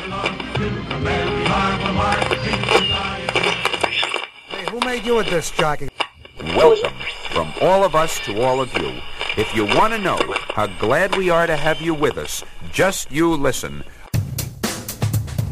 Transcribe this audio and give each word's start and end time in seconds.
Hey, 0.00 0.06
who 4.70 4.80
made 4.80 5.04
you 5.04 5.18
a 5.18 5.24
disc 5.24 5.54
jockey? 5.56 5.90
Welcome 6.56 6.94
from 7.30 7.52
all 7.60 7.84
of 7.84 7.94
us 7.94 8.18
to 8.20 8.40
all 8.40 8.62
of 8.62 8.72
you. 8.78 8.98
If 9.36 9.54
you 9.54 9.66
want 9.66 9.92
to 9.92 9.98
know 9.98 10.18
how 10.54 10.68
glad 10.78 11.16
we 11.16 11.28
are 11.28 11.46
to 11.46 11.54
have 11.54 11.82
you 11.82 11.92
with 11.92 12.16
us, 12.16 12.42
just 12.72 13.12
you 13.12 13.34
listen. 13.34 13.84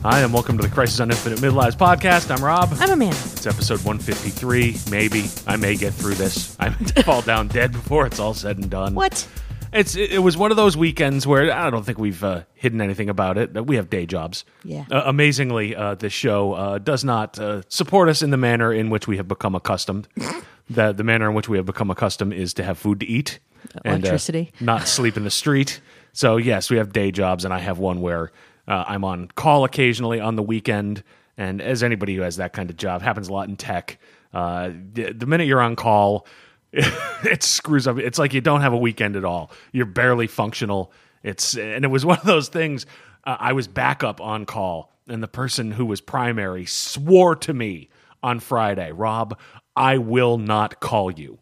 Hi, 0.02 0.20
and 0.20 0.32
welcome 0.32 0.56
to 0.56 0.62
the 0.66 0.72
Crisis 0.72 0.98
on 1.00 1.10
Infinite 1.10 1.40
Midlives 1.40 1.76
podcast. 1.76 2.34
I'm 2.34 2.42
Rob. 2.42 2.70
I'm 2.80 2.90
Amanda. 2.90 3.16
It's 3.16 3.46
episode 3.46 3.84
153. 3.84 4.76
Maybe 4.90 5.26
I 5.46 5.56
may 5.56 5.76
get 5.76 5.92
through 5.92 6.14
this. 6.14 6.56
I 6.58 6.70
may 6.70 7.02
fall 7.02 7.20
down 7.20 7.48
dead 7.48 7.72
before 7.72 8.06
it's 8.06 8.18
all 8.18 8.32
said 8.32 8.56
and 8.56 8.70
done. 8.70 8.94
What? 8.94 9.28
It's 9.72 9.96
it, 9.96 10.12
it 10.12 10.18
was 10.20 10.36
one 10.36 10.50
of 10.50 10.56
those 10.56 10.76
weekends 10.76 11.26
where 11.26 11.52
I 11.52 11.70
don't 11.70 11.84
think 11.84 11.98
we've 11.98 12.22
uh, 12.22 12.42
hidden 12.54 12.80
anything 12.80 13.08
about 13.08 13.38
it. 13.38 13.66
We 13.66 13.76
have 13.76 13.90
day 13.90 14.06
jobs. 14.06 14.44
Yeah. 14.64 14.84
Uh, 14.90 15.02
amazingly, 15.06 15.76
uh, 15.76 15.94
this 15.94 16.12
show 16.12 16.52
uh, 16.54 16.78
does 16.78 17.04
not 17.04 17.38
uh, 17.38 17.62
support 17.68 18.08
us 18.08 18.22
in 18.22 18.30
the 18.30 18.36
manner 18.36 18.72
in 18.72 18.90
which 18.90 19.06
we 19.06 19.16
have 19.16 19.28
become 19.28 19.54
accustomed. 19.54 20.08
the 20.70 20.92
the 20.92 21.04
manner 21.04 21.28
in 21.28 21.34
which 21.34 21.48
we 21.48 21.56
have 21.56 21.66
become 21.66 21.90
accustomed 21.90 22.32
is 22.32 22.54
to 22.54 22.62
have 22.62 22.78
food 22.78 23.00
to 23.00 23.06
eat, 23.06 23.38
and, 23.84 24.04
uh, 24.04 24.08
Electricity. 24.08 24.52
not 24.60 24.88
sleep 24.88 25.16
in 25.16 25.24
the 25.24 25.30
street. 25.30 25.80
So 26.12 26.36
yes, 26.36 26.70
we 26.70 26.78
have 26.78 26.92
day 26.92 27.10
jobs, 27.10 27.44
and 27.44 27.52
I 27.52 27.58
have 27.58 27.78
one 27.78 28.00
where 28.00 28.32
uh, 28.66 28.84
I'm 28.86 29.04
on 29.04 29.28
call 29.28 29.64
occasionally 29.64 30.20
on 30.20 30.36
the 30.36 30.42
weekend. 30.42 31.02
And 31.36 31.62
as 31.62 31.84
anybody 31.84 32.16
who 32.16 32.22
has 32.22 32.36
that 32.36 32.52
kind 32.52 32.68
of 32.68 32.76
job, 32.76 33.00
happens 33.00 33.28
a 33.28 33.32
lot 33.32 33.48
in 33.48 33.56
tech. 33.56 33.98
Uh, 34.34 34.70
the, 34.92 35.12
the 35.12 35.24
minute 35.26 35.46
you're 35.46 35.60
on 35.60 35.76
call, 35.76 36.26
it 36.72 37.42
screws 37.42 37.86
up. 37.86 37.98
It's 37.98 38.18
like 38.18 38.34
you 38.34 38.40
don't 38.40 38.60
have 38.60 38.72
a 38.72 38.78
weekend 38.78 39.16
at 39.16 39.24
all. 39.24 39.50
You're 39.72 39.86
barely 39.86 40.26
functional. 40.26 40.92
It's 41.22 41.56
and 41.56 41.84
it 41.84 41.88
was 41.88 42.04
one 42.04 42.18
of 42.18 42.24
those 42.24 42.48
things. 42.48 42.86
Uh, 43.24 43.36
I 43.38 43.52
was 43.52 43.68
backup 43.68 44.20
on 44.20 44.46
call, 44.46 44.92
and 45.08 45.22
the 45.22 45.28
person 45.28 45.70
who 45.72 45.86
was 45.86 46.00
primary 46.00 46.66
swore 46.66 47.36
to 47.36 47.54
me 47.54 47.88
on 48.22 48.40
Friday, 48.40 48.92
"Rob, 48.92 49.38
I 49.74 49.98
will 49.98 50.38
not 50.38 50.80
call 50.80 51.10
you." 51.10 51.38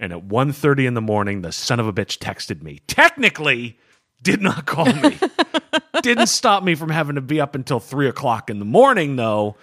And 0.00 0.12
at 0.12 0.28
1.30 0.28 0.86
in 0.86 0.94
the 0.94 1.00
morning, 1.00 1.42
the 1.42 1.50
son 1.50 1.80
of 1.80 1.88
a 1.88 1.92
bitch 1.92 2.18
texted 2.18 2.62
me. 2.62 2.80
Technically, 2.86 3.78
did 4.22 4.40
not 4.40 4.64
call 4.66 4.86
me. 4.86 5.18
Didn't 6.02 6.28
stop 6.28 6.62
me 6.62 6.74
from 6.76 6.90
having 6.90 7.16
to 7.16 7.20
be 7.20 7.40
up 7.40 7.54
until 7.54 7.80
three 7.80 8.08
o'clock 8.08 8.50
in 8.50 8.58
the 8.60 8.64
morning, 8.64 9.16
though. 9.16 9.56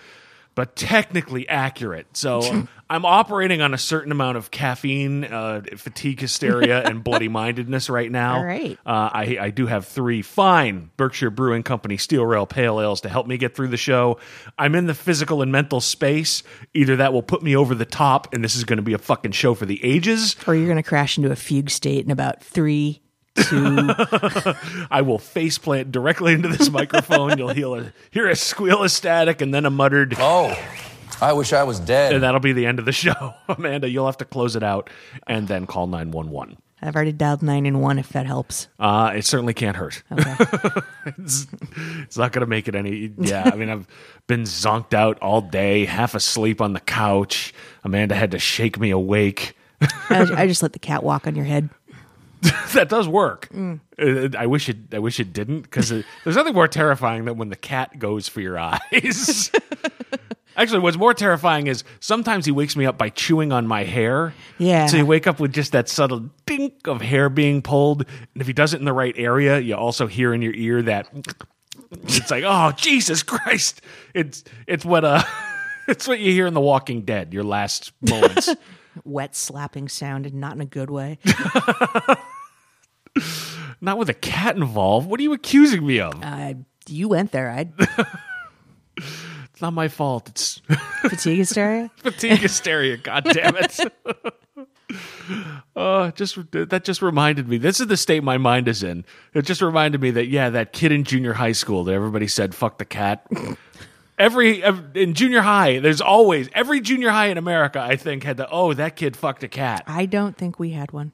But 0.54 0.76
technically 0.76 1.48
accurate. 1.48 2.08
So 2.18 2.68
I'm 2.90 3.04
operating 3.04 3.62
on 3.62 3.74
a 3.74 3.78
certain 3.80 4.12
amount 4.12 4.38
of 4.38 4.52
caffeine, 4.52 5.24
uh, 5.24 5.62
fatigue, 5.76 6.20
hysteria, 6.20 6.84
and 6.84 7.04
bloody 7.04 7.28
mindedness 7.28 7.90
right 7.90 8.12
now. 8.12 8.38
All 8.38 8.46
right. 8.46 8.78
Uh, 8.86 9.10
I, 9.12 9.38
I 9.42 9.50
do 9.50 9.66
have 9.66 9.88
three 9.88 10.22
fine 10.22 10.92
Berkshire 10.96 11.32
Brewing 11.32 11.64
Company 11.64 11.98
Steel 11.98 12.26
Rail 12.26 12.46
Pale 12.46 12.80
Ales 12.82 13.02
to 13.02 13.10
help 13.10 13.26
me 13.26 13.38
get 13.38 13.56
through 13.56 13.70
the 13.70 13.78
show. 13.78 14.20
I'm 14.58 14.76
in 14.76 14.86
the 14.86 14.94
physical 14.94 15.42
and 15.42 15.52
mental 15.52 15.82
space. 15.82 16.44
Either 16.76 16.98
that 16.98 17.12
will 17.12 17.24
put 17.24 17.42
me 17.42 17.56
over 17.56 17.74
the 17.74 17.86
top, 17.86 18.34
and 18.34 18.44
this 18.44 18.56
is 18.56 18.64
going 18.64 18.78
to 18.78 18.84
be 18.84 18.94
a 18.94 19.00
fucking 19.00 19.32
show 19.32 19.56
for 19.56 19.66
the 19.66 19.84
ages, 19.84 20.36
Or 20.46 20.54
you're 20.54 20.68
going 20.68 20.78
to 20.78 20.84
crash 20.84 21.18
into 21.18 21.32
a 21.32 21.36
fugue 21.36 21.72
state 21.72 22.06
in 22.06 22.12
about 22.12 22.44
three, 22.44 23.02
two. 23.36 23.90
I 24.92 25.02
will 25.04 25.18
face 25.20 25.58
plant 25.58 25.92
directly 25.92 26.34
into 26.34 26.50
this 26.50 26.70
microphone. 26.70 27.38
You'll 27.38 27.50
hear 27.54 27.76
a, 27.78 27.94
hear 28.12 28.30
a 28.30 28.36
squeal 28.36 28.84
of 28.84 28.92
static 28.92 29.42
and 29.42 29.52
then 29.54 29.66
a 29.66 29.72
muttered, 29.72 30.16
Oh, 30.20 30.56
I 31.22 31.34
wish 31.34 31.54
I 31.54 31.64
was 31.64 31.80
dead. 31.80 32.14
and 32.14 32.24
that'll 32.24 32.40
be 32.40 32.54
the 32.54 32.66
end 32.66 32.80
of 32.80 32.86
the 32.86 32.92
show. 32.92 33.34
Amanda, 33.50 33.90
you'll 33.90 34.06
have 34.06 34.18
to 34.18 34.26
close 34.26 34.56
it 34.56 34.64
out 34.64 34.90
and 35.28 35.48
then 35.48 35.66
call 35.66 35.88
911. 35.88 36.58
I've 36.82 36.96
already 36.96 37.14
dialed 37.14 37.42
nine 37.42 37.66
and 37.66 37.82
one 37.82 37.98
if 37.98 38.10
that 38.10 38.26
helps. 38.26 38.68
Uh, 38.78 39.14
it 39.16 39.26
certainly 39.26 39.54
can't 39.54 39.76
hurt. 39.78 40.04
Okay. 40.12 40.36
it's, 41.18 41.48
it's 42.04 42.18
not 42.18 42.32
going 42.32 42.42
to 42.42 42.48
make 42.48 42.68
it 42.68 42.76
any. 42.76 43.12
Yeah, 43.18 43.50
I 43.52 43.56
mean, 43.56 43.70
I've 43.70 43.88
been 44.28 44.44
zonked 44.44 44.94
out 44.94 45.18
all 45.20 45.42
day, 45.42 45.86
half 45.86 46.14
asleep 46.14 46.62
on 46.62 46.74
the 46.74 46.80
couch. 46.80 47.54
Amanda 47.84 48.14
had 48.14 48.32
to 48.32 48.40
shake 48.40 48.80
me 48.80 48.92
awake. 48.92 49.56
I, 50.10 50.28
I 50.36 50.48
just 50.48 50.62
let 50.62 50.74
the 50.74 50.80
cat 50.80 51.02
walk 51.04 51.26
on 51.28 51.36
your 51.36 51.46
head. 51.46 51.70
that 52.74 52.90
does 52.90 53.08
work. 53.08 53.50
Uh, 53.54 54.30
I 54.38 54.46
wish 54.46 54.70
it. 54.70 54.94
I 54.94 55.00
wish 55.00 55.20
it 55.20 55.34
didn't 55.34 55.62
because 55.62 55.90
there's 55.90 56.36
nothing 56.36 56.54
more 56.54 56.68
terrifying 56.68 57.26
than 57.26 57.38
when 57.38 57.50
the 57.50 57.56
cat 57.56 57.98
goes 57.98 58.28
for 58.28 58.42
your 58.42 58.60
eyes. 58.60 59.50
Actually, 60.58 60.80
what's 60.80 60.98
more 60.98 61.14
terrifying 61.14 61.68
is 61.68 61.84
sometimes 62.00 62.46
he 62.46 62.52
wakes 62.52 62.76
me 62.76 62.86
up 62.86 62.98
by 62.98 63.10
chewing 63.10 63.52
on 63.52 63.68
my 63.68 63.84
hair. 63.84 64.34
Yeah. 64.58 64.86
So 64.88 64.98
you 64.98 65.06
wake 65.06 65.28
up 65.28 65.40
with 65.40 65.54
just 65.54 65.74
that 65.74 65.90
subtle 65.90 66.30
dink 66.46 66.88
of 66.88 67.02
hair 67.02 67.30
being 67.30 67.62
pulled, 67.62 68.02
and 68.02 68.42
if 68.42 68.48
he 68.48 68.54
does 68.54 68.74
it 68.74 68.80
in 68.80 68.86
the 68.86 68.94
right 68.94 69.14
area, 69.18 69.60
you 69.60 69.76
also 69.76 70.08
hear 70.08 70.34
in 70.34 70.42
your 70.42 70.54
ear 70.54 70.82
that 70.84 71.08
it's 72.04 72.32
like, 72.32 72.44
oh 72.46 72.72
Jesus 72.72 73.24
Christ! 73.24 73.82
It's 74.14 74.44
it's 74.68 74.86
what 74.86 75.04
uh, 75.04 75.24
it's 75.88 76.08
what 76.08 76.20
you 76.20 76.32
hear 76.32 76.48
in 76.48 76.54
The 76.54 76.62
Walking 76.62 77.02
Dead. 77.02 77.34
Your 77.34 77.44
last 77.44 77.92
moments. 78.02 78.50
Wet 79.04 79.36
slapping 79.36 79.90
sound 79.90 80.26
and 80.26 80.36
not 80.36 80.54
in 80.54 80.62
a 80.62 80.66
good 80.66 80.90
way. 80.90 81.20
Not 83.82 83.98
with 83.98 84.10
a 84.10 84.14
cat 84.14 84.56
involved. 84.56 85.08
What 85.08 85.20
are 85.20 85.24
you 85.24 85.34
accusing 85.34 85.86
me 85.86 86.00
of? 86.00 86.14
Uh, 86.24 86.54
you 86.88 87.10
went 87.10 87.32
there. 87.32 87.52
I 87.52 87.68
It's 89.56 89.62
not 89.62 89.72
my 89.72 89.88
fault. 89.88 90.28
It's 90.28 90.62
fatigue 91.04 91.38
hysteria. 91.38 91.90
fatigue 92.00 92.40
hysteria. 92.40 92.98
God 92.98 93.24
damn 93.24 93.56
it. 93.56 93.80
Uh, 95.76 96.12
just 96.12 96.38
that 96.52 96.84
just 96.84 97.02
reminded 97.02 97.50
me. 97.50 97.58
This 97.58 97.80
is 97.80 97.88
the 97.88 97.98
state 97.98 98.24
my 98.24 98.38
mind 98.38 98.68
is 98.68 98.84
in. 98.84 99.04
It 99.34 99.42
just 99.42 99.62
reminded 99.62 100.00
me 100.00 100.12
that 100.12 100.28
yeah, 100.28 100.52
that 100.52 100.72
kid 100.72 100.92
in 100.92 101.04
junior 101.04 101.34
high 101.34 101.54
school 101.54 101.84
that 101.86 101.94
everybody 101.94 102.28
said 102.28 102.54
fuck 102.54 102.78
the 102.78 102.86
cat. 102.86 103.26
Every 104.20 104.62
in 104.62 105.16
junior 105.16 105.42
high, 105.42 105.80
there's 105.80 106.02
always 106.02 106.48
every 106.54 106.80
junior 106.80 107.10
high 107.10 107.28
in 107.28 107.38
America. 107.40 107.80
I 107.82 107.96
think 107.96 108.24
had 108.24 108.38
the 108.38 108.48
oh 108.50 108.74
that 108.76 108.96
kid 108.96 109.18
fucked 109.18 109.44
a 109.44 109.48
cat. 109.48 109.84
I 109.88 110.06
don't 110.06 110.38
think 110.38 110.60
we 110.60 110.70
had 110.70 110.92
one. 110.92 111.12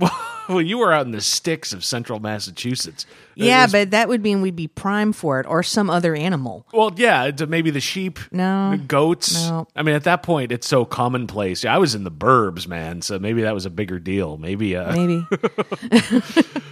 Well, 0.48 0.62
you 0.62 0.78
were 0.78 0.94
out 0.94 1.04
in 1.04 1.12
the 1.12 1.20
sticks 1.20 1.74
of 1.74 1.84
central 1.84 2.20
Massachusetts. 2.20 3.04
Yeah, 3.34 3.64
was- 3.64 3.72
but 3.72 3.90
that 3.90 4.08
would 4.08 4.22
mean 4.22 4.40
we'd 4.40 4.56
be 4.56 4.66
prime 4.66 5.12
for 5.12 5.40
it 5.40 5.46
or 5.46 5.62
some 5.62 5.90
other 5.90 6.14
animal. 6.14 6.64
Well, 6.72 6.90
yeah, 6.96 7.30
maybe 7.46 7.70
the 7.70 7.82
sheep, 7.82 8.18
No. 8.32 8.70
the 8.70 8.78
goats. 8.78 9.34
No. 9.46 9.68
I 9.76 9.82
mean, 9.82 9.94
at 9.94 10.04
that 10.04 10.22
point, 10.22 10.50
it's 10.50 10.66
so 10.66 10.86
commonplace. 10.86 11.64
Yeah, 11.64 11.74
I 11.74 11.78
was 11.78 11.94
in 11.94 12.04
the 12.04 12.10
burbs, 12.10 12.66
man, 12.66 13.02
so 13.02 13.18
maybe 13.18 13.42
that 13.42 13.52
was 13.52 13.66
a 13.66 13.70
bigger 13.70 13.98
deal. 13.98 14.38
Maybe 14.38 14.74
uh, 14.74 14.90
Maybe. 14.90 15.26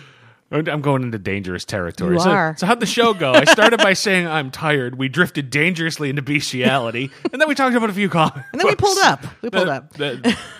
I'm 0.50 0.80
going 0.80 1.02
into 1.02 1.18
dangerous 1.18 1.64
territory. 1.64 2.14
You 2.14 2.20
so, 2.20 2.30
are. 2.30 2.54
so 2.56 2.66
how'd 2.66 2.78
the 2.78 2.86
show 2.86 3.14
go? 3.14 3.32
I 3.32 3.44
started 3.44 3.78
by 3.78 3.94
saying 3.94 4.28
I'm 4.28 4.52
tired. 4.52 4.96
We 4.96 5.08
drifted 5.08 5.50
dangerously 5.50 6.08
into 6.08 6.22
bestiality, 6.22 7.10
and 7.32 7.40
then 7.42 7.48
we 7.48 7.56
talked 7.56 7.74
about 7.74 7.90
a 7.90 7.92
few 7.92 8.08
comics. 8.08 8.46
And 8.52 8.60
then 8.60 8.68
we 8.68 8.76
pulled 8.76 8.98
up. 8.98 9.24
We 9.42 9.50
pulled 9.50 9.68
up. 9.68 9.92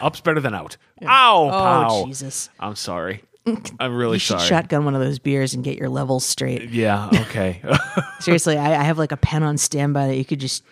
up's 0.01 0.21
better 0.21 0.41
than 0.41 0.55
out. 0.55 0.77
Ow! 1.05 1.47
Oh, 1.47 1.51
pow. 1.51 2.05
Jesus. 2.07 2.51
I'm 2.59 2.75
sorry. 2.75 3.23
I'm 3.79 3.95
really 3.95 4.17
You 4.17 4.19
should 4.19 4.41
sorry. 4.41 4.49
shotgun 4.49 4.85
one 4.85 4.97
of 4.97 5.01
those 5.01 5.21
beers 5.21 5.55
and 5.55 5.63
get 5.63 5.79
your 5.79 5.89
levels 5.89 6.25
straight. 6.25 6.69
yeah. 6.71 7.09
Okay. 7.13 7.63
Seriously, 8.19 8.59
I, 8.59 8.81
I 8.81 8.83
have 8.83 8.99
like 8.99 9.13
a 9.13 9.17
pen 9.17 9.45
on 9.45 9.57
standby 9.57 10.09
that 10.09 10.17
you 10.17 10.25
could 10.25 10.41
just 10.41 10.65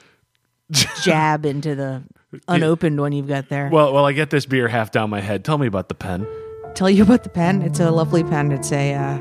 jab 1.02 1.46
into 1.46 1.76
the 1.76 2.02
unopened 2.48 3.00
one 3.00 3.12
you've 3.12 3.28
got 3.28 3.48
there. 3.48 3.68
well, 3.72 3.92
well, 3.92 4.04
I 4.06 4.12
get 4.12 4.30
this 4.30 4.44
beer 4.44 4.66
half 4.66 4.90
down 4.90 5.08
my 5.08 5.20
head. 5.20 5.44
Tell 5.44 5.56
me 5.56 5.68
about 5.68 5.88
the 5.88 5.94
pen. 5.94 6.26
Tell 6.74 6.90
you 6.90 7.02
about 7.02 7.22
the 7.22 7.28
pen. 7.28 7.62
It's 7.62 7.80
a 7.80 7.90
lovely 7.90 8.24
pen. 8.24 8.52
It's 8.52 8.72
a 8.72 8.94
uh, 8.94 9.18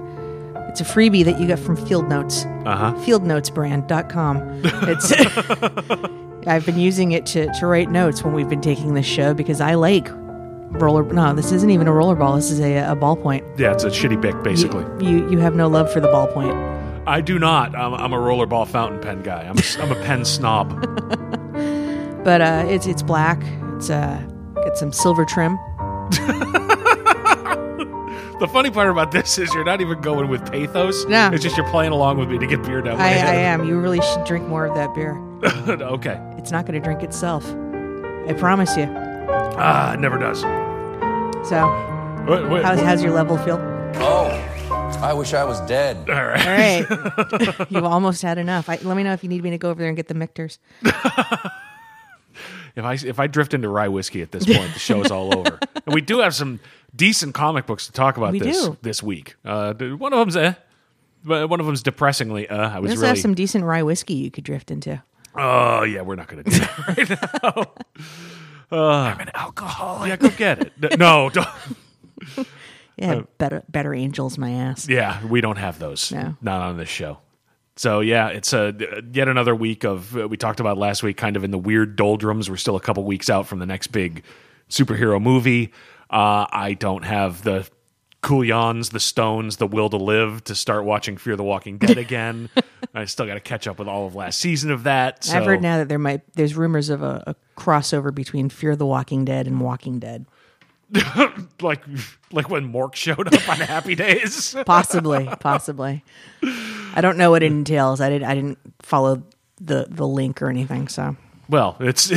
it's 0.69 0.81
a 0.81 0.83
freebie 0.83 1.23
that 1.25 1.39
you 1.39 1.47
get 1.47 1.59
from 1.59 1.75
Field 1.75 2.09
Notes. 2.09 2.45
Uh 2.65 2.75
huh. 2.75 2.93
Fieldnotesbrand.com. 3.05 4.61
It's 4.89 6.47
I've 6.47 6.65
been 6.65 6.79
using 6.79 7.11
it 7.11 7.25
to, 7.27 7.47
to 7.59 7.67
write 7.67 7.89
notes 7.89 8.23
when 8.23 8.33
we've 8.33 8.49
been 8.49 8.61
taking 8.61 8.95
this 8.95 9.05
show 9.05 9.33
because 9.33 9.61
I 9.61 9.75
like 9.75 10.07
roller. 10.11 11.03
No, 11.03 11.33
this 11.33 11.51
isn't 11.51 11.69
even 11.69 11.87
a 11.87 11.93
roller 11.93 12.15
ball. 12.15 12.35
This 12.35 12.51
is 12.51 12.59
a, 12.59 12.77
a 12.77 12.95
ballpoint. 12.95 13.59
Yeah, 13.59 13.71
it's 13.71 13.83
a 13.83 13.89
shitty 13.89 14.19
bic, 14.19 14.41
basically. 14.43 14.83
You, 15.05 15.17
you 15.17 15.31
you 15.31 15.37
have 15.39 15.55
no 15.55 15.67
love 15.67 15.91
for 15.91 15.99
the 15.99 16.07
ballpoint. 16.07 16.71
I 17.05 17.21
do 17.21 17.37
not. 17.37 17.75
I'm, 17.75 17.93
I'm 17.93 18.13
a 18.13 18.17
rollerball 18.17 18.67
fountain 18.67 18.99
pen 18.99 19.21
guy. 19.21 19.43
I'm 19.43 19.57
a, 19.57 19.63
I'm 19.83 19.91
a 19.91 20.03
pen 20.03 20.25
snob. 20.25 20.71
But 22.23 22.39
uh, 22.39 22.63
it's 22.69 22.87
it's 22.87 23.03
black. 23.03 23.43
It's 23.75 23.89
uh, 23.89 24.17
got 24.55 24.77
some 24.77 24.93
silver 24.93 25.25
trim. 25.25 25.59
The 28.43 28.49
funny 28.49 28.71
part 28.71 28.89
about 28.89 29.11
this 29.11 29.37
is 29.37 29.53
you're 29.53 29.63
not 29.63 29.79
even 29.79 30.01
going 30.01 30.27
with 30.27 30.51
pathos. 30.51 31.05
No. 31.05 31.29
It's 31.31 31.41
just 31.41 31.55
you're 31.55 31.69
playing 31.69 31.93
along 31.93 32.17
with 32.17 32.29
me 32.29 32.37
to 32.39 32.45
get 32.45 32.61
beer 32.61 32.81
down 32.81 32.97
my 32.97 33.05
I, 33.05 33.07
I 33.07 33.11
head. 33.11 33.35
am. 33.37 33.63
You 33.63 33.79
really 33.79 34.01
should 34.01 34.25
drink 34.25 34.45
more 34.49 34.65
of 34.65 34.75
that 34.75 34.93
beer. 34.93 35.17
okay. 35.45 36.19
It's 36.37 36.51
not 36.51 36.65
going 36.65 36.73
to 36.73 36.83
drink 36.83 37.03
itself. 37.03 37.45
I 38.27 38.35
promise 38.37 38.75
you. 38.75 38.87
Ah, 38.89 39.93
it 39.93 40.01
never 40.01 40.17
does. 40.17 40.41
So, 41.47 42.25
Wait, 42.27 42.49
wait, 42.49 42.65
how's, 42.65 42.81
how's 42.81 43.01
your 43.01 43.13
level 43.13 43.37
feel? 43.37 43.59
Oh, 43.95 44.27
I 45.01 45.13
wish 45.13 45.33
I 45.33 45.45
was 45.45 45.61
dead. 45.61 46.09
All 46.09 46.25
right. 46.25 46.45
All 46.45 46.97
right. 46.97 47.65
You've 47.71 47.85
almost 47.85 48.21
had 48.21 48.37
enough. 48.37 48.67
I, 48.67 48.75
let 48.81 48.97
me 48.97 49.03
know 49.03 49.13
if 49.13 49.23
you 49.23 49.29
need 49.29 49.41
me 49.41 49.51
to 49.51 49.57
go 49.57 49.69
over 49.69 49.79
there 49.79 49.87
and 49.87 49.95
get 49.95 50.09
the 50.09 50.15
Mictors. 50.15 50.57
If 52.75 52.83
I 52.83 52.93
if 52.93 53.19
I 53.19 53.27
drift 53.27 53.53
into 53.53 53.69
rye 53.69 53.87
whiskey 53.87 54.21
at 54.23 54.31
this 54.31 54.45
point, 54.45 54.73
the 54.73 54.79
show's 54.79 55.11
all 55.11 55.37
over. 55.37 55.59
And 55.85 55.93
we 55.93 56.01
do 56.01 56.19
have 56.19 56.33
some 56.33 56.59
decent 56.95 57.33
comic 57.33 57.65
books 57.65 57.85
to 57.87 57.91
talk 57.91 58.17
about 58.17 58.31
We 58.33 58.39
this 58.39 58.61
do. 58.65 58.77
this 58.81 59.01
week. 59.03 59.35
Uh, 59.45 59.73
one 59.73 60.13
of 60.13 60.19
them's 60.19 60.35
eh. 60.37 60.53
but 61.23 61.49
one 61.49 61.59
of 61.59 61.65
them's 61.65 61.83
depressingly. 61.83 62.47
Uh, 62.49 62.69
I 62.69 62.75
We 62.79 62.83
was 62.83 62.91
also 62.91 63.01
really. 63.01 63.07
have 63.09 63.19
some 63.19 63.33
decent 63.35 63.63
rye 63.65 63.83
whiskey 63.83 64.13
you 64.15 64.31
could 64.31 64.43
drift 64.43 64.71
into. 64.71 65.01
oh 65.35 65.83
yeah, 65.83 66.01
we're 66.01 66.15
not 66.15 66.27
going 66.27 66.43
to 66.43 66.49
do 66.51 66.59
that 66.59 66.87
right 66.97 67.09
now. 67.09 67.73
I'm 68.77 69.19
an 69.19 69.29
alcoholic. 69.35 70.09
Yeah, 70.09 70.15
go 70.15 70.29
get 70.29 70.59
it. 70.81 70.97
No, 70.99 71.29
don't. 71.33 71.47
Yeah, 72.97 73.13
Uh, 73.15 73.21
better 73.37 73.63
better 73.69 73.93
angels, 73.93 74.37
my 74.37 74.51
ass. 74.51 74.87
Yeah, 74.87 75.25
we 75.25 75.41
don't 75.41 75.57
have 75.57 75.79
those. 75.79 76.11
No. 76.11 76.35
Not 76.41 76.61
on 76.61 76.77
this 76.77 76.89
show. 76.89 77.17
So 77.75 78.01
yeah, 78.01 78.27
it's 78.29 78.53
a 78.53 78.73
yet 79.11 79.27
another 79.27 79.55
week 79.55 79.83
of 79.83 80.15
uh, 80.15 80.27
we 80.27 80.37
talked 80.37 80.59
about 80.59 80.77
last 80.77 81.01
week, 81.01 81.17
kind 81.17 81.35
of 81.35 81.43
in 81.43 81.49
the 81.51 81.57
weird 81.57 81.95
doldrums. 81.95 82.49
We're 82.49 82.57
still 82.57 82.75
a 82.75 82.79
couple 82.79 83.03
weeks 83.03 83.29
out 83.31 83.47
from 83.47 83.57
the 83.59 83.65
next 83.65 83.87
big 83.87 84.23
superhero 84.69 85.19
movie. 85.21 85.71
Uh, 86.13 86.45
I 86.51 86.75
don't 86.79 87.03
have 87.03 87.41
the 87.43 87.67
cool 88.21 88.45
yawns, 88.45 88.89
the 88.89 88.99
stones, 88.99 89.57
the 89.57 89.65
will 89.65 89.89
to 89.89 89.97
live 89.97 90.43
to 90.43 90.53
start 90.53 90.85
watching 90.85 91.17
Fear 91.17 91.35
the 91.35 91.43
Walking 91.43 91.79
Dead 91.79 91.97
again. 91.97 92.51
I 92.93 93.05
still 93.05 93.25
got 93.25 93.33
to 93.33 93.39
catch 93.39 93.67
up 93.67 93.79
with 93.79 93.87
all 93.87 94.05
of 94.05 94.13
last 94.13 94.37
season 94.37 94.69
of 94.69 94.83
that. 94.83 95.23
So. 95.23 95.35
I've 95.35 95.45
heard 95.45 95.63
now 95.63 95.77
that 95.77 95.89
there 95.89 95.97
might 95.97 96.21
there's 96.35 96.55
rumors 96.55 96.89
of 96.89 97.01
a, 97.01 97.23
a 97.27 97.35
crossover 97.59 98.13
between 98.13 98.49
Fear 98.49 98.75
the 98.75 98.85
Walking 98.85 99.25
Dead 99.25 99.47
and 99.47 99.59
Walking 99.59 99.97
Dead. 99.97 100.27
like 101.61 101.81
like 102.31 102.47
when 102.49 102.71
Mork 102.71 102.93
showed 102.93 103.33
up 103.33 103.49
on 103.49 103.57
Happy 103.57 103.95
Days. 103.95 104.55
Possibly, 104.65 105.27
possibly. 105.39 106.03
I 106.43 106.99
don't 107.01 107.17
know 107.17 107.31
what 107.31 107.41
it 107.41 107.51
entails. 107.51 107.99
I 108.01 108.09
did 108.09 108.21
I 108.21 108.35
didn't 108.35 108.59
follow 108.83 109.23
the 109.59 109.87
the 109.89 110.07
link 110.07 110.43
or 110.43 110.49
anything. 110.49 110.87
So 110.89 111.15
Well, 111.49 111.75
it's 111.79 112.11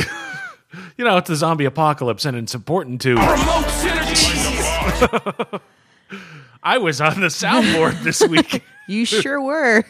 you 0.97 1.05
know 1.05 1.17
it's 1.17 1.29
a 1.29 1.35
zombie 1.35 1.65
apocalypse, 1.65 2.25
and 2.25 2.37
it's 2.37 2.55
important 2.55 3.01
to 3.01 3.15
Promote 3.15 3.65
synergy. 3.65 5.61
I 6.63 6.77
was 6.77 6.99
on 7.01 7.21
the 7.21 7.27
soundboard 7.27 8.03
this 8.03 8.21
week. 8.27 8.63
you 8.87 9.05
sure 9.05 9.41
were. 9.41 9.85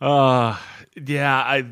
Uh, 0.00 0.56
yeah, 0.96 1.36
I. 1.36 1.64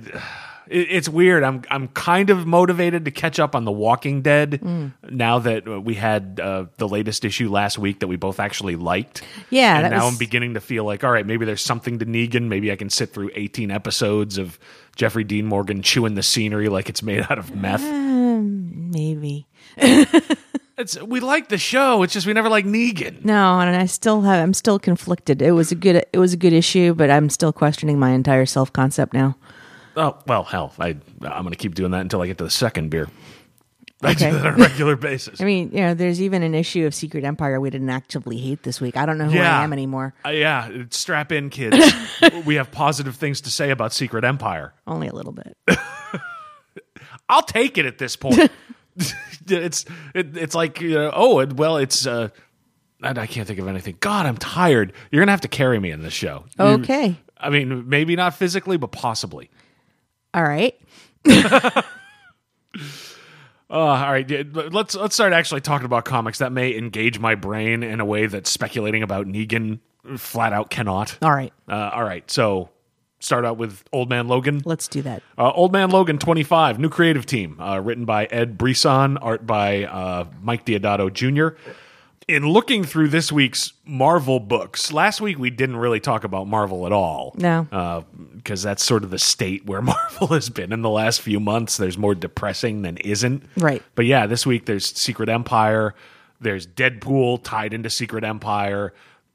It, 0.70 0.88
it's 0.90 1.08
weird. 1.08 1.42
I'm 1.42 1.62
I'm 1.70 1.88
kind 1.88 2.30
of 2.30 2.46
motivated 2.46 3.04
to 3.06 3.10
catch 3.10 3.38
up 3.38 3.54
on 3.54 3.64
The 3.64 3.72
Walking 3.72 4.22
Dead 4.22 4.62
now 5.08 5.38
that 5.40 5.66
we 5.84 5.94
had 5.94 6.40
uh, 6.42 6.66
the 6.76 6.88
latest 6.88 7.24
issue 7.24 7.50
last 7.50 7.78
week 7.78 8.00
that 8.00 8.06
we 8.06 8.16
both 8.16 8.40
actually 8.40 8.76
liked. 8.76 9.22
Yeah, 9.50 9.78
and 9.80 9.90
now 9.90 10.04
was- 10.04 10.14
I'm 10.14 10.18
beginning 10.18 10.54
to 10.54 10.60
feel 10.60 10.84
like, 10.84 11.04
all 11.04 11.10
right, 11.10 11.26
maybe 11.26 11.44
there's 11.44 11.64
something 11.64 11.98
to 12.00 12.06
Negan. 12.06 12.48
Maybe 12.48 12.70
I 12.72 12.76
can 12.76 12.90
sit 12.90 13.12
through 13.12 13.30
18 13.34 13.70
episodes 13.70 14.38
of 14.38 14.58
Jeffrey 14.96 15.24
Dean 15.24 15.46
Morgan 15.46 15.82
chewing 15.82 16.14
the 16.14 16.22
scenery 16.22 16.68
like 16.68 16.88
it's 16.88 17.02
made 17.02 17.26
out 17.30 17.38
of 17.38 17.54
meth. 17.54 17.82
Maybe. 17.82 19.46
It's 20.78 20.96
we 21.02 21.18
like 21.18 21.48
the 21.48 21.58
show. 21.58 22.04
It's 22.04 22.12
just 22.12 22.24
we 22.24 22.32
never 22.32 22.48
like 22.48 22.64
Negan. 22.64 23.24
No, 23.24 23.58
and 23.58 23.74
I 23.74 23.86
still 23.86 24.20
have 24.22 24.40
I'm 24.40 24.54
still 24.54 24.78
conflicted. 24.78 25.42
It 25.42 25.50
was 25.50 25.72
a 25.72 25.74
good 25.74 26.06
it 26.12 26.18
was 26.18 26.32
a 26.32 26.36
good 26.36 26.52
issue, 26.52 26.94
but 26.94 27.10
I'm 27.10 27.30
still 27.30 27.52
questioning 27.52 27.98
my 27.98 28.10
entire 28.10 28.46
self 28.46 28.72
concept 28.72 29.12
now. 29.12 29.36
Oh 29.98 30.16
well, 30.26 30.44
hell, 30.44 30.72
I 30.78 30.96
I'm 31.22 31.42
gonna 31.42 31.56
keep 31.56 31.74
doing 31.74 31.90
that 31.90 32.00
until 32.00 32.22
I 32.22 32.26
get 32.26 32.38
to 32.38 32.44
the 32.44 32.50
second 32.50 32.88
beer. 32.90 33.08
I 34.00 34.12
Okay. 34.12 34.30
do 34.30 34.38
that 34.38 34.46
on 34.46 34.54
a 34.54 34.56
regular 34.56 34.94
basis. 35.10 35.40
I 35.40 35.44
mean, 35.44 35.70
you 35.72 35.80
know, 35.80 35.92
there's 35.92 36.22
even 36.22 36.44
an 36.44 36.54
issue 36.54 36.86
of 36.86 36.94
Secret 36.94 37.24
Empire 37.24 37.60
we 37.60 37.68
didn't 37.68 37.90
actively 37.90 38.36
hate 38.38 38.62
this 38.62 38.80
week. 38.80 38.96
I 38.96 39.04
don't 39.04 39.18
know 39.18 39.24
who 39.26 39.36
Yeah. 39.36 39.58
I 39.60 39.64
am 39.64 39.72
anymore. 39.72 40.14
Uh, 40.24 40.28
yeah, 40.28 40.70
strap 40.90 41.32
in, 41.32 41.50
kids. 41.50 41.76
we 42.46 42.54
have 42.54 42.70
positive 42.70 43.16
things 43.16 43.40
to 43.40 43.50
say 43.50 43.70
about 43.70 43.92
Secret 43.92 44.22
Empire. 44.24 44.72
Only 44.86 45.08
a 45.08 45.12
little 45.12 45.32
bit. 45.32 45.56
I'll 47.28 47.42
take 47.42 47.76
it 47.76 47.86
at 47.86 47.98
this 47.98 48.16
point. 48.16 48.50
it's 49.48 49.84
it, 50.14 50.36
it's 50.36 50.54
like 50.54 50.80
you 50.80 50.90
know, 50.94 51.10
oh 51.14 51.44
well 51.46 51.76
it's 51.76 52.06
uh 52.06 52.28
I 53.02 53.26
can't 53.26 53.46
think 53.46 53.60
of 53.60 53.68
anything. 53.68 53.96
God, 54.00 54.26
I'm 54.26 54.36
tired. 54.36 54.92
You're 55.10 55.22
gonna 55.22 55.32
have 55.32 55.42
to 55.42 55.48
carry 55.48 55.78
me 55.78 55.90
in 55.90 56.02
this 56.02 56.12
show. 56.14 56.44
You- 56.58 56.64
Okay. 56.66 57.16
I 57.40 57.50
mean, 57.50 57.88
maybe 57.88 58.16
not 58.16 58.34
physically, 58.34 58.76
but 58.76 58.90
possibly. 58.90 59.50
All 60.34 60.42
right. 60.42 60.78
Uh, 63.70 63.74
all 63.74 64.10
right, 64.10 64.30
yeah, 64.30 64.44
let's 64.72 64.94
let's 64.94 65.14
start 65.14 65.34
actually 65.34 65.60
talking 65.60 65.84
about 65.84 66.06
comics 66.06 66.38
that 66.38 66.52
may 66.52 66.74
engage 66.74 67.18
my 67.18 67.34
brain 67.34 67.82
in 67.82 68.00
a 68.00 68.04
way 68.04 68.24
that 68.24 68.46
speculating 68.46 69.02
about 69.02 69.26
Negan 69.26 69.80
flat 70.16 70.54
out 70.54 70.70
cannot. 70.70 71.18
All 71.20 71.34
right. 71.34 71.52
Uh, 71.68 71.90
all 71.92 72.02
right, 72.02 72.28
so 72.30 72.70
start 73.20 73.44
out 73.44 73.58
with 73.58 73.84
Old 73.92 74.08
Man 74.08 74.26
Logan. 74.26 74.62
Let's 74.64 74.88
do 74.88 75.02
that. 75.02 75.22
Uh, 75.36 75.50
Old 75.50 75.72
Man 75.72 75.90
Logan 75.90 76.16
25, 76.16 76.78
new 76.78 76.88
creative 76.88 77.26
team, 77.26 77.60
uh, 77.60 77.78
written 77.78 78.06
by 78.06 78.24
Ed 78.26 78.56
Brisson, 78.56 79.18
art 79.18 79.46
by 79.46 79.84
uh, 79.84 80.24
Mike 80.40 80.64
Deodato 80.64 81.12
Jr. 81.12 81.58
In 82.28 82.46
looking 82.46 82.84
through 82.84 83.08
this 83.08 83.32
week's 83.32 83.72
Marvel 83.86 84.38
books, 84.38 84.92
last 84.92 85.18
week 85.22 85.38
we 85.38 85.48
didn't 85.48 85.76
really 85.76 85.98
talk 85.98 86.24
about 86.24 86.46
Marvel 86.46 86.84
at 86.84 86.92
all. 86.92 87.34
No. 87.38 88.04
Because 88.36 88.62
that's 88.62 88.84
sort 88.84 89.02
of 89.02 89.08
the 89.08 89.18
state 89.18 89.64
where 89.64 89.80
Marvel 89.82 90.26
has 90.28 90.50
been 90.50 90.70
in 90.70 90.82
the 90.82 90.90
last 90.90 91.22
few 91.22 91.40
months. 91.40 91.78
There's 91.78 91.96
more 91.96 92.14
depressing 92.14 92.82
than 92.82 92.98
isn't. 92.98 93.44
Right. 93.56 93.82
But 93.94 94.04
yeah, 94.04 94.26
this 94.26 94.44
week 94.44 94.66
there's 94.66 94.84
Secret 94.84 95.30
Empire, 95.30 95.94
there's 96.38 96.66
Deadpool 96.66 97.42
tied 97.44 97.72
into 97.72 97.88
Secret 97.88 98.24
Empire, 98.24 98.92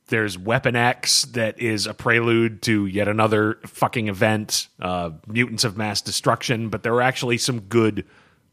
there's 0.09 0.37
Weapon 0.37 0.75
X 0.75 1.23
that 1.23 1.59
is 1.59 1.87
a 1.87 1.95
prelude 1.95 2.61
to 2.63 2.85
yet 2.85 3.07
another 3.07 3.57
fucking 3.65 4.07
event, 4.07 4.67
uh, 4.79 5.09
Mutants 5.25 5.63
of 5.63 5.77
Mass 5.77 5.99
Destruction. 6.01 6.69
But 6.69 6.83
there 6.83 6.93
are 6.93 7.01
actually 7.01 7.39
some 7.39 7.61
good 7.61 8.05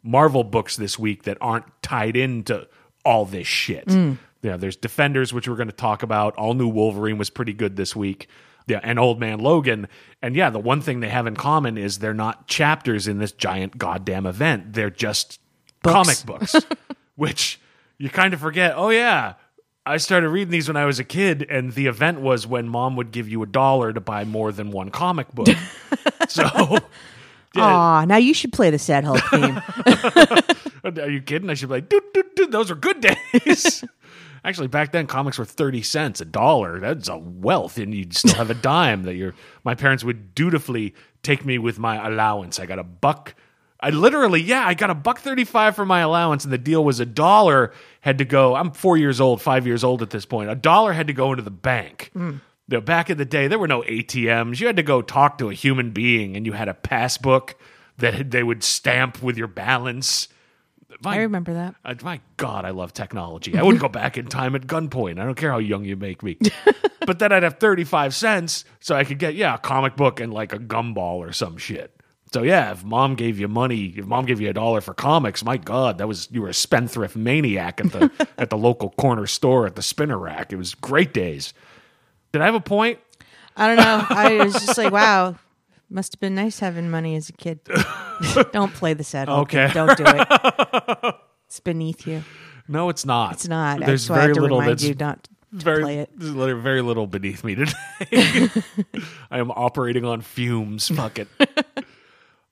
Marvel 0.03 0.45
books 0.45 0.77
this 0.77 0.99
week 0.99 1.25
that 1.25 1.37
aren't 1.43 1.67
tied 1.83 2.17
into 2.17 2.67
all 3.05 3.27
this 3.27 3.47
shit. 3.47 3.85
Yeah, 4.43 4.57
there's 4.57 4.77
Defenders, 4.77 5.33
which 5.33 5.49
we're 5.49 5.57
going 5.57 5.69
to 5.69 5.75
talk 5.75 6.03
about. 6.03 6.35
All 6.37 6.55
New 6.55 6.69
Wolverine 6.69 7.19
was 7.19 7.31
pretty 7.31 7.53
good 7.53 7.77
this 7.77 7.95
week. 7.95 8.29
Yeah, 8.67 8.81
and 8.83 8.99
Old 8.99 9.19
Man 9.21 9.39
Logan. 9.41 9.89
And 10.23 10.37
yeah, 10.37 10.51
the 10.51 10.59
one 10.59 10.81
thing 10.81 11.01
they 11.01 11.09
have 11.09 11.27
in 11.27 11.37
common 11.37 11.77
is 11.77 11.99
they're 11.99 12.15
not 12.15 12.47
chapters 12.47 13.09
in 13.09 13.19
this 13.19 13.33
giant 13.33 13.77
goddamn 13.79 14.27
event. 14.27 14.73
They're 14.73 14.91
just 14.91 15.41
comic 15.83 16.25
books, 16.25 16.55
which 17.17 17.61
you 17.99 18.09
kind 18.11 18.33
of 18.33 18.41
forget. 18.41 18.75
Oh, 18.77 18.91
yeah. 18.91 19.35
I 19.85 19.97
started 19.97 20.29
reading 20.29 20.53
these 20.53 20.69
when 20.69 20.77
I 20.77 20.85
was 20.85 20.99
a 20.99 21.05
kid, 21.05 21.47
and 21.49 21.73
the 21.73 21.87
event 21.87 22.21
was 22.21 22.47
when 22.47 22.69
mom 22.69 22.97
would 22.97 23.11
give 23.11 23.29
you 23.29 23.43
a 23.43 23.47
dollar 23.47 23.93
to 23.93 24.01
buy 24.01 24.25
more 24.25 24.53
than 24.53 24.71
one 24.71 24.91
comic 24.91 25.33
book. 25.35 25.49
so, 26.29 26.43
yeah, 27.55 27.65
Aw, 27.65 28.05
now 28.05 28.19
you 28.19 28.35
should 28.35 28.53
play 28.53 28.71
the 28.71 28.79
Sad 28.79 29.05
Hulk 29.05 29.21
theme. 29.31 29.61
are 30.85 31.11
you 31.11 31.23
kidding? 31.23 31.51
I 31.51 31.55
should 31.55 31.71
be 31.71 31.77
like, 31.77 31.89
dude, 31.89 32.05
dude, 32.13 32.35
dude, 32.37 32.53
those 32.53 32.71
are 32.71 32.75
good 32.75 33.01
days. 33.01 33.83
Actually, 34.45 34.69
back 34.69 34.93
then 34.93 35.07
comics 35.07 35.39
were 35.39 35.45
thirty 35.45 35.83
cents, 35.83 36.21
a 36.21 36.25
dollar. 36.25 36.81
That's 36.81 37.09
a 37.09 37.19
wealth, 37.19 37.79
and 37.79 37.95
you'd 37.95 38.15
still 38.15 38.35
have 38.35 38.51
a 38.51 38.55
dime 38.63 39.05
that 39.05 39.15
your 39.15 39.35
my 39.65 39.75
parents 39.75 40.05
would 40.05 40.35
dutifully 40.35 40.95
take 41.23 41.45
me 41.45 41.59
with 41.59 41.79
my 41.79 42.07
allowance. 42.07 42.59
I 42.59 42.67
got 42.67 42.79
a 42.79 42.85
buck. 42.85 43.35
I 43.83 43.91
literally, 43.91 44.43
yeah, 44.43 44.67
I 44.67 44.75
got 44.75 44.91
a 44.91 44.95
buck 44.95 45.21
thirty-five 45.21 45.75
for 45.77 45.87
my 45.87 46.01
allowance, 46.01 46.45
and 46.45 46.53
the 46.53 46.59
deal 46.59 46.85
was 46.85 47.01
a 47.01 47.07
dollar 47.07 47.73
had 48.01 48.19
to 48.19 48.25
go. 48.25 48.55
I'm 48.55 48.73
four 48.73 48.97
years 48.97 49.21
old, 49.21 49.43
five 49.43 49.67
years 49.67 49.85
old 49.85 50.03
at 50.03 50.11
this 50.11 50.27
point. 50.27 50.51
A 50.51 50.55
dollar 50.55 50.93
had 50.93 51.07
to 51.07 51.13
go 51.13 51.33
into 51.33 51.43
the 51.43 51.51
bank. 51.51 52.11
Hmm. 52.13 52.39
You 52.69 52.77
know, 52.77 52.81
back 52.81 53.11
in 53.11 53.19
the 53.19 53.25
day, 53.25 53.49
there 53.49 53.59
were 53.59 53.67
no 53.67 53.83
ATMs. 53.83 54.61
You 54.61 54.69
had 54.69 54.77
to 54.77 54.85
go 54.85 55.03
talk 55.03 55.39
to 55.39 55.51
a 55.51 55.55
human 55.55 55.91
being, 55.91 56.37
and 56.37 56.47
you 56.47 56.53
had 56.53 56.69
a 56.69 56.75
passbook 56.75 57.57
that 57.99 58.31
they 58.31 58.43
would 58.43 58.63
stamp 58.63 59.23
with 59.23 59.37
your 59.37 59.49
balance. 59.49 60.29
My 61.03 61.15
I 61.15 61.19
remember 61.19 61.55
that. 61.55 61.75
uh, 61.85 61.95
my 62.03 62.21
God, 62.37 62.65
I 62.65 62.71
love 62.71 62.93
technology. 62.93 63.57
I 63.57 63.63
wouldn't 63.63 63.81
go 63.81 63.89
back 63.89 64.19
in 64.19 64.27
time 64.27 64.55
at 64.55 64.67
gunpoint. 64.67 65.19
I 65.21 65.25
don't 65.25 65.35
care 65.35 65.51
how 65.51 65.59
young 65.59 65.85
you 65.85 65.97
make 65.97 66.23
me. 66.23 66.39
but 67.07 67.19
then 67.19 67.33
I'd 67.33 67.43
have 67.43 67.59
35 67.59 68.15
cents 68.15 68.65
so 68.81 68.95
I 68.95 69.05
could 69.05 69.19
get, 69.19 69.35
yeah, 69.35 69.55
a 69.55 69.59
comic 69.59 69.97
book 69.97 70.21
and 70.21 70.33
like 70.33 70.53
a 70.53 70.59
gumball 70.59 71.17
or 71.17 71.33
some 71.33 71.57
shit. 71.57 71.95
So 72.33 72.43
yeah, 72.43 72.71
if 72.71 72.85
mom 72.85 73.17
gave 73.17 73.41
you 73.41 73.49
money, 73.49 73.95
if 73.97 74.07
mom 74.07 74.25
gave 74.25 74.41
you 74.41 74.49
a 74.51 74.53
dollar 74.53 74.81
for 74.81 74.95
comics, 74.95 75.45
my 75.45 75.57
God, 75.57 75.99
that 75.99 76.07
was 76.07 76.29
you 76.31 76.43
were 76.43 76.49
a 76.49 76.55
spendthrift 76.55 77.17
maniac 77.17 77.81
at 77.81 77.91
the 77.91 78.29
at 78.39 78.51
the 78.51 78.57
local 78.57 78.91
corner 78.91 79.27
store 79.27 79.67
at 79.67 79.75
the 79.75 79.83
spinner 79.83 80.19
rack. 80.19 80.53
It 80.53 80.57
was 80.57 80.75
great 80.75 81.13
days. 81.13 81.53
Did 82.33 82.43
I 82.43 82.45
have 82.45 82.55
a 82.55 82.61
point? 82.61 83.01
I 83.57 83.67
don't 83.67 83.77
know. 83.79 84.07
I 84.09 84.45
was 84.45 84.53
just 84.53 84.79
like, 84.79 84.93
wow, 84.93 85.37
must 85.91 86.15
have 86.15 86.21
been 86.21 86.35
nice 86.35 86.61
having 86.61 86.91
money 86.91 87.17
as 87.17 87.29
a 87.29 87.33
kid. 87.33 87.61
don't 88.53 88.73
play 88.73 88.95
the 88.95 89.05
Sad. 89.05 89.29
Okay. 89.29 89.71
Don't 89.73 89.97
do 89.97 90.05
it. 90.07 91.15
It's 91.51 91.59
beneath 91.59 92.07
you. 92.07 92.23
No, 92.69 92.91
it's 92.91 93.05
not. 93.05 93.33
It's 93.33 93.49
not. 93.49 93.81
There's 93.81 94.09
I 94.09 94.21
very 94.21 94.35
to 94.35 94.41
little 94.41 94.61
that's 94.61 94.85
you 94.85 94.95
not 94.95 95.27
very, 95.51 95.83
play 95.83 95.99
it. 95.99 96.11
Very 96.15 96.81
little 96.81 97.09
beneath 97.09 97.43
me 97.43 97.57
today. 97.57 97.73
I 99.33 99.39
am 99.39 99.51
operating 99.51 100.05
on 100.05 100.21
fumes. 100.21 100.87
Fuck 100.87 101.19
it. 101.19 101.27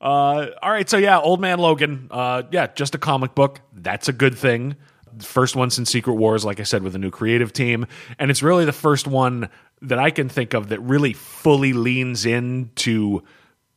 uh, 0.01 0.47
all 0.61 0.71
right, 0.73 0.91
so 0.91 0.97
yeah, 0.97 1.21
Old 1.21 1.41
Man 1.41 1.61
Logan. 1.61 2.09
Uh, 2.11 2.43
yeah, 2.51 2.67
just 2.67 2.97
a 2.97 2.99
comic 2.99 3.37
book. 3.37 3.61
That's 3.73 4.09
a 4.09 4.13
good 4.13 4.37
thing. 4.37 4.75
First 5.21 5.55
one 5.55 5.71
since 5.71 5.91
Secret 5.91 6.15
Wars, 6.15 6.45
like 6.45 6.59
I 6.59 6.65
said, 6.65 6.83
with 6.83 6.97
a 6.97 6.99
new 6.99 7.11
creative 7.13 7.53
team, 7.53 7.87
and 8.19 8.33
it's 8.33 8.43
really 8.43 8.65
the 8.65 8.73
first 8.73 9.07
one 9.07 9.49
that 9.83 9.99
I 9.99 10.11
can 10.11 10.29
think 10.29 10.55
of 10.55 10.69
that 10.69 10.81
really 10.81 11.13
fully 11.13 11.73
leans 11.73 12.27
into 12.27 13.23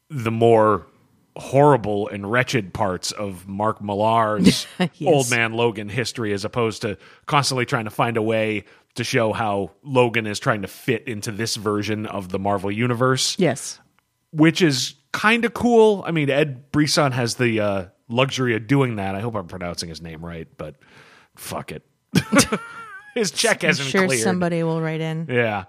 the 0.09 0.31
more 0.31 0.87
horrible 1.37 2.07
and 2.09 2.29
wretched 2.29 2.73
parts 2.73 3.11
of 3.11 3.47
Mark 3.47 3.81
Millar's 3.81 4.67
Yes. 4.79 4.91
Old 5.13 5.29
Man 5.29 5.53
Logan 5.53 5.87
history 5.89 6.33
as 6.33 6.43
opposed 6.43 6.81
to 6.81 6.97
constantly 7.25 7.65
trying 7.65 7.85
to 7.85 7.91
find 7.91 8.17
a 8.17 8.21
way 8.21 8.65
to 8.95 9.03
show 9.05 9.31
how 9.31 9.71
Logan 9.83 10.27
is 10.27 10.39
trying 10.39 10.63
to 10.63 10.67
fit 10.67 11.07
into 11.07 11.31
this 11.31 11.55
version 11.55 12.05
of 12.05 12.29
the 12.29 12.37
Marvel 12.39 12.69
universe, 12.69 13.37
Yes. 13.39 13.79
which 14.31 14.61
is 14.61 14.95
kind 15.13 15.45
of 15.45 15.53
cool. 15.53 16.03
I 16.05 16.11
mean, 16.11 16.29
Ed 16.29 16.71
Brisson 16.73 17.13
has 17.13 17.35
the 17.35 17.59
uh, 17.61 17.85
luxury 18.09 18.53
of 18.57 18.67
doing 18.67 18.97
that. 18.97 19.15
I 19.15 19.21
hope 19.21 19.35
I'm 19.35 19.47
pronouncing 19.47 19.87
his 19.87 20.01
name 20.01 20.25
right, 20.25 20.47
but 20.57 20.75
fuck 21.37 21.71
it. 21.71 21.83
his 23.15 23.31
check 23.31 23.63
I'm 23.63 23.69
hasn't 23.69 23.87
sure 23.89 24.05
cleared. 24.07 24.21
somebody 24.21 24.63
will 24.63 24.81
write 24.81 24.99
in. 25.01 25.27
Yeah. 25.29 25.65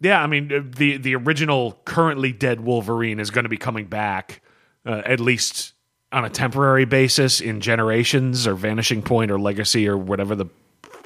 Yeah, 0.00 0.22
I 0.22 0.26
mean 0.26 0.52
uh, 0.52 0.60
the 0.64 0.96
the 0.98 1.14
original 1.16 1.80
currently 1.84 2.32
dead 2.32 2.60
Wolverine 2.60 3.20
is 3.20 3.30
going 3.30 3.44
to 3.44 3.48
be 3.48 3.56
coming 3.56 3.86
back 3.86 4.42
uh, 4.86 5.02
at 5.04 5.20
least 5.20 5.72
on 6.12 6.24
a 6.24 6.30
temporary 6.30 6.84
basis 6.84 7.40
in 7.40 7.60
Generations 7.60 8.46
or 8.46 8.54
Vanishing 8.54 9.02
Point 9.02 9.30
or 9.30 9.38
Legacy 9.38 9.88
or 9.88 9.96
whatever 9.96 10.34
the 10.34 10.46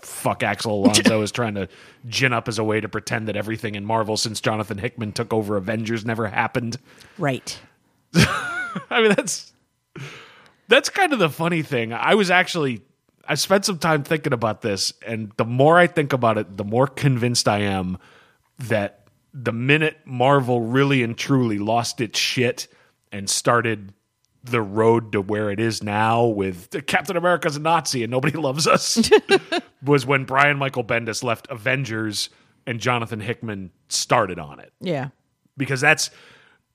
fuck 0.02 0.42
Axel 0.42 0.84
Alonso 0.84 1.22
is 1.22 1.32
trying 1.32 1.54
to 1.54 1.68
gin 2.06 2.32
up 2.32 2.48
as 2.48 2.58
a 2.58 2.64
way 2.64 2.80
to 2.80 2.88
pretend 2.88 3.28
that 3.28 3.36
everything 3.36 3.74
in 3.74 3.84
Marvel 3.84 4.16
since 4.16 4.40
Jonathan 4.40 4.78
Hickman 4.78 5.12
took 5.12 5.32
over 5.32 5.56
Avengers 5.56 6.04
never 6.04 6.26
happened. 6.26 6.76
Right. 7.16 7.58
I 8.14 9.00
mean 9.00 9.14
that's 9.14 9.52
that's 10.68 10.88
kind 10.90 11.12
of 11.12 11.18
the 11.18 11.30
funny 11.30 11.62
thing. 11.62 11.92
I 11.92 12.14
was 12.14 12.30
actually 12.30 12.82
I 13.26 13.34
spent 13.34 13.64
some 13.64 13.78
time 13.78 14.02
thinking 14.02 14.32
about 14.32 14.62
this 14.62 14.92
and 15.06 15.32
the 15.36 15.44
more 15.44 15.78
I 15.78 15.86
think 15.86 16.12
about 16.12 16.38
it, 16.38 16.56
the 16.56 16.64
more 16.64 16.86
convinced 16.86 17.48
I 17.48 17.60
am 17.60 17.98
that 18.58 19.06
the 19.34 19.52
minute 19.52 19.98
Marvel 20.04 20.60
really 20.60 21.02
and 21.02 21.16
truly 21.16 21.58
lost 21.58 22.00
its 22.00 22.18
shit 22.18 22.66
and 23.12 23.28
started 23.28 23.92
the 24.44 24.62
road 24.62 25.12
to 25.12 25.20
where 25.20 25.50
it 25.50 25.60
is 25.60 25.82
now 25.82 26.24
with 26.24 26.86
Captain 26.86 27.16
America's 27.16 27.56
a 27.56 27.60
Nazi 27.60 28.02
and 28.02 28.10
nobody 28.10 28.36
loves 28.38 28.66
us 28.66 29.10
was 29.84 30.06
when 30.06 30.24
Brian 30.24 30.56
Michael 30.58 30.84
Bendis 30.84 31.22
left 31.22 31.46
Avengers 31.50 32.30
and 32.66 32.80
Jonathan 32.80 33.20
Hickman 33.20 33.70
started 33.88 34.38
on 34.38 34.60
it 34.60 34.72
Yeah. 34.80 35.08
because 35.56 35.80
that's 35.80 36.10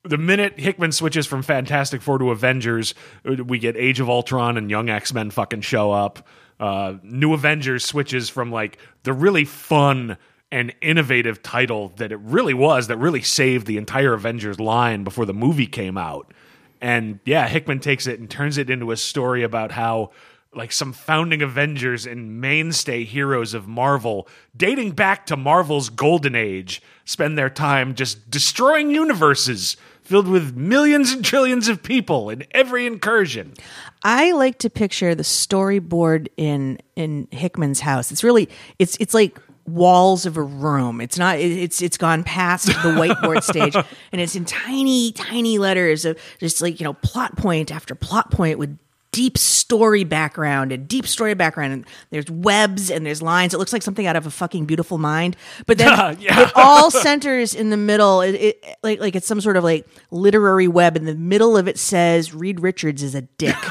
the 0.03 0.17
minute 0.17 0.59
Hickman 0.59 0.91
switches 0.91 1.25
from 1.25 1.41
Fantastic 1.43 2.01
Four 2.01 2.17
to 2.19 2.31
Avengers, 2.31 2.93
we 3.23 3.57
get 3.57 3.77
Age 3.77 4.01
of 4.01 4.09
Ultron 4.09 4.57
and 4.57 4.69
Young 4.69 4.89
X 4.89 5.13
Men 5.13 5.29
fucking 5.31 5.61
show 5.61 5.93
up. 5.93 6.27
Uh, 6.59 6.95
New 7.03 7.33
Avengers 7.33 7.85
switches 7.85 8.29
from 8.29 8.51
like 8.51 8.77
the 9.03 9.13
really 9.13 9.45
fun 9.45 10.17
and 10.53 10.71
innovative 10.81 11.41
title 11.41 11.91
that 11.95 12.11
it 12.11 12.19
really 12.19 12.53
was 12.53 12.85
that 12.85 12.97
really 12.97 13.23
saved 13.23 13.65
the 13.65 13.75
entire 13.75 14.13
Avengers 14.13 14.59
line 14.59 15.03
before 15.03 15.25
the 15.25 15.33
movie 15.33 15.65
came 15.65 15.97
out. 15.97 16.31
And 16.79 17.19
yeah, 17.25 17.47
Hickman 17.47 17.79
takes 17.79 18.05
it 18.05 18.19
and 18.19 18.29
turns 18.29 18.59
it 18.59 18.69
into 18.69 18.91
a 18.91 18.97
story 18.97 19.41
about 19.41 19.71
how 19.71 20.11
like 20.53 20.71
some 20.71 20.93
founding 20.93 21.41
Avengers 21.41 22.05
and 22.05 22.39
mainstay 22.39 23.03
heroes 23.03 23.55
of 23.55 23.67
Marvel, 23.67 24.27
dating 24.55 24.91
back 24.91 25.25
to 25.25 25.35
Marvel's 25.35 25.89
golden 25.89 26.35
age, 26.35 26.83
spend 27.03 27.35
their 27.35 27.49
time 27.49 27.95
just 27.95 28.29
destroying 28.29 28.91
universes 28.91 29.75
filled 30.03 30.27
with 30.27 30.55
millions 30.55 31.13
and 31.13 31.25
trillions 31.25 31.67
of 31.67 31.81
people 31.81 32.29
in 32.29 32.45
every 32.51 32.85
incursion. 32.85 33.55
I 34.03 34.33
like 34.33 34.59
to 34.59 34.69
picture 34.69 35.15
the 35.15 35.23
storyboard 35.23 36.27
in 36.37 36.77
in 36.95 37.27
Hickman's 37.31 37.79
house. 37.79 38.11
It's 38.11 38.23
really 38.23 38.49
it's 38.77 38.95
it's 38.99 39.15
like 39.15 39.39
walls 39.65 40.25
of 40.25 40.37
a 40.37 40.41
room. 40.43 40.99
It's 41.01 41.17
not 41.17 41.37
it- 41.39 41.51
it's 41.51 41.81
it's 41.81 41.97
gone 41.97 42.23
past 42.23 42.67
the 42.67 42.73
whiteboard 42.73 43.43
stage. 43.43 43.75
And 44.11 44.21
it's 44.21 44.35
in 44.35 44.45
tiny 44.45 45.11
tiny 45.11 45.57
letters 45.57 46.05
of 46.05 46.17
just 46.39 46.61
like, 46.61 46.79
you 46.79 46.83
know, 46.83 46.93
plot 46.93 47.35
point 47.37 47.71
after 47.71 47.95
plot 47.95 48.31
point 48.31 48.59
with 48.59 48.77
deep 49.11 49.37
story 49.37 50.03
background 50.03 50.71
and 50.71 50.87
deep 50.87 51.05
story 51.05 51.35
background. 51.35 51.71
And 51.71 51.85
there's 52.09 52.29
webs 52.31 52.89
and 52.89 53.05
there's 53.05 53.21
lines. 53.21 53.53
It 53.53 53.57
looks 53.59 53.71
like 53.71 53.83
something 53.83 54.07
out 54.07 54.15
of 54.15 54.25
a 54.25 54.31
fucking 54.31 54.65
beautiful 54.65 54.97
mind. 54.97 55.37
But 55.67 55.77
then 55.77 55.89
Yeah. 56.19 56.47
it 56.47 56.51
all 56.55 56.89
centers 56.89 57.53
in 57.53 57.69
the 57.69 57.77
middle. 57.77 58.21
It, 58.21 58.33
it 58.33 58.65
like 58.81 58.99
like 58.99 59.15
it's 59.15 59.27
some 59.27 59.39
sort 59.39 59.55
of 59.55 59.63
like 59.63 59.87
literary 60.09 60.67
web. 60.67 60.97
In 60.97 61.05
the 61.05 61.13
middle 61.15 61.55
of 61.55 61.67
it 61.67 61.77
says 61.77 62.33
reed 62.33 62.59
richards 62.59 63.03
is 63.03 63.13
a 63.15 63.21
dick. 63.21 63.55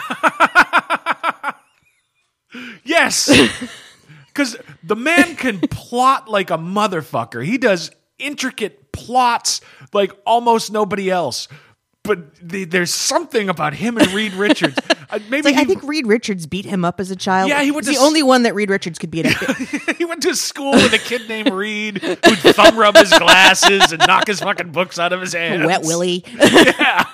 Yes. 2.85 3.31
Because 4.33 4.57
the 4.83 4.97
man 4.97 5.37
can 5.37 5.61
plot 5.71 6.29
like 6.29 6.51
a 6.51 6.59
motherfucker. 6.59 7.45
He 7.45 7.59
does 7.59 7.91
intricate 8.19 8.93
plots 8.93 9.61
like 9.93 10.13
almost 10.27 10.73
nobody 10.73 11.11
else. 11.11 11.49
But 12.05 12.35
the, 12.37 12.65
there's 12.65 12.93
something 12.93 13.49
about 13.49 13.75
him 13.75 13.97
and 13.97 14.09
Reed 14.13 14.33
Richards. 14.35 14.77
Uh, 15.13 15.19
maybe 15.29 15.51
Like 15.53 15.57
I 15.61 15.65
think 15.65 15.83
Reed 15.83 16.07
Richards 16.07 16.47
beat 16.47 16.65
him 16.65 16.87
up 16.87 16.99
as 16.99 17.11
a 17.11 17.17
child. 17.17 17.51
Yeah, 17.51 17.63
he 17.63 17.71
to 17.71 17.85
the 17.85 17.93
s- 17.93 18.01
only 18.01 18.23
one 18.23 18.45
that 18.45 18.55
Reed 18.55 18.71
Richards 18.71 18.99
could 18.99 19.11
beat 19.11 19.27
up. 19.27 19.57
he 19.99 20.07
went 20.07 20.23
to 20.23 20.35
school 20.35 20.73
with 20.73 20.95
a 20.95 20.99
kid 20.99 21.29
named 21.29 21.51
Reed 21.53 21.99
who'd 22.03 22.19
thumb 22.23 22.79
rub 22.79 22.97
his 22.97 23.11
glasses 23.11 23.93
and 23.93 24.03
knock 24.07 24.27
his 24.27 24.41
fucking 24.41 24.73
books 24.73 24.99
out 24.99 25.13
of 25.13 25.21
his 25.21 25.35
hands. 25.35 25.67
Wet 25.67 25.83
Willie. 25.83 26.25
yeah. 26.27 27.05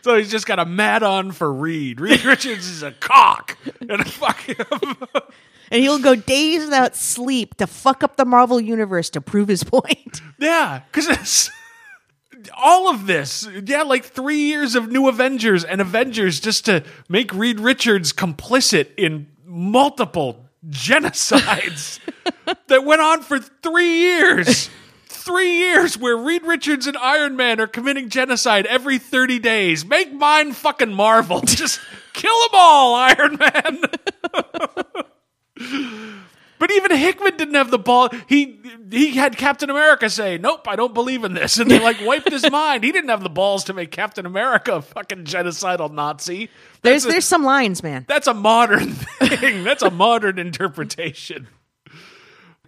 So 0.00 0.16
he's 0.16 0.30
just 0.30 0.46
got 0.46 0.58
a 0.58 0.64
mad 0.64 1.02
on 1.02 1.32
for 1.32 1.52
Reed. 1.52 2.00
Reed 2.00 2.24
Richards 2.24 2.66
is 2.66 2.82
a 2.82 2.92
cock. 2.92 3.58
And 3.86 4.10
fuck 4.10 4.40
him. 4.40 4.96
And 5.70 5.82
he'll 5.82 5.98
go 5.98 6.14
days 6.14 6.64
without 6.64 6.96
sleep 6.96 7.56
to 7.56 7.66
fuck 7.66 8.02
up 8.02 8.16
the 8.16 8.24
Marvel 8.24 8.60
universe 8.60 9.10
to 9.10 9.20
prove 9.20 9.48
his 9.48 9.64
point. 9.64 10.20
Yeah, 10.38 10.80
because 10.90 11.08
it's 11.08 11.50
all 12.56 12.90
of 12.90 13.06
this. 13.06 13.48
Yeah, 13.64 13.82
like 13.82 14.04
three 14.04 14.40
years 14.42 14.74
of 14.74 14.90
new 14.90 15.08
Avengers 15.08 15.64
and 15.64 15.80
Avengers 15.80 16.40
just 16.40 16.64
to 16.66 16.84
make 17.08 17.32
Reed 17.32 17.60
Richards 17.60 18.12
complicit 18.12 18.88
in 18.96 19.28
multiple 19.44 20.46
genocides 20.68 22.00
that 22.68 22.84
went 22.84 23.00
on 23.00 23.22
for 23.22 23.38
three 23.38 23.98
years. 24.00 24.70
Three 25.08 25.58
years 25.58 25.98
where 25.98 26.16
Reed 26.16 26.44
Richards 26.44 26.86
and 26.86 26.96
Iron 26.98 27.34
Man 27.36 27.60
are 27.60 27.66
committing 27.66 28.10
genocide 28.10 28.64
every 28.66 28.98
30 28.98 29.40
days. 29.40 29.84
Make 29.84 30.12
mine 30.12 30.52
fucking 30.52 30.92
Marvel. 30.92 31.40
Just 31.40 31.80
kill 32.12 32.38
them 32.42 32.50
all, 32.52 32.94
Iron 32.94 33.36
Man. 33.36 33.80
But 36.58 36.70
even 36.70 36.90
Hickman 36.96 37.36
didn't 37.36 37.54
have 37.54 37.70
the 37.70 37.78
ball. 37.78 38.08
He 38.26 38.58
he 38.90 39.12
had 39.12 39.36
Captain 39.36 39.68
America 39.68 40.08
say, 40.08 40.38
"Nope, 40.38 40.66
I 40.66 40.74
don't 40.74 40.94
believe 40.94 41.22
in 41.22 41.34
this," 41.34 41.58
and 41.58 41.70
they 41.70 41.78
like 41.78 41.98
wiped 42.02 42.30
his 42.30 42.50
mind. 42.50 42.82
He 42.82 42.92
didn't 42.92 43.10
have 43.10 43.22
the 43.22 43.28
balls 43.28 43.64
to 43.64 43.74
make 43.74 43.90
Captain 43.90 44.24
America 44.24 44.76
a 44.76 44.82
fucking 44.82 45.24
genocidal 45.24 45.92
Nazi. 45.92 46.48
There's 46.82 47.04
a, 47.04 47.08
there's 47.08 47.26
some 47.26 47.44
lines, 47.44 47.82
man. 47.82 48.06
that's 48.08 48.26
a 48.26 48.34
modern 48.34 48.92
thing. 48.92 49.64
That's 49.64 49.82
a 49.82 49.90
modern 49.90 50.38
interpretation. 50.38 51.48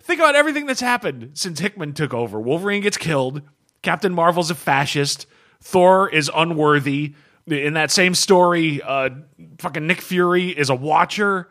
Think 0.00 0.20
about 0.20 0.36
everything 0.36 0.66
that's 0.66 0.80
happened 0.80 1.30
since 1.34 1.58
Hickman 1.58 1.94
took 1.94 2.12
over. 2.12 2.40
Wolverine 2.40 2.82
gets 2.82 2.96
killed. 2.96 3.42
Captain 3.82 4.12
Marvel's 4.12 4.50
a 4.50 4.54
fascist. 4.54 5.26
Thor 5.60 6.08
is 6.08 6.30
unworthy. 6.34 7.14
In 7.46 7.74
that 7.74 7.90
same 7.90 8.14
story, 8.14 8.82
uh, 8.82 9.10
fucking 9.58 9.86
Nick 9.86 10.00
Fury 10.02 10.48
is 10.48 10.68
a 10.68 10.74
watcher. 10.74 11.48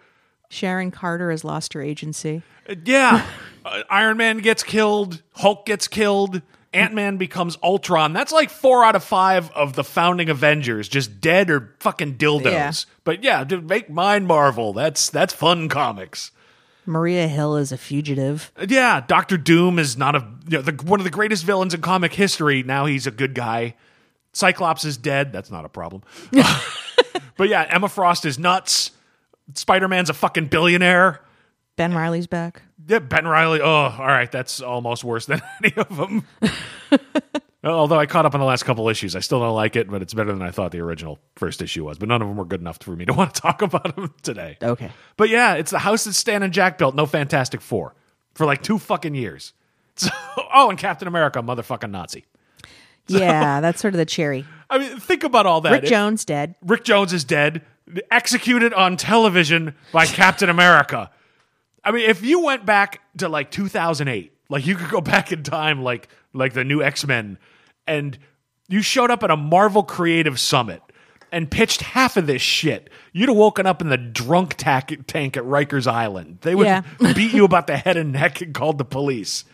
Sharon 0.49 0.91
Carter 0.91 1.31
has 1.31 1.43
lost 1.43 1.73
her 1.73 1.81
agency. 1.81 2.41
Yeah. 2.85 3.25
Uh, 3.65 3.83
Iron 3.89 4.15
Man 4.15 4.37
gets 4.37 4.63
killed. 4.63 5.21
Hulk 5.33 5.65
gets 5.65 5.89
killed. 5.89 6.41
Ant 6.73 6.93
Man 6.93 7.17
becomes 7.17 7.57
Ultron. 7.61 8.13
That's 8.13 8.31
like 8.31 8.49
four 8.49 8.85
out 8.85 8.95
of 8.95 9.03
five 9.03 9.51
of 9.51 9.73
the 9.73 9.83
founding 9.83 10.29
Avengers 10.29 10.87
just 10.87 11.19
dead 11.19 11.49
or 11.49 11.75
fucking 11.81 12.15
dildos. 12.15 12.45
Yeah. 12.45 12.71
But 13.03 13.23
yeah, 13.25 13.43
to 13.43 13.59
make 13.59 13.89
mine 13.89 14.25
Marvel. 14.25 14.71
That's 14.71 15.09
that's 15.09 15.33
fun 15.33 15.67
comics. 15.67 16.31
Maria 16.85 17.27
Hill 17.27 17.57
is 17.57 17.73
a 17.73 17.77
fugitive. 17.77 18.53
Uh, 18.55 18.67
Yeah, 18.69 19.01
Doctor 19.05 19.37
Doom 19.37 19.79
is 19.79 19.97
not 19.97 20.15
a 20.15 20.25
you 20.47 20.59
know, 20.59 20.61
the, 20.61 20.71
one 20.85 21.01
of 21.01 21.03
the 21.03 21.09
greatest 21.09 21.43
villains 21.43 21.73
in 21.73 21.81
comic 21.81 22.13
history. 22.13 22.63
Now 22.63 22.85
he's 22.85 23.05
a 23.05 23.11
good 23.11 23.35
guy. 23.35 23.75
Cyclops 24.31 24.85
is 24.85 24.95
dead. 24.95 25.33
That's 25.33 25.51
not 25.51 25.65
a 25.65 25.69
problem. 25.69 26.03
but 27.37 27.49
yeah, 27.49 27.65
Emma 27.69 27.89
Frost 27.89 28.25
is 28.25 28.39
nuts. 28.39 28.91
Spider 29.53 29.87
Man's 29.87 30.09
a 30.09 30.13
fucking 30.13 30.47
billionaire. 30.47 31.21
Ben 31.75 31.93
Reilly's 31.93 32.27
back. 32.27 32.63
Yeah, 32.87 32.99
Ben 32.99 33.27
Reilly. 33.27 33.61
Oh, 33.61 33.65
all 33.67 34.07
right. 34.07 34.31
That's 34.31 34.61
almost 34.61 35.03
worse 35.03 35.25
than 35.25 35.41
any 35.63 35.73
of 35.77 35.95
them. 35.95 36.25
Although 37.63 37.99
I 37.99 38.05
caught 38.05 38.25
up 38.25 38.33
on 38.33 38.39
the 38.39 38.45
last 38.45 38.63
couple 38.63 38.87
issues, 38.87 39.15
I 39.15 39.19
still 39.19 39.39
don't 39.39 39.53
like 39.55 39.75
it, 39.75 39.89
but 39.89 40.01
it's 40.01 40.13
better 40.13 40.31
than 40.31 40.41
I 40.41 40.51
thought 40.51 40.71
the 40.71 40.79
original 40.79 41.19
first 41.35 41.61
issue 41.61 41.83
was. 41.85 41.97
But 41.97 42.07
none 42.07 42.21
of 42.21 42.27
them 42.27 42.37
were 42.37 42.45
good 42.45 42.61
enough 42.61 42.77
for 42.81 42.95
me 42.95 43.05
to 43.05 43.13
want 43.15 43.33
to 43.35 43.41
talk 43.41 43.61
about 43.61 43.95
them 43.95 44.13
today. 44.21 44.57
Okay. 44.61 44.91
But 45.17 45.29
yeah, 45.29 45.55
it's 45.55 45.71
the 45.71 45.79
house 45.79 46.05
that 46.05 46.13
Stan 46.13 46.43
and 46.43 46.53
Jack 46.53 46.77
built. 46.77 46.95
No 46.95 47.05
Fantastic 47.05 47.61
Four 47.61 47.93
for 48.35 48.45
like 48.45 48.63
two 48.63 48.77
fucking 48.79 49.15
years. 49.15 49.53
So, 49.99 50.11
oh, 50.53 50.69
and 50.69 50.77
Captain 50.77 51.07
America, 51.07 51.41
motherfucking 51.41 51.89
Nazi. 51.89 52.25
Yeah, 53.07 53.61
that's 53.61 53.81
sort 53.81 53.95
of 53.95 53.97
the 53.97 54.05
cherry. 54.05 54.45
I 54.69 54.77
mean, 54.79 54.99
think 54.99 55.23
about 55.23 55.45
all 55.45 55.61
that. 55.61 55.71
Rick 55.71 55.83
It- 55.85 55.89
Jones 55.89 56.25
dead. 56.25 56.55
Rick 56.61 56.83
Jones 56.83 57.13
is 57.13 57.23
dead, 57.23 57.61
executed 58.11 58.73
on 58.73 58.97
television 58.97 59.75
by 59.91 60.05
Captain 60.07 60.49
America. 60.49 61.09
I 61.83 61.91
mean, 61.91 62.09
if 62.09 62.23
you 62.23 62.43
went 62.43 62.65
back 62.65 63.01
to 63.17 63.29
like 63.29 63.49
2008, 63.51 64.33
like 64.49 64.65
you 64.65 64.75
could 64.75 64.89
go 64.89 65.01
back 65.13 65.31
in 65.31 65.43
time, 65.43 65.83
like 65.83 66.09
like 66.33 66.53
the 66.53 66.63
new 66.63 66.81
X 66.83 67.05
Men, 67.07 67.37
and 67.85 68.17
you 68.67 68.81
showed 68.81 69.09
up 69.11 69.23
at 69.23 69.31
a 69.31 69.37
Marvel 69.37 69.83
Creative 69.83 70.37
Summit, 70.39 70.81
and 71.31 71.49
pitched 71.49 71.81
half 71.81 72.17
of 72.17 72.27
this 72.27 72.41
shit, 72.41 72.89
you'd 73.13 73.29
have 73.29 73.37
woken 73.37 73.65
up 73.65 73.81
in 73.81 73.87
the 73.89 73.97
drunk 73.97 74.55
tack- 74.55 75.07
tank 75.07 75.37
at 75.37 75.43
Rikers 75.43 75.87
Island. 75.87 76.39
They 76.41 76.55
would 76.55 76.67
Yeah. 76.67 76.81
beat 77.15 77.33
you 77.33 77.45
about 77.45 77.67
the 77.67 77.77
head 77.77 77.95
and 77.95 78.11
neck 78.11 78.41
and 78.41 78.53
called 78.53 78.77
the 78.77 78.85
police. 78.85 79.45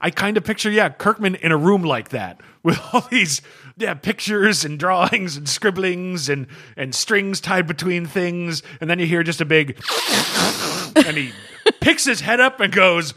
I 0.00 0.10
kind 0.10 0.36
of 0.36 0.44
picture, 0.44 0.70
yeah, 0.70 0.90
Kirkman 0.90 1.34
in 1.36 1.50
a 1.50 1.56
room 1.56 1.82
like 1.82 2.10
that 2.10 2.40
with 2.62 2.80
all 2.92 3.00
these 3.10 3.42
yeah 3.78 3.94
pictures 3.94 4.64
and 4.64 4.78
drawings 4.78 5.36
and 5.36 5.48
scribblings 5.48 6.28
and 6.28 6.46
and 6.76 6.94
strings 6.94 7.40
tied 7.40 7.66
between 7.66 8.06
things, 8.06 8.62
and 8.80 8.90
then 8.90 8.98
you 8.98 9.06
hear 9.06 9.22
just 9.22 9.40
a 9.40 9.44
big, 9.44 9.80
and 10.96 11.16
he 11.16 11.32
picks 11.80 12.04
his 12.04 12.20
head 12.20 12.40
up 12.40 12.60
and 12.60 12.72
goes, 12.72 13.14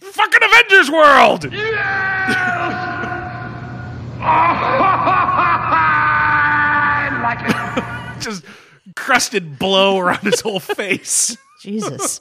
"Fucking 0.00 0.40
Avengers 0.42 0.90
World!" 0.90 1.46
I 7.04 7.18
like 7.22 8.16
it. 8.16 8.20
just 8.22 8.44
crusted 8.94 9.58
blow 9.58 9.98
around 9.98 10.22
his 10.22 10.40
whole 10.40 10.60
face. 10.60 11.36
Jesus. 11.60 12.20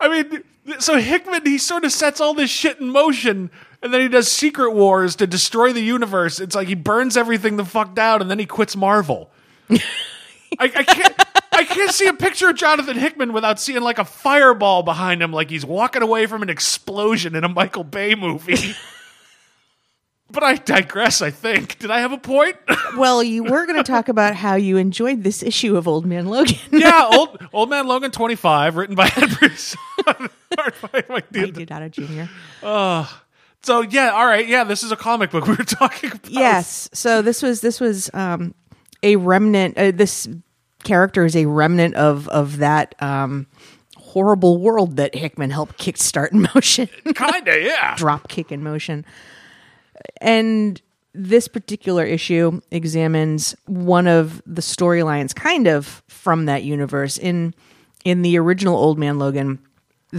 I 0.00 0.08
mean, 0.08 0.42
so 0.78 0.98
Hickman 0.98 1.44
he 1.44 1.58
sort 1.58 1.84
of 1.84 1.92
sets 1.92 2.20
all 2.20 2.34
this 2.34 2.50
shit 2.50 2.80
in 2.80 2.90
motion, 2.90 3.50
and 3.82 3.92
then 3.92 4.00
he 4.00 4.08
does 4.08 4.30
Secret 4.30 4.72
Wars 4.72 5.16
to 5.16 5.26
destroy 5.26 5.72
the 5.72 5.80
universe. 5.82 6.40
It's 6.40 6.54
like 6.54 6.68
he 6.68 6.74
burns 6.74 7.16
everything 7.16 7.56
the 7.56 7.64
fuck 7.64 7.94
down, 7.94 8.20
and 8.22 8.30
then 8.30 8.38
he 8.38 8.46
quits 8.46 8.76
Marvel. 8.76 9.30
I, 9.70 9.78
I 10.58 10.68
can't. 10.82 11.14
I 11.52 11.64
can't 11.64 11.90
see 11.90 12.06
a 12.06 12.12
picture 12.12 12.50
of 12.50 12.56
Jonathan 12.56 12.98
Hickman 12.98 13.32
without 13.32 13.58
seeing 13.58 13.80
like 13.80 13.98
a 13.98 14.04
fireball 14.04 14.82
behind 14.82 15.22
him, 15.22 15.32
like 15.32 15.48
he's 15.48 15.64
walking 15.64 16.02
away 16.02 16.26
from 16.26 16.42
an 16.42 16.50
explosion 16.50 17.34
in 17.34 17.44
a 17.44 17.48
Michael 17.48 17.82
Bay 17.84 18.14
movie. 18.14 18.74
but 20.30 20.42
I 20.42 20.56
digress. 20.56 21.22
I 21.22 21.30
think. 21.30 21.78
Did 21.78 21.90
I 21.90 22.00
have 22.00 22.12
a 22.12 22.18
point? 22.18 22.56
Well, 22.96 23.22
you 23.22 23.42
were 23.42 23.66
going 23.66 23.76
to 23.76 23.82
talk 23.82 24.08
about 24.08 24.34
how 24.36 24.54
you 24.54 24.78
enjoyed 24.78 25.22
this 25.22 25.42
issue 25.42 25.76
of 25.76 25.86
Old 25.86 26.06
Man 26.06 26.26
Logan. 26.26 26.56
yeah, 26.72 27.10
old 27.12 27.36
old 27.52 27.68
man 27.68 27.86
Logan 27.86 28.10
twenty 28.10 28.36
five, 28.36 28.76
written 28.76 28.94
by 28.94 29.10
Ed 29.14 29.36
Bruce. 29.38 29.76
Art 30.06 30.74
by 30.80 31.04
Mike 31.10 31.26
I 31.34 31.36
Dionne. 31.36 31.52
did 31.52 31.72
out 31.72 31.82
of 31.82 31.90
Junior. 31.90 32.30
So 33.66 33.80
yeah, 33.80 34.12
all 34.12 34.24
right, 34.24 34.46
yeah, 34.46 34.62
this 34.62 34.84
is 34.84 34.92
a 34.92 34.96
comic 34.96 35.32
book 35.32 35.44
we 35.48 35.56
were 35.56 35.64
talking 35.64 36.12
about. 36.12 36.30
Yes. 36.30 36.88
So 36.92 37.20
this 37.20 37.42
was 37.42 37.62
this 37.62 37.80
was 37.80 38.08
um, 38.14 38.54
a 39.02 39.16
remnant. 39.16 39.76
Uh, 39.76 39.90
this 39.90 40.28
character 40.84 41.24
is 41.24 41.34
a 41.34 41.46
remnant 41.46 41.96
of 41.96 42.28
of 42.28 42.58
that 42.58 42.94
um, 43.02 43.48
horrible 43.96 44.58
world 44.58 44.98
that 44.98 45.16
Hickman 45.16 45.50
helped 45.50 45.78
kickstart 45.78 46.30
in 46.30 46.42
motion, 46.54 46.86
kinda, 47.14 47.60
yeah. 47.60 47.96
drop 47.96 48.28
kick 48.28 48.52
in 48.52 48.62
motion. 48.62 49.04
And 50.20 50.80
this 51.12 51.48
particular 51.48 52.04
issue 52.04 52.60
examines 52.70 53.56
one 53.64 54.06
of 54.06 54.42
the 54.46 54.62
storylines, 54.62 55.34
kind 55.34 55.66
of 55.66 56.04
from 56.06 56.44
that 56.46 56.62
universe. 56.62 57.18
In 57.18 57.52
in 58.04 58.22
the 58.22 58.38
original 58.38 58.76
Old 58.76 58.96
Man 58.96 59.18
Logan, 59.18 59.58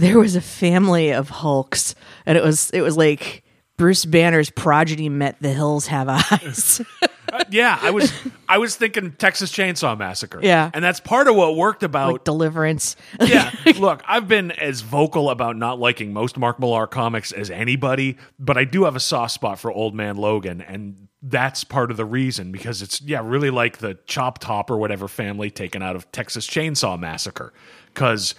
there 0.00 0.18
was 0.18 0.36
a 0.36 0.40
family 0.40 1.10
of 1.10 1.28
Hulks, 1.28 1.94
and 2.26 2.38
it 2.38 2.44
was 2.44 2.70
it 2.70 2.82
was 2.82 2.96
like. 2.96 3.44
Bruce 3.76 4.04
Banner's 4.04 4.50
progeny 4.50 5.08
met 5.08 5.36
the 5.40 5.50
hills 5.50 5.86
have 5.86 6.08
eyes. 6.08 6.82
Uh, 7.30 7.44
yeah, 7.50 7.78
I 7.82 7.90
was 7.90 8.10
I 8.48 8.56
was 8.56 8.74
thinking 8.74 9.12
Texas 9.12 9.52
Chainsaw 9.52 9.98
Massacre. 9.98 10.40
Yeah. 10.42 10.70
and 10.72 10.82
that's 10.82 10.98
part 10.98 11.28
of 11.28 11.36
what 11.36 11.56
worked 11.56 11.82
about. 11.82 12.12
like 12.12 12.24
deliverance. 12.24 12.96
yeah, 13.20 13.52
look, 13.78 14.02
I've 14.08 14.28
been 14.28 14.50
as 14.52 14.80
vocal 14.80 15.28
about 15.28 15.56
not 15.56 15.78
liking 15.78 16.14
most 16.14 16.38
Mark 16.38 16.58
Millar 16.58 16.86
comics 16.86 17.30
as 17.30 17.50
anybody, 17.50 18.16
but 18.38 18.56
I 18.56 18.64
do 18.64 18.84
have 18.84 18.96
a 18.96 19.00
soft 19.00 19.34
spot 19.34 19.58
for 19.58 19.70
Old 19.70 19.94
Man 19.94 20.16
Logan, 20.16 20.62
and 20.62 21.08
that's 21.20 21.64
part 21.64 21.90
of 21.90 21.98
the 21.98 22.06
reason 22.06 22.50
because 22.50 22.80
it's 22.80 23.02
yeah, 23.02 23.20
really 23.22 23.50
like 23.50 23.76
the 23.76 23.98
Chop 24.06 24.38
Top 24.38 24.70
or 24.70 24.78
whatever 24.78 25.06
family 25.06 25.50
taken 25.50 25.82
out 25.82 25.96
of 25.96 26.10
Texas 26.12 26.46
Chainsaw 26.46 26.98
Massacre, 26.98 27.52
because 27.92 28.34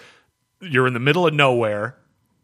you're 0.61 0.87
in 0.87 0.93
the 0.93 0.99
middle 0.99 1.27
of 1.27 1.33
nowhere. 1.33 1.95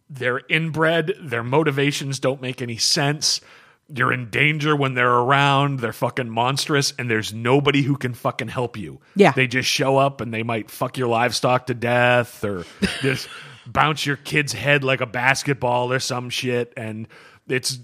They're 0.10 0.42
inbred. 0.50 1.14
Their 1.20 1.44
motivations 1.44 2.20
don't 2.20 2.42
make 2.42 2.62
any 2.62 2.78
sense. 2.78 3.42
You're 3.88 4.14
in 4.14 4.30
danger 4.30 4.76
when 4.76 4.96
they're 4.96 5.14
around. 5.14 5.80
They're 5.80 5.94
fucking 5.94 6.30
monstrous, 6.30 6.94
and 6.98 7.10
there's 7.10 7.34
nobody 7.34 7.84
who 7.84 7.98
can 7.98 8.14
fucking 8.14 8.48
help 8.48 8.78
you. 8.78 9.00
Yeah. 9.16 9.32
They 9.32 9.48
just 9.48 9.70
show 9.70 9.98
up 9.98 10.22
and 10.22 10.34
they 10.34 10.44
might 10.44 10.72
fuck 10.72 10.98
your 10.98 11.08
livestock 11.08 11.68
to 11.68 11.74
death 11.74 12.44
or 12.44 12.66
just 13.02 13.28
bounce 13.68 14.06
your 14.06 14.18
kid's 14.18 14.54
head 14.54 14.84
like 14.84 15.02
a 15.02 15.06
basketball 15.06 15.92
or 15.92 16.00
some 16.00 16.30
shit. 16.30 16.74
And 16.76 17.08
it's 17.48 17.78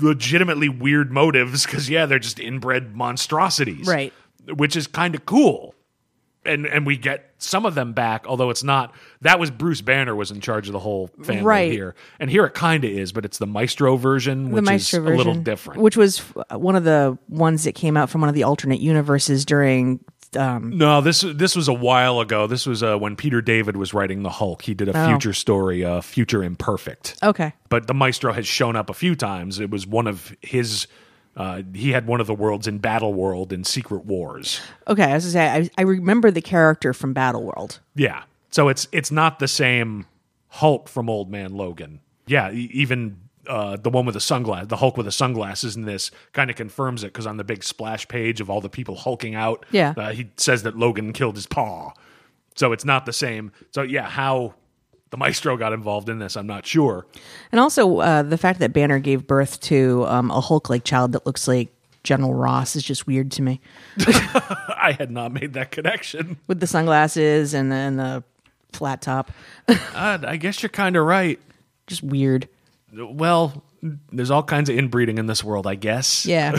legitimately 0.00 0.70
weird 0.70 1.12
motives 1.12 1.66
because, 1.66 1.90
yeah, 1.90 2.06
they're 2.06 2.18
just 2.18 2.40
inbred 2.40 2.96
monstrosities. 2.96 3.86
Right. 3.86 4.14
Which 4.46 4.76
is 4.76 4.86
kind 4.86 5.14
of 5.14 5.26
cool 5.26 5.74
and 6.48 6.66
and 6.66 6.84
we 6.86 6.96
get 6.96 7.30
some 7.38 7.64
of 7.66 7.74
them 7.76 7.92
back 7.92 8.26
although 8.26 8.50
it's 8.50 8.64
not 8.64 8.92
that 9.20 9.38
was 9.38 9.50
bruce 9.50 9.80
banner 9.80 10.16
was 10.16 10.30
in 10.32 10.40
charge 10.40 10.66
of 10.68 10.72
the 10.72 10.78
whole 10.80 11.08
family 11.22 11.42
Right. 11.42 11.70
here 11.72 11.94
and 12.18 12.28
here 12.30 12.44
it 12.46 12.54
kind 12.54 12.84
of 12.84 12.90
is 12.90 13.12
but 13.12 13.24
it's 13.24 13.38
the 13.38 13.46
maestro 13.46 13.96
version 13.96 14.50
which 14.50 14.64
Maestro 14.64 14.98
is 15.00 15.04
version, 15.04 15.14
a 15.14 15.16
little 15.18 15.34
different 15.34 15.80
which 15.82 15.96
was 15.96 16.18
one 16.50 16.74
of 16.74 16.82
the 16.84 17.16
ones 17.28 17.64
that 17.64 17.74
came 17.74 17.96
out 17.96 18.10
from 18.10 18.20
one 18.22 18.28
of 18.28 18.34
the 18.34 18.42
alternate 18.42 18.80
universes 18.80 19.44
during. 19.44 20.00
Um, 20.36 20.76
no 20.76 21.00
this 21.00 21.22
this 21.22 21.56
was 21.56 21.68
a 21.68 21.72
while 21.72 22.20
ago 22.20 22.46
this 22.46 22.66
was 22.66 22.82
uh, 22.82 22.98
when 22.98 23.16
peter 23.16 23.40
david 23.40 23.78
was 23.78 23.94
writing 23.94 24.22
the 24.24 24.28
hulk 24.28 24.60
he 24.60 24.74
did 24.74 24.88
a 24.90 24.92
Oh. 24.94 25.08
future 25.08 25.32
story 25.32 25.82
uh, 25.86 26.02
future 26.02 26.44
imperfect 26.44 27.16
okay, 27.22 27.54
but 27.70 27.86
the 27.86 27.94
maestro 27.94 28.34
has 28.34 28.46
shown 28.46 28.76
up 28.76 28.90
a 28.90 28.94
few 28.94 29.14
times 29.16 29.58
it 29.58 29.70
was 29.70 29.86
one 29.86 30.06
of 30.06 30.36
his 30.42 30.86
uh, 31.38 31.62
he 31.72 31.92
had 31.92 32.06
one 32.06 32.20
of 32.20 32.26
the 32.26 32.34
worlds 32.34 32.66
in 32.66 32.78
battle 32.78 33.14
world 33.14 33.52
in 33.52 33.64
secret 33.64 34.04
wars 34.04 34.60
okay. 34.86 35.10
As 35.12 35.24
I 35.24 35.28
say, 35.30 35.48
I, 35.48 35.70
I 35.78 35.82
remember 35.84 36.30
the 36.30 36.42
character 36.42 36.92
from 36.92 37.12
Battle 37.14 37.42
World. 37.44 37.80
Yeah. 37.94 38.24
So 38.50 38.68
it's 38.68 38.86
it's 38.92 39.10
not 39.10 39.38
the 39.38 39.48
same 39.48 40.06
Hulk 40.48 40.88
from 40.88 41.08
Old 41.08 41.30
Man 41.30 41.52
Logan. 41.52 42.00
Yeah, 42.26 42.50
e- 42.50 42.68
even 42.72 43.18
uh, 43.46 43.76
the 43.76 43.88
one 43.90 44.04
with 44.04 44.14
the 44.14 44.20
sunglasses, 44.20 44.68
the 44.68 44.76
Hulk 44.76 44.96
with 44.96 45.06
the 45.06 45.12
sunglasses 45.12 45.76
in 45.76 45.84
this 45.84 46.10
kind 46.32 46.50
of 46.50 46.56
confirms 46.56 47.02
it 47.04 47.08
because 47.08 47.26
on 47.26 47.36
the 47.38 47.44
big 47.44 47.62
splash 47.64 48.06
page 48.08 48.40
of 48.42 48.50
all 48.50 48.60
the 48.60 48.68
people 48.68 48.96
hulking 48.96 49.34
out, 49.34 49.64
Yeah. 49.70 49.94
uh, 49.96 50.10
he 50.12 50.30
says 50.36 50.62
that 50.64 50.76
Logan 50.76 51.12
killed 51.12 51.36
his 51.36 51.46
paw. 51.46 51.92
So 52.56 52.72
it's 52.72 52.84
not 52.84 53.06
the 53.06 53.12
same. 53.12 53.52
So 53.72 53.82
yeah, 53.82 54.08
how 54.08 54.54
the 55.10 55.16
Maestro 55.16 55.56
got 55.56 55.72
involved 55.72 56.08
in 56.08 56.18
this, 56.18 56.36
I'm 56.36 56.46
not 56.46 56.66
sure. 56.66 57.06
And 57.52 57.60
also 57.60 57.98
uh, 57.98 58.22
the 58.22 58.38
fact 58.38 58.60
that 58.60 58.72
Banner 58.72 58.98
gave 58.98 59.26
birth 59.26 59.60
to 59.62 60.04
um, 60.06 60.30
a 60.30 60.40
Hulk-like 60.40 60.84
child 60.84 61.12
that 61.12 61.26
looks 61.26 61.48
like 61.48 61.72
General 62.02 62.34
Ross 62.34 62.76
is 62.76 62.82
just 62.82 63.06
weird 63.06 63.30
to 63.32 63.42
me. 63.42 63.60
I 63.98 64.94
had 64.98 65.10
not 65.10 65.32
made 65.32 65.54
that 65.54 65.70
connection. 65.70 66.38
With 66.46 66.60
the 66.60 66.66
sunglasses 66.66 67.54
and 67.54 67.72
the, 67.72 67.76
and 67.76 67.98
the 67.98 68.24
flat 68.72 69.02
top, 69.02 69.30
Uh, 69.68 70.18
I 70.26 70.36
guess 70.36 70.62
you're 70.62 70.70
kind 70.70 70.96
of 70.96 71.04
right. 71.04 71.38
just 71.86 72.02
weird. 72.02 72.48
Well, 72.94 73.62
there's 74.12 74.30
all 74.30 74.42
kinds 74.42 74.70
of 74.70 74.76
inbreeding 74.78 75.18
in 75.18 75.26
this 75.26 75.44
world, 75.44 75.66
I 75.66 75.74
guess. 75.74 76.24
Yeah, 76.24 76.58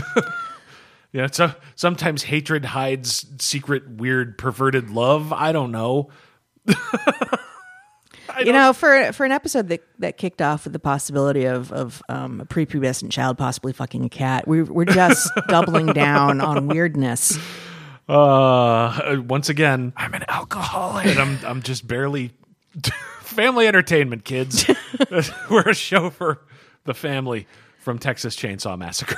Yeah, 1.11 1.27
so 1.31 1.53
sometimes 1.75 2.23
hatred 2.23 2.65
hides 2.65 3.25
secret, 3.39 3.89
weird, 3.89 4.37
perverted 4.37 4.91
love. 4.91 5.33
I 5.33 5.51
don't 5.51 5.71
know. 5.71 6.09
You 8.45 8.53
know, 8.53 8.73
for 8.73 9.11
for 9.13 9.25
an 9.25 9.31
episode 9.31 9.67
that 9.69 9.81
that 9.99 10.17
kicked 10.17 10.41
off 10.41 10.63
with 10.63 10.73
the 10.73 10.79
possibility 10.79 11.45
of 11.45 11.71
of 11.71 12.01
um, 12.09 12.41
a 12.41 12.45
prepubescent 12.45 13.11
child 13.11 13.37
possibly 13.37 13.73
fucking 13.73 14.05
a 14.05 14.09
cat, 14.09 14.47
we 14.47 14.63
we're 14.63 14.85
just 14.85 15.29
doubling 15.47 15.87
down 15.87 16.41
on 16.41 16.67
weirdness. 16.67 17.37
Uh, 18.07 19.17
once 19.27 19.49
again, 19.49 19.93
I'm 19.95 20.13
an 20.13 20.23
alcoholic, 20.27 21.05
and 21.05 21.19
I'm 21.19 21.39
I'm 21.45 21.61
just 21.61 21.87
barely 21.87 22.31
family 23.21 23.67
entertainment, 23.67 24.25
kids. 24.25 24.65
We're 25.49 25.69
a 25.69 25.75
show 25.75 26.09
for 26.09 26.41
the 26.85 26.93
family 26.93 27.47
from 27.79 27.99
Texas 27.99 28.35
Chainsaw 28.35 28.77
Massacre. 28.77 29.15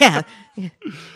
yeah. 0.00 0.22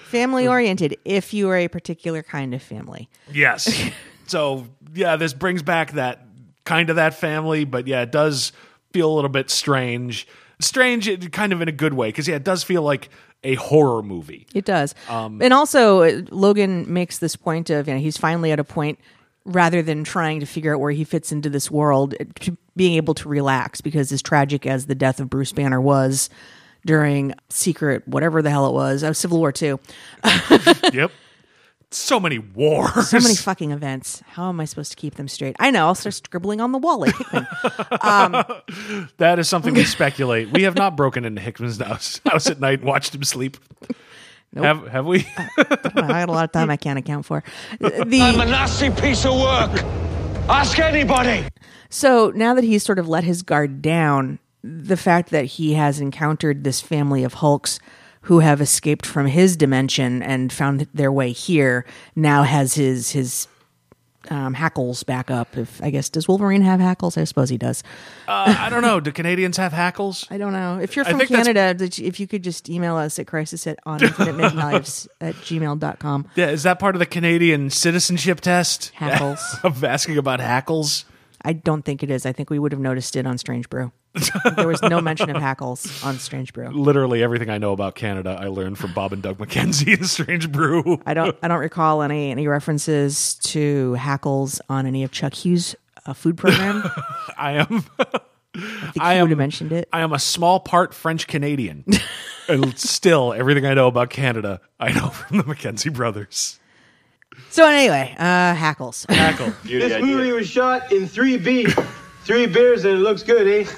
Family 0.04 0.48
oriented 0.48 0.96
if 1.04 1.34
you 1.34 1.48
are 1.50 1.56
a 1.56 1.68
particular 1.68 2.22
kind 2.22 2.54
of 2.54 2.62
family. 2.62 3.08
yes. 3.30 3.90
So 4.26 4.66
yeah, 4.94 5.16
this 5.16 5.32
brings 5.32 5.62
back 5.62 5.92
that 5.92 6.27
kind 6.68 6.90
of 6.90 6.96
that 6.96 7.14
family, 7.14 7.64
but 7.64 7.86
yeah, 7.86 8.02
it 8.02 8.12
does 8.12 8.52
feel 8.92 9.10
a 9.10 9.14
little 9.14 9.30
bit 9.30 9.48
strange. 9.48 10.28
Strange, 10.60 11.30
kind 11.32 11.54
of 11.54 11.62
in 11.62 11.68
a 11.68 11.72
good 11.72 11.94
way, 11.94 12.08
because 12.08 12.28
yeah, 12.28 12.36
it 12.36 12.44
does 12.44 12.62
feel 12.62 12.82
like 12.82 13.08
a 13.42 13.54
horror 13.54 14.02
movie. 14.02 14.46
It 14.54 14.66
does. 14.66 14.94
and 15.40 15.54
also, 15.54 16.02
uh, 16.02 16.22
Logan 16.30 16.92
makes 16.92 17.18
this 17.18 17.36
point 17.36 17.70
of, 17.70 17.88
you 17.88 17.94
know, 17.94 18.00
he's 18.00 18.18
finally 18.18 18.52
at 18.52 18.60
a 18.60 18.64
point 18.64 18.98
rather 19.46 19.80
than 19.80 20.04
trying 20.04 20.40
to 20.40 20.46
figure 20.46 20.74
out 20.74 20.80
where 20.80 20.90
he 20.90 21.04
fits 21.04 21.32
into 21.32 21.48
this 21.48 21.70
world, 21.70 22.14
uh, 22.20 22.24
to 22.40 22.58
being 22.76 22.96
able 22.96 23.14
to 23.14 23.30
relax 23.30 23.80
because 23.80 24.12
as 24.12 24.20
tragic 24.20 24.66
as 24.66 24.86
the 24.86 24.94
death 24.94 25.20
of 25.20 25.30
Bruce 25.30 25.52
Banner 25.52 25.80
was 25.80 26.28
during 26.84 27.32
Secret, 27.48 28.06
whatever 28.06 28.42
the 28.42 28.50
hell 28.50 28.66
it 28.66 28.74
was, 28.74 29.02
uh, 29.02 29.14
Civil 29.14 29.38
War 29.38 29.54
II, 29.62 29.76
yep. 30.92 31.12
So 31.90 32.20
many 32.20 32.38
wars. 32.38 33.08
so 33.08 33.18
many 33.18 33.34
fucking 33.34 33.70
events. 33.70 34.22
How 34.26 34.50
am 34.50 34.60
I 34.60 34.66
supposed 34.66 34.90
to 34.90 34.96
keep 34.96 35.14
them 35.14 35.26
straight? 35.26 35.56
I 35.58 35.70
know. 35.70 35.86
I'll 35.86 35.94
start 35.94 36.14
scribbling 36.14 36.60
on 36.60 36.72
the 36.72 36.78
wall 36.78 37.00
like 37.00 37.16
Hickman. 37.16 37.46
Um, 38.02 38.44
that 39.16 39.38
is 39.38 39.48
something 39.48 39.72
we 39.72 39.84
speculate. 39.84 40.50
We 40.52 40.64
have 40.64 40.74
not 40.74 40.96
broken 40.96 41.24
into 41.24 41.40
Hickman's 41.40 41.78
house, 41.78 42.20
house 42.26 42.46
at 42.48 42.60
night 42.60 42.80
and 42.80 42.88
watched 42.88 43.14
him 43.14 43.24
sleep. 43.24 43.56
Have 44.54 44.86
have 44.88 45.06
we? 45.06 45.26
Uh, 45.36 45.44
I 45.58 45.64
got 46.24 46.28
a 46.28 46.32
lot 46.32 46.44
of 46.44 46.52
time 46.52 46.70
I 46.70 46.76
can't 46.76 46.98
account 46.98 47.24
for. 47.26 47.42
I'm 47.80 47.86
a 48.02 48.04
The 48.04 48.32
nasty 48.44 48.90
piece 48.90 49.24
of 49.24 49.38
work. 49.38 49.82
Ask 50.48 50.78
anybody. 50.78 51.46
so 51.90 52.32
now 52.34 52.54
that 52.54 52.64
he's 52.64 52.82
sort 52.82 52.98
of 52.98 53.08
let 53.08 53.24
his 53.24 53.42
guard 53.42 53.82
down, 53.82 54.38
the 54.62 54.96
fact 54.96 55.30
that 55.30 55.44
he 55.44 55.74
has 55.74 56.00
encountered 56.00 56.64
this 56.64 56.80
family 56.80 57.24
of 57.24 57.34
Hulks 57.34 57.78
who 58.28 58.40
have 58.40 58.60
escaped 58.60 59.06
from 59.06 59.26
his 59.26 59.56
dimension 59.56 60.22
and 60.22 60.52
found 60.52 60.86
their 60.92 61.10
way 61.10 61.32
here 61.32 61.86
now 62.14 62.42
has 62.42 62.74
his 62.74 63.10
his 63.10 63.48
um, 64.28 64.52
hackles 64.52 65.02
back 65.02 65.30
up. 65.30 65.56
If 65.56 65.82
I 65.82 65.88
guess 65.88 66.10
does 66.10 66.28
Wolverine 66.28 66.60
have 66.60 66.78
hackles? 66.78 67.16
I 67.16 67.24
suppose 67.24 67.48
he 67.48 67.56
does. 67.56 67.82
Uh, 68.28 68.54
I 68.58 68.68
don't 68.68 68.82
know. 68.82 69.00
Do 69.00 69.12
Canadians 69.12 69.56
have 69.56 69.72
hackles? 69.72 70.26
I 70.28 70.36
don't 70.36 70.52
know. 70.52 70.78
If 70.78 70.94
you're 70.94 71.06
from 71.06 71.16
think 71.16 71.30
that's- 71.30 71.46
Canada, 71.46 71.82
if 72.06 72.20
you 72.20 72.26
could 72.26 72.44
just 72.44 72.68
email 72.68 72.96
us 72.96 73.18
at 73.18 73.26
crisis 73.26 73.66
at 73.66 73.78
on 73.86 74.04
infinite 74.04 74.34
midlives 74.36 75.08
at 75.22 75.34
gmail.com. 75.36 76.28
Yeah, 76.34 76.50
is 76.50 76.64
that 76.64 76.78
part 76.78 76.94
of 76.94 76.98
the 76.98 77.06
Canadian 77.06 77.70
citizenship 77.70 78.42
test? 78.42 78.92
Hackles. 78.94 79.40
of 79.64 79.82
asking 79.82 80.18
about 80.18 80.40
hackles. 80.40 81.06
I 81.42 81.54
don't 81.54 81.82
think 81.82 82.02
it 82.02 82.10
is. 82.10 82.26
I 82.26 82.32
think 82.32 82.50
we 82.50 82.58
would 82.58 82.72
have 82.72 82.80
noticed 82.80 83.16
it 83.16 83.26
on 83.26 83.38
Strange 83.38 83.70
Brew. 83.70 83.90
There 84.56 84.66
was 84.66 84.82
no 84.82 85.00
mention 85.00 85.30
of 85.30 85.40
hackles 85.40 86.02
on 86.02 86.18
Strange 86.18 86.52
Brew. 86.52 86.68
Literally 86.68 87.22
everything 87.22 87.50
I 87.50 87.58
know 87.58 87.72
about 87.72 87.94
Canada, 87.94 88.36
I 88.40 88.46
learned 88.46 88.78
from 88.78 88.92
Bob 88.92 89.12
and 89.12 89.22
Doug 89.22 89.38
McKenzie 89.38 89.96
in 89.98 90.04
Strange 90.04 90.50
Brew. 90.50 91.00
I 91.06 91.14
don't. 91.14 91.36
I 91.42 91.48
don't 91.48 91.60
recall 91.60 92.02
any 92.02 92.30
any 92.30 92.48
references 92.48 93.34
to 93.44 93.94
hackles 93.94 94.60
on 94.68 94.86
any 94.86 95.04
of 95.04 95.12
Chuck 95.12 95.34
Hughes' 95.34 95.76
uh, 96.06 96.14
food 96.14 96.36
program. 96.36 96.82
I 97.38 97.52
am 97.52 97.84
I 97.98 98.90
think 98.92 99.00
I 99.00 99.14
he 99.16 99.20
would 99.20 99.24
am- 99.24 99.28
have 99.30 99.38
mentioned 99.38 99.72
it. 99.72 99.88
I 99.92 100.00
am 100.00 100.12
a 100.12 100.18
small 100.18 100.58
part 100.60 100.94
French 100.94 101.26
Canadian. 101.26 101.84
and 102.48 102.76
still, 102.78 103.32
everything 103.34 103.66
I 103.66 103.74
know 103.74 103.86
about 103.86 104.10
Canada, 104.10 104.60
I 104.80 104.92
know 104.92 105.10
from 105.10 105.36
the 105.38 105.44
McKenzie 105.44 105.92
brothers. 105.92 106.58
So 107.50 107.66
anyway, 107.66 108.14
uh, 108.18 108.54
hackles. 108.54 109.06
Hackle. 109.08 109.52
This 109.64 110.02
movie 110.02 110.32
was 110.32 110.48
shot 110.48 110.90
in 110.90 111.04
3B. 111.04 111.72
Three 112.24 112.46
beers 112.46 112.84
and 112.84 112.94
it 112.94 113.00
looks 113.00 113.22
good, 113.22 113.46
eh? 113.46 113.70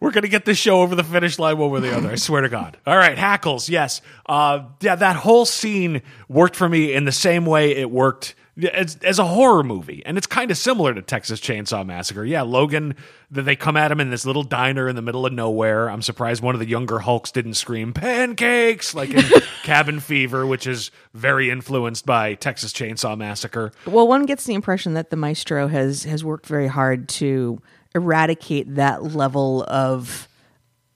We're 0.00 0.10
gonna 0.10 0.28
get 0.28 0.44
this 0.44 0.58
show 0.58 0.82
over 0.82 0.96
the 0.96 1.04
finish 1.04 1.38
line 1.38 1.58
one 1.58 1.70
way 1.70 1.78
or 1.78 1.80
the 1.82 1.96
other. 1.96 2.10
I 2.10 2.16
swear 2.16 2.42
to 2.42 2.48
God. 2.48 2.76
All 2.86 2.96
right, 2.96 3.16
hackles. 3.16 3.68
Yes. 3.68 4.00
Uh, 4.26 4.64
yeah, 4.80 4.96
that 4.96 5.14
whole 5.16 5.44
scene 5.44 6.02
worked 6.28 6.56
for 6.56 6.68
me 6.68 6.92
in 6.92 7.04
the 7.04 7.12
same 7.12 7.46
way 7.46 7.70
it 7.76 7.88
worked 7.88 8.34
as, 8.72 8.96
as 9.02 9.18
a 9.18 9.24
horror 9.24 9.62
movie, 9.62 10.02
and 10.04 10.18
it's 10.18 10.26
kind 10.26 10.50
of 10.50 10.58
similar 10.58 10.92
to 10.92 11.00
Texas 11.02 11.40
Chainsaw 11.40 11.86
Massacre. 11.86 12.24
Yeah, 12.24 12.42
Logan. 12.42 12.96
That 13.30 13.42
they 13.42 13.56
come 13.56 13.78
at 13.78 13.90
him 13.90 13.98
in 13.98 14.10
this 14.10 14.26
little 14.26 14.42
diner 14.42 14.90
in 14.90 14.96
the 14.96 15.00
middle 15.00 15.24
of 15.24 15.32
nowhere. 15.32 15.88
I'm 15.88 16.02
surprised 16.02 16.42
one 16.42 16.54
of 16.54 16.58
the 16.58 16.66
younger 16.68 16.98
Hulks 16.98 17.30
didn't 17.30 17.54
scream 17.54 17.94
pancakes 17.94 18.94
like 18.94 19.08
in 19.08 19.22
Cabin 19.62 20.00
Fever, 20.00 20.46
which 20.46 20.66
is 20.66 20.90
very 21.14 21.48
influenced 21.48 22.04
by 22.04 22.34
Texas 22.34 22.74
Chainsaw 22.74 23.16
Massacre. 23.16 23.72
well, 23.86 24.06
one 24.06 24.26
gets 24.26 24.44
the 24.44 24.52
impression 24.52 24.92
that 24.94 25.08
the 25.08 25.16
maestro 25.16 25.68
has 25.68 26.04
has 26.04 26.22
worked 26.22 26.44
very 26.46 26.66
hard 26.66 27.08
to 27.08 27.62
eradicate 27.94 28.74
that 28.76 29.02
level 29.02 29.64
of 29.64 30.28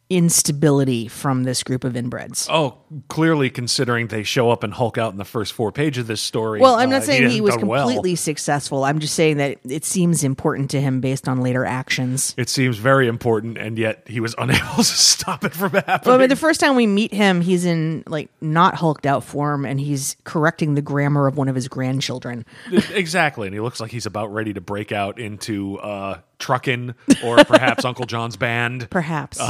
instability 0.09 1.09
from 1.09 1.44
this 1.44 1.62
group 1.62 1.85
of 1.85 1.94
inbreds. 1.94 2.48
Oh, 2.50 2.78
clearly 3.09 3.51
considering 3.51 4.09
they 4.09 4.22
show 4.22 4.51
up 4.51 4.62
and 4.62 4.72
Hulk 4.72 4.99
out 4.99 5.12
in 5.12 5.18
the 5.18 5.25
first 5.25 5.53
four 5.53 5.72
pages 5.72 6.03
of 6.03 6.07
this 6.07 6.20
story. 6.20 6.61
Well, 6.61 6.77
I'm 6.77 6.88
uh, 6.88 6.92
not 6.92 7.03
saying 7.05 7.22
he 7.22 7.38
hasn't 7.38 7.44
was 7.44 7.57
done 7.57 7.66
well. 7.66 7.87
completely 7.87 8.14
successful. 8.14 8.85
I'm 8.85 8.99
just 8.99 9.14
saying 9.14 9.38
that 9.38 9.59
it 9.64 9.85
seems 9.85 10.25
important 10.25 10.70
to 10.70 10.81
him 10.81 11.01
based 11.01 11.29
on 11.29 11.40
later 11.40 11.64
actions. 11.64 12.35
It 12.37 12.49
seems 12.49 12.79
very 12.79 13.09
important, 13.09 13.59
and 13.59 13.79
yet 13.79 14.03
he 14.07 14.20
was 14.20 14.35
unable 14.38 14.77
to 14.77 14.85
stop 14.85 15.44
it 15.44 15.53
from 15.53 15.72
happening. 15.72 16.01
Well, 16.05 16.14
I 16.16 16.18
mean, 16.18 16.29
the 16.29 16.37
first 16.37 16.61
time 16.61 16.77
we 16.77 16.87
meet 16.87 17.12
him, 17.12 17.40
he's 17.40 17.64
in 17.64 18.05
like 18.07 18.29
not 18.40 18.75
hulked 18.77 19.07
out 19.07 19.25
form, 19.25 19.64
and 19.64 19.81
he's 19.81 20.16
correcting 20.25 20.75
the 20.75 20.83
grammar 20.83 21.27
of 21.27 21.37
one 21.37 21.49
of 21.49 21.55
his 21.55 21.68
grandchildren. 21.68 22.44
exactly, 22.92 23.49
and 23.49 23.55
he 23.55 23.61
looks 23.61 23.81
like 23.81 23.90
he's 23.90 24.07
about 24.07 24.33
ready 24.33 24.53
to 24.53 24.61
break 24.61 24.92
out 24.92 25.18
into 25.18 25.79
uh, 25.79 26.20
trucking 26.38 26.94
or 27.25 27.44
perhaps 27.44 27.85
Uncle 27.87 28.07
John's 28.07 28.37
band. 28.37 28.88
Perhaps. 28.90 29.40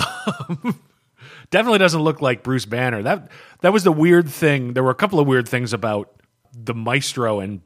Definitely 1.51 1.79
doesn't 1.79 2.01
look 2.03 2.21
like 2.21 2.43
Bruce 2.43 2.67
Banner. 2.67 3.03
That 3.03 3.31
that 3.61 3.73
was 3.73 3.85
the 3.85 3.93
weird 3.93 4.29
thing. 4.29 4.75
There 4.75 4.83
were 4.83 4.91
a 4.91 4.97
couple 4.97 5.21
of 5.21 5.27
weird 5.27 5.49
things 5.49 5.73
about 5.73 6.13
the 6.53 6.75
Maestro 6.75 7.41
and 7.41 7.61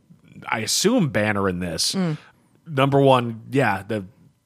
I 0.48 0.60
assume 0.60 1.10
Banner 1.10 1.48
in 1.48 1.60
this. 1.60 1.92
Hmm. 1.92 2.12
Number 2.66 3.00
one, 3.00 3.42
yeah, 3.50 3.82
the 3.82 4.04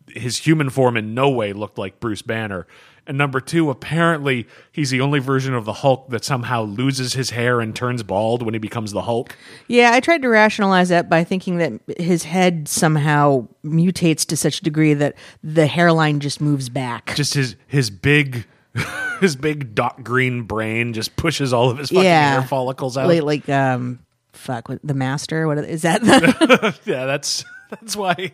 his 0.08 0.38
human 0.38 0.70
form 0.70 0.96
in 0.96 1.14
no 1.14 1.30
way 1.30 1.52
looked 1.52 1.78
like 1.78 2.00
Bruce 2.00 2.22
Banner. 2.22 2.66
And 3.06 3.18
number 3.18 3.40
two, 3.40 3.68
apparently 3.68 4.46
he's 4.72 4.88
the 4.90 5.00
only 5.02 5.18
version 5.18 5.52
of 5.54 5.66
the 5.66 5.74
Hulk 5.74 6.08
that 6.08 6.24
somehow 6.24 6.62
loses 6.62 7.12
his 7.12 7.30
hair 7.30 7.60
and 7.60 7.76
turns 7.76 8.02
bald 8.02 8.42
when 8.42 8.54
he 8.54 8.58
becomes 8.58 8.92
the 8.92 9.02
Hulk. 9.02 9.36
yeah, 9.68 9.92
I 9.92 10.00
tried 10.00 10.22
to 10.22 10.28
rationalize 10.28 10.88
that 10.88 11.10
by 11.10 11.22
thinking 11.22 11.58
that 11.58 11.72
his 11.98 12.24
head 12.24 12.66
somehow 12.66 13.46
mutates 13.62 14.24
to 14.26 14.36
such 14.36 14.60
a 14.60 14.62
degree 14.62 14.94
that 14.94 15.16
the 15.42 15.66
hairline 15.66 16.20
just 16.20 16.40
moves 16.40 16.68
back. 16.70 17.14
Just 17.14 17.34
his 17.34 17.56
his 17.66 17.90
big 17.90 18.46
his 19.20 19.36
big 19.36 19.74
dark 19.74 20.02
green 20.02 20.42
brain 20.42 20.92
just 20.92 21.16
pushes 21.16 21.52
all 21.52 21.70
of 21.70 21.78
his 21.78 21.90
fucking 21.90 22.04
yeah, 22.04 22.40
hair 22.40 22.42
follicles 22.42 22.96
out. 22.96 23.08
Like, 23.08 23.22
like 23.22 23.48
um, 23.48 24.00
fuck, 24.32 24.68
what, 24.68 24.80
the 24.82 24.94
master. 24.94 25.46
What 25.46 25.58
is 25.58 25.82
that? 25.82 26.02
The, 26.02 26.78
Yeah, 26.84 27.06
that's 27.06 27.44
that's 27.70 27.96
why 27.96 28.32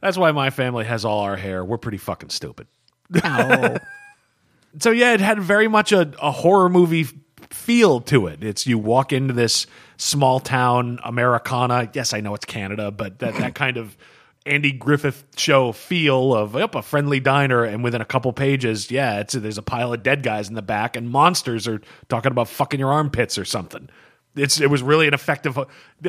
that's 0.00 0.16
why 0.16 0.32
my 0.32 0.50
family 0.50 0.84
has 0.84 1.04
all 1.04 1.20
our 1.20 1.36
hair. 1.36 1.64
We're 1.64 1.78
pretty 1.78 1.98
fucking 1.98 2.30
stupid. 2.30 2.66
Ow. 3.24 3.76
So 4.80 4.90
yeah, 4.90 5.14
it 5.14 5.20
had 5.20 5.40
very 5.40 5.66
much 5.66 5.92
a, 5.92 6.12
a 6.20 6.30
horror 6.30 6.68
movie 6.68 7.06
feel 7.50 8.00
to 8.02 8.26
it. 8.26 8.44
It's 8.44 8.66
you 8.66 8.78
walk 8.78 9.14
into 9.14 9.32
this 9.32 9.66
small 9.96 10.40
town 10.40 11.00
Americana. 11.02 11.90
Yes, 11.94 12.12
I 12.12 12.20
know 12.20 12.34
it's 12.34 12.44
Canada, 12.44 12.90
but 12.90 13.18
that 13.20 13.34
that 13.36 13.54
kind 13.54 13.78
of 13.78 13.96
Andy 14.48 14.72
Griffith 14.72 15.24
show 15.36 15.72
feel 15.72 16.34
of 16.34 16.54
yep, 16.54 16.74
a 16.74 16.82
friendly 16.82 17.20
diner, 17.20 17.64
and 17.64 17.84
within 17.84 18.00
a 18.00 18.04
couple 18.04 18.32
pages, 18.32 18.90
yeah, 18.90 19.20
it's 19.20 19.34
there's 19.34 19.58
a 19.58 19.62
pile 19.62 19.92
of 19.92 20.02
dead 20.02 20.22
guys 20.22 20.48
in 20.48 20.54
the 20.54 20.62
back, 20.62 20.96
and 20.96 21.10
monsters 21.10 21.68
are 21.68 21.80
talking 22.08 22.32
about 22.32 22.48
fucking 22.48 22.80
your 22.80 22.90
armpits 22.92 23.38
or 23.38 23.44
something. 23.44 23.88
It's 24.34 24.60
it 24.60 24.70
was 24.70 24.82
really 24.82 25.08
an 25.08 25.14
effective. 25.14 25.58
Uh, 25.58 25.64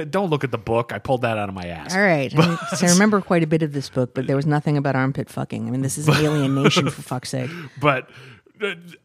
don't 0.10 0.30
look 0.30 0.43
at 0.43 0.52
the 0.52 0.58
book. 0.58 0.93
I 0.93 0.99
pulled 0.99 1.21
that 1.21 1.38
out 1.38 1.49
of 1.49 1.56
my 1.56 1.65
ass. 1.65 1.95
All 1.95 2.02
right. 2.02 2.34
I, 2.34 2.47
mean, 2.47 2.58
I 2.82 2.91
remember 2.91 3.21
quite 3.21 3.43
a 3.43 3.47
bit 3.47 3.63
of 3.63 3.73
this 3.73 3.89
book, 3.89 4.13
but 4.13 4.28
there 4.28 4.36
was 4.36 4.45
nothing 4.45 4.78
about 4.78 4.95
armpit 4.95 5.30
fucking. 5.30 5.67
I 5.67 5.71
mean, 5.71 5.82
this 5.82 5.97
is 5.97 6.08
alien 6.10 6.56
nation, 6.56 6.89
for 6.89 7.02
fuck's 7.02 7.30
sake. 7.30 7.49
but 7.82 8.10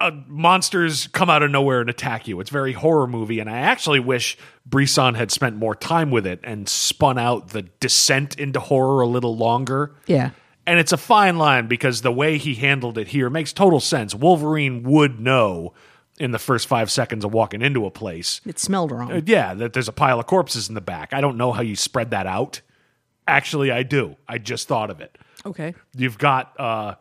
uh, 0.00 0.10
monsters 0.26 1.06
come 1.08 1.30
out 1.30 1.42
of 1.42 1.50
nowhere 1.50 1.80
and 1.80 1.88
attack 1.90 2.26
you. 2.28 2.40
It's 2.40 2.50
very 2.50 2.72
horror 2.72 3.06
movie, 3.06 3.38
and 3.40 3.48
I 3.48 3.58
actually 3.58 4.00
wish 4.00 4.36
Brisson 4.66 5.14
had 5.14 5.30
spent 5.30 5.56
more 5.56 5.74
time 5.74 6.10
with 6.10 6.26
it 6.26 6.40
and 6.44 6.68
spun 6.68 7.18
out 7.18 7.48
the 7.48 7.62
descent 7.80 8.38
into 8.38 8.60
horror 8.60 9.00
a 9.02 9.06
little 9.06 9.36
longer. 9.36 9.94
Yeah. 10.06 10.30
And 10.66 10.78
it's 10.80 10.92
a 10.92 10.96
fine 10.96 11.36
line 11.36 11.66
because 11.68 12.00
the 12.02 12.10
way 12.12 12.38
he 12.38 12.54
handled 12.54 12.96
it 12.96 13.08
here 13.08 13.28
makes 13.28 13.52
total 13.52 13.80
sense. 13.80 14.14
Wolverine 14.14 14.82
would 14.84 15.20
know 15.20 15.74
in 16.18 16.30
the 16.30 16.38
first 16.38 16.66
five 16.68 16.90
seconds 16.90 17.24
of 17.24 17.34
walking 17.34 17.60
into 17.60 17.84
a 17.86 17.90
place, 17.90 18.40
It 18.46 18.58
smelled 18.58 18.90
wrong. 18.92 19.12
uh, 19.12 19.20
yeah, 19.26 19.52
that 19.54 19.72
there's 19.74 19.88
a 19.88 19.92
pile 19.92 20.18
of 20.20 20.26
corpses 20.26 20.68
in 20.68 20.74
the 20.74 20.80
back. 20.80 21.12
I 21.12 21.20
don't 21.20 21.36
know 21.36 21.52
how 21.52 21.60
you 21.60 21.76
spread 21.76 22.10
that 22.12 22.26
out. 22.26 22.60
Actually, 23.26 23.70
I 23.70 23.82
do. 23.82 24.16
I 24.28 24.38
just 24.38 24.68
thought 24.68 24.90
of 24.90 25.00
it. 25.00 25.18
okay. 25.44 25.74
You've 25.96 26.16
got 26.18 26.58
uh, 26.58 26.94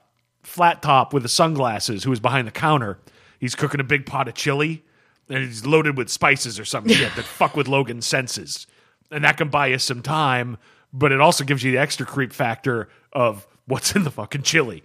Flat 0.44 0.82
Top 0.82 1.14
with 1.14 1.24
the 1.24 1.30
sunglasses 1.30 2.04
who 2.04 2.12
is 2.12 2.20
behind 2.20 2.48
the 2.48 2.52
counter. 2.52 3.00
He's 3.40 3.56
cooking 3.56 3.80
a 3.80 3.84
big 3.84 4.06
pot 4.06 4.28
of 4.28 4.36
chili 4.36 4.84
and 5.30 5.44
he's 5.44 5.66
loaded 5.66 5.98
with 5.98 6.10
spices 6.10 6.60
or 6.60 6.66
some 6.66 6.88
shit 6.88 7.16
that 7.16 7.26
fuck 7.26 7.56
with 7.56 7.68
Logan's 7.68 8.06
senses. 8.06 8.68
And 9.12 9.24
that 9.24 9.38
can 9.38 9.50
buy 9.50 9.68
you 9.68 9.80
some 9.80 10.02
time, 10.02 10.58
but 10.92 11.12
it 11.12 11.22
also 11.22 11.44
gives 11.44 11.64
you 11.64 11.72
the 11.72 11.78
extra 11.78 12.06
creep 12.06 12.34
factor 12.34 12.90
of 13.12 13.48
what's 13.66 13.96
in 13.96 14.04
the 14.04 14.12
fucking 14.12 14.44
chili. 14.44 14.84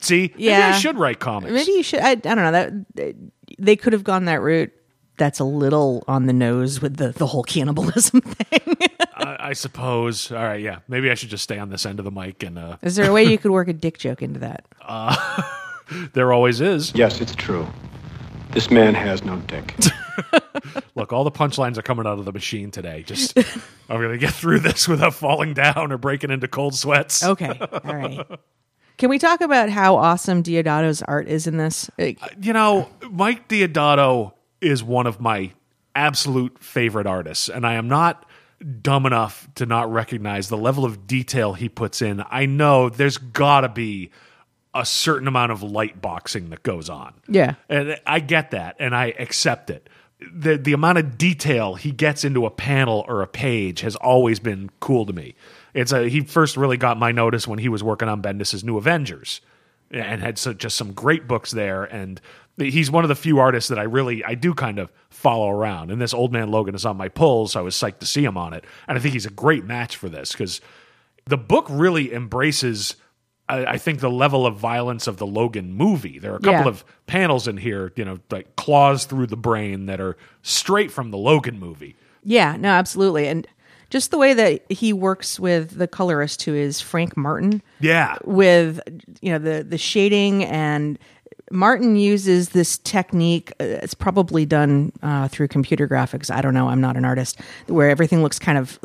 See? 0.00 0.32
Maybe 0.36 0.52
I 0.52 0.78
should 0.78 0.96
write 0.98 1.18
comics. 1.18 1.52
Maybe 1.52 1.72
you 1.72 1.82
should. 1.82 2.00
I, 2.00 2.10
I 2.10 2.14
don't 2.14 2.36
know. 2.36 2.52
That 2.94 3.14
they 3.58 3.76
could 3.76 3.92
have 3.92 4.04
gone 4.04 4.26
that 4.26 4.40
route. 4.40 4.72
That's 5.16 5.40
a 5.40 5.44
little 5.44 6.04
on 6.06 6.26
the 6.26 6.32
nose 6.32 6.80
with 6.80 6.96
the 6.96 7.10
the 7.10 7.26
whole 7.26 7.42
cannibalism 7.42 8.20
thing. 8.20 8.76
I, 9.28 9.50
I 9.50 9.52
suppose. 9.52 10.32
All 10.32 10.42
right, 10.42 10.60
yeah. 10.60 10.78
Maybe 10.88 11.10
I 11.10 11.14
should 11.14 11.28
just 11.28 11.44
stay 11.44 11.58
on 11.58 11.68
this 11.68 11.84
end 11.84 11.98
of 11.98 12.04
the 12.04 12.10
mic 12.10 12.42
and 12.42 12.58
uh, 12.58 12.76
Is 12.82 12.96
there 12.96 13.08
a 13.10 13.12
way 13.12 13.24
you 13.24 13.38
could 13.38 13.50
work 13.50 13.68
a 13.68 13.72
dick 13.72 13.98
joke 13.98 14.22
into 14.22 14.40
that? 14.40 14.64
there 16.12 16.32
always 16.32 16.60
is. 16.60 16.94
Yes, 16.94 17.20
it's 17.20 17.34
true. 17.34 17.66
This 18.52 18.70
man 18.70 18.94
has 18.94 19.22
no 19.22 19.36
dick. 19.40 19.74
Look, 20.94 21.12
all 21.12 21.24
the 21.24 21.30
punchlines 21.30 21.76
are 21.76 21.82
coming 21.82 22.06
out 22.06 22.18
of 22.18 22.24
the 22.24 22.32
machine 22.32 22.70
today. 22.70 23.02
Just 23.02 23.38
I'm 23.88 24.00
gonna 24.00 24.16
get 24.16 24.32
through 24.32 24.60
this 24.60 24.88
without 24.88 25.14
falling 25.14 25.52
down 25.54 25.92
or 25.92 25.98
breaking 25.98 26.30
into 26.30 26.48
cold 26.48 26.74
sweats. 26.74 27.22
Okay. 27.22 27.58
All 27.60 27.94
right. 27.94 28.26
Can 28.96 29.10
we 29.10 29.18
talk 29.18 29.42
about 29.42 29.68
how 29.68 29.96
awesome 29.96 30.42
Deodato's 30.42 31.02
art 31.02 31.28
is 31.28 31.46
in 31.46 31.56
this? 31.56 31.88
Like, 31.98 32.18
You 32.40 32.52
know, 32.52 32.88
Mike 33.10 33.48
Deodato 33.48 34.32
is 34.60 34.82
one 34.82 35.06
of 35.06 35.20
my 35.20 35.52
absolute 35.94 36.58
favorite 36.58 37.06
artists, 37.06 37.48
and 37.48 37.66
I 37.66 37.74
am 37.74 37.86
not 37.86 38.27
dumb 38.82 39.06
enough 39.06 39.48
to 39.54 39.66
not 39.66 39.92
recognize 39.92 40.48
the 40.48 40.56
level 40.56 40.84
of 40.84 41.06
detail 41.06 41.54
he 41.54 41.68
puts 41.68 42.02
in. 42.02 42.24
I 42.30 42.46
know 42.46 42.88
there's 42.88 43.18
gotta 43.18 43.68
be 43.68 44.10
a 44.74 44.84
certain 44.84 45.28
amount 45.28 45.52
of 45.52 45.62
light 45.62 46.00
boxing 46.02 46.50
that 46.50 46.62
goes 46.62 46.90
on. 46.90 47.14
Yeah. 47.28 47.54
And 47.68 48.00
I 48.06 48.20
get 48.20 48.50
that 48.50 48.76
and 48.78 48.94
I 48.94 49.14
accept 49.18 49.70
it. 49.70 49.88
the 50.20 50.56
the 50.56 50.72
amount 50.72 50.98
of 50.98 51.16
detail 51.16 51.74
he 51.74 51.92
gets 51.92 52.24
into 52.24 52.44
a 52.46 52.50
panel 52.50 53.04
or 53.08 53.22
a 53.22 53.26
page 53.26 53.80
has 53.80 53.96
always 53.96 54.40
been 54.40 54.70
cool 54.80 55.06
to 55.06 55.12
me. 55.12 55.34
It's 55.74 55.92
a 55.92 56.08
he 56.08 56.20
first 56.22 56.56
really 56.56 56.76
got 56.76 56.98
my 56.98 57.12
notice 57.12 57.46
when 57.46 57.58
he 57.58 57.68
was 57.68 57.82
working 57.82 58.08
on 58.08 58.20
Bendis's 58.20 58.64
New 58.64 58.78
Avengers, 58.78 59.40
and 59.90 60.20
had 60.20 60.38
so, 60.38 60.52
just 60.52 60.76
some 60.76 60.92
great 60.92 61.28
books 61.28 61.50
there. 61.50 61.84
And 61.84 62.20
he's 62.58 62.90
one 62.90 63.04
of 63.04 63.08
the 63.08 63.14
few 63.14 63.38
artists 63.38 63.68
that 63.68 63.78
I 63.78 63.84
really 63.84 64.24
I 64.24 64.34
do 64.34 64.54
kind 64.54 64.78
of 64.78 64.92
follow 65.10 65.50
around. 65.50 65.90
And 65.90 66.00
this 66.00 66.12
Old 66.14 66.32
Man 66.32 66.50
Logan 66.50 66.74
is 66.74 66.84
on 66.84 66.96
my 66.96 67.08
pull, 67.08 67.48
so 67.48 67.60
I 67.60 67.62
was 67.62 67.74
psyched 67.74 67.98
to 68.00 68.06
see 68.06 68.24
him 68.24 68.36
on 68.36 68.52
it. 68.52 68.64
And 68.86 68.98
I 68.98 69.00
think 69.00 69.12
he's 69.14 69.26
a 69.26 69.30
great 69.30 69.64
match 69.64 69.96
for 69.96 70.08
this 70.08 70.32
because 70.32 70.60
the 71.26 71.36
book 71.38 71.66
really 71.70 72.12
embraces. 72.12 72.96
I 73.48 73.64
I 73.64 73.78
think 73.78 74.00
the 74.00 74.10
level 74.10 74.46
of 74.46 74.56
violence 74.56 75.06
of 75.06 75.16
the 75.18 75.26
Logan 75.26 75.72
movie. 75.72 76.18
There 76.18 76.32
are 76.32 76.36
a 76.36 76.40
couple 76.40 76.62
Yeah. 76.64 76.68
of 76.68 76.84
panels 77.06 77.48
in 77.48 77.56
here, 77.58 77.92
you 77.96 78.04
know, 78.04 78.18
like 78.30 78.56
claws 78.56 79.04
through 79.06 79.26
the 79.28 79.36
brain 79.36 79.86
that 79.86 80.00
are 80.00 80.16
straight 80.42 80.90
from 80.90 81.10
the 81.10 81.18
Logan 81.18 81.58
movie. 81.58 81.96
Yeah, 82.24 82.56
no, 82.58 82.68
absolutely. 82.68 83.26
And 83.28 83.46
just 83.90 84.10
the 84.10 84.18
way 84.18 84.34
that 84.34 84.70
he 84.70 84.92
works 84.92 85.40
with 85.40 85.78
the 85.78 85.88
colorist 85.88 86.42
who 86.42 86.54
is 86.54 86.78
Frank 86.82 87.16
Martin 87.16 87.62
Yeah. 87.80 88.16
with 88.24 88.80
you 89.22 89.32
know 89.32 89.38
the 89.38 89.64
the 89.64 89.78
shading 89.78 90.44
and 90.44 90.98
Martin 91.50 91.96
uses 91.96 92.50
this 92.50 92.78
technique. 92.78 93.52
uh, 93.60 93.64
It's 93.64 93.94
probably 93.94 94.44
done 94.46 94.92
uh, 95.02 95.28
through 95.28 95.48
computer 95.48 95.88
graphics. 95.88 96.34
I 96.34 96.40
don't 96.42 96.54
know. 96.54 96.68
I'm 96.68 96.80
not 96.80 96.96
an 96.96 97.04
artist. 97.04 97.40
Where 97.66 97.90
everything 97.90 98.22
looks 98.22 98.38
kind 98.38 98.58
of 98.58 98.78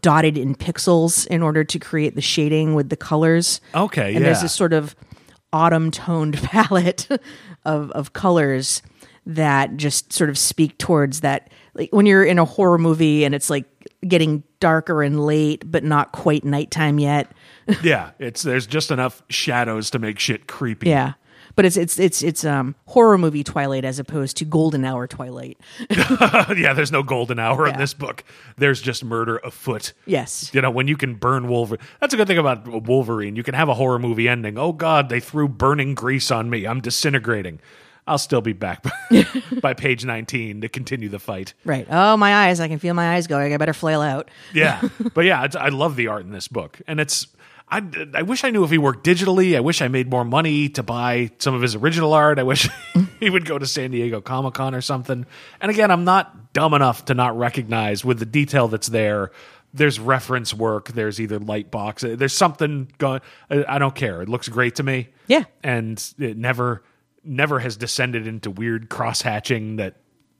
dotted 0.00 0.38
in 0.38 0.54
pixels 0.54 1.26
in 1.26 1.42
order 1.42 1.64
to 1.64 1.78
create 1.78 2.14
the 2.14 2.20
shading 2.20 2.74
with 2.74 2.88
the 2.88 2.96
colors. 2.96 3.60
Okay, 3.74 4.14
and 4.14 4.24
there's 4.24 4.38
yeah. 4.38 4.42
this 4.42 4.52
sort 4.52 4.72
of 4.72 4.94
autumn 5.52 5.90
toned 5.90 6.36
palette 6.42 7.08
of 7.64 7.90
of 7.92 8.12
colors 8.12 8.82
that 9.26 9.76
just 9.76 10.12
sort 10.12 10.30
of 10.30 10.38
speak 10.38 10.78
towards 10.78 11.20
that. 11.20 11.50
Like 11.74 11.90
when 11.92 12.06
you're 12.06 12.24
in 12.24 12.38
a 12.38 12.44
horror 12.44 12.78
movie 12.78 13.24
and 13.24 13.34
it's 13.34 13.50
like 13.50 13.64
getting 14.06 14.42
darker 14.60 15.02
and 15.02 15.24
late, 15.24 15.68
but 15.70 15.82
not 15.82 16.12
quite 16.12 16.44
nighttime 16.44 16.98
yet. 16.98 17.32
yeah. 17.82 18.10
It's 18.18 18.42
there's 18.42 18.66
just 18.66 18.90
enough 18.90 19.22
shadows 19.28 19.90
to 19.90 19.98
make 19.98 20.18
shit 20.18 20.46
creepy. 20.46 20.88
Yeah. 20.88 21.14
But 21.56 21.64
it's 21.64 21.76
it's 21.76 21.98
it's 21.98 22.22
it's 22.22 22.44
um 22.44 22.74
horror 22.86 23.18
movie 23.18 23.42
Twilight 23.42 23.84
as 23.84 23.98
opposed 23.98 24.36
to 24.36 24.44
golden 24.44 24.84
hour 24.84 25.06
Twilight. 25.06 25.58
yeah, 25.90 26.74
there's 26.74 26.92
no 26.92 27.02
golden 27.02 27.38
hour 27.38 27.66
in 27.66 27.78
this 27.78 27.94
book. 27.94 28.24
There's 28.56 28.80
just 28.80 29.02
murder 29.02 29.38
afoot. 29.38 29.94
Yes. 30.04 30.50
You 30.54 30.60
know, 30.60 30.70
when 30.70 30.86
you 30.86 30.96
can 30.96 31.14
burn 31.14 31.48
Wolverine. 31.48 31.80
That's 32.00 32.12
a 32.14 32.16
good 32.16 32.28
thing 32.28 32.38
about 32.38 32.66
Wolverine. 32.86 33.36
You 33.36 33.42
can 33.42 33.54
have 33.54 33.68
a 33.68 33.74
horror 33.74 33.98
movie 33.98 34.28
ending. 34.28 34.58
Oh, 34.58 34.72
God, 34.72 35.08
they 35.08 35.20
threw 35.20 35.48
burning 35.48 35.94
grease 35.94 36.30
on 36.30 36.50
me. 36.50 36.66
I'm 36.66 36.80
disintegrating. 36.80 37.60
I'll 38.06 38.18
still 38.18 38.40
be 38.40 38.52
back 38.52 38.82
by, 38.82 39.26
by 39.60 39.74
page 39.74 40.04
19 40.04 40.60
to 40.60 40.68
continue 40.68 41.08
the 41.08 41.18
fight. 41.18 41.54
Right. 41.64 41.86
Oh 41.90 42.16
my 42.16 42.46
eyes, 42.46 42.60
I 42.60 42.68
can 42.68 42.78
feel 42.78 42.94
my 42.94 43.16
eyes 43.16 43.26
going. 43.26 43.52
I 43.52 43.56
better 43.56 43.72
flail 43.72 44.00
out. 44.00 44.30
Yeah. 44.54 44.80
but 45.12 45.24
yeah, 45.24 45.44
it's, 45.44 45.56
I 45.56 45.70
love 45.70 45.96
the 45.96 46.06
art 46.06 46.22
in 46.22 46.30
this 46.30 46.48
book. 46.48 46.80
And 46.86 47.00
it's. 47.00 47.26
I, 47.68 47.82
I 48.14 48.22
wish 48.22 48.44
I 48.44 48.50
knew 48.50 48.62
if 48.62 48.70
he 48.70 48.78
worked 48.78 49.04
digitally. 49.04 49.56
I 49.56 49.60
wish 49.60 49.82
I 49.82 49.88
made 49.88 50.08
more 50.08 50.24
money 50.24 50.68
to 50.70 50.82
buy 50.82 51.30
some 51.38 51.54
of 51.54 51.62
his 51.62 51.74
original 51.74 52.12
art. 52.12 52.38
I 52.38 52.44
wish 52.44 52.68
he 53.20 53.28
would 53.28 53.44
go 53.44 53.58
to 53.58 53.66
San 53.66 53.90
Diego 53.90 54.20
Comic 54.20 54.54
Con 54.54 54.74
or 54.74 54.80
something. 54.80 55.26
And 55.60 55.70
again, 55.70 55.90
I'm 55.90 56.04
not 56.04 56.52
dumb 56.52 56.74
enough 56.74 57.06
to 57.06 57.14
not 57.14 57.36
recognize 57.36 58.04
with 58.04 58.20
the 58.20 58.26
detail 58.26 58.68
that's 58.68 58.86
there. 58.86 59.32
There's 59.74 59.98
reference 59.98 60.54
work. 60.54 60.88
There's 60.88 61.20
either 61.20 61.38
light 61.40 61.70
box. 61.72 62.04
There's 62.06 62.32
something 62.32 62.90
going. 62.98 63.20
I 63.50 63.78
don't 63.78 63.94
care. 63.94 64.22
It 64.22 64.28
looks 64.28 64.48
great 64.48 64.76
to 64.76 64.82
me. 64.82 65.08
Yeah. 65.26 65.44
and 65.64 66.02
it 66.18 66.36
never 66.36 66.84
never 67.24 67.58
has 67.58 67.76
descended 67.76 68.28
into 68.28 68.48
weird 68.48 68.88
cross 68.88 69.20
hatching 69.20 69.76
that 69.76 69.96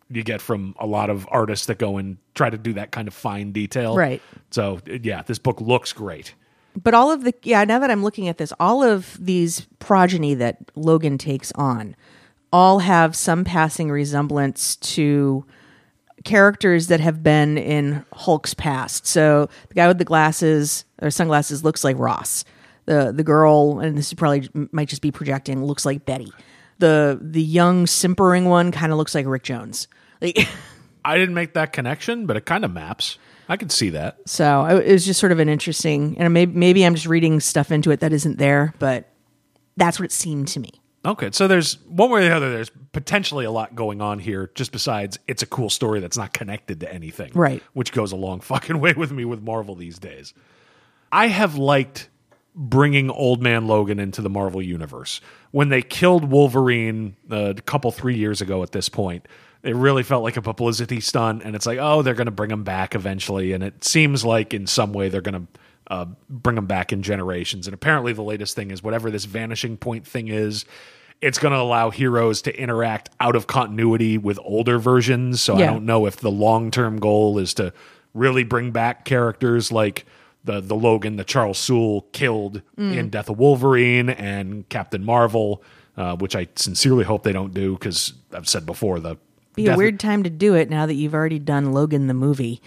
you 0.09 0.23
get 0.23 0.41
from 0.41 0.77
a 0.79 0.87
lot 0.87 1.11
of 1.11 1.27
artists 1.33 1.67
that 1.67 1.79
go 1.79 1.97
and 1.99 2.17
try 2.37 2.49
to 2.49 2.57
do 2.57 2.75
that 2.75 2.93
kind 2.93 3.09
of 3.09 3.15
fine 3.15 3.51
detail. 3.51 3.97
Right. 3.97 4.23
So 4.53 4.79
yeah, 4.87 5.23
this 5.23 5.41
book 5.41 5.61
looks 5.61 5.93
great. 5.93 6.33
But 6.77 6.95
all 6.95 7.11
of 7.11 7.25
the 7.25 7.35
yeah, 7.43 7.65
now 7.65 7.79
that 7.79 7.91
I'm 7.91 8.03
looking 8.03 8.29
at 8.29 8.39
this, 8.39 8.53
all 8.61 8.83
of 8.83 9.17
these 9.19 9.67
progeny 9.79 10.35
that 10.35 10.59
Logan 10.75 11.19
takes 11.19 11.53
on 11.53 11.97
all 12.53 12.81
have 12.81 13.17
some 13.17 13.45
passing 13.45 13.91
resemblance 13.91 14.77
to 14.77 15.45
characters 16.25 16.89
that 16.89 17.01
have 17.01 17.23
been 17.23 17.57
in 17.57 18.05
Hulk's 18.13 18.55
past. 18.55 19.07
So 19.07 19.49
the 19.69 19.75
guy 19.75 19.89
with 19.89 19.99
the 19.99 20.05
glasses 20.05 20.85
or 21.01 21.11
sunglasses 21.11 21.65
looks 21.65 21.85
like 21.85 21.99
Ross. 21.99 22.45
The 22.85 23.13
the 23.13 23.25
girl, 23.25 23.81
and 23.81 23.99
this 23.99 24.09
is 24.09 24.15
probably 24.15 24.49
might 24.71 24.89
just 24.89 25.03
be 25.03 25.11
projecting, 25.11 25.65
looks 25.65 25.85
like 25.85 26.05
Betty. 26.05 26.33
The 26.79 27.19
the 27.21 27.43
young 27.43 27.87
simpering 27.87 28.45
one 28.45 28.71
kind 28.71 28.93
of 28.93 28.99
looks 28.99 29.15
like 29.15 29.27
Rick 29.27 29.43
Jones. 29.43 29.89
Like 30.21 30.47
I 31.05 31.19
didn't 31.19 31.35
make 31.35 31.55
that 31.55 31.73
connection, 31.73 32.27
but 32.27 32.37
it 32.37 32.47
kind 32.47 32.65
of 32.65 32.73
maps. 32.73 33.19
I 33.49 33.57
can 33.57 33.69
see 33.71 33.91
that. 33.91 34.19
so 34.27 34.65
it 34.67 34.91
was 34.91 35.07
just 35.07 35.21
sort 35.21 35.33
of 35.33 35.39
an 35.39 35.49
interesting, 35.49 36.17
and 36.19 36.33
maybe 36.35 36.53
maybe 36.53 36.85
I'm 36.85 36.95
just 36.95 37.07
reading 37.07 37.41
stuff 37.41 37.71
into 37.71 37.91
it 37.91 38.01
that 38.01 38.13
isn't 38.13 38.39
there, 38.39 38.75
but 38.79 39.09
that's 39.77 39.99
what 39.99 40.07
it 40.07 40.13
seemed 40.13 40.49
to 40.49 40.61
me. 40.61 40.71
Okay, 41.05 41.29
so 41.31 41.47
there's 41.47 41.79
one 41.87 42.11
way 42.11 42.23
or 42.23 42.29
the 42.29 42.35
other. 42.35 42.51
There's 42.51 42.71
potentially 42.91 43.45
a 43.45 43.51
lot 43.53 43.77
going 43.77 44.01
on 44.01 44.19
here. 44.19 44.51
Just 44.57 44.73
besides, 44.73 45.19
it's 45.29 45.43
a 45.43 45.47
cool 45.47 45.71
story 45.71 46.01
that's 46.01 46.17
not 46.17 46.33
connected 46.33 46.81
to 46.81 46.93
anything, 46.93 47.31
Right. 47.35 47.63
Which 47.75 47.93
goes 47.93 48.11
a 48.11 48.17
long 48.17 48.41
fucking 48.53 48.81
way 48.81 48.93
with 48.95 49.13
me 49.13 49.25
with 49.25 49.41
Marvel 49.41 49.77
these 49.77 49.99
days. 50.01 50.35
I 51.13 51.29
have 51.29 51.55
liked 51.57 52.09
bringing 52.57 53.11
Old 53.11 53.41
Man 53.41 53.69
Logan 53.69 54.01
into 54.01 54.21
the 54.23 54.31
Marvel 54.31 54.61
universe. 54.61 55.21
When 55.53 55.69
they 55.69 55.83
killed 55.83 56.25
Wolverine 56.25 57.15
uh, 57.31 57.51
a 57.51 57.55
couple 57.55 57.93
three 57.93 58.17
years 58.17 58.41
ago, 58.41 58.65
at 58.65 58.73
this 58.73 58.89
point, 58.89 59.29
it 59.67 59.75
really 59.75 60.05
felt 60.05 60.23
like 60.23 60.37
a 60.37 60.43
publicity 60.43 61.01
stunt, 61.01 61.43
and 61.43 61.57
it's 61.57 61.67
like, 61.67 61.79
oh, 61.81 62.03
they're 62.03 62.15
going 62.15 62.27
to 62.27 62.31
bring 62.31 62.53
him 62.53 62.63
back 62.63 62.95
eventually, 62.95 63.53
and 63.53 63.65
it 63.65 63.83
seems 63.83 64.25
like 64.25 64.55
in 64.55 64.67
some 64.69 64.93
way 64.93 65.09
they're 65.09 65.21
going 65.21 65.47
to 65.47 65.61
uh, 65.93 66.07
bring 66.31 66.57
him 66.57 66.67
back 66.67 66.93
in 66.93 67.03
generations. 67.03 67.67
And 67.67 67.75
apparently, 67.75 68.13
the 68.13 68.23
latest 68.23 68.55
thing 68.55 68.71
is 68.71 68.83
whatever 68.83 69.11
this 69.11 69.25
vanishing 69.25 69.77
point 69.77 70.07
thing 70.07 70.29
is. 70.29 70.65
It's 71.23 71.39
going 71.39 71.53
to 71.53 71.59
allow 71.59 71.89
heroes 71.89 72.43
to 72.43 72.55
interact 72.61 73.09
out 73.21 73.37
of 73.37 73.47
continuity 73.47 74.19
with 74.19 74.39
older 74.45 74.79
versions. 74.79 75.41
So 75.41 75.55
I 75.57 75.61
don't 75.65 75.87
know 75.87 76.05
if 76.05 76.17
the 76.17 76.31
long 76.31 76.71
term 76.71 76.99
goal 76.99 77.39
is 77.39 77.55
to 77.55 77.73
really 78.13 78.45
bring 78.45 78.71
back 78.71 79.07
characters 79.07 79.73
like 79.73 80.05
the 80.45 80.61
the 80.61 80.75
Logan 80.75 81.17
that 81.17 81.27
Charles 81.27 81.57
Soule 81.57 82.03
killed 82.13 82.61
in 82.93 83.09
Death 83.09 83.31
of 83.31 83.39
Wolverine 83.39 84.11
and 84.11 84.69
Captain 84.69 85.03
Marvel, 85.03 85.63
uh, 85.97 86.17
which 86.17 86.37
I 86.37 86.49
sincerely 86.55 87.05
hope 87.05 87.23
they 87.23 87.33
don't 87.33 87.55
do 87.55 87.73
because 87.73 88.13
I've 88.35 88.47
said 88.47 88.67
before 88.67 89.01
the 89.01 89.17
Be 89.57 89.67
a 89.67 89.77
weird 89.77 89.99
time 89.99 90.23
to 90.23 90.31
do 90.31 90.55
it 90.55 90.71
now 90.71 90.87
that 90.87 90.95
you've 90.95 91.15
already 91.15 91.39
done 91.39 91.73
Logan 91.73 92.07
the 92.07 92.15
movie. 92.15 92.63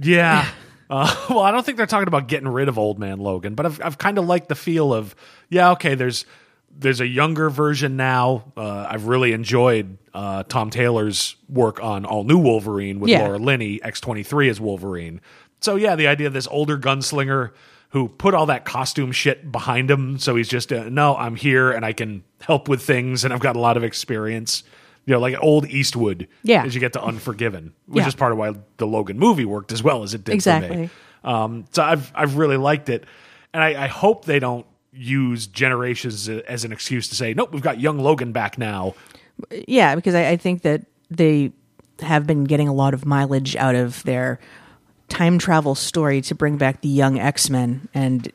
Yeah. 0.00 0.46
Uh, 0.90 1.12
well, 1.30 1.40
I 1.40 1.50
don't 1.50 1.64
think 1.64 1.78
they're 1.78 1.86
talking 1.86 2.08
about 2.08 2.28
getting 2.28 2.46
rid 2.46 2.68
of 2.68 2.78
Old 2.78 2.98
Man 2.98 3.18
Logan, 3.18 3.54
but 3.54 3.64
I've 3.64 3.80
I've 3.82 3.96
kind 3.96 4.18
of 4.18 4.26
liked 4.26 4.50
the 4.50 4.54
feel 4.54 4.92
of 4.92 5.16
yeah, 5.48 5.70
okay. 5.72 5.94
There's 5.94 6.26
there's 6.70 7.00
a 7.00 7.06
younger 7.06 7.48
version 7.48 7.96
now. 7.96 8.52
Uh, 8.54 8.86
I've 8.90 9.06
really 9.06 9.32
enjoyed 9.32 9.96
uh, 10.12 10.42
Tom 10.42 10.68
Taylor's 10.68 11.36
work 11.48 11.82
on 11.82 12.04
All 12.04 12.22
New 12.24 12.36
Wolverine 12.36 13.00
with 13.00 13.10
Yeah. 13.10 13.22
Laura 13.26 13.38
Kinney, 13.38 13.82
X 13.82 13.98
twenty 13.98 14.22
three 14.22 14.50
as 14.50 14.60
Wolverine. 14.60 15.22
So 15.62 15.76
yeah, 15.76 15.96
the 15.96 16.06
idea 16.06 16.26
of 16.26 16.34
this 16.34 16.46
older 16.48 16.76
gunslinger 16.78 17.52
who 17.88 18.08
put 18.08 18.34
all 18.34 18.46
that 18.46 18.66
costume 18.66 19.10
shit 19.10 19.50
behind 19.50 19.90
him, 19.90 20.18
so 20.18 20.36
he's 20.36 20.48
just 20.50 20.70
uh, 20.70 20.90
no, 20.90 21.16
I'm 21.16 21.34
here 21.34 21.72
and 21.72 21.82
I 21.82 21.94
can 21.94 22.24
help 22.42 22.68
with 22.68 22.82
things, 22.82 23.24
and 23.24 23.32
I've 23.32 23.40
got 23.40 23.56
a 23.56 23.60
lot 23.60 23.78
of 23.78 23.84
experience. 23.84 24.64
You 25.06 25.12
know, 25.14 25.20
like 25.20 25.36
old 25.40 25.66
Eastwood, 25.68 26.28
Yeah. 26.42 26.64
as 26.64 26.74
you 26.74 26.80
get 26.80 26.94
to 26.94 27.02
Unforgiven, 27.02 27.74
which 27.86 28.02
Yeah. 28.02 28.08
is 28.08 28.14
part 28.14 28.32
of 28.32 28.38
why 28.38 28.54
the 28.78 28.86
Logan 28.86 29.18
movie 29.18 29.44
worked 29.44 29.70
as 29.72 29.82
well 29.82 30.02
as 30.02 30.14
it 30.14 30.24
did 30.24 30.42
for 30.42 30.50
me. 30.50 30.56
Exactly. 30.56 30.90
Um, 31.24 31.64
so 31.72 31.82
I've 31.82 32.10
I've 32.14 32.36
really 32.36 32.56
liked 32.56 32.88
it, 32.88 33.04
and 33.52 33.62
I, 33.62 33.84
I 33.84 33.86
hope 33.86 34.24
they 34.24 34.38
don't 34.38 34.66
use 34.92 35.46
generations 35.46 36.28
as 36.28 36.64
an 36.64 36.72
excuse 36.72 37.08
to 37.08 37.14
say 37.16 37.34
nope, 37.34 37.52
we've 37.52 37.62
got 37.62 37.80
young 37.80 37.98
Logan 37.98 38.32
back 38.32 38.56
now. 38.58 38.94
Yeah, 39.66 39.94
because 39.94 40.14
I, 40.14 40.28
I 40.30 40.36
think 40.36 40.62
that 40.62 40.82
they 41.10 41.52
have 42.00 42.26
been 42.26 42.44
getting 42.44 42.68
a 42.68 42.72
lot 42.72 42.94
of 42.94 43.04
mileage 43.04 43.56
out 43.56 43.74
of 43.74 44.02
their 44.04 44.38
time 45.08 45.38
travel 45.38 45.74
story 45.74 46.20
to 46.22 46.34
bring 46.34 46.56
back 46.56 46.80
the 46.80 46.88
young 46.88 47.18
X 47.18 47.50
Men, 47.50 47.88
and 47.94 48.30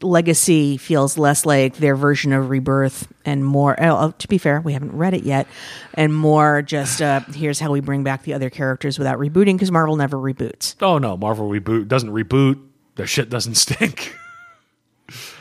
Legacy 0.00 0.76
feels 0.78 1.18
less 1.18 1.44
like 1.44 1.76
their 1.76 1.94
version 1.96 2.32
of 2.32 2.48
Rebirth 2.48 3.06
and 3.24 3.44
more. 3.44 3.76
Oh, 3.78 4.12
to 4.18 4.28
be 4.28 4.38
fair, 4.38 4.60
we 4.60 4.72
haven't 4.72 4.92
read 4.92 5.12
it 5.14 5.22
yet, 5.24 5.46
and 5.94 6.14
more 6.14 6.62
just 6.62 7.02
uh, 7.02 7.20
here's 7.34 7.60
how 7.60 7.70
we 7.70 7.80
bring 7.80 8.02
back 8.02 8.22
the 8.22 8.32
other 8.34 8.48
characters 8.50 8.98
without 8.98 9.18
rebooting 9.18 9.54
because 9.54 9.70
Marvel 9.70 9.96
never 9.96 10.16
reboots. 10.16 10.76
Oh 10.80 10.98
no, 10.98 11.16
Marvel 11.16 11.48
reboot 11.48 11.88
doesn't 11.88 12.10
reboot. 12.10 12.58
Their 12.94 13.06
shit 13.06 13.28
doesn't 13.30 13.54
stink. 13.56 14.16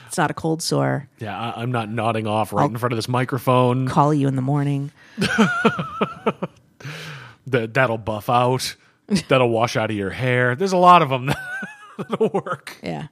It's 0.07 0.17
not 0.17 0.29
a 0.29 0.33
cold 0.33 0.61
sore. 0.61 1.07
yeah, 1.19 1.39
I, 1.39 1.61
I'm 1.61 1.71
not 1.71 1.87
nodding 1.89 2.27
off 2.27 2.51
right 2.51 2.69
in 2.69 2.75
front 2.75 2.91
of 2.91 2.97
this 2.97 3.07
microphone. 3.07 3.87
Call 3.87 4.13
you 4.13 4.27
in 4.27 4.35
the 4.35 4.41
morning. 4.41 4.91
That 7.47 7.73
that'll 7.73 7.97
buff 7.97 8.29
out. 8.29 8.75
That'll 9.27 9.49
wash 9.49 9.75
out 9.75 9.89
of 9.89 9.95
your 9.97 10.09
hair. 10.09 10.55
There's 10.55 10.73
a 10.73 10.77
lot 10.77 11.01
of 11.01 11.09
them 11.09 11.31
that'll 11.97 12.29
work. 12.29 12.77
Yeah. 12.83 13.07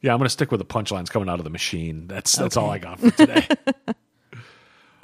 Yeah, 0.00 0.12
I'm 0.12 0.18
gonna 0.18 0.30
stick 0.30 0.50
with 0.50 0.60
the 0.60 0.66
punchlines 0.66 1.10
coming 1.10 1.28
out 1.28 1.40
of 1.40 1.44
the 1.44 1.50
machine. 1.50 2.06
That's 2.06 2.34
that's 2.36 2.56
all 2.56 2.70
I 2.70 2.78
got 2.78 3.00
for 3.00 3.10
today. 3.10 3.46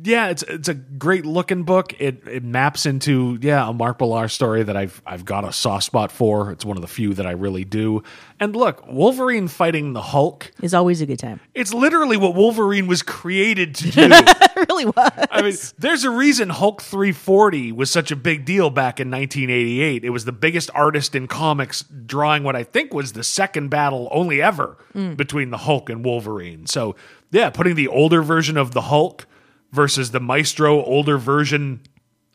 yeah, 0.02 0.28
it's 0.28 0.42
it's 0.42 0.68
a 0.68 0.74
great 0.74 1.24
looking 1.24 1.62
book. 1.62 1.94
It 1.98 2.22
it 2.26 2.44
maps 2.44 2.84
into 2.86 3.38
yeah 3.40 3.68
a 3.68 3.72
Mark 3.72 4.00
Millar 4.00 4.28
story 4.28 4.62
that 4.62 4.76
I've 4.76 5.00
I've 5.06 5.24
got 5.24 5.44
a 5.44 5.52
soft 5.52 5.84
spot 5.84 6.12
for. 6.12 6.50
It's 6.50 6.64
one 6.64 6.76
of 6.76 6.82
the 6.82 6.88
few 6.88 7.14
that 7.14 7.26
I 7.26 7.32
really 7.32 7.64
do. 7.64 8.02
And 8.38 8.54
look, 8.54 8.86
Wolverine 8.86 9.48
fighting 9.48 9.94
the 9.94 10.02
Hulk. 10.02 10.52
Is 10.60 10.74
always 10.74 11.00
a 11.00 11.06
good 11.06 11.18
time. 11.18 11.40
It's 11.54 11.72
literally 11.72 12.18
what 12.18 12.34
Wolverine 12.34 12.86
was 12.86 13.02
created 13.02 13.74
to 13.76 13.90
do. 13.90 14.10
It 14.56 14.70
really 14.70 14.86
was. 14.86 15.10
I 15.30 15.42
mean, 15.42 15.54
there's 15.76 16.04
a 16.04 16.10
reason 16.10 16.48
Hulk 16.48 16.80
340 16.80 17.72
was 17.72 17.90
such 17.90 18.10
a 18.10 18.16
big 18.16 18.46
deal 18.46 18.70
back 18.70 18.98
in 18.98 19.10
1988. 19.10 20.02
It 20.02 20.08
was 20.08 20.24
the 20.24 20.32
biggest 20.32 20.70
artist 20.74 21.14
in 21.14 21.26
comics 21.28 21.84
drawing 22.06 22.42
what 22.42 22.56
I 22.56 22.64
think 22.64 22.94
was 22.94 23.12
the 23.12 23.22
second 23.22 23.68
battle 23.68 24.08
only 24.10 24.40
ever 24.40 24.78
mm. 24.94 25.14
between 25.14 25.50
the 25.50 25.58
Hulk 25.58 25.90
and 25.90 26.02
Wolverine. 26.02 26.66
So, 26.66 26.96
yeah, 27.30 27.50
putting 27.50 27.74
the 27.74 27.88
older 27.88 28.22
version 28.22 28.56
of 28.56 28.72
the 28.72 28.80
Hulk 28.80 29.26
versus 29.72 30.10
the 30.10 30.20
Maestro 30.20 30.82
older 30.82 31.18
version 31.18 31.80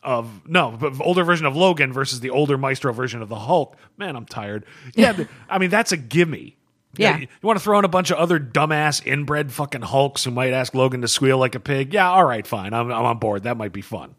of 0.02 0.48
no, 0.48 0.76
but 0.78 1.00
older 1.00 1.24
version 1.24 1.46
of 1.46 1.56
Logan 1.56 1.92
versus 1.92 2.20
the 2.20 2.30
older 2.30 2.58
Maestro 2.58 2.92
version 2.92 3.22
of 3.22 3.28
the 3.28 3.38
Hulk. 3.38 3.76
Man, 3.96 4.16
I'm 4.16 4.26
tired. 4.26 4.64
Yeah, 4.94 5.24
I 5.48 5.58
mean 5.58 5.70
that's 5.70 5.92
a 5.92 5.96
gimme. 5.96 6.56
Yeah. 6.96 7.18
You 7.18 7.28
want 7.42 7.58
to 7.58 7.64
throw 7.64 7.78
in 7.78 7.84
a 7.84 7.88
bunch 7.88 8.10
of 8.10 8.18
other 8.18 8.38
dumbass 8.38 9.04
inbred 9.06 9.50
fucking 9.50 9.80
Hulks 9.80 10.24
who 10.24 10.30
might 10.30 10.52
ask 10.52 10.74
Logan 10.74 11.00
to 11.00 11.08
squeal 11.08 11.38
like 11.38 11.54
a 11.54 11.60
pig? 11.60 11.94
Yeah, 11.94 12.10
all 12.10 12.24
right, 12.24 12.46
fine. 12.46 12.74
I'm, 12.74 12.92
I'm 12.92 13.04
on 13.06 13.18
board. 13.18 13.44
That 13.44 13.56
might 13.56 13.72
be 13.72 13.80
fun. 13.80 14.14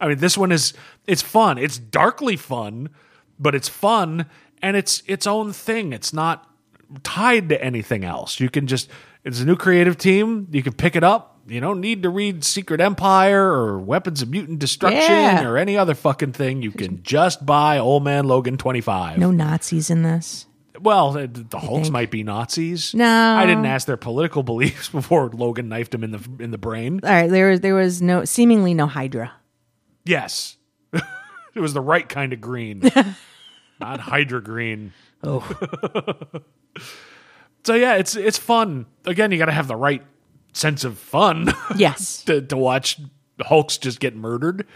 I 0.00 0.08
mean, 0.08 0.18
this 0.18 0.36
one 0.36 0.52
is 0.52 0.74
it's 1.06 1.22
fun. 1.22 1.58
It's 1.58 1.78
darkly 1.78 2.36
fun, 2.36 2.90
but 3.38 3.54
it's 3.54 3.68
fun 3.68 4.26
and 4.62 4.76
it's 4.76 5.02
its 5.06 5.26
own 5.26 5.52
thing. 5.52 5.92
It's 5.92 6.12
not 6.12 6.48
tied 7.02 7.48
to 7.48 7.62
anything 7.62 8.04
else. 8.04 8.40
You 8.40 8.50
can 8.50 8.66
just 8.66 8.90
it's 9.24 9.40
a 9.40 9.44
new 9.44 9.56
creative 9.56 9.96
team. 9.96 10.48
You 10.50 10.62
can 10.62 10.72
pick 10.74 10.96
it 10.96 11.04
up. 11.04 11.37
You 11.48 11.60
don't 11.60 11.80
need 11.80 12.02
to 12.02 12.10
read 12.10 12.44
Secret 12.44 12.80
Empire 12.80 13.42
or 13.52 13.78
Weapons 13.78 14.20
of 14.22 14.28
Mutant 14.28 14.58
Destruction 14.58 15.00
Yeah. 15.00 15.44
or 15.48 15.56
any 15.56 15.76
other 15.76 15.94
fucking 15.94 16.32
thing. 16.32 16.60
You 16.62 16.70
can 16.70 17.02
just 17.02 17.44
buy 17.46 17.78
Old 17.78 18.04
Man 18.04 18.26
Logan 18.26 18.58
25. 18.58 19.18
no 19.18 19.30
Nazis 19.30 19.88
in 19.90 20.02
this. 20.02 20.44
Well, 20.80 21.12
the, 21.12 21.44
Hulks 21.58 21.90
might 21.90 22.10
be 22.10 22.22
Nazis. 22.22 22.94
No. 22.94 23.04
I 23.36 23.46
didn't 23.46 23.66
ask 23.66 23.86
their 23.86 23.96
political 23.96 24.42
beliefs 24.44 24.88
before 24.88 25.28
Logan 25.30 25.68
knifed 25.68 25.92
him 25.94 26.04
in 26.04 26.10
the 26.12 26.20
in 26.38 26.50
the 26.52 26.58
brain. 26.58 27.00
All 27.02 27.10
right, 27.10 27.28
there 27.30 27.50
was 27.50 27.60
there 27.60 27.74
was 27.74 28.00
no 28.00 28.24
seemingly 28.24 28.74
no 28.74 28.86
Hydra. 28.86 29.32
Yes, 30.04 30.56
it 30.92 31.60
was 31.60 31.74
the 31.74 31.80
right 31.80 32.08
kind 32.08 32.32
of 32.32 32.40
green, 32.40 32.82
not 33.80 33.98
Hydra 34.00 34.40
green. 34.42 34.92
Oh, 35.24 35.40
So 37.64 37.74
yeah, 37.74 37.94
it's 37.96 38.14
it's 38.16 38.38
fun. 38.38 38.86
Again, 39.04 39.30
you 39.32 39.38
got 39.38 39.46
to 39.46 39.52
have 39.52 39.66
the 39.68 39.76
right 39.76 40.02
sense 40.58 40.84
of 40.84 40.98
fun 40.98 41.52
yes. 41.76 42.22
to, 42.24 42.40
to 42.42 42.56
watch 42.56 43.00
Hulks 43.40 43.78
just 43.78 44.00
get 44.00 44.16
murdered. 44.16 44.66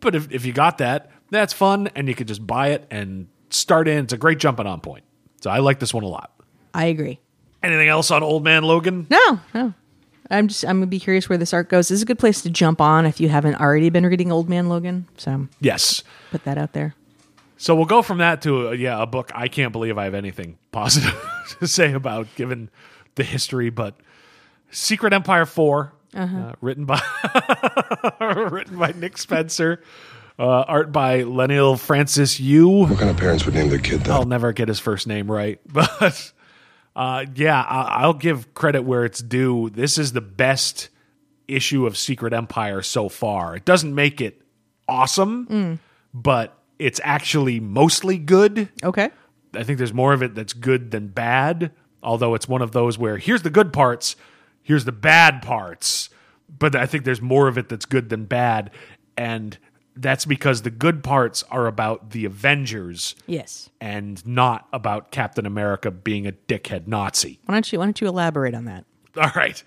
But 0.00 0.14
if 0.14 0.30
if 0.32 0.44
you 0.46 0.52
got 0.52 0.78
that, 0.78 1.10
that's 1.30 1.52
fun, 1.52 1.88
and 1.94 2.08
you 2.08 2.14
could 2.14 2.28
just 2.28 2.46
buy 2.46 2.68
it 2.68 2.86
and 2.90 3.28
start 3.50 3.86
in. 3.88 4.04
It's 4.04 4.12
a 4.12 4.18
great 4.18 4.38
jumping 4.38 4.66
on 4.66 4.80
point. 4.80 5.04
So 5.42 5.50
I 5.50 5.58
like 5.58 5.78
this 5.78 5.92
one 5.94 6.04
a 6.04 6.08
lot. 6.08 6.32
I 6.74 6.86
agree. 6.86 7.20
Anything 7.62 7.88
else 7.88 8.10
on 8.10 8.22
Old 8.22 8.42
Man 8.44 8.62
Logan? 8.62 9.06
No, 9.10 9.40
no. 9.54 9.74
I'm 10.30 10.48
just 10.48 10.64
I'm 10.64 10.76
gonna 10.78 10.86
be 10.86 11.00
curious 11.00 11.28
where 11.28 11.36
this 11.38 11.52
arc 11.52 11.68
goes. 11.68 11.88
This 11.88 11.96
is 11.96 12.02
a 12.02 12.06
good 12.06 12.18
place 12.18 12.40
to 12.42 12.50
jump 12.50 12.80
on 12.80 13.04
if 13.04 13.20
you 13.20 13.28
haven't 13.28 13.56
already 13.56 13.90
been 13.90 14.06
reading 14.06 14.30
Old 14.32 14.48
Man 14.48 14.68
Logan. 14.68 15.06
So 15.18 15.48
Yes. 15.60 16.02
put 16.30 16.44
that 16.44 16.56
out 16.56 16.72
there. 16.72 16.94
So 17.56 17.74
we'll 17.74 17.84
go 17.84 18.00
from 18.00 18.18
that 18.18 18.40
to 18.42 18.68
a, 18.68 18.74
yeah, 18.74 19.02
a 19.02 19.06
book 19.06 19.30
I 19.34 19.48
can't 19.48 19.72
believe 19.72 19.98
I 19.98 20.04
have 20.04 20.14
anything 20.14 20.56
positive 20.72 21.14
to 21.60 21.66
say 21.66 21.92
about 21.92 22.26
given 22.36 22.70
the 23.16 23.24
history, 23.24 23.68
but 23.68 23.96
Secret 24.70 25.12
Empire 25.12 25.46
4 25.46 25.92
uh, 26.14 26.52
written 26.60 26.84
by 26.86 27.00
written 28.20 28.78
by 28.78 28.92
Nick 28.92 29.16
Spencer, 29.18 29.82
uh, 30.38 30.42
art 30.62 30.92
by 30.92 31.22
Leinil 31.22 31.78
Francis 31.78 32.40
Yu. 32.40 32.68
What 32.68 32.98
kind 32.98 33.10
of 33.10 33.16
parents 33.16 33.44
would 33.46 33.54
name 33.54 33.68
their 33.68 33.78
kid 33.78 34.00
that? 34.00 34.10
I'll 34.10 34.24
never 34.26 34.52
get 34.52 34.68
his 34.68 34.80
first 34.80 35.06
name 35.06 35.30
right, 35.30 35.60
but 35.66 36.32
uh, 36.96 37.24
yeah, 37.34 37.60
I- 37.62 38.02
I'll 38.02 38.14
give 38.14 38.52
credit 38.54 38.82
where 38.82 39.04
it's 39.04 39.20
due. 39.20 39.70
This 39.70 39.98
is 39.98 40.12
the 40.12 40.20
best 40.20 40.88
issue 41.48 41.86
of 41.86 41.96
Secret 41.96 42.32
Empire 42.32 42.82
so 42.82 43.08
far. 43.08 43.56
It 43.56 43.64
doesn't 43.64 43.94
make 43.94 44.20
it 44.20 44.40
awesome, 44.88 45.80
but 46.14 46.56
it's 46.78 47.00
actually 47.04 47.60
mostly 47.60 48.18
good. 48.18 48.68
Okay. 48.82 49.10
I 49.54 49.64
think 49.64 49.78
there's 49.78 49.92
more 49.92 50.12
of 50.12 50.22
it 50.22 50.34
that's 50.34 50.52
good 50.52 50.90
than 50.92 51.08
bad. 51.08 51.72
Although 52.02 52.34
it's 52.34 52.48
one 52.48 52.62
of 52.62 52.72
those 52.72 52.96
where 52.98 53.18
here's 53.18 53.42
the 53.42 53.50
good 53.50 53.72
parts, 53.72 54.16
here's 54.62 54.84
the 54.84 54.92
bad 54.92 55.42
parts. 55.42 56.10
But 56.58 56.74
I 56.74 56.86
think 56.86 57.04
there's 57.04 57.22
more 57.22 57.46
of 57.48 57.56
it 57.58 57.68
that's 57.68 57.84
good 57.86 58.08
than 58.08 58.24
bad. 58.24 58.70
And 59.16 59.56
that's 59.96 60.24
because 60.24 60.62
the 60.62 60.70
good 60.70 61.02
parts 61.04 61.42
are 61.50 61.66
about 61.66 62.10
the 62.10 62.24
Avengers 62.24 63.14
Yes. 63.26 63.70
and 63.80 64.24
not 64.26 64.66
about 64.72 65.10
Captain 65.10 65.46
America 65.46 65.90
being 65.90 66.26
a 66.26 66.32
dickhead 66.32 66.86
Nazi. 66.86 67.38
Why 67.46 67.54
don't 67.54 67.72
you 67.72 67.78
why 67.78 67.84
don't 67.86 68.00
you 68.00 68.08
elaborate 68.08 68.54
on 68.54 68.64
that? 68.64 68.84
All 69.16 69.30
right. 69.36 69.62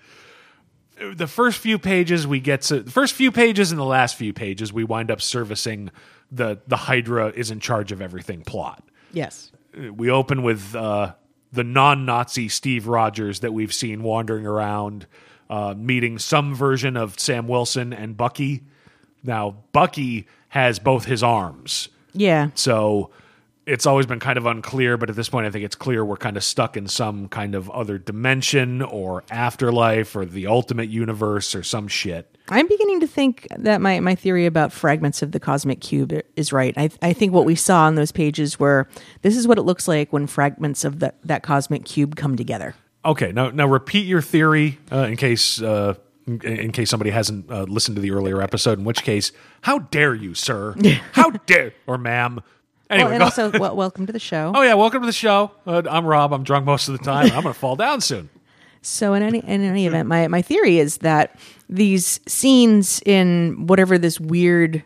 The 1.16 1.26
first 1.26 1.58
few 1.58 1.78
pages 1.78 2.26
we 2.26 2.38
get 2.40 2.62
to 2.62 2.80
the 2.80 2.90
first 2.90 3.14
few 3.14 3.32
pages 3.32 3.72
and 3.72 3.78
the 3.80 3.84
last 3.84 4.16
few 4.16 4.32
pages 4.32 4.72
we 4.72 4.84
wind 4.84 5.10
up 5.10 5.20
servicing 5.20 5.90
the 6.30 6.60
the 6.68 6.76
Hydra 6.76 7.28
is 7.34 7.50
in 7.50 7.58
charge 7.60 7.90
of 7.92 8.00
everything 8.00 8.42
plot 8.42 8.82
Yes. 9.12 9.50
we 9.92 10.08
open 10.10 10.42
with 10.44 10.74
uh, 10.74 11.14
the 11.54 11.64
non-Nazi 11.64 12.48
Steve 12.48 12.86
Rogers 12.86 13.40
that 13.40 13.52
we've 13.52 13.72
seen 13.72 14.02
wandering 14.02 14.46
around, 14.46 15.06
uh, 15.48 15.74
meeting 15.76 16.18
some 16.18 16.54
version 16.54 16.96
of 16.96 17.18
Sam 17.18 17.48
Wilson 17.48 17.92
and 17.92 18.16
Bucky. 18.16 18.62
Now, 19.22 19.56
Bucky 19.72 20.26
has 20.50 20.78
both 20.78 21.04
his 21.06 21.22
arms, 21.22 21.88
Yeah. 22.12 22.48
so 22.54 23.10
it's 23.66 23.86
always 23.86 24.06
been 24.06 24.20
kind 24.20 24.36
of 24.36 24.46
unclear. 24.46 24.96
But 24.96 25.10
at 25.10 25.16
this 25.16 25.28
point, 25.28 25.46
I 25.46 25.50
think 25.50 25.64
it's 25.64 25.76
clear 25.76 26.04
we're 26.04 26.16
kind 26.16 26.36
of 26.36 26.44
stuck 26.44 26.76
in 26.76 26.86
some 26.86 27.28
kind 27.28 27.54
of 27.54 27.70
other 27.70 27.98
dimension 27.98 28.82
or 28.82 29.24
afterlife 29.30 30.14
or 30.16 30.24
the 30.24 30.46
ultimate 30.46 30.88
universe 30.88 31.54
or 31.54 31.62
some 31.62 31.88
shit. 31.88 32.36
I'm 32.48 32.68
beginning 32.68 33.00
to 33.00 33.06
think 33.06 33.46
that 33.56 33.80
my, 33.80 34.00
my 34.00 34.14
theory 34.14 34.46
about 34.46 34.72
fragments 34.72 35.22
of 35.22 35.32
the 35.32 35.40
cosmic 35.40 35.80
cube 35.80 36.12
is 36.36 36.52
right. 36.52 36.74
I, 36.76 36.90
I 37.00 37.12
think 37.14 37.32
what 37.32 37.46
we 37.46 37.54
saw 37.54 37.84
on 37.84 37.94
those 37.94 38.12
pages 38.12 38.58
were 38.58 38.86
this 39.22 39.36
is 39.36 39.48
what 39.48 39.56
it 39.56 39.62
looks 39.62 39.88
like 39.88 40.12
when 40.12 40.26
fragments 40.26 40.84
of 40.84 41.00
the, 41.00 41.14
that 41.24 41.42
cosmic 41.42 41.84
cube 41.84 42.16
come 42.16 42.36
together. 42.36 42.74
Okay, 43.06 43.32
now 43.32 43.50
now 43.50 43.66
repeat 43.66 44.06
your 44.06 44.22
theory 44.22 44.78
uh, 44.90 45.00
in 45.00 45.16
case 45.16 45.60
uh, 45.60 45.94
in, 46.26 46.40
in 46.42 46.72
case 46.72 46.88
somebody 46.88 47.10
hasn't 47.10 47.50
uh, 47.50 47.64
listened 47.64 47.96
to 47.96 48.00
the 48.00 48.10
earlier 48.12 48.40
episode. 48.40 48.78
In 48.78 48.84
which 48.84 49.02
case, 49.02 49.30
how 49.62 49.80
dare 49.80 50.14
you, 50.14 50.34
sir? 50.34 50.74
How 51.12 51.30
dare 51.30 51.74
or 51.86 51.98
ma'am? 51.98 52.40
Anyway, 52.94 53.04
well, 53.06 53.14
and 53.14 53.22
also, 53.22 53.50
well, 53.58 53.74
welcome 53.76 54.06
to 54.06 54.12
the 54.12 54.18
show. 54.18 54.52
oh 54.54 54.62
yeah, 54.62 54.74
welcome 54.74 55.00
to 55.02 55.06
the 55.06 55.12
show. 55.12 55.50
Uh, 55.66 55.82
I'm 55.90 56.06
Rob. 56.06 56.32
I'm 56.32 56.44
drunk 56.44 56.64
most 56.64 56.88
of 56.88 56.96
the 56.96 57.04
time. 57.04 57.26
I'm 57.32 57.42
gonna 57.42 57.54
fall 57.54 57.76
down 57.76 58.00
soon. 58.00 58.30
So 58.82 59.14
in 59.14 59.22
any 59.22 59.38
in 59.38 59.62
any 59.62 59.86
event, 59.86 60.08
my 60.08 60.28
my 60.28 60.42
theory 60.42 60.78
is 60.78 60.98
that 60.98 61.38
these 61.68 62.20
scenes 62.28 63.02
in 63.06 63.66
whatever 63.66 63.98
this 63.98 64.20
weird 64.20 64.82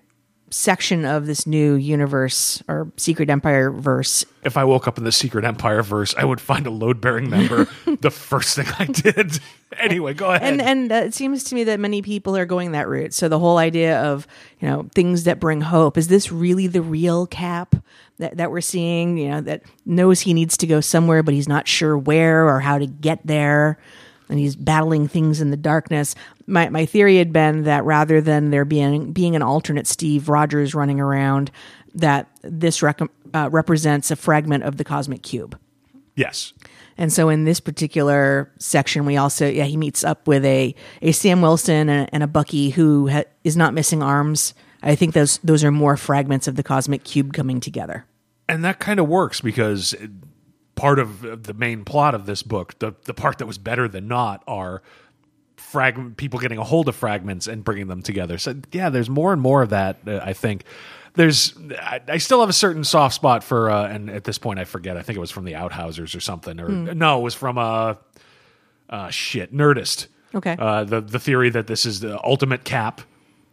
section 0.51 1.05
of 1.05 1.27
this 1.27 1.47
new 1.47 1.75
universe 1.75 2.63
or 2.69 2.91
Secret 2.97 3.31
Empire 3.31 3.71
verse, 3.71 4.25
If 4.45 4.57
I 4.57 4.65
woke 4.65 4.89
up 4.89 4.99
in 4.99 5.05
the 5.05 5.13
Secret 5.13 5.45
Empire 5.45 5.83
verse, 5.83 6.15
I 6.17 6.25
would 6.25 6.41
find 6.41 6.67
a 6.67 6.71
load 6.71 7.01
bearing 7.01 7.29
member. 7.31 7.69
the 8.01 8.11
first 8.11 8.57
thing 8.57 8.67
I 8.79 8.87
did. 8.87 9.41
anyway, 9.79 10.15
go 10.15 10.33
ahead. 10.33 10.43
and 10.43 10.63
and 10.63 10.93
uh, 10.93 10.97
it 11.07 11.15
seems 11.15 11.45
to 11.45 11.55
me 11.55 11.65
that 11.65 11.81
many 11.81 12.03
people 12.03 12.37
are 12.37 12.47
going 12.47 12.73
that 12.73 12.89
route. 12.89 13.13
So 13.13 13.29
the 13.29 13.39
whole 13.39 13.59
idea 13.59 14.01
of 14.03 14.27
you 14.61 14.69
know 14.69 14.89
things 14.95 15.25
that 15.25 15.41
bring 15.41 15.61
hope 15.61 15.99
is 15.99 16.09
this 16.09 16.33
really 16.33 16.67
the 16.67 16.83
real 16.83 17.27
Cap 17.27 17.77
that 18.19 18.37
that 18.37 18.51
we're 18.51 18.61
seeing? 18.61 19.19
You 19.19 19.29
know 19.29 19.41
that 19.43 19.63
knows 19.85 20.21
he 20.21 20.35
needs 20.35 20.57
to 20.59 20.67
go 20.67 20.81
somewhere, 20.81 21.23
but 21.23 21.35
he's 21.35 21.49
not 21.49 21.69
sure 21.69 21.97
where 21.97 22.47
or 22.49 22.61
how 22.61 22.79
to 22.79 22.87
get 22.87 23.21
there. 23.27 23.79
And 24.31 24.38
he's 24.38 24.57
battling 24.57 25.09
things 25.09 25.41
in 25.41 25.51
the 25.51 25.57
darkness. 25.57 26.14
My 26.47 26.69
my 26.69 26.85
theory 26.87 27.17
had 27.17 27.33
been 27.33 27.64
that 27.64 27.85
rather 27.85 28.21
than 28.21 28.51
there 28.51 28.64
being 28.64 29.12
being 29.12 29.35
an 29.37 29.43
alternate 29.43 29.87
Steve 29.87 30.29
Rogers 30.29 30.75
running 30.75 31.01
around, 31.01 31.51
that 31.95 32.29
this 32.43 32.83
rec- 32.83 33.01
uh, 33.35 33.49
represents 33.51 34.11
a 34.11 34.17
fragment 34.17 34.64
of 34.64 34.77
the 34.77 34.85
cosmic 34.85 35.23
cube. 35.23 35.59
yes. 36.14 36.53
And 37.01 37.12
so 37.12 37.29
in 37.29 37.45
this 37.45 37.61
particular 37.61 38.50
section, 38.59 39.07
we 39.07 39.17
also 39.17 39.48
yeah 39.48 39.65
he 39.65 39.77
meets 39.77 40.02
up 40.05 40.27
with 40.27 40.44
a 40.44 40.75
a 41.00 41.13
Sam 41.13 41.40
Wilson 41.40 41.88
and, 41.88 42.11
and 42.13 42.23
a 42.23 42.27
Bucky 42.27 42.71
who 42.71 43.09
ha- 43.09 43.23
is 43.44 43.57
not 43.57 43.73
missing 43.73 44.02
arms. 44.02 44.52
I 44.83 44.94
think 44.94 45.15
those 45.15 45.38
those 45.38 45.63
are 45.65 45.71
more 45.71 45.96
fragments 45.96 46.48
of 46.48 46.57
the 46.57 46.63
cosmic 46.63 47.05
cube 47.05 47.33
coming 47.33 47.61
together. 47.61 48.05
and 48.48 48.65
that 48.65 48.79
kind 48.81 48.98
of 49.00 49.07
works 49.09 49.40
because 49.40 49.94
part 50.79 51.00
of 51.00 51.42
the 51.42 51.54
main 51.54 51.85
plot 51.85 52.14
of 52.14 52.24
this 52.24 52.42
book, 52.42 52.79
the 52.79 52.94
the 53.04 53.12
part 53.12 53.38
that 53.38 53.46
was 53.46 53.58
better 53.58 53.88
than 53.88 54.06
not, 54.06 54.44
are 54.46 54.81
fragment 55.56 56.16
people 56.16 56.38
getting 56.38 56.56
a 56.56 56.64
hold 56.64 56.88
of 56.88 56.94
fragments 56.94 57.48
and 57.48 57.64
bringing 57.64 57.88
them 57.88 58.00
together. 58.00 58.38
So 58.38 58.54
yeah, 58.70 58.88
there's 58.88 59.10
more 59.10 59.33
and 59.33 59.42
more 59.42 59.60
of 59.62 59.70
that. 59.70 59.98
Uh, 60.06 60.20
I 60.22 60.33
think 60.33 60.62
there's. 61.14 61.52
I, 61.81 62.00
I 62.06 62.18
still 62.18 62.40
have 62.40 62.48
a 62.48 62.54
certain 62.54 62.85
soft 62.85 63.16
spot 63.16 63.42
for, 63.42 63.70
uh, 63.70 63.88
and 63.88 64.08
at 64.08 64.22
this 64.22 64.38
point 64.38 64.60
I 64.60 64.64
forget. 64.64 64.96
I 64.96 65.02
think 65.02 65.16
it 65.16 65.20
was 65.20 65.33
from 65.33 65.44
the 65.44 65.54
Outhousers 65.54 66.14
or 66.14 66.20
something, 66.20 66.60
or 66.60 66.68
no, 66.68 67.18
it 67.18 67.22
was 67.22 67.35
from 67.35 67.58
uh, 67.58 67.94
uh 68.88 69.10
shit 69.10 69.52
Nerdist. 69.52 70.06
Okay. 70.33 70.56
Uh, 70.56 70.85
the 70.85 71.00
the 71.00 71.18
theory 71.18 71.50
that 71.50 71.66
this 71.66 71.85
is 71.85 71.98
the 71.98 72.22
ultimate 72.24 72.62
Cap, 72.62 73.00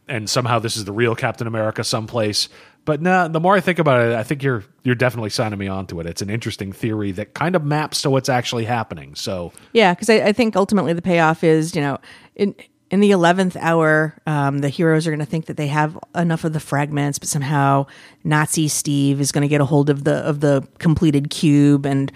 and 0.08 0.30
somehow 0.30 0.60
this 0.60 0.78
is 0.78 0.86
the 0.86 0.94
real 0.94 1.16
Captain 1.16 1.48
America 1.48 1.84
someplace. 1.84 2.50
But 2.86 3.02
no, 3.02 3.28
the 3.28 3.40
more 3.40 3.56
I 3.56 3.60
think 3.60 3.80
about 3.80 4.02
it, 4.02 4.14
I 4.16 4.24
think 4.24 4.44
you're 4.44 4.64
you're 4.84 4.96
definitely 4.96 5.32
signing 5.32 5.58
me 5.58 5.68
onto 5.68 6.00
it. 6.00 6.06
It's 6.06 6.22
an 6.22 6.30
interesting 6.30 6.72
theory 6.72 7.12
that 7.14 7.34
kind 7.34 7.56
of 7.56 7.66
maps 7.66 8.04
to 8.04 8.12
what's 8.12 8.30
actually 8.30 8.66
happening. 8.66 9.16
So 9.16 9.52
Yeah, 9.74 9.94
because 9.94 10.10
I, 10.10 10.28
I 10.28 10.32
think 10.32 10.56
ultimately 10.56 10.94
the 10.94 11.02
payoff 11.02 11.44
is, 11.44 11.76
you 11.76 11.82
know, 11.82 11.98
in 12.36 12.56
in 12.92 13.00
the 13.00 13.10
eleventh 13.10 13.58
hour, 13.60 14.16
um, 14.28 14.60
the 14.60 14.70
heroes 14.70 15.08
are 15.08 15.10
going 15.10 15.20
to 15.20 15.26
think 15.26 15.48
that 15.48 15.58
they 15.58 15.68
have 15.68 15.98
enough 16.14 16.44
of 16.44 16.54
the 16.54 16.60
fragments, 16.60 17.18
but 17.18 17.28
somehow 17.28 17.88
Nazi 18.24 18.68
Steve 18.68 19.20
is 19.20 19.32
going 19.32 19.42
to 19.42 19.48
get 19.48 19.60
a 19.60 19.66
hold 19.66 19.90
of 19.90 20.04
the 20.04 20.18
of 20.18 20.40
the 20.40 20.68
completed 20.78 21.32
cube, 21.32 21.88
and 21.88 22.12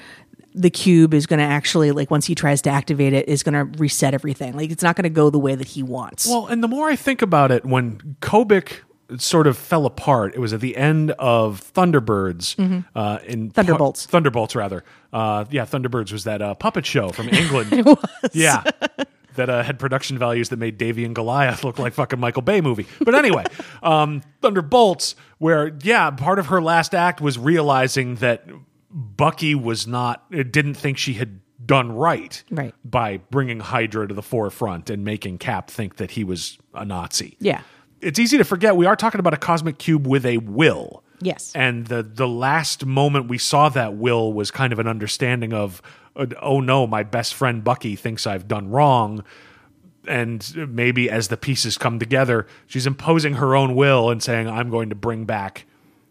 the 0.54 0.70
cube 0.70 1.16
is 1.16 1.26
going 1.26 1.40
to 1.40 1.46
actually 1.46 1.92
like 1.92 2.12
once 2.12 2.28
he 2.28 2.36
tries 2.36 2.62
to 2.62 2.70
activate 2.70 3.14
it, 3.14 3.28
is 3.28 3.42
going 3.42 3.54
to 3.54 3.80
reset 3.80 4.14
everything. 4.14 4.56
Like 4.56 4.70
it's 4.70 4.84
not 4.84 4.96
going 4.96 5.04
to 5.04 5.10
go 5.10 5.32
the 5.32 5.40
way 5.40 5.56
that 5.56 5.68
he 5.68 5.82
wants. 5.82 6.28
Well, 6.28 6.46
and 6.46 6.64
the 6.64 6.68
more 6.68 6.88
I 6.88 6.96
think 6.96 7.24
about 7.24 7.50
it, 7.52 7.66
when 7.66 8.18
Kobik 8.22 8.82
sort 9.18 9.47
of 9.47 9.57
fell 9.57 9.86
apart, 9.86 10.34
it 10.36 10.39
was 10.39 10.53
at 10.53 10.62
the 10.62 10.78
end 10.78 11.12
of 11.12 11.62
Thunderbirds. 11.74 12.60
Uh, 12.95 13.20
in 13.26 13.39
Mm-hmm. 13.39 13.47
Thunderbolts. 13.49 14.05
Thunderbolts, 14.05 14.55
rather. 14.55 14.84
Uh, 15.12 15.45
yeah, 15.49 15.64
Thunderbirds 15.66 16.12
was 16.12 16.24
that 16.26 16.41
uh, 16.41 16.53
puppet 16.55 16.86
show 16.86 17.10
from 17.10 17.30
England. 17.32 17.74
it 17.74 17.86
was. 17.86 18.05
Yeah. 18.34 18.64
That 19.36 19.49
uh, 19.49 19.64
had 19.64 19.80
production 19.80 20.18
values 20.18 20.49
that 20.49 20.57
made 20.60 20.78
Davy 20.78 21.05
and 21.05 21.16
Goliath 21.16 21.64
look 21.64 21.80
like 21.80 21.93
fucking 21.93 22.20
Michael 22.20 22.41
Bay 22.41 22.60
movie. 22.62 22.88
But 22.99 23.16
anyway, 23.16 23.45
um, 23.84 24.22
Thunderbolts, 24.41 25.16
where 25.38 25.72
yeah, 25.82 26.10
part 26.12 26.39
of 26.39 26.47
her 26.47 26.62
last 26.62 26.93
act 26.93 27.22
was 27.22 27.38
realizing 27.38 28.16
that 28.16 28.45
Bucky 28.91 29.55
was 29.55 29.88
not, 29.88 30.30
didn't 30.32 30.74
think 30.74 30.97
she 30.97 31.14
had 31.14 31.39
done 31.66 31.91
right, 31.91 32.43
Right. 32.49 32.74
by 32.84 33.18
bringing 33.30 33.60
Hydra 33.60 34.07
to 34.07 34.14
the 34.14 34.24
forefront 34.24 34.89
and 34.89 35.05
making 35.05 35.38
Cap 35.38 35.70
think 35.70 35.97
that 35.97 36.12
he 36.12 36.24
was 36.24 36.57
a 36.74 36.84
Nazi. 36.84 37.38
yeah. 37.39 37.62
It's 38.02 38.20
easy 38.20 38.38
to 38.38 38.43
forget 38.43 38.76
we 38.76 38.86
are 38.86 38.95
talking 38.95 39.20
about 39.20 39.34
a 39.34 39.38
cosmic 39.38 39.78
cube 39.78 40.08
with 40.08 40.26
a 40.26 40.38
will. 40.38 41.04
Yes. 41.22 41.52
And 41.54 41.88
the 41.88 42.02
the 42.02 42.28
last 42.28 42.86
moment 42.86 43.28
we 43.28 43.38
saw 43.38 43.70
that 43.70 43.95
will 43.95 44.32
was 44.32 44.52
kind 44.52 44.72
of 44.72 44.80
an 44.80 44.88
understanding 44.88 45.54
of 45.54 45.82
uh, 46.16 46.28
oh 46.41 46.60
no, 46.62 46.88
my 46.88 47.04
best 47.04 47.34
friend 47.34 47.64
Bucky 47.64 47.95
thinks 47.95 48.26
I've 48.26 48.47
done 48.47 48.70
wrong. 48.70 49.24
And 50.08 50.70
maybe 50.74 51.10
as 51.10 51.28
the 51.28 51.38
pieces 51.38 51.78
come 51.78 52.00
together, 52.00 52.47
she's 52.68 52.88
imposing 52.88 53.34
her 53.36 53.56
own 53.56 53.76
will 53.76 54.10
and 54.10 54.24
saying, 54.24 54.47
I'm 54.50 54.70
going 54.70 54.89
to 54.89 54.95
bring 54.95 55.26
back. 55.26 55.66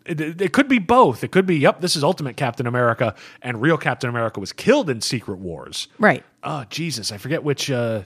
It, 0.04 0.20
it 0.20 0.40
it 0.40 0.52
could 0.52 0.68
be 0.68 0.78
both. 0.78 1.24
It 1.24 1.30
could 1.32 1.46
be, 1.46 1.56
yep, 1.56 1.80
this 1.80 1.96
is 1.96 2.04
Ultimate 2.04 2.36
Captain 2.36 2.66
America, 2.66 3.14
and 3.42 3.60
real 3.60 3.76
Captain 3.78 4.08
America 4.08 4.40
was 4.40 4.52
killed 4.52 4.88
in 4.90 5.00
Secret 5.00 5.38
Wars 5.38 5.88
Right. 5.98 6.22
oh 6.44 6.64
Jesus, 6.70 7.10
I 7.12 7.16
forget 7.18 7.42
which 7.42 7.70
uh, 7.70 8.02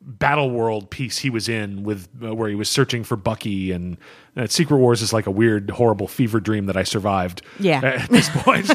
Battle 0.00 0.50
World 0.50 0.90
piece 0.90 1.18
he 1.18 1.30
was 1.30 1.48
in 1.48 1.82
with 1.82 2.08
uh, 2.22 2.34
where 2.34 2.48
he 2.48 2.54
was 2.54 2.68
searching 2.68 3.04
for 3.04 3.16
Bucky, 3.16 3.72
and 3.72 3.96
uh, 4.36 4.46
Secret 4.46 4.78
Wars 4.78 5.02
is 5.02 5.12
like 5.12 5.26
a 5.26 5.30
weird, 5.30 5.70
horrible 5.70 6.08
fever 6.08 6.40
dream 6.40 6.66
that 6.66 6.76
I 6.76 6.82
survived. 6.84 7.42
Yeah. 7.58 7.80
at 7.84 8.08
this 8.08 8.28
point, 8.30 8.70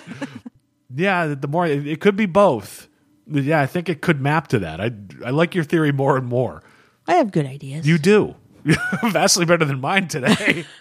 yeah, 0.96 1.28
the 1.28 1.48
more 1.48 1.66
it, 1.66 1.88
it 1.88 2.02
could 2.02 2.16
be 2.16 2.26
both. 2.26 2.88
Yeah, 3.26 3.62
I 3.62 3.66
think 3.68 3.88
it 3.88 4.02
could 4.02 4.20
map 4.20 4.48
to 4.50 4.60
that. 4.60 4.82
I 4.82 4.92
I 5.26 5.30
like 5.30 5.56
your 5.56 5.64
theory 5.64 5.92
more 5.94 6.18
and 6.18 6.28
more. 6.28 6.62
I 7.08 7.16
have 7.16 7.32
good 7.32 7.46
ideas. 7.46 7.88
You 7.88 7.98
do. 7.98 8.36
Vastly 9.04 9.46
better 9.46 9.66
than 9.66 9.80
mine 9.82 10.08
today. 10.10 10.66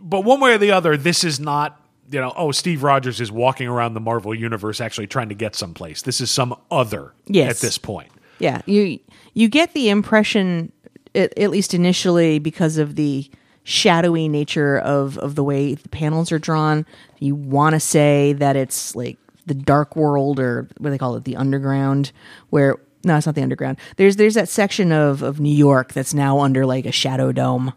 but 0.00 0.20
one 0.24 0.40
way 0.40 0.54
or 0.54 0.58
the 0.58 0.72
other, 0.72 0.96
this 0.96 1.24
is 1.24 1.38
not, 1.38 1.80
you 2.10 2.20
know, 2.20 2.32
oh, 2.36 2.50
Steve 2.52 2.82
Rogers 2.82 3.20
is 3.20 3.30
walking 3.30 3.68
around 3.68 3.94
the 3.94 4.00
Marvel 4.00 4.34
universe 4.34 4.80
actually 4.80 5.06
trying 5.06 5.28
to 5.28 5.34
get 5.34 5.54
someplace. 5.54 6.02
This 6.02 6.20
is 6.20 6.30
some 6.30 6.54
other 6.70 7.12
Yes. 7.26 7.50
at 7.56 7.60
this 7.60 7.78
point. 7.78 8.10
Yeah, 8.42 8.60
you 8.66 8.98
you 9.34 9.48
get 9.48 9.72
the 9.72 9.88
impression, 9.88 10.72
at, 11.14 11.36
at 11.38 11.50
least 11.50 11.74
initially, 11.74 12.40
because 12.40 12.76
of 12.76 12.96
the 12.96 13.30
shadowy 13.62 14.28
nature 14.28 14.78
of 14.78 15.16
of 15.18 15.36
the 15.36 15.44
way 15.44 15.74
the 15.74 15.88
panels 15.88 16.32
are 16.32 16.40
drawn. 16.40 16.84
You 17.20 17.36
want 17.36 17.74
to 17.74 17.80
say 17.80 18.32
that 18.32 18.56
it's 18.56 18.96
like 18.96 19.16
the 19.46 19.54
dark 19.54 19.94
world, 19.94 20.40
or 20.40 20.68
what 20.78 20.90
they 20.90 20.98
call 20.98 21.14
it, 21.14 21.22
the 21.24 21.36
underground, 21.36 22.10
where 22.50 22.78
no, 23.04 23.16
it's 23.16 23.26
not 23.26 23.36
the 23.36 23.42
underground. 23.42 23.78
There's 23.96 24.16
there's 24.16 24.34
that 24.34 24.48
section 24.48 24.90
of 24.90 25.22
of 25.22 25.38
New 25.38 25.54
York 25.54 25.92
that's 25.92 26.12
now 26.12 26.40
under 26.40 26.66
like 26.66 26.84
a 26.84 26.92
shadow 26.92 27.30
dome. 27.30 27.72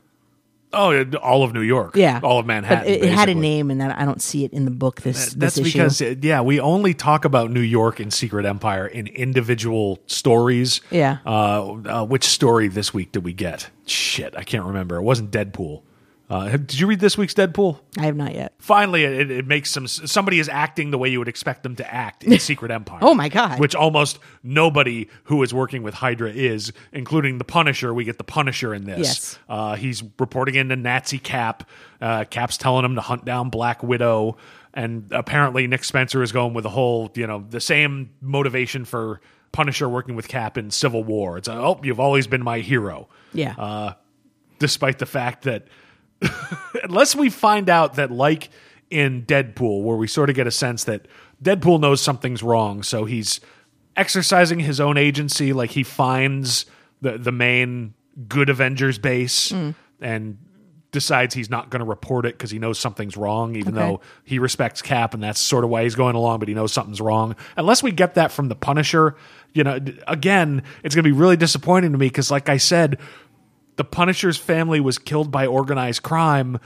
Oh, 0.75 1.03
all 1.19 1.43
of 1.43 1.53
New 1.53 1.61
York. 1.61 1.95
Yeah, 1.95 2.19
All 2.21 2.39
of 2.39 2.45
But 2.45 2.53
Manhattan. 2.53 2.93
It, 2.93 3.03
it 3.03 3.11
had 3.13 3.29
a 3.29 3.35
name, 3.35 3.71
and 3.71 3.81
that 3.81 3.97
I 3.97 4.05
don't 4.05 4.21
see 4.21 4.43
it 4.43 4.51
in 4.53 4.65
the 4.65 4.71
book. 4.71 5.01
This 5.01 5.33
That's 5.33 5.55
this 5.55 5.73
because, 5.73 6.01
uh, 6.01 6.15
yeah, 6.21 6.41
we 6.41 6.59
only 6.59 6.93
talk 6.93 7.25
about 7.25 7.49
New 7.49 7.61
York 7.61 7.99
and 7.99 8.13
Secret 8.13 8.45
Empire 8.45 8.85
in 8.85 9.07
individual 9.07 9.99
stories. 10.07 10.81
Yeah. 10.91 11.19
Uh, 11.25 11.73
uh, 11.85 12.05
which 12.05 12.25
story 12.25 12.67
this 12.67 12.93
week 12.93 13.11
did 13.11 13.23
we 13.23 13.33
get? 13.33 13.69
Shit, 13.85 14.35
I 14.37 14.43
can't 14.43 14.65
remember. 14.65 14.97
It 14.97 15.03
wasn't 15.03 15.31
Deadpool. 15.31 15.81
Uh, 16.27 16.49
did 16.49 16.79
you 16.79 16.87
read 16.87 16.99
this 16.99 17.17
week's 17.17 17.35
Deadpool? 17.35 17.79
I 17.99 18.05
have 18.05 18.15
not 18.15 18.33
yet. 18.33 18.53
Finally, 18.57 19.03
it, 19.03 19.29
it 19.29 19.45
makes 19.45 19.69
some. 19.69 19.87
Somebody 19.87 20.39
is 20.39 20.49
acting 20.49 20.89
the 20.89 20.97
way 20.97 21.09
you 21.09 21.19
would 21.19 21.27
expect 21.27 21.61
them 21.61 21.75
to 21.75 21.93
act 21.93 22.23
in 22.23 22.39
Secret 22.39 22.71
Empire. 22.71 22.99
Oh 23.01 23.13
my 23.13 23.29
God. 23.29 23.59
Which 23.59 23.75
almost 23.75 24.17
nobody 24.41 25.07
who 25.25 25.43
is 25.43 25.53
working 25.53 25.83
with 25.83 25.93
Hydra 25.93 26.31
is, 26.31 26.73
including 26.91 27.37
the 27.37 27.43
Punisher. 27.43 27.93
We 27.93 28.05
get 28.05 28.17
the 28.17 28.23
Punisher 28.23 28.73
in 28.73 28.85
this. 28.85 28.99
Yes. 28.99 29.39
Uh, 29.47 29.75
he's 29.75 30.03
reporting 30.19 30.55
into 30.55 30.75
Nazi 30.75 31.19
Cap. 31.19 31.69
Uh, 32.01 32.25
Cap's 32.25 32.57
telling 32.57 32.85
him 32.85 32.95
to 32.95 33.01
hunt 33.01 33.23
down 33.23 33.49
Black 33.49 33.83
Widow, 33.83 34.37
and 34.73 35.07
apparently 35.11 35.67
Nick 35.67 35.83
Spencer 35.83 36.23
is 36.23 36.31
going 36.31 36.55
with 36.55 36.63
the 36.63 36.69
whole, 36.69 37.11
you 37.13 37.27
know, 37.27 37.45
the 37.47 37.61
same 37.61 38.09
motivation 38.19 38.83
for 38.83 39.21
Punisher 39.51 39.87
working 39.87 40.15
with 40.15 40.27
Cap 40.27 40.57
in 40.57 40.71
Civil 40.71 41.03
War. 41.03 41.37
It's 41.37 41.47
oh, 41.47 41.79
you've 41.83 41.99
always 41.99 42.25
been 42.25 42.43
my 42.43 42.59
hero 42.59 43.09
Yeah. 43.31 43.53
Uh, 43.57 43.93
despite 44.59 44.99
the 44.99 45.05
fact 45.05 45.43
that 45.43 45.67
unless 46.83 47.15
we 47.15 47.29
find 47.29 47.69
out 47.69 47.95
that 47.95 48.11
like 48.11 48.49
in 48.89 49.23
Deadpool 49.25 49.83
where 49.83 49.97
we 49.97 50.07
sort 50.07 50.29
of 50.29 50.35
get 50.35 50.47
a 50.47 50.51
sense 50.51 50.83
that 50.85 51.07
Deadpool 51.43 51.79
knows 51.79 52.01
something's 52.01 52.41
wrong 52.43 52.83
so 52.83 53.05
he's 53.05 53.39
exercising 53.97 54.59
his 54.59 54.79
own 54.79 54.97
agency 54.97 55.53
like 55.53 55.71
he 55.71 55.83
finds 55.83 56.65
the 57.01 57.17
the 57.17 57.31
main 57.31 57.93
good 58.27 58.49
Avengers 58.49 58.97
base 58.97 59.51
mm. 59.51 59.75
and 59.99 60.37
decides 60.91 61.33
he's 61.35 61.49
not 61.49 61.69
going 61.69 61.81
to 61.81 61.85
report 61.85 62.25
it 62.25 62.35
because 62.37 62.49
he 62.51 62.57
knows 62.59 62.79
something's 62.79 63.17
wrong 63.17 63.55
even 63.57 63.77
Okay. 63.77 63.85
though 63.85 64.01
he 64.23 64.39
respects 64.39 64.81
Cap 64.81 65.13
and 65.13 65.21
that's 65.21 65.39
sort 65.41 65.65
of 65.65 65.69
why 65.69 65.83
he's 65.83 65.95
going 65.95 66.15
along 66.15 66.39
but 66.39 66.47
he 66.47 66.53
knows 66.53 66.71
something's 66.71 67.01
wrong 67.01 67.35
unless 67.57 67.83
we 67.83 67.91
get 67.91 68.15
that 68.15 68.31
from 68.31 68.47
the 68.47 68.55
Punisher 68.55 69.15
you 69.53 69.63
know 69.63 69.79
again 70.07 70.63
it's 70.83 70.95
going 70.95 71.03
to 71.03 71.09
be 71.09 71.17
really 71.17 71.35
disappointing 71.37 71.91
to 71.91 71.97
me 71.97 72.07
because 72.07 72.31
like 72.31 72.47
I 72.47 72.57
said 72.57 72.97
the 73.75 73.83
Punisher's 73.83 74.37
family 74.37 74.79
was 74.79 74.97
killed 74.97 75.31
by 75.31 75.45
organized 75.45 76.03
crime. 76.03 76.59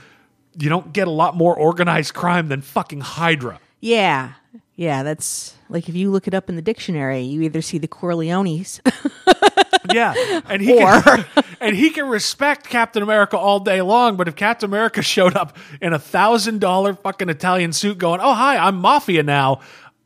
You 0.58 0.68
don't 0.68 0.92
get 0.92 1.08
a 1.08 1.10
lot 1.10 1.36
more 1.36 1.54
organized 1.54 2.14
crime 2.14 2.48
than 2.48 2.60
fucking 2.62 3.00
Hydra. 3.00 3.60
Yeah. 3.80 4.32
Yeah, 4.76 5.02
that's 5.02 5.54
like 5.68 5.88
if 5.88 5.94
you 5.94 6.10
look 6.10 6.26
it 6.26 6.34
up 6.34 6.48
in 6.48 6.56
the 6.56 6.62
dictionary, 6.62 7.20
you 7.20 7.42
either 7.42 7.60
see 7.62 7.78
the 7.78 7.88
Corleones. 7.88 8.80
Yeah, 9.92 10.14
and 10.48 10.62
he 10.62 10.76
can, 10.76 11.24
and 11.60 11.74
he 11.76 11.90
can 11.90 12.06
respect 12.08 12.68
Captain 12.68 13.02
America 13.02 13.36
all 13.36 13.60
day 13.60 13.82
long. 13.82 14.16
But 14.16 14.28
if 14.28 14.36
Captain 14.36 14.68
America 14.68 15.02
showed 15.02 15.34
up 15.34 15.56
in 15.80 15.92
a 15.92 15.98
thousand 15.98 16.60
dollar 16.60 16.94
fucking 16.94 17.28
Italian 17.28 17.72
suit, 17.72 17.98
going, 17.98 18.20
"Oh 18.22 18.34
hi, 18.34 18.56
I'm 18.56 18.76
Mafia 18.76 19.22
now," 19.22 19.60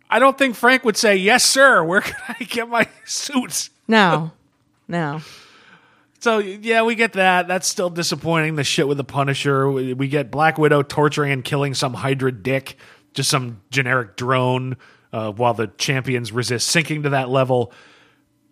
I 0.08 0.18
don't 0.18 0.38
think 0.38 0.56
Frank 0.56 0.84
would 0.84 0.96
say, 0.96 1.16
"Yes, 1.16 1.44
sir. 1.44 1.84
Where 1.84 2.00
can 2.00 2.16
I 2.28 2.44
get 2.44 2.68
my 2.68 2.88
suits?" 3.04 3.70
no. 3.88 4.32
No. 4.86 5.20
So 6.24 6.38
yeah, 6.38 6.84
we 6.84 6.94
get 6.94 7.12
that. 7.12 7.48
That's 7.48 7.68
still 7.68 7.90
disappointing. 7.90 8.56
The 8.56 8.64
shit 8.64 8.88
with 8.88 8.96
the 8.96 9.04
Punisher. 9.04 9.70
We, 9.70 9.92
we 9.92 10.08
get 10.08 10.30
Black 10.30 10.56
Widow 10.56 10.80
torturing 10.82 11.32
and 11.32 11.44
killing 11.44 11.74
some 11.74 11.92
Hydra 11.92 12.32
dick, 12.32 12.78
just 13.12 13.28
some 13.28 13.60
generic 13.70 14.16
drone, 14.16 14.78
uh, 15.12 15.32
while 15.32 15.52
the 15.52 15.66
champions 15.66 16.32
resist 16.32 16.68
sinking 16.68 17.02
to 17.02 17.10
that 17.10 17.28
level. 17.28 17.74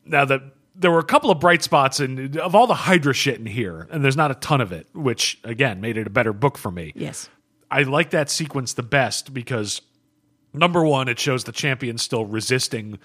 Now 0.05 0.27
that 0.27 0.43
there 0.75 0.91
were 0.91 0.99
a 0.99 1.05
couple 1.05 1.31
of 1.31 1.41
bright 1.41 1.63
spots 1.63 1.99
and 1.99 2.37
of 2.37 2.55
all 2.55 2.67
the 2.67 2.75
Hydra 2.75 3.15
shit 3.15 3.39
in 3.39 3.47
here, 3.47 3.89
and 3.91 4.05
there's 4.05 4.19
not 4.19 4.31
a 4.31 4.35
ton 4.35 4.61
of 4.61 4.71
it, 4.73 4.87
which 4.93 5.41
again 5.43 5.81
made 5.81 5.97
it 5.97 6.07
a 6.07 6.11
better 6.11 6.35
book 6.35 6.59
for 6.59 6.71
me. 6.71 6.93
Yes. 6.95 7.31
I 7.71 7.85
like 7.85 8.11
that 8.11 8.29
sequence 8.29 8.75
the 8.75 8.83
best 8.83 9.33
because 9.33 9.81
number 10.53 10.85
one, 10.85 11.09
it 11.09 11.19
shows 11.19 11.45
the 11.45 11.53
champion 11.53 11.97
still 11.97 12.27
resisting 12.27 12.99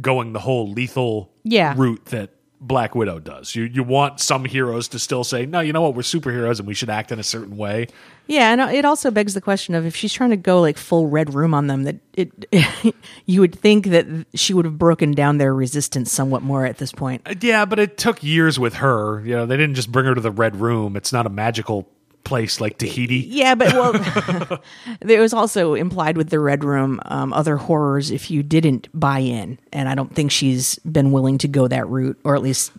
going 0.00 0.32
the 0.32 0.40
whole 0.40 0.72
lethal 0.72 1.30
Yeah. 1.42 1.74
route 1.76 2.06
that 2.06 2.30
Black 2.66 2.94
Widow 2.94 3.18
does. 3.18 3.54
You 3.54 3.64
you 3.64 3.82
want 3.82 4.20
some 4.20 4.44
heroes 4.44 4.88
to 4.88 4.98
still 4.98 5.22
say, 5.22 5.44
no, 5.44 5.60
you 5.60 5.72
know 5.72 5.82
what, 5.82 5.94
we're 5.94 6.02
superheroes 6.02 6.58
and 6.58 6.66
we 6.66 6.74
should 6.74 6.90
act 6.90 7.12
in 7.12 7.18
a 7.18 7.22
certain 7.22 7.56
way. 7.56 7.88
Yeah, 8.26 8.52
and 8.52 8.74
it 8.74 8.86
also 8.86 9.10
begs 9.10 9.34
the 9.34 9.42
question 9.42 9.74
of 9.74 9.84
if 9.84 9.94
she's 9.94 10.12
trying 10.12 10.30
to 10.30 10.36
go 10.36 10.60
like 10.62 10.78
full 10.78 11.08
red 11.08 11.34
room 11.34 11.52
on 11.52 11.66
them, 11.66 11.82
that 11.82 11.96
it 12.14 12.94
you 13.26 13.40
would 13.40 13.54
think 13.54 13.88
that 13.88 14.06
she 14.34 14.54
would 14.54 14.64
have 14.64 14.78
broken 14.78 15.12
down 15.12 15.36
their 15.36 15.54
resistance 15.54 16.10
somewhat 16.10 16.42
more 16.42 16.64
at 16.64 16.78
this 16.78 16.90
point. 16.90 17.20
Uh, 17.26 17.34
Yeah, 17.40 17.66
but 17.66 17.78
it 17.78 17.98
took 17.98 18.22
years 18.22 18.58
with 18.58 18.74
her. 18.74 19.20
You 19.20 19.36
know, 19.36 19.46
they 19.46 19.58
didn't 19.58 19.74
just 19.74 19.92
bring 19.92 20.06
her 20.06 20.14
to 20.14 20.20
the 20.22 20.30
red 20.30 20.56
room. 20.56 20.96
It's 20.96 21.12
not 21.12 21.26
a 21.26 21.30
magical 21.30 21.86
place 22.24 22.60
like 22.60 22.78
Tahiti. 22.78 23.26
Yeah, 23.28 23.54
but 23.54 23.72
well, 23.72 24.60
there 25.00 25.20
was 25.20 25.32
also 25.32 25.74
implied 25.74 26.16
with 26.16 26.30
the 26.30 26.40
Red 26.40 26.64
Room 26.64 27.00
um, 27.04 27.32
other 27.32 27.56
horrors 27.56 28.10
if 28.10 28.30
you 28.30 28.42
didn't 28.42 28.88
buy 28.92 29.20
in, 29.20 29.58
and 29.72 29.88
I 29.88 29.94
don't 29.94 30.14
think 30.14 30.30
she's 30.30 30.78
been 30.80 31.12
willing 31.12 31.38
to 31.38 31.48
go 31.48 31.68
that 31.68 31.86
route, 31.88 32.18
or 32.24 32.34
at 32.34 32.42
least 32.42 32.72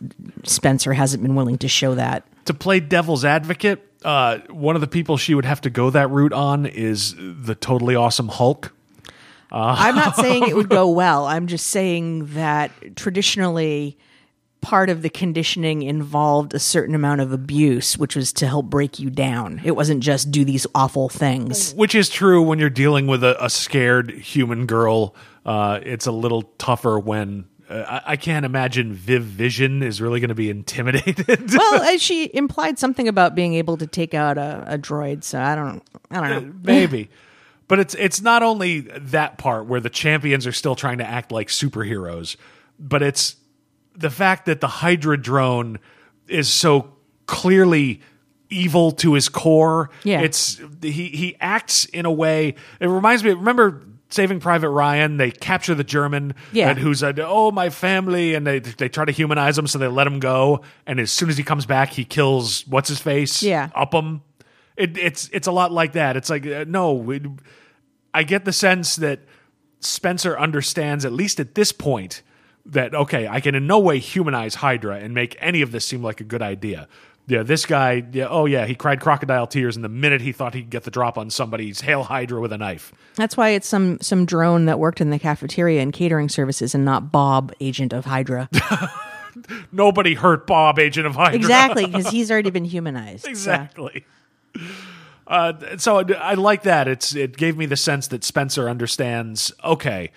Spencer 0.43 0.93
hasn't 0.93 1.23
been 1.23 1.35
willing 1.35 1.57
to 1.59 1.67
show 1.67 1.95
that. 1.95 2.27
To 2.45 2.53
play 2.53 2.79
devil's 2.79 3.25
advocate, 3.25 3.87
uh, 4.03 4.39
one 4.49 4.75
of 4.75 4.81
the 4.81 4.87
people 4.87 5.17
she 5.17 5.33
would 5.33 5.45
have 5.45 5.61
to 5.61 5.69
go 5.69 5.89
that 5.89 6.09
route 6.09 6.33
on 6.33 6.65
is 6.65 7.15
the 7.17 7.55
totally 7.55 7.95
awesome 7.95 8.27
Hulk. 8.27 8.71
I'm 9.51 9.95
not 9.95 10.15
saying 10.17 10.47
it 10.47 10.55
would 10.55 10.69
go 10.69 10.89
well. 10.89 11.25
I'm 11.25 11.47
just 11.47 11.67
saying 11.67 12.33
that 12.33 12.71
traditionally, 12.95 13.97
part 14.65 14.89
of 14.89 15.03
the 15.03 15.11
conditioning 15.11 15.83
involved 15.83 16.55
a 16.55 16.59
certain 16.59 16.95
amount 16.95 17.21
of 17.21 17.31
abuse, 17.31 17.99
which 17.99 18.15
was 18.15 18.33
to 18.33 18.47
help 18.47 18.65
break 18.65 18.97
you 18.97 19.11
down. 19.11 19.61
It 19.63 19.75
wasn't 19.75 20.01
just 20.01 20.31
do 20.31 20.43
these 20.43 20.65
awful 20.73 21.07
things. 21.07 21.71
Which 21.75 21.93
is 21.93 22.09
true 22.09 22.41
when 22.41 22.57
you're 22.57 22.71
dealing 22.71 23.05
with 23.05 23.23
a, 23.23 23.45
a 23.45 23.47
scared 23.51 24.09
human 24.09 24.65
girl. 24.65 25.15
Uh, 25.45 25.81
it's 25.83 26.07
a 26.07 26.11
little 26.11 26.41
tougher 26.57 26.97
when 26.97 27.45
uh, 27.69 27.99
I, 28.03 28.15
can't 28.15 28.43
imagine 28.43 28.91
Viv 28.91 29.21
Vision 29.21 29.83
is 29.83 30.01
really 30.01 30.19
going 30.19 30.29
to 30.29 30.35
be 30.35 30.49
intimidated. 30.49 31.53
well, 31.53 31.81
uh, 31.83 31.99
she 31.99 32.31
implied 32.33 32.79
something 32.79 33.07
about 33.07 33.35
being 33.35 33.53
able 33.53 33.77
to 33.77 33.85
take 33.85 34.15
out 34.15 34.39
a, 34.39 34.63
a 34.65 34.77
droid, 34.79 35.23
so 35.23 35.39
I 35.39 35.53
don't, 35.53 35.83
I 36.09 36.27
don't 36.27 36.47
know. 36.47 36.53
Maybe. 36.63 37.11
But 37.67 37.77
it's 37.77 37.93
it's 37.93 38.19
not 38.19 38.41
only 38.41 38.81
that 38.81 39.37
part 39.37 39.67
where 39.67 39.79
the 39.79 39.91
champions 39.91 40.47
are 40.47 40.51
still 40.51 40.75
trying 40.75 40.97
to 40.97 41.07
act 41.07 41.31
like 41.31 41.49
superheroes, 41.49 42.35
but 42.79 43.03
it's 43.03 43.35
the 43.95 44.09
fact 44.09 44.45
that 44.45 44.61
the 44.61 44.67
Hydra 44.67 45.17
drone 45.21 45.79
is 46.27 46.47
so 46.47 46.93
clearly 47.27 48.01
evil 48.49 48.91
to 48.91 49.13
his 49.13 49.29
core. 49.29 49.89
Yeah. 50.03 50.21
It's 50.21 50.61
he 50.81 50.91
he 51.09 51.35
acts 51.39 51.85
in 51.85 52.05
a 52.05 52.11
way 52.11 52.55
it 52.79 52.87
reminds 52.87 53.23
me 53.23 53.31
remember 53.31 53.83
Saving 54.09 54.39
Private 54.39 54.69
Ryan, 54.69 55.17
they 55.17 55.31
capture 55.31 55.73
the 55.73 55.83
German 55.83 56.35
Yeah. 56.53 56.69
and 56.69 56.77
who's 56.79 57.01
a, 57.01 57.13
oh 57.25 57.49
my 57.51 57.69
family 57.71 58.35
and 58.35 58.45
they 58.45 58.59
they 58.59 58.87
try 58.87 59.03
to 59.05 59.11
humanize 59.11 59.57
him 59.57 59.65
so 59.67 59.79
they 59.79 59.87
let 59.87 60.05
him 60.07 60.19
go 60.19 60.61
and 60.85 60.99
as 60.99 61.11
soon 61.11 61.29
as 61.29 61.37
he 61.37 61.43
comes 61.43 61.65
back 61.65 61.89
he 61.93 62.05
kills 62.05 62.65
what's 62.67 62.89
his 62.89 62.99
face? 62.99 63.41
Yeah. 63.41 63.69
Upham. 63.75 64.21
It, 64.77 64.97
it's 64.97 65.29
it's 65.33 65.47
a 65.47 65.51
lot 65.51 65.71
like 65.71 65.93
that. 65.93 66.15
It's 66.17 66.29
like 66.29 66.45
uh, 66.45 66.65
no, 66.67 67.15
I 68.13 68.23
get 68.23 68.45
the 68.45 68.53
sense 68.53 68.97
that 68.97 69.21
Spencer 69.79 70.37
understands 70.37 71.05
at 71.05 71.13
least 71.13 71.39
at 71.39 71.55
this 71.55 71.71
point 71.71 72.21
that 72.67 72.95
okay, 72.95 73.27
I 73.27 73.39
can 73.41 73.55
in 73.55 73.67
no 73.67 73.79
way 73.79 73.99
humanize 73.99 74.55
Hydra 74.55 74.97
and 74.97 75.13
make 75.13 75.35
any 75.39 75.61
of 75.61 75.71
this 75.71 75.85
seem 75.85 76.01
like 76.03 76.21
a 76.21 76.23
good 76.23 76.41
idea. 76.41 76.87
Yeah, 77.27 77.41
this 77.41 77.65
guy, 77.65 78.03
yeah, 78.11 78.27
oh 78.29 78.45
yeah, 78.45 78.67
he 78.67 78.75
cried 78.75 78.99
crocodile 79.01 79.47
tears, 79.47 79.75
and 79.75 79.83
the 79.83 79.89
minute 79.89 80.21
he 80.21 80.31
thought 80.31 80.53
he'd 80.53 80.69
get 80.69 80.83
the 80.83 80.91
drop 80.91 81.17
on 81.17 81.31
somebody, 81.31 81.65
he's 81.65 81.81
hail 81.81 82.03
Hydra 82.03 82.39
with 82.39 82.53
a 82.53 82.57
knife. 82.57 82.93
That's 83.15 83.35
why 83.35 83.49
it's 83.49 83.67
some 83.67 83.99
some 83.99 84.25
drone 84.27 84.65
that 84.65 84.77
worked 84.77 85.01
in 85.01 85.09
the 85.09 85.17
cafeteria 85.17 85.81
and 85.81 85.91
catering 85.91 86.29
services, 86.29 86.75
and 86.75 86.85
not 86.85 87.11
Bob, 87.11 87.51
agent 87.59 87.93
of 87.93 88.05
Hydra. 88.05 88.47
Nobody 89.71 90.13
hurt 90.13 90.45
Bob, 90.47 90.77
agent 90.79 91.07
of 91.07 91.15
Hydra. 91.15 91.35
exactly, 91.35 91.85
because 91.87 92.07
he's 92.11 92.29
already 92.29 92.51
been 92.51 92.65
humanized. 92.65 93.23
so- 93.23 93.29
exactly. 93.29 94.05
Uh, 95.27 95.77
so 95.77 95.99
I, 95.99 96.03
I 96.13 96.33
like 96.35 96.63
that. 96.63 96.87
It's 96.87 97.15
it 97.15 97.35
gave 97.37 97.57
me 97.57 97.65
the 97.65 97.75
sense 97.75 98.07
that 98.09 98.23
Spencer 98.23 98.69
understands. 98.69 99.51
Okay, 99.63 100.11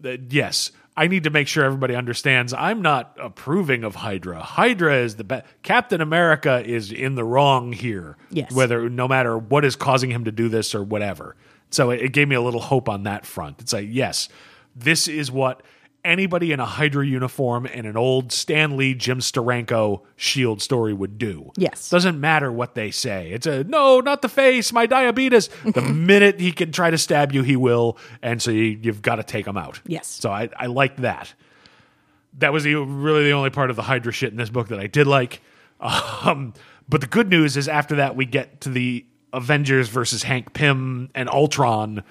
that 0.00 0.32
yes, 0.32 0.72
I 0.96 1.08
need 1.08 1.24
to 1.24 1.30
make 1.30 1.48
sure 1.48 1.64
everybody 1.64 1.96
understands. 1.96 2.52
I'm 2.52 2.80
not 2.80 3.16
approving 3.20 3.82
of 3.82 3.96
Hydra. 3.96 4.40
Hydra 4.40 4.96
is 4.98 5.16
the 5.16 5.24
best. 5.24 5.46
Captain 5.62 6.00
America 6.00 6.62
is 6.64 6.92
in 6.92 7.16
the 7.16 7.24
wrong 7.24 7.72
here. 7.72 8.16
Yes. 8.30 8.52
whether 8.52 8.88
no 8.88 9.08
matter 9.08 9.36
what 9.36 9.64
is 9.64 9.74
causing 9.76 10.10
him 10.10 10.24
to 10.24 10.32
do 10.32 10.48
this 10.48 10.74
or 10.74 10.84
whatever. 10.84 11.34
So 11.70 11.90
it, 11.90 12.00
it 12.00 12.12
gave 12.12 12.28
me 12.28 12.36
a 12.36 12.40
little 12.40 12.60
hope 12.60 12.88
on 12.88 13.02
that 13.04 13.26
front. 13.26 13.60
It's 13.60 13.72
like 13.72 13.88
yes, 13.90 14.28
this 14.76 15.08
is 15.08 15.30
what 15.30 15.62
anybody 16.04 16.52
in 16.52 16.60
a 16.60 16.66
Hydra 16.66 17.06
uniform 17.06 17.66
and 17.66 17.86
an 17.86 17.96
old 17.96 18.32
Stan 18.32 18.76
Lee, 18.76 18.94
Jim 18.94 19.20
Steranko 19.20 20.02
Shield 20.16 20.60
story 20.60 20.92
would 20.92 21.18
do. 21.18 21.50
Yes. 21.56 21.88
Doesn't 21.88 22.20
matter 22.20 22.52
what 22.52 22.74
they 22.74 22.90
say. 22.90 23.30
It's 23.30 23.46
a 23.46 23.64
no, 23.64 24.00
not 24.00 24.22
the 24.22 24.28
face, 24.28 24.72
my 24.72 24.86
diabetes. 24.86 25.48
The 25.64 25.82
minute 25.94 26.40
he 26.40 26.52
can 26.52 26.72
try 26.72 26.90
to 26.90 26.98
stab 26.98 27.32
you, 27.32 27.42
he 27.42 27.56
will. 27.56 27.96
And 28.22 28.40
so 28.42 28.50
you, 28.50 28.78
you've 28.82 29.02
got 29.02 29.16
to 29.16 29.22
take 29.22 29.46
him 29.46 29.56
out. 29.56 29.80
Yes. 29.86 30.06
So 30.06 30.30
I, 30.30 30.50
I 30.56 30.66
like 30.66 30.98
that. 30.98 31.32
That 32.38 32.52
was 32.52 32.64
the, 32.64 32.74
really 32.74 33.24
the 33.24 33.32
only 33.32 33.50
part 33.50 33.70
of 33.70 33.76
the 33.76 33.82
Hydra 33.82 34.12
shit 34.12 34.30
in 34.30 34.36
this 34.36 34.50
book 34.50 34.68
that 34.68 34.80
I 34.80 34.86
did 34.86 35.06
like. 35.06 35.40
Um, 36.24 36.54
but 36.88 37.00
the 37.00 37.06
good 37.06 37.28
news 37.28 37.56
is 37.56 37.68
after 37.68 37.96
that, 37.96 38.16
we 38.16 38.24
get 38.24 38.62
to 38.62 38.70
the 38.70 39.04
Avengers 39.34 39.88
versus 39.88 40.22
Hank 40.22 40.54
Pym 40.54 41.10
and 41.14 41.28
Ultron. 41.28 42.02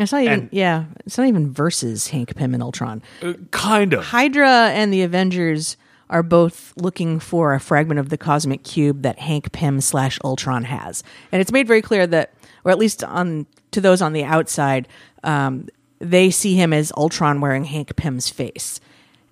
It's 0.00 0.12
not 0.12 0.22
even 0.22 0.32
And- 0.40 0.48
yeah. 0.52 0.84
It's 1.06 1.18
not 1.18 1.26
even 1.26 1.52
versus 1.52 2.08
Hank 2.08 2.34
Pym 2.34 2.54
and 2.54 2.62
Ultron. 2.62 3.02
Kind 3.50 3.92
of. 3.92 4.04
Hydra 4.06 4.70
and 4.70 4.92
the 4.92 5.02
Avengers 5.02 5.76
are 6.08 6.22
both 6.24 6.72
looking 6.76 7.20
for 7.20 7.54
a 7.54 7.60
fragment 7.60 8.00
of 8.00 8.08
the 8.08 8.18
cosmic 8.18 8.64
cube 8.64 9.02
that 9.02 9.18
Hank 9.20 9.52
Pym 9.52 9.80
slash 9.80 10.18
Ultron 10.24 10.64
has, 10.64 11.04
and 11.30 11.40
it's 11.40 11.52
made 11.52 11.68
very 11.68 11.82
clear 11.82 12.04
that, 12.08 12.32
or 12.64 12.72
at 12.72 12.78
least 12.78 13.04
on 13.04 13.46
to 13.70 13.80
those 13.80 14.02
on 14.02 14.12
the 14.12 14.24
outside, 14.24 14.88
um, 15.22 15.68
they 16.00 16.28
see 16.30 16.56
him 16.56 16.72
as 16.72 16.90
Ultron 16.96 17.40
wearing 17.40 17.62
Hank 17.64 17.94
Pym's 17.94 18.28
face. 18.28 18.80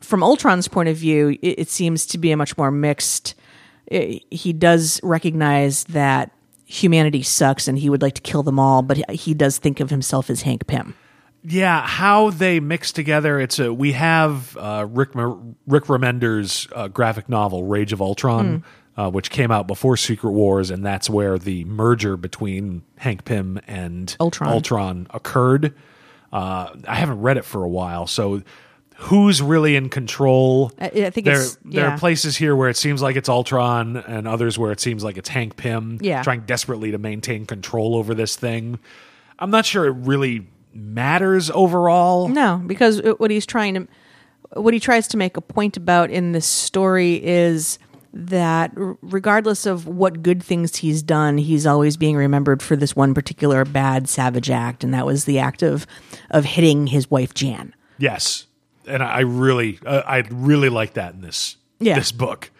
From 0.00 0.22
Ultron's 0.22 0.68
point 0.68 0.88
of 0.88 0.96
view, 0.96 1.30
it, 1.42 1.62
it 1.62 1.68
seems 1.68 2.06
to 2.06 2.18
be 2.18 2.30
a 2.30 2.36
much 2.36 2.56
more 2.56 2.70
mixed. 2.70 3.34
i 3.90 4.20
he 4.30 4.52
does 4.52 5.00
recognize 5.02 5.82
that 5.84 6.30
humanity 6.68 7.22
sucks 7.22 7.66
and 7.66 7.78
he 7.78 7.88
would 7.88 8.02
like 8.02 8.14
to 8.14 8.20
kill 8.20 8.42
them 8.42 8.58
all, 8.58 8.82
but 8.82 9.10
he 9.10 9.34
does 9.34 9.58
think 9.58 9.80
of 9.80 9.90
himself 9.90 10.28
as 10.30 10.42
Hank 10.42 10.66
Pym. 10.66 10.94
Yeah, 11.42 11.86
how 11.86 12.30
they 12.30 12.60
mix 12.60 12.92
together. 12.92 13.40
It's 13.40 13.58
a 13.58 13.72
we 13.72 13.92
have 13.92 14.56
uh, 14.56 14.86
Rick 14.88 15.10
Rick 15.14 15.84
Remender's 15.84 16.68
uh, 16.74 16.88
graphic 16.88 17.28
novel 17.28 17.64
Rage 17.64 17.92
of 17.92 18.02
Ultron, 18.02 18.64
uh, 18.96 19.10
which 19.10 19.30
came 19.30 19.50
out 19.50 19.66
before 19.66 19.96
Secret 19.96 20.32
Wars, 20.32 20.70
and 20.70 20.84
that's 20.84 21.08
where 21.08 21.38
the 21.38 21.64
merger 21.64 22.16
between 22.16 22.82
Hank 22.98 23.24
Pym 23.24 23.60
and 23.66 24.14
Ultron. 24.20 24.50
Ultron 24.50 25.06
occurred. 25.10 25.74
Uh, 26.32 26.74
I 26.86 26.96
haven't 26.96 27.20
read 27.20 27.38
it 27.38 27.44
for 27.44 27.64
a 27.64 27.68
while, 27.68 28.06
so 28.06 28.42
who's 29.03 29.40
really 29.40 29.76
in 29.76 29.88
control? 29.88 30.72
I- 30.80 30.86
I 30.86 31.11
think 31.11 31.24
there, 31.24 31.34
it's- 31.36 31.59
there 31.64 31.88
are 31.88 31.99
places 31.99 32.36
here 32.36 32.55
where 32.57 32.68
it 32.68 32.76
seems 32.76 33.01
like 33.01 33.16
it's 33.16 33.28
Ultron, 33.28 33.96
and 33.96 34.26
others 34.26 34.59
where 34.59 34.72
it 34.72 34.80
seems 34.80 35.05
like 35.05 35.16
it's 35.16 35.28
Hank 35.28 35.57
Pym 35.57 35.99
Yeah. 36.01 36.22
trying 36.22 36.40
desperately 36.46 36.90
to 36.90 36.99
maintain 36.99 37.46
control 37.46 37.94
over 37.96 38.12
this 38.14 38.34
thing. 38.36 38.78
I'm 39.38 39.51
not 39.51 39.64
sure 39.66 39.86
it 39.86 39.94
really 40.01 40.49
matters 40.74 41.51
overall. 41.55 42.28
No, 42.28 42.61
because 42.66 43.01
what 43.18 43.30
he's 43.30 43.46
trying 43.46 43.74
to, 43.74 43.86
what 44.61 44.74
he 44.74 44.80
tries 44.80 45.07
to 45.09 45.16
make 45.16 45.36
a 45.36 45.40
point 45.40 45.76
about 45.76 46.11
in 46.11 46.32
this 46.32 46.46
story 46.46 47.14
is 47.24 47.78
that 48.12 48.72
regardless 48.74 49.64
of 49.66 49.86
what 49.86 50.22
good 50.24 50.42
things 50.42 50.74
he's 50.76 51.03
done, 51.03 51.38
he's 51.38 51.66
always 51.66 51.96
being 51.96 52.16
remembered 52.16 52.62
for 52.62 52.74
this 52.74 52.96
one 52.96 53.14
particular 53.14 53.64
bad 53.64 54.09
savage 54.09 54.51
act, 54.51 54.82
and 54.82 54.92
that 54.92 55.07
was 55.07 55.24
the 55.24 55.38
act 55.38 55.62
of 55.62 55.86
of 56.30 56.44
hitting 56.44 56.88
his 56.88 57.09
wife 57.11 57.32
Jan. 57.34 57.74
Yes, 57.99 58.46
and 58.89 59.03
I 59.03 59.20
really, 59.20 59.78
uh, 59.84 60.03
I 60.07 60.18
really 60.30 60.68
like 60.68 60.95
that 60.95 61.14
in 61.14 61.20
this 61.20 61.57
Yeah. 61.80 61.95
this 61.97 62.12
book. 62.12 62.51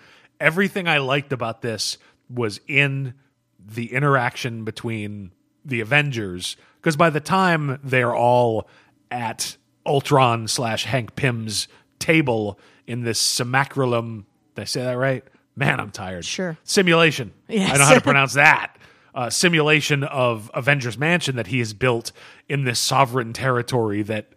Everything 0.41 0.87
I 0.87 0.99
liked 0.99 1.33
about 1.33 1.63
this 1.63 1.99
was 2.31 2.61
in 2.69 3.15
the 3.59 3.93
interaction 3.93 4.65
between 4.65 5.33
the 5.65 5.81
Avengers, 5.81 6.57
because 6.77 6.97
by 6.97 7.11
the 7.11 7.21
time 7.21 7.79
they're 7.83 8.15
all 8.15 8.69
at 9.11 9.57
Ultron 9.85 10.47
slash 10.49 10.85
Hank 10.85 11.17
Pym's 11.17 11.67
table 11.99 12.59
in 12.87 13.03
this 13.03 13.21
simulacrum, 13.21 14.27
did 14.55 14.63
I 14.63 14.65
say 14.67 14.83
that 14.85 14.97
right? 14.97 15.25
Man, 15.57 15.81
I'm 15.81 15.91
tired. 15.91 16.25
Sure. 16.25 16.57
Simulation. 16.63 17.33
Yes. 17.49 17.75
I 17.75 17.79
know 17.79 17.85
how 17.85 17.95
to 17.95 18.01
pronounce 18.13 18.35
that. 18.35 18.77
Uh, 19.15 19.29
simulation 19.31 20.05
of 20.05 20.49
Avengers 20.55 20.97
Mansion 20.97 21.35
that 21.37 21.49
he 21.49 21.59
has 21.59 21.73
built 21.75 22.13
in 22.49 22.63
this 22.65 22.79
sovereign 22.79 23.33
territory 23.33 24.03
that 24.03 24.29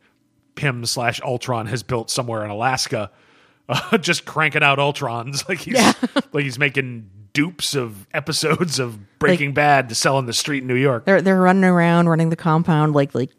Pym 0.55 0.85
slash 0.85 1.21
Ultron 1.21 1.67
has 1.67 1.83
built 1.83 2.09
somewhere 2.09 2.43
in 2.43 2.51
Alaska, 2.51 3.11
uh, 3.69 3.97
just 3.97 4.25
cranking 4.25 4.63
out 4.63 4.79
Ultrons 4.79 5.45
like 5.49 5.59
he's 5.59 5.75
like 6.33 6.43
he's 6.43 6.59
making 6.59 7.09
dupes 7.33 7.75
of 7.75 8.07
episodes 8.13 8.79
of 8.79 9.17
Breaking 9.19 9.53
Bad 9.53 9.89
to 9.89 9.95
sell 9.95 10.19
in 10.19 10.25
the 10.25 10.33
street 10.33 10.61
in 10.63 10.67
New 10.67 10.75
York. 10.75 11.05
They're 11.05 11.21
they're 11.21 11.39
running 11.39 11.63
around, 11.63 12.09
running 12.09 12.29
the 12.29 12.35
compound 12.35 12.93
like 12.93 13.15
like 13.15 13.31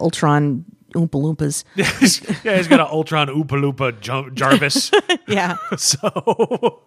Ultron 0.00 0.64
Oompa 0.94 1.10
Loompas. 1.10 1.64
yeah, 2.44 2.56
he's 2.56 2.68
got 2.68 2.80
an 2.80 2.86
Ultron 2.86 3.28
Oopa 3.28 3.46
Loopa 3.46 3.98
Jar- 4.00 4.30
Jarvis. 4.30 4.90
yeah, 5.28 5.56
so, 5.76 6.82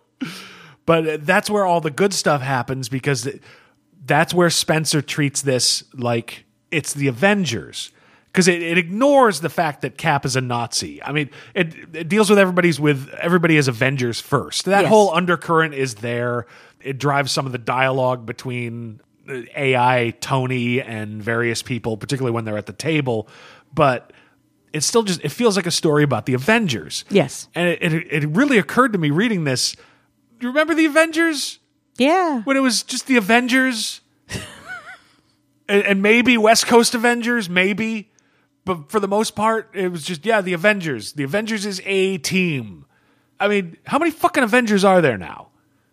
but 0.86 1.26
that's 1.26 1.50
where 1.50 1.66
all 1.66 1.82
the 1.82 1.90
good 1.92 2.14
stuff 2.14 2.42
happens 2.42 2.90
because 2.90 3.28
that's 4.06 4.34
where 4.34 4.50
Spencer 4.50 5.02
treats 5.02 5.42
this 5.42 5.84
like 5.94 6.46
it's 6.70 6.94
the 6.94 7.08
Avengers. 7.08 7.92
Because 8.34 8.48
it, 8.48 8.62
it 8.64 8.78
ignores 8.80 9.42
the 9.42 9.50
fact 9.50 9.84
that 9.84 9.96
Cap 9.96 10.26
is 10.26 10.36
a 10.36 10.42
Nazi. 10.42 11.02
I 11.04 11.12
mean, 11.12 11.30
it, 11.54 11.76
it 11.96 12.10
deals 12.10 12.32
with 12.32 12.40
everybody's 12.40 12.80
with 12.80 13.10
everybody 13.22 13.58
as 13.58 13.68
Avengers 13.68 14.20
first. 14.20 14.66
That 14.66 14.82
Yes. 14.82 14.90
whole 14.90 15.14
undercurrent 15.14 15.76
is 15.76 15.96
there. 15.96 16.48
it 16.82 16.98
drives 16.98 17.32
some 17.32 17.46
of 17.46 17.52
the 17.52 17.60
dialogue 17.60 18.26
between 18.26 19.00
uh, 19.30 19.42
AI 19.56 20.16
Tony 20.20 20.82
and 20.82 21.22
various 21.24 21.62
people, 21.62 21.96
particularly 21.96 22.34
when 22.34 22.44
they're 22.44 22.58
at 22.58 22.66
the 22.66 22.74
table. 22.74 23.28
But 23.72 24.12
it's 24.74 24.88
still 24.88 25.04
just 25.04 25.22
it 25.24 25.30
feels 25.30 25.56
like 25.56 25.68
a 25.68 25.72
story 25.72 26.04
about 26.04 26.26
the 26.26 26.34
Avengers. 26.34 27.06
Yes. 27.12 27.48
and 27.54 27.70
it 27.70 27.84
it, 27.94 28.24
it 28.24 28.30
really 28.30 28.58
occurred 28.58 28.94
to 28.94 28.98
me 29.00 29.12
reading 29.12 29.44
this. 29.44 29.76
You 30.42 30.48
remember 30.48 30.74
the 30.74 30.86
Avengers 30.86 31.60
Yeah. 32.00 32.42
when 32.42 32.58
it 32.58 32.62
was 32.62 32.82
just 32.82 33.06
the 33.06 33.16
Avengers, 33.18 34.02
and, 35.70 35.84
and 35.84 36.02
maybe 36.02 36.38
West 36.38 36.68
Coast 36.68 36.96
Avengers, 36.96 37.48
maybe. 37.50 38.10
But 38.66 38.90
for 38.90 39.00
the 39.00 39.08
most 39.08 39.36
part, 39.36 39.70
it 39.74 39.90
was 39.90 40.04
just 40.04 40.26
yeah, 40.26 40.42
the 40.42 40.54
Avengers. 40.54 41.14
The 41.14 41.24
Avengers 41.24 41.66
is 41.66 41.82
a 41.86 42.18
team. 42.18 42.86
I 43.40 43.48
mean, 43.48 43.78
how 43.86 44.00
many 44.00 44.12
fucking 44.12 44.44
Avengers 44.44 44.86
are 44.86 45.02
there 45.02 45.18
now? 45.18 45.50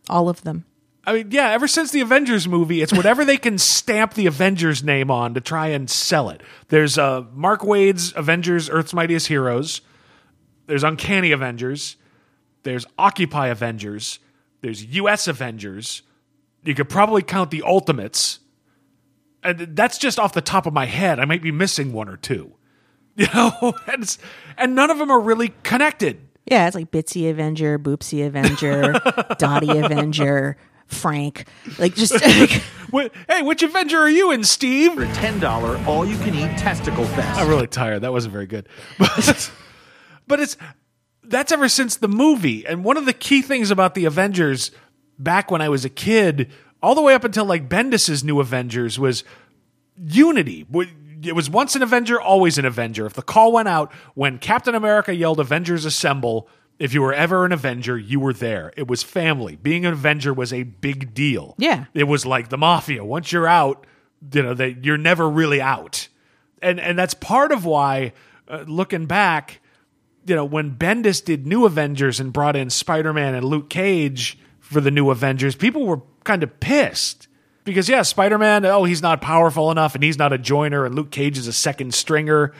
All 0.08 0.28
of 0.28 0.42
them. 0.42 0.64
I 1.04 1.14
mean, 1.14 1.30
yeah, 1.30 1.50
ever 1.50 1.66
since 1.66 1.90
the 1.90 2.02
Avengers 2.02 2.46
movie, 2.46 2.82
it's 2.82 2.92
whatever 2.92 3.24
they 3.24 3.38
can 3.38 3.58
stamp 3.58 4.14
the 4.14 4.26
Avengers 4.26 4.84
name 4.84 5.10
on 5.10 5.34
to 5.34 5.40
try 5.40 5.68
and 5.68 5.88
sell 5.90 6.28
it. 6.28 6.42
There's 6.68 6.98
uh, 6.98 7.24
Mark 7.32 7.64
Waid's 7.64 8.12
Avengers 8.14 8.68
Earth's 8.68 8.92
Mightiest 8.92 9.26
Heroes. 9.26 9.80
There's 10.66 10.84
Uncanny 10.84 11.32
Avengers. 11.32 11.96
There's 12.62 12.86
Occupy 12.98 13.48
Avengers. 13.48 14.20
There's 14.60 14.84
US 14.84 15.26
Avengers. 15.26 16.02
You 16.62 16.74
could 16.74 16.88
probably 16.88 17.22
count 17.22 17.50
the 17.50 17.62
Ultimates. 17.62 18.40
And 19.42 19.74
that's 19.74 19.96
just 19.96 20.18
off 20.18 20.34
the 20.34 20.42
top 20.42 20.66
of 20.66 20.74
my 20.74 20.84
head. 20.84 21.18
I 21.18 21.24
might 21.24 21.42
be 21.42 21.50
missing 21.50 21.92
one 21.92 22.08
or 22.08 22.18
two. 22.18 22.52
You 23.24 23.26
know, 23.34 23.74
and, 23.86 24.02
it's- 24.02 24.18
and 24.56 24.74
none 24.74 24.90
of 24.90 24.98
them 24.98 25.10
are 25.10 25.20
really 25.20 25.52
connected. 25.62 26.20
Yeah, 26.46 26.66
it's 26.66 26.74
like 26.74 26.90
Bitsy 26.90 27.28
Avenger, 27.30 27.78
Boopsy 27.78 28.26
Avenger, 28.26 28.94
Dottie 29.38 29.78
Avenger, 29.78 30.56
Frank. 30.86 31.46
Like 31.78 31.94
just 31.94 32.12
like, 32.24 32.50
Wh- 32.92 33.14
Hey, 33.28 33.42
which 33.42 33.62
Avenger 33.62 33.98
are 33.98 34.08
you 34.08 34.32
in, 34.32 34.42
Steve? 34.42 34.94
For 34.94 35.04
$10 35.04 35.86
all 35.86 36.06
you 36.06 36.16
can 36.18 36.34
eat 36.34 36.56
testicle 36.58 37.04
fest. 37.04 37.38
I'm 37.38 37.48
really 37.48 37.66
tired. 37.66 38.00
That 38.00 38.12
wasn't 38.12 38.32
very 38.32 38.46
good. 38.46 38.68
But, 38.98 39.52
but 40.26 40.40
it's 40.40 40.56
that's 41.22 41.52
ever 41.52 41.68
since 41.68 41.96
the 41.96 42.08
movie. 42.08 42.66
And 42.66 42.82
one 42.84 42.96
of 42.96 43.04
the 43.04 43.12
key 43.12 43.42
things 43.42 43.70
about 43.70 43.94
the 43.94 44.06
Avengers 44.06 44.70
back 45.18 45.50
when 45.50 45.60
I 45.60 45.68
was 45.68 45.84
a 45.84 45.90
kid, 45.90 46.50
all 46.82 46.94
the 46.94 47.02
way 47.02 47.14
up 47.14 47.22
until 47.24 47.44
like 47.44 47.68
Bendis's 47.68 48.24
new 48.24 48.40
Avengers 48.40 48.98
was 48.98 49.22
unity. 49.96 50.66
It 51.22 51.34
was 51.34 51.50
once 51.50 51.76
an 51.76 51.82
Avenger, 51.82 52.20
always 52.20 52.58
an 52.58 52.64
Avenger. 52.64 53.06
If 53.06 53.14
the 53.14 53.22
call 53.22 53.52
went 53.52 53.68
out 53.68 53.92
when 54.14 54.38
Captain 54.38 54.74
America 54.74 55.14
yelled 55.14 55.40
Avengers 55.40 55.84
Assemble, 55.84 56.48
if 56.78 56.94
you 56.94 57.02
were 57.02 57.12
ever 57.12 57.44
an 57.44 57.52
Avenger, 57.52 57.98
you 57.98 58.18
were 58.18 58.32
there. 58.32 58.72
It 58.76 58.88
was 58.88 59.02
family. 59.02 59.56
Being 59.56 59.84
an 59.84 59.92
Avenger 59.92 60.32
was 60.32 60.52
a 60.52 60.62
big 60.62 61.12
deal. 61.12 61.54
Yeah. 61.58 61.84
It 61.92 62.04
was 62.04 62.24
like 62.24 62.48
the 62.48 62.56
mafia. 62.56 63.04
Once 63.04 63.32
you're 63.32 63.46
out, 63.46 63.86
you 64.32 64.42
know, 64.42 64.54
they, 64.54 64.78
you're 64.82 64.96
never 64.96 65.28
really 65.28 65.60
out. 65.60 66.08
And 66.62 66.80
and 66.80 66.98
that's 66.98 67.14
part 67.14 67.52
of 67.52 67.64
why 67.64 68.12
uh, 68.48 68.64
looking 68.66 69.06
back, 69.06 69.60
you 70.26 70.34
know, 70.34 70.44
when 70.44 70.76
Bendis 70.76 71.24
did 71.24 71.46
New 71.46 71.66
Avengers 71.66 72.20
and 72.20 72.32
brought 72.32 72.56
in 72.56 72.70
Spider-Man 72.70 73.34
and 73.34 73.44
Luke 73.44 73.70
Cage 73.70 74.38
for 74.58 74.80
the 74.80 74.90
New 74.90 75.10
Avengers, 75.10 75.56
people 75.56 75.86
were 75.86 76.00
kind 76.24 76.42
of 76.42 76.60
pissed. 76.60 77.28
Because 77.64 77.88
yeah, 77.88 78.02
Spider-Man, 78.02 78.64
oh, 78.64 78.84
he's 78.84 79.02
not 79.02 79.20
powerful 79.20 79.70
enough 79.70 79.94
and 79.94 80.02
he's 80.02 80.18
not 80.18 80.32
a 80.32 80.38
joiner 80.38 80.84
and 80.84 80.94
Luke 80.94 81.10
Cage 81.10 81.38
is 81.38 81.46
a 81.46 81.52
second 81.52 81.94
stringer, 81.94 82.52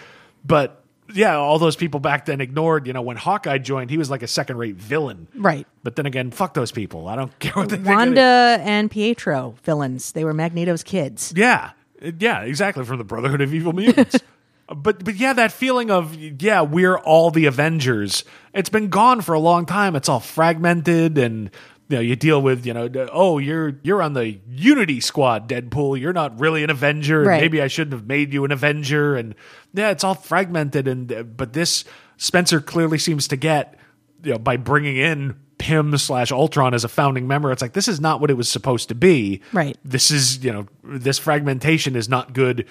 but 0.45 0.85
yeah, 1.13 1.37
all 1.37 1.59
those 1.59 1.77
people 1.77 2.01
back 2.01 2.27
then 2.27 2.41
ignored, 2.41 2.87
you 2.87 2.93
know, 2.93 3.03
when 3.03 3.17
Hawkeye 3.17 3.59
joined, 3.59 3.91
he 3.91 3.99
was 3.99 4.11
like 4.11 4.23
a 4.23 4.27
second-rate 4.27 4.77
villain. 4.77 5.27
right. 5.35 5.67
But 5.83 5.97
then 5.97 6.07
again, 6.07 6.31
fuck 6.31 6.55
those 6.55 6.73
people. 6.73 7.09
I 7.09 7.17
don't 7.17 7.37
care 7.39 7.55
what 7.55 7.69
they 7.69 7.77
think. 7.77 7.89
Wanda 7.89 8.59
and 8.61 8.91
Pietro 8.91 9.57
villains. 9.65 10.13
They 10.13 10.25
were 10.25 10.35
Magneto's 10.35 10.83
kids. 10.83 11.33
Yeah, 11.35 11.71
yeah, 12.19 12.43
exactly. 12.43 12.85
From 12.85 12.99
the 12.99 13.05
Brotherhood 13.05 13.41
of 13.41 13.55
Evil 13.55 13.73
Mutants. 13.73 14.19
but 14.75 15.05
but 15.05 15.17
yeah, 15.17 15.33
that 15.33 15.53
feeling 15.53 15.91
of 15.91 16.15
yeah, 16.15 16.63
we're 16.63 16.97
all 16.97 17.31
the 17.31 17.47
Avengers. 17.47 18.25
It's 18.55 18.69
been 18.69 18.89
gone 18.89 19.21
for 19.21 19.35
a 19.35 19.41
long 19.41 19.67
time. 19.67 19.97
It's 19.97 20.09
all 20.09 20.21
fragmented, 20.21 21.19
and 21.19 21.51
you 21.91 21.97
know, 21.97 22.01
you 22.01 22.15
deal 22.15 22.41
with 22.41 22.65
you 22.65 22.73
know, 22.73 22.89
oh, 23.13 23.39
you're 23.39 23.79
you're 23.83 24.01
on 24.01 24.13
the 24.13 24.39
Unity 24.49 25.01
Squad, 25.01 25.49
Deadpool. 25.49 25.99
You're 26.01 26.13
not 26.13 26.39
really 26.39 26.63
an 26.63 26.71
Avenger. 26.71 27.23
Right. 27.23 27.41
Maybe 27.41 27.61
I 27.61 27.67
shouldn't 27.67 27.93
have 27.93 28.07
made 28.07 28.33
you 28.33 28.45
an 28.45 28.53
Avenger. 28.53 29.17
And 29.17 29.35
yeah, 29.75 29.91
it's 29.91 30.05
all 30.05 30.15
fragmented. 30.15 30.87
And 30.87 31.37
but 31.37 31.53
this 31.53 31.85
Spencer 32.17 32.61
clearly 32.61 32.97
seems 32.97 33.27
to 33.29 33.37
get 33.37 33.77
you 34.23 34.33
know 34.33 34.39
by 34.39 34.57
bringing 34.57 34.97
in. 34.97 35.37
Pym 35.59 35.95
slash 35.99 36.33
Ultron 36.33 36.73
as 36.73 36.85
a 36.85 36.89
founding 36.89 37.29
member, 37.29 37.53
it's 37.53 37.61
like 37.61 37.75
this 37.75 37.87
is 37.87 38.01
not 38.01 38.19
what 38.19 38.31
it 38.31 38.35
was 38.35 38.49
supposed 38.49 38.89
to 38.89 38.95
be 38.95 39.43
Right. 39.53 39.77
this 39.85 40.11
is 40.11 40.43
you 40.43 40.51
know 40.51 40.67
this 40.83 41.19
fragmentation 41.19 41.97
is 41.97 42.09
not 42.09 42.33
good 42.33 42.65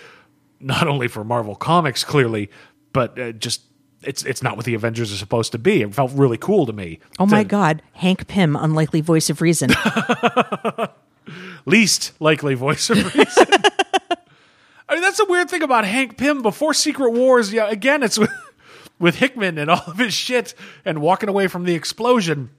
not 0.59 0.87
only 0.87 1.07
for 1.07 1.23
marvel 1.23 1.53
comics 1.53 2.03
clearly 2.03 2.49
but 2.91 3.19
uh, 3.19 3.31
just 3.33 3.61
it's 4.03 4.23
it's 4.23 4.41
not 4.41 4.55
what 4.55 4.65
the 4.65 4.73
avengers 4.75 5.11
are 5.11 5.17
supposed 5.17 5.51
to 5.51 5.57
be. 5.57 5.81
It 5.81 5.93
felt 5.93 6.11
really 6.13 6.37
cool 6.37 6.65
to 6.65 6.73
me 6.73 6.99
Oh 7.19 7.25
my 7.25 7.43
To- 7.43 7.49
God, 7.49 7.81
Hank 7.93 8.27
Pym, 8.27 8.55
unlikely 8.55 9.01
voice 9.01 9.29
of 9.29 9.41
reason. 9.41 9.71
least 11.65 12.13
likely 12.19 12.55
voice 12.55 12.89
of 12.89 12.97
reason. 13.15 13.45
I 14.87 14.93
mean 14.95 15.01
that's 15.01 15.19
a 15.19 15.25
weird 15.25 15.49
thing 15.49 15.61
about 15.61 15.85
hank 15.85 16.17
pym. 16.17 16.41
Before 16.41 16.73
secret 16.73 17.11
wars 17.11 17.53
yeah 17.53 17.67
again 17.69 18.01
it's 18.03 18.17
with, 18.17 18.31
with 18.97 19.15
hickman 19.15 19.57
and 19.57 19.69
all 19.69 19.83
of 19.87 19.97
his 19.99 20.13
shit 20.13 20.53
and 20.85 20.99
walking 21.01 21.29
away 21.29 21.47
from 21.47 21.65
the 21.65 21.75
explosion. 21.75 22.49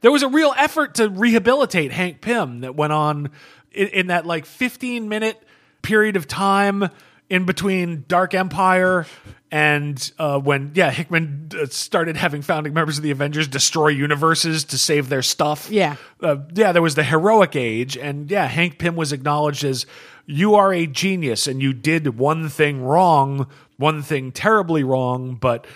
There 0.00 0.10
was 0.12 0.22
a 0.22 0.28
real 0.28 0.52
effort 0.56 0.96
to 0.96 1.08
rehabilitate 1.08 1.92
hank 1.92 2.20
pym 2.20 2.60
that 2.60 2.74
went 2.74 2.92
on 2.92 3.30
in, 3.72 3.88
in 3.88 4.06
that 4.08 4.26
like 4.26 4.46
15 4.46 5.08
minute 5.08 5.40
period 5.82 6.16
of 6.16 6.26
time 6.26 6.88
in 7.28 7.44
between 7.44 8.04
dark 8.08 8.34
empire 8.34 9.06
and 9.50 10.10
uh, 10.18 10.38
when 10.38 10.72
yeah 10.74 10.90
hickman 10.90 11.48
uh, 11.60 11.66
started 11.66 12.16
having 12.16 12.42
founding 12.42 12.72
members 12.74 12.96
of 12.98 13.02
the 13.04 13.10
avengers 13.10 13.46
destroy 13.48 13.88
universes 13.88 14.64
to 14.64 14.76
save 14.78 15.08
their 15.08 15.22
stuff 15.22 15.70
Yeah. 15.70 15.96
uh, 16.22 16.36
yeah, 16.54 16.72
there 16.72 16.82
was 16.82 16.94
the 16.96 17.04
heroic 17.04 17.54
age, 17.56 17.96
and 17.96 18.30
yeah, 18.30 18.46
Hank 18.46 18.78
Pym 18.78 18.96
was 18.96 19.12
acknowledged 19.12 19.64
as 19.64 19.86
you 20.26 20.54
are 20.56 20.72
a 20.72 20.86
genius 20.86 21.46
and 21.46 21.62
you 21.62 21.72
did 21.72 22.18
one 22.18 22.48
thing 22.48 22.82
wrong, 22.82 23.46
one 23.76 24.02
thing 24.02 24.32
terribly 24.32 24.82
wrong, 24.82 25.36
but 25.36 25.66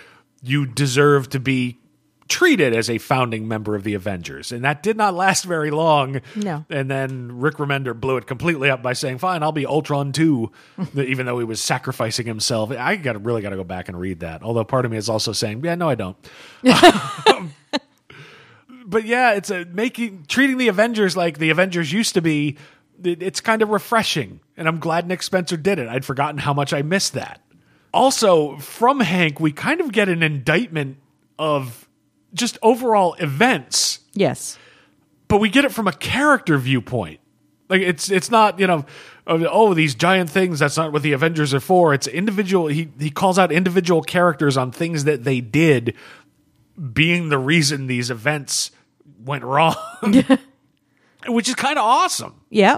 you 0.43 0.65
deserve 0.65 1.29
to 1.29 1.39
be 1.39 1.77
treated 2.31 2.75
as 2.75 2.89
a 2.89 2.97
founding 2.97 3.47
member 3.47 3.75
of 3.75 3.83
the 3.83 3.93
Avengers. 3.93 4.51
And 4.51 4.63
that 4.63 4.81
did 4.81 4.97
not 4.97 5.13
last 5.13 5.43
very 5.45 5.69
long. 5.69 6.21
No. 6.35 6.65
And 6.69 6.89
then 6.89 7.39
Rick 7.39 7.57
Remender 7.57 7.93
blew 7.99 8.17
it 8.17 8.25
completely 8.25 8.69
up 8.69 8.81
by 8.81 8.93
saying, 8.93 9.17
"Fine, 9.19 9.43
I'll 9.43 9.51
be 9.51 9.65
Ultron 9.65 10.11
too," 10.13 10.51
even 10.95 11.25
though 11.25 11.37
he 11.37 11.45
was 11.45 11.61
sacrificing 11.61 12.25
himself. 12.25 12.71
I 12.71 12.95
got 12.95 13.13
to 13.13 13.19
really 13.19 13.41
got 13.41 13.49
to 13.51 13.55
go 13.57 13.63
back 13.63 13.89
and 13.89 13.99
read 13.99 14.21
that. 14.21 14.41
Although 14.41 14.63
part 14.63 14.85
of 14.85 14.91
me 14.91 14.97
is 14.97 15.09
also 15.09 15.31
saying, 15.33 15.61
"Yeah, 15.63 15.75
no, 15.75 15.89
I 15.89 15.95
don't." 15.95 16.17
but 18.85 19.05
yeah, 19.05 19.33
it's 19.33 19.49
a 19.49 19.65
making 19.65 20.25
treating 20.27 20.57
the 20.57 20.67
Avengers 20.67 21.15
like 21.15 21.37
the 21.37 21.49
Avengers 21.49 21.91
used 21.91 22.13
to 22.15 22.21
be. 22.21 22.57
it- 23.03 23.21
It's 23.21 23.41
kind 23.41 23.61
of 23.61 23.69
refreshing, 23.69 24.39
and 24.57 24.67
I'm 24.67 24.79
glad 24.79 25.07
Nick 25.07 25.23
Spencer 25.23 25.57
did 25.57 25.79
it. 25.79 25.87
I'd 25.87 26.05
forgotten 26.05 26.37
how 26.39 26.53
much 26.53 26.73
I 26.73 26.81
missed 26.81 27.13
that. 27.13 27.41
Also, 27.93 28.57
from 28.57 28.99
Hank, 29.01 29.39
we 29.39 29.51
kind 29.51 29.81
of 29.81 29.91
get 29.91 30.07
an 30.07 30.23
indictment 30.23 30.97
of 31.37 31.87
just 32.33 32.57
overall 32.61 33.13
events, 33.15 33.99
yes. 34.13 34.57
but 35.27 35.37
we 35.37 35.49
get 35.49 35.65
it 35.65 35.71
from 35.71 35.87
a 35.87 35.93
character 35.93 36.57
viewpoint. 36.57 37.19
Like 37.69 37.81
it's 37.81 38.11
it's 38.11 38.29
not 38.29 38.59
you 38.59 38.67
know 38.67 38.85
oh 39.25 39.73
these 39.73 39.95
giant 39.95 40.29
things. 40.29 40.59
That's 40.59 40.75
not 40.75 40.91
what 40.91 41.03
the 41.03 41.13
Avengers 41.13 41.53
are 41.53 41.61
for. 41.61 41.93
It's 41.93 42.05
individual. 42.07 42.67
He 42.67 42.89
he 42.99 43.09
calls 43.09 43.39
out 43.39 43.51
individual 43.51 44.01
characters 44.01 44.57
on 44.57 44.71
things 44.73 45.05
that 45.05 45.23
they 45.23 45.39
did, 45.39 45.95
being 46.93 47.29
the 47.29 47.37
reason 47.37 47.87
these 47.87 48.09
events 48.11 48.71
went 49.23 49.43
wrong, 49.45 49.75
which 51.27 51.47
is 51.47 51.55
kind 51.55 51.77
of 51.77 51.85
awesome 51.85 52.41
Yeah. 52.49 52.77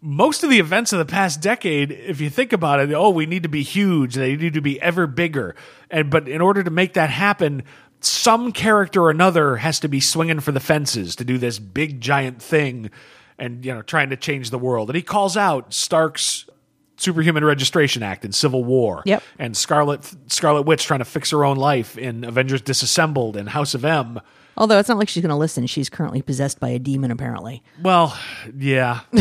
most 0.00 0.44
of 0.44 0.50
the 0.50 0.58
events 0.60 0.92
of 0.92 0.98
the 0.98 1.04
past 1.04 1.40
decade, 1.40 1.90
if 1.90 2.20
you 2.20 2.30
think 2.30 2.52
about 2.52 2.80
it, 2.80 2.92
oh, 2.92 3.10
we 3.10 3.26
need 3.26 3.42
to 3.42 3.48
be 3.48 3.62
huge. 3.62 4.14
They 4.14 4.36
need 4.36 4.54
to 4.54 4.60
be 4.60 4.80
ever 4.80 5.06
bigger. 5.06 5.54
And 5.90 6.10
but 6.10 6.28
in 6.28 6.40
order 6.40 6.62
to 6.62 6.70
make 6.70 6.94
that 6.94 7.10
happen, 7.10 7.62
some 8.04 8.52
character 8.52 9.02
or 9.02 9.10
another 9.10 9.56
has 9.56 9.80
to 9.80 9.88
be 9.88 10.00
swinging 10.00 10.40
for 10.40 10.52
the 10.52 10.60
fences 10.60 11.16
to 11.16 11.24
do 11.24 11.38
this 11.38 11.58
big 11.58 12.00
giant 12.00 12.42
thing, 12.42 12.90
and 13.38 13.64
you 13.64 13.74
know, 13.74 13.82
trying 13.82 14.10
to 14.10 14.16
change 14.16 14.50
the 14.50 14.58
world. 14.58 14.90
And 14.90 14.96
he 14.96 15.02
calls 15.02 15.36
out 15.36 15.72
Stark's 15.72 16.48
Superhuman 16.96 17.44
Registration 17.44 18.02
Act 18.02 18.24
in 18.24 18.32
Civil 18.32 18.64
War. 18.64 19.02
Yep. 19.04 19.22
And 19.38 19.56
Scarlet 19.56 20.14
Scarlet 20.28 20.62
Witch 20.62 20.84
trying 20.84 21.00
to 21.00 21.04
fix 21.04 21.30
her 21.30 21.44
own 21.44 21.56
life 21.56 21.98
in 21.98 22.24
Avengers 22.24 22.62
Disassembled 22.62 23.36
and 23.36 23.48
House 23.48 23.74
of 23.74 23.84
M. 23.84 24.20
Although 24.56 24.78
it's 24.78 24.88
not 24.88 24.98
like 24.98 25.08
she's 25.08 25.22
going 25.22 25.30
to 25.30 25.36
listen. 25.36 25.66
She's 25.66 25.90
currently 25.90 26.22
possessed 26.22 26.60
by 26.60 26.68
a 26.68 26.78
demon, 26.78 27.10
apparently. 27.10 27.62
Well, 27.82 28.16
yeah. 28.56 29.00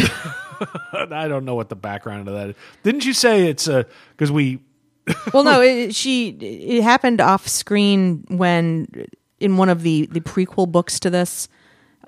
I 0.93 1.27
don't 1.27 1.43
know 1.43 1.55
what 1.55 1.69
the 1.69 1.75
background 1.75 2.27
of 2.27 2.35
that 2.35 2.49
is. 2.51 2.55
Didn't 2.83 3.05
you 3.05 3.13
say 3.13 3.47
it's 3.47 3.67
a 3.67 3.87
because 4.11 4.31
we 4.31 4.59
Well, 5.33 5.43
no, 5.43 5.61
it, 5.61 5.95
she 5.95 6.29
it 6.29 6.83
happened 6.83 7.19
off 7.19 7.47
screen 7.47 8.25
when 8.29 8.87
in 9.39 9.57
one 9.57 9.69
of 9.69 9.81
the 9.81 10.07
the 10.07 10.21
prequel 10.21 10.71
books 10.71 10.99
to 11.01 11.09
this. 11.09 11.49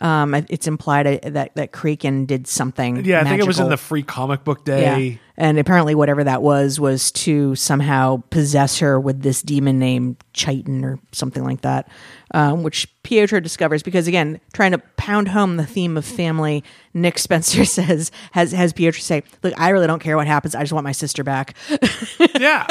Um, 0.02 0.34
it's 0.34 0.68
implied 0.68 1.08
uh, 1.08 1.30
that 1.30 1.56
that 1.56 1.72
Kraken 1.72 2.26
did 2.26 2.48
something. 2.48 3.06
Yeah, 3.06 3.22
I 3.22 3.24
think 3.24 3.40
it 3.40 3.48
was 3.48 3.60
in 3.60 3.70
the 3.70 3.78
free 3.78 4.04
comic 4.04 4.44
book 4.44 4.66
day. 4.66 5.08
Yeah. 5.08 5.18
And 5.38 5.60
apparently, 5.60 5.96
whatever 5.96 6.24
that 6.24 6.42
was, 6.42 6.80
was 6.80 7.12
to 7.12 7.56
somehow 7.56 8.24
possess 8.30 8.80
her 8.80 9.00
with 9.00 9.22
this 9.22 9.42
demon 9.42 9.80
named 9.80 10.18
Chthon 10.34 10.84
or 10.84 11.00
something 11.12 11.44
like 11.44 11.62
that, 11.62 11.90
um, 12.34 12.64
which 12.64 12.88
Pietro 13.04 13.42
discovers 13.42 13.84
because, 13.84 14.08
again, 14.08 14.40
trying 14.54 14.72
to 14.72 14.78
pound 14.96 15.28
home 15.28 15.58
the 15.58 15.66
theme 15.66 15.98
of 15.98 16.06
family, 16.06 16.64
Nick 16.94 17.20
Spencer 17.20 17.66
says, 17.66 18.12
has, 18.32 18.54
has 18.54 18.72
Pietro 18.72 19.02
say, 19.02 19.24
Look, 19.44 19.54
I 19.58 19.70
really 19.70 19.88
don't 19.88 20.00
care 20.00 20.16
what 20.16 20.28
happens. 20.28 20.56
I 20.56 20.62
just 20.62 20.74
want 20.74 20.86
my 20.86 20.94
sister 20.94 21.24
back. 21.24 21.56
yeah, 22.40 22.66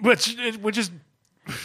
which 0.00 0.36
which 0.60 0.78
is 0.78 0.90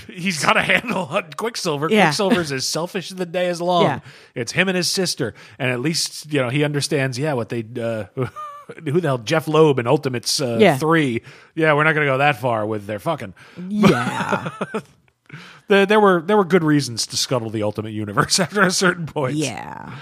he's 0.08 0.44
got 0.44 0.58
a 0.58 0.62
handle 0.62 1.06
on 1.06 1.32
Quicksilver. 1.38 1.90
Yeah. 1.90 2.06
Quicksilver's 2.08 2.52
as 2.52 2.66
selfish 2.68 3.12
as 3.12 3.18
the 3.18 3.26
day 3.26 3.48
is 3.48 3.62
long. 3.62 3.84
Yeah. 3.84 4.00
It's 4.36 4.52
him 4.52 4.68
and 4.70 4.76
his 4.78 4.90
sister, 4.90 5.34
and 5.60 5.72
at 5.72 5.80
least 5.80 6.32
you 6.32 6.42
know 6.42 6.50
he 6.50 6.64
understands. 6.64 7.18
Yeah, 7.18 7.34
what 7.34 7.50
they. 7.50 7.66
Uh, 7.80 8.06
Who 8.86 9.02
the 9.02 9.08
hell? 9.10 9.18
Jeph 9.18 9.50
Loeb 9.50 9.80
and 9.80 9.88
Ultimates 9.88 10.40
uh, 10.40 10.58
Yeah. 10.62 10.78
three. 10.78 11.24
Yeah, 11.56 11.74
we're 11.74 11.84
not 11.84 11.94
going 11.94 12.06
to 12.08 12.12
go 12.14 12.20
that 12.20 12.38
far 12.40 12.66
with 12.66 12.86
their 12.86 13.00
fucking. 13.00 13.34
yeah. 13.70 14.50
There, 15.68 15.86
there 15.86 16.00
were 16.00 16.22
there 16.22 16.38
were 16.38 16.46
good 16.46 16.64
reasons 16.64 17.08
to 17.08 17.18
scuttle 17.18 17.50
the 17.50 17.64
Ultimate 17.64 17.92
Universe 17.92 18.40
after 18.40 18.62
a 18.62 18.72
certain 18.72 19.06
point. 19.08 19.36
Yeah. 19.36 19.94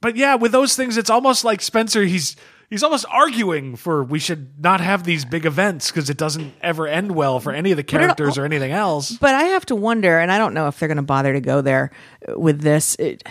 but 0.00 0.16
yeah, 0.16 0.34
with 0.36 0.52
those 0.52 0.76
things, 0.76 0.96
it's 0.96 1.10
almost 1.10 1.44
like 1.44 1.60
Spencer. 1.60 2.02
He's 2.04 2.36
he's 2.70 2.82
almost 2.82 3.04
arguing 3.10 3.76
for 3.76 4.02
we 4.04 4.18
should 4.18 4.62
not 4.62 4.80
have 4.80 5.04
these 5.04 5.24
big 5.24 5.46
events 5.46 5.90
because 5.90 6.10
it 6.10 6.16
doesn't 6.16 6.52
ever 6.60 6.86
end 6.86 7.12
well 7.14 7.40
for 7.40 7.52
any 7.52 7.70
of 7.70 7.76
the 7.76 7.82
characters 7.84 8.36
or 8.38 8.44
anything 8.44 8.72
else. 8.72 9.12
But 9.12 9.34
I 9.34 9.44
have 9.44 9.66
to 9.66 9.74
wonder, 9.76 10.18
and 10.18 10.30
I 10.32 10.38
don't 10.38 10.54
know 10.54 10.66
if 10.68 10.78
they're 10.78 10.88
going 10.88 10.96
to 10.96 11.02
bother 11.02 11.32
to 11.32 11.40
go 11.40 11.60
there 11.60 11.90
with 12.36 12.60
this. 12.60 12.94
It, 12.96 13.22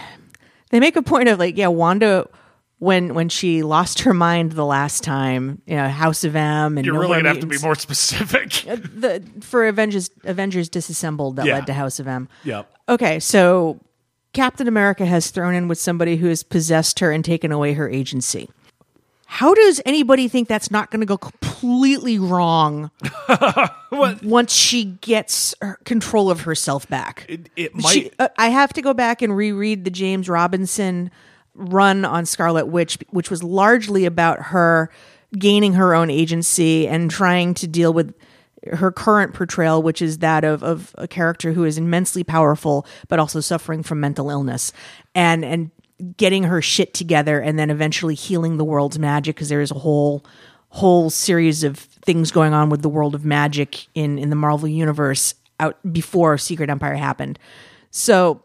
they 0.70 0.80
make 0.80 0.96
a 0.96 1.02
point 1.04 1.30
of 1.30 1.40
like, 1.40 1.58
yeah, 1.58 1.68
Wanda, 1.68 2.28
when 2.80 3.14
when 3.14 3.30
she 3.30 3.64
lost 3.64 4.02
her 4.02 4.14
mind 4.14 4.54
the 4.54 4.66
last 4.66 5.04
time, 5.04 5.62
you 5.66 5.76
know, 5.76 5.88
House 5.88 6.24
of 6.24 6.36
M, 6.36 6.78
and 6.78 6.86
You're 6.86 6.96
No 6.96 7.02
really 7.02 7.18
gonna 7.18 7.30
have 7.30 7.40
to 7.40 7.48
be 7.48 7.58
more 7.60 7.76
specific. 7.76 8.66
Uh, 8.70 8.76
the 8.76 9.24
for 9.42 9.68
Avengers 9.68 10.10
Avengers 10.24 10.68
Disassembled 10.70 11.36
that 11.38 11.46
Yeah. 11.46 11.56
led 11.56 11.68
to 11.68 11.74
House 11.74 12.00
of 12.00 12.08
M. 12.08 12.28
Yep. 12.44 12.70
Okay, 12.90 13.20
so 13.20 13.80
Captain 14.34 14.68
America 14.68 15.06
has 15.06 15.30
thrown 15.32 15.54
in 15.54 15.68
with 15.68 15.78
somebody 15.78 16.18
who 16.18 16.28
has 16.28 16.44
possessed 16.44 17.00
her 17.00 17.12
and 17.12 17.24
taken 17.24 17.52
away 17.52 17.74
her 17.74 17.90
agency. 17.90 18.50
How 19.34 19.56
does 19.56 19.82
anybody 19.84 20.28
think 20.28 20.48
that's 20.48 20.70
not 20.70 20.92
going 20.92 21.00
to 21.00 21.08
go 21.08 21.18
completely 21.18 22.20
wrong 22.20 22.92
once 24.22 24.54
she 24.54 24.86
gets 25.02 25.56
control 25.86 26.30
of 26.30 26.42
herself 26.42 26.88
back? 26.88 27.26
It, 27.28 27.50
it 27.56 27.72
She- 27.90 28.04
might. 28.04 28.14
uh, 28.20 28.28
I 28.38 28.50
have 28.50 28.74
to 28.74 28.82
go 28.84 28.94
back 28.94 29.24
and 29.24 29.36
reread 29.36 29.86
the 29.86 29.90
James 29.90 30.30
Robinson 30.30 31.10
run 31.56 32.06
on 32.06 32.28
Scarlet 32.28 32.68
Witch, 32.68 33.00
which 33.10 33.32
was 33.32 33.42
largely 33.42 34.06
about 34.06 34.40
her 34.40 34.92
gaining 35.36 35.74
her 35.74 35.96
own 35.96 36.12
agency 36.12 36.88
and 36.88 37.10
trying 37.10 37.56
to 37.56 37.68
deal 37.68 37.92
with 37.92 38.14
her 38.72 38.92
current 38.92 39.34
portrayal, 39.34 39.82
which 39.82 40.00
is 40.00 40.20
that 40.20 40.44
of, 40.44 40.62
of 40.62 40.94
a 41.00 41.08
character 41.08 41.54
who 41.54 41.64
is 41.64 41.80
immensely 41.80 42.24
powerful 42.24 42.86
but 43.08 43.18
also 43.18 43.40
suffering 43.40 43.82
from 43.82 44.00
mental 44.00 44.30
illness, 44.30 44.72
and 45.16 45.44
and 45.44 45.72
getting 46.18 46.44
her 46.44 46.62
shit 46.62 46.94
together, 46.94 47.40
and 47.40 47.58
then 47.58 47.70
eventually 47.70 48.16
healing 48.16 48.58
the 48.58 48.66
world's 48.66 49.00
magic 49.00 49.36
because 49.36 49.50
there 49.50 49.62
is 49.62 49.72
a 49.72 49.80
whole 49.80 50.26
whole 50.70 51.10
series 51.10 51.64
of 51.64 51.78
things 51.78 52.32
going 52.32 52.52
on 52.54 52.70
with 52.70 52.82
the 52.82 52.90
world 52.90 53.14
of 53.14 53.24
magic 53.24 53.88
in 53.94 54.18
in 54.18 54.30
the 54.30 54.36
Marvel 54.36 54.68
universe 54.68 55.36
out 55.60 55.78
before 55.94 56.38
Secret 56.38 56.70
Empire 56.70 56.96
happened. 56.96 57.38
So 57.92 58.42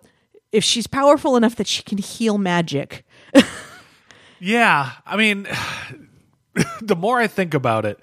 if 0.53 0.63
she's 0.63 0.87
powerful 0.87 1.37
enough 1.37 1.57
that 1.57 1.67
she 1.67 1.83
can 1.83 1.99
heal 1.99 2.39
magic, 2.39 3.05
Yeah, 4.41 4.93
I 5.05 5.17
mean, 5.17 5.47
the 6.81 6.97
more 6.97 7.19
I 7.19 7.27
think 7.27 7.55
about 7.55 7.85
it, 7.85 7.99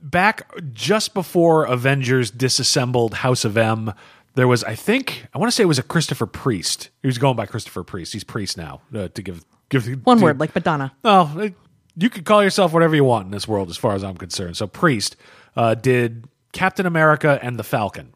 back 0.00 0.50
just 0.72 1.14
before 1.14 1.64
Avengers 1.64 2.30
disassembled 2.30 3.14
House 3.14 3.44
of 3.44 3.56
M, 3.56 3.92
there 4.34 4.48
was, 4.48 4.64
I 4.64 4.74
think, 4.74 5.26
I 5.34 5.38
want 5.38 5.50
to 5.50 5.54
say 5.54 5.62
it 5.62 5.66
was 5.66 5.78
a 5.78 5.82
Christopher 5.82 6.26
Priest. 6.26 6.90
He 7.02 7.06
was 7.08 7.18
going 7.18 7.36
by 7.36 7.46
Christopher 7.46 7.82
Priest. 7.84 8.12
He's 8.12 8.24
Priest 8.24 8.56
now. 8.56 8.80
Uh, 8.94 9.08
to 9.08 9.22
give 9.22 9.44
give 9.68 9.86
one 10.04 10.18
to- 10.18 10.24
word 10.24 10.40
like 10.40 10.54
Madonna. 10.54 10.92
Oh, 11.04 11.50
you 11.96 12.08
could 12.10 12.24
call 12.24 12.42
yourself 12.42 12.72
whatever 12.72 12.94
you 12.96 13.04
want 13.04 13.26
in 13.26 13.30
this 13.30 13.46
world, 13.46 13.68
as 13.70 13.76
far 13.76 13.94
as 13.94 14.02
I'm 14.02 14.16
concerned. 14.16 14.56
So, 14.56 14.66
Priest 14.66 15.16
uh, 15.56 15.74
did 15.74 16.24
Captain 16.52 16.86
America 16.86 17.38
and 17.42 17.58
the 17.58 17.64
Falcon. 17.64 18.14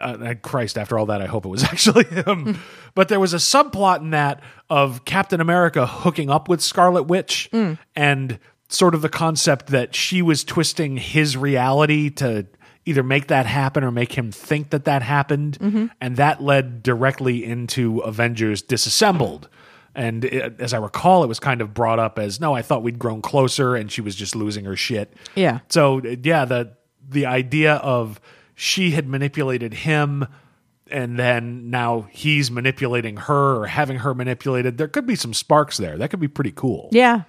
Uh, 0.00 0.34
Christ, 0.42 0.76
after 0.76 0.98
all 0.98 1.06
that, 1.06 1.22
I 1.22 1.26
hope 1.26 1.46
it 1.46 1.48
was 1.48 1.64
actually 1.72 2.04
him. 2.04 2.58
but 2.94 3.08
there 3.08 3.18
was 3.20 3.32
a 3.32 3.38
subplot 3.38 4.00
in 4.00 4.10
that 4.10 4.40
of 4.68 5.04
Captain 5.06 5.40
America 5.40 5.86
hooking 5.86 6.28
up 6.28 6.48
with 6.50 6.60
Scarlet 6.60 7.04
Witch 7.04 7.48
and 7.94 8.38
sort 8.68 8.94
of 8.94 9.00
the 9.00 9.08
concept 9.08 9.68
that 9.68 9.94
she 9.94 10.20
was 10.20 10.44
twisting 10.44 10.96
his 10.98 11.36
reality 11.36 12.10
to 12.10 12.46
either 12.86 13.02
make 13.02 13.26
that 13.26 13.44
happen 13.44 13.84
or 13.84 13.90
make 13.90 14.12
him 14.12 14.32
think 14.32 14.70
that 14.70 14.84
that 14.84 15.02
happened. 15.02 15.58
Mm-hmm. 15.58 15.86
And 16.00 16.16
that 16.16 16.42
led 16.42 16.82
directly 16.82 17.44
into 17.44 17.98
Avengers 17.98 18.62
Disassembled. 18.62 19.48
And 19.94 20.24
it, 20.24 20.60
as 20.60 20.72
I 20.72 20.78
recall, 20.78 21.24
it 21.24 21.26
was 21.26 21.40
kind 21.40 21.60
of 21.60 21.74
brought 21.74 21.98
up 21.98 22.18
as 22.18 22.40
no, 22.40 22.54
I 22.54 22.62
thought 22.62 22.82
we'd 22.82 22.98
grown 22.98 23.22
closer, 23.22 23.74
and 23.74 23.90
she 23.90 24.02
was 24.02 24.14
just 24.14 24.36
losing 24.36 24.66
her 24.66 24.76
shit. 24.76 25.12
Yeah. 25.34 25.60
So 25.68 26.02
yeah, 26.22 26.44
the 26.44 26.72
the 27.08 27.26
idea 27.26 27.76
of 27.76 28.20
she 28.54 28.90
had 28.90 29.08
manipulated 29.08 29.72
him, 29.72 30.26
and 30.90 31.18
then 31.18 31.70
now 31.70 32.08
he's 32.10 32.50
manipulating 32.50 33.16
her 33.16 33.62
or 33.62 33.66
having 33.66 33.98
her 33.98 34.14
manipulated. 34.14 34.76
There 34.76 34.88
could 34.88 35.06
be 35.06 35.16
some 35.16 35.32
sparks 35.32 35.78
there. 35.78 35.96
That 35.96 36.10
could 36.10 36.20
be 36.20 36.28
pretty 36.28 36.52
cool. 36.52 36.90
Yeah, 36.92 37.22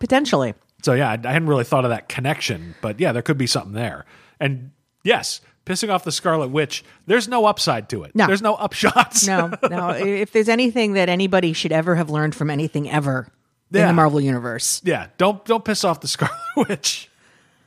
potentially. 0.00 0.54
So 0.82 0.94
yeah, 0.94 1.10
I, 1.10 1.12
I 1.12 1.32
hadn't 1.32 1.48
really 1.48 1.64
thought 1.64 1.84
of 1.84 1.90
that 1.90 2.08
connection, 2.08 2.74
but 2.82 2.98
yeah, 2.98 3.12
there 3.12 3.22
could 3.22 3.38
be 3.38 3.46
something 3.46 3.72
there. 3.72 4.04
And 4.40 4.72
yes, 5.02 5.40
pissing 5.66 5.90
off 5.90 6.04
the 6.04 6.12
Scarlet 6.12 6.48
Witch. 6.48 6.84
There's 7.06 7.28
no 7.28 7.46
upside 7.46 7.88
to 7.90 8.02
it. 8.02 8.14
No. 8.14 8.26
There's 8.26 8.42
no 8.42 8.56
upshots. 8.56 9.26
No, 9.26 9.52
no. 9.68 9.90
if 9.94 10.32
there's 10.32 10.48
anything 10.48 10.94
that 10.94 11.08
anybody 11.08 11.52
should 11.52 11.72
ever 11.72 11.94
have 11.96 12.10
learned 12.10 12.34
from 12.34 12.50
anything 12.50 12.90
ever 12.90 13.28
in 13.72 13.86
the 13.86 13.92
Marvel 13.92 14.20
universe, 14.20 14.80
yeah, 14.84 15.08
don't 15.16 15.44
don't 15.44 15.64
piss 15.64 15.84
off 15.84 16.00
the 16.00 16.08
Scarlet 16.08 16.36
Witch. 16.56 17.08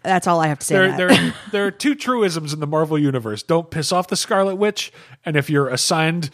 that's 0.02 0.28
all 0.28 0.42
I 0.42 0.48
have 0.48 0.60
to 0.60 0.66
say. 0.66 0.76
There, 0.76 0.98
there, 0.98 1.34
there 1.52 1.66
are 1.66 1.72
two 1.72 1.96
truisms 1.96 2.54
in 2.54 2.60
the 2.60 2.68
Marvel 2.68 3.00
universe. 3.00 3.42
Don't 3.44 3.70
piss 3.72 3.92
off 3.92 4.08
the 4.08 4.18
Scarlet 4.18 4.56
Witch, 4.56 4.92
and 5.26 5.38
if 5.38 5.50
you're 5.50 5.70
assigned 5.70 6.30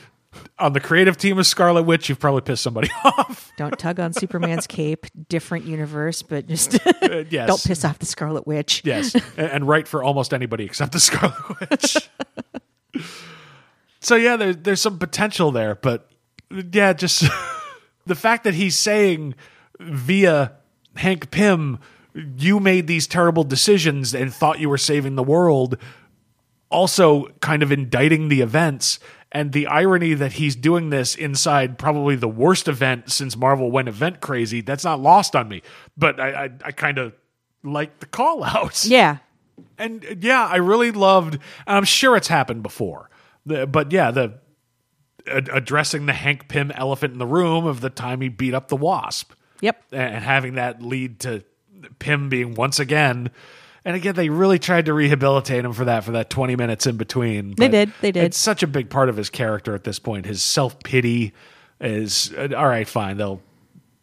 on 0.59 0.73
the 0.73 0.79
creative 0.79 1.17
team 1.17 1.37
of 1.39 1.47
Scarlet 1.47 1.83
Witch, 1.83 2.07
you've 2.09 2.19
probably 2.19 2.41
pissed 2.41 2.61
somebody 2.63 2.89
off. 3.03 3.51
Don't 3.57 3.77
tug 3.79 3.99
on 3.99 4.13
Superman's 4.13 4.67
cape. 4.67 5.05
Different 5.27 5.65
universe, 5.65 6.21
but 6.21 6.47
just 6.47 6.75
Uh, 6.85 7.23
yes. 7.29 7.47
don't 7.47 7.63
piss 7.63 7.83
off 7.83 7.99
the 7.99 8.05
Scarlet 8.05 8.45
Witch. 8.45 8.81
Yes, 8.85 9.15
and, 9.15 9.49
and 9.51 9.67
right 9.67 9.87
for 9.87 10.03
almost 10.03 10.33
anybody 10.33 10.65
except 10.65 10.91
the 10.91 10.99
Scarlet 10.99 11.35
Witch. 11.71 12.09
so 13.99 14.15
yeah, 14.15 14.35
there, 14.35 14.53
there's 14.53 14.81
some 14.81 14.97
potential 14.99 15.51
there, 15.51 15.75
but 15.75 16.09
yeah, 16.71 16.93
just 16.93 17.23
the 18.05 18.15
fact 18.15 18.43
that 18.43 18.53
he's 18.53 18.77
saying 18.77 19.35
via 19.79 20.53
Hank 20.95 21.31
Pym, 21.31 21.79
you 22.13 22.59
made 22.59 22.87
these 22.87 23.07
terrible 23.07 23.43
decisions 23.43 24.13
and 24.13 24.33
thought 24.33 24.59
you 24.59 24.69
were 24.69 24.77
saving 24.77 25.15
the 25.15 25.23
world, 25.23 25.77
also 26.69 27.27
kind 27.41 27.63
of 27.63 27.71
indicting 27.71 28.29
the 28.29 28.41
events. 28.41 28.99
And 29.31 29.51
the 29.51 29.67
irony 29.67 30.15
that 30.15 30.33
he's 30.33 30.55
doing 30.55 30.89
this 30.89 31.13
inside 31.13 31.77
probably 31.77 32.15
the 32.15 32.27
worst 32.27 32.67
event 32.67 33.11
since 33.11 33.37
Marvel 33.37 33.69
went 33.69 33.87
event 33.87 34.21
crazy, 34.21 34.61
that's 34.61 34.83
not 34.83 34.99
lost 34.99 35.35
on 35.35 35.47
me. 35.47 35.61
But 35.95 36.19
I, 36.19 36.45
I, 36.45 36.49
I 36.65 36.71
kind 36.71 36.97
of 36.97 37.13
like 37.63 37.99
the 37.99 38.07
call 38.07 38.43
outs. 38.43 38.87
Yeah, 38.87 39.17
And 39.77 40.17
yeah, 40.21 40.45
I 40.45 40.57
really 40.57 40.91
loved, 40.91 41.35
and 41.35 41.77
I'm 41.77 41.83
sure 41.83 42.15
it's 42.15 42.27
happened 42.27 42.63
before, 42.63 43.09
but 43.45 43.91
yeah, 43.91 44.11
the 44.11 44.39
ad- 45.27 45.49
addressing 45.51 46.05
the 46.05 46.13
Hank 46.13 46.47
Pym 46.47 46.71
elephant 46.71 47.13
in 47.13 47.19
the 47.19 47.25
room 47.25 47.65
of 47.65 47.81
the 47.81 47.89
time 47.89 48.21
he 48.21 48.29
beat 48.29 48.53
up 48.53 48.67
the 48.67 48.75
Wasp, 48.75 49.33
yep. 49.61 49.81
and 49.91 50.23
having 50.23 50.55
that 50.55 50.81
lead 50.81 51.19
to 51.21 51.43
Pym 51.99 52.29
being 52.29 52.55
once 52.55 52.79
again. 52.79 53.31
And 53.85 53.95
again, 53.95 54.15
they 54.15 54.29
really 54.29 54.59
tried 54.59 54.85
to 54.85 54.93
rehabilitate 54.93 55.63
him 55.63 55.73
for 55.73 55.85
that 55.85 56.03
for 56.03 56.11
that 56.11 56.29
20 56.29 56.55
minutes 56.55 56.85
in 56.85 56.97
between. 56.97 57.55
They 57.55 57.69
did, 57.69 57.93
they 58.01 58.11
did. 58.11 58.23
It's 58.23 58.37
such 58.37 58.61
a 58.63 58.67
big 58.67 58.89
part 58.89 59.09
of 59.09 59.17
his 59.17 59.29
character 59.29 59.73
at 59.73 59.83
this 59.83 59.99
point. 59.99 60.25
His 60.25 60.41
self 60.41 60.81
pity 60.83 61.33
is 61.79 62.33
uh, 62.37 62.49
all 62.55 62.67
right. 62.67 62.87
Fine, 62.87 63.17
they'll 63.17 63.41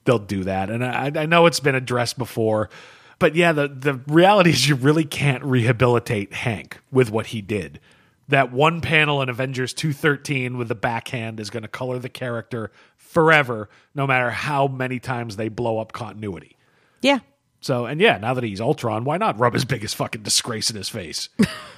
they'll 0.04 0.18
do 0.18 0.44
that. 0.44 0.70
And 0.70 0.84
I, 0.84 1.12
I 1.14 1.26
know 1.26 1.46
it's 1.46 1.60
been 1.60 1.74
addressed 1.74 2.16
before, 2.16 2.70
but 3.18 3.34
yeah, 3.34 3.52
the 3.52 3.68
the 3.68 4.00
reality 4.06 4.50
is 4.50 4.68
you 4.68 4.76
really 4.76 5.04
can't 5.04 5.44
rehabilitate 5.44 6.32
Hank 6.32 6.78
with 6.90 7.10
what 7.10 7.26
he 7.26 7.42
did. 7.42 7.80
That 8.28 8.52
one 8.52 8.80
panel 8.80 9.22
in 9.22 9.28
Avengers 9.28 9.72
213 9.72 10.58
with 10.58 10.66
the 10.66 10.74
backhand 10.74 11.38
is 11.38 11.48
going 11.48 11.62
to 11.62 11.68
color 11.68 12.00
the 12.00 12.08
character 12.08 12.72
forever, 12.96 13.68
no 13.94 14.04
matter 14.06 14.30
how 14.30 14.66
many 14.66 14.98
times 14.98 15.36
they 15.36 15.48
blow 15.48 15.78
up 15.78 15.92
continuity. 15.92 16.56
Yeah. 17.02 17.20
So, 17.66 17.84
and 17.86 18.00
yeah, 18.00 18.16
now 18.18 18.32
that 18.32 18.44
he's 18.44 18.60
Ultron, 18.60 19.02
why 19.02 19.16
not 19.16 19.40
rub 19.40 19.52
his 19.52 19.64
biggest 19.64 19.96
fucking 19.96 20.22
disgrace 20.22 20.70
in 20.70 20.76
his 20.76 20.88
face? 20.88 21.28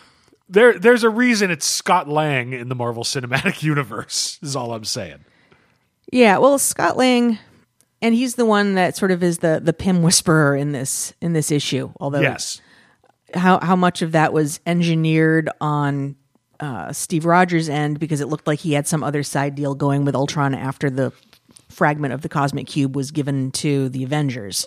there, 0.49 0.79
there's 0.79 1.03
a 1.03 1.09
reason 1.09 1.51
it's 1.51 1.65
Scott 1.65 2.07
Lang 2.07 2.53
in 2.53 2.69
the 2.69 2.75
Marvel 2.75 3.05
Cinematic 3.05 3.63
Universe. 3.63 4.39
Is 4.43 4.55
all 4.55 4.75
I'm 4.75 4.85
saying. 4.85 5.25
Yeah, 6.13 6.37
well, 6.37 6.59
Scott 6.59 6.99
Lang, 6.99 7.39
and 8.03 8.15
he's 8.15 8.35
the 8.35 8.45
one 8.45 8.75
that 8.75 8.97
sort 8.97 9.11
of 9.13 9.23
is 9.23 9.39
the 9.39 9.63
the 9.65 9.73
Pym 9.73 10.03
whisperer 10.03 10.55
in 10.55 10.73
this 10.73 11.15
in 11.23 11.33
this 11.33 11.51
issue. 11.51 11.91
Although, 11.99 12.21
Yes. 12.21 12.61
how 13.33 13.59
how 13.61 13.75
much 13.75 14.03
of 14.03 14.13
that 14.13 14.35
was 14.35 14.61
engineered 14.67 15.49
on 15.59 16.17
uh, 16.61 16.93
Steve 16.93 17.25
Rogers' 17.25 17.71
end 17.71 17.99
because 17.99 18.21
it 18.21 18.29
looked 18.29 18.47
like 18.47 18.59
he 18.59 18.75
had 18.75 18.87
some 18.87 19.03
other 19.03 19.23
side 19.23 19.55
deal 19.55 19.75
going 19.75 20.05
with 20.05 20.15
Ultron 20.15 20.55
after 20.55 20.91
the 20.91 21.13
fragment 21.71 22.13
of 22.13 22.21
the 22.21 22.29
cosmic 22.29 22.67
cube 22.67 22.95
was 22.95 23.11
given 23.11 23.51
to 23.53 23.89
the 23.89 24.05
Avengers. 24.05 24.67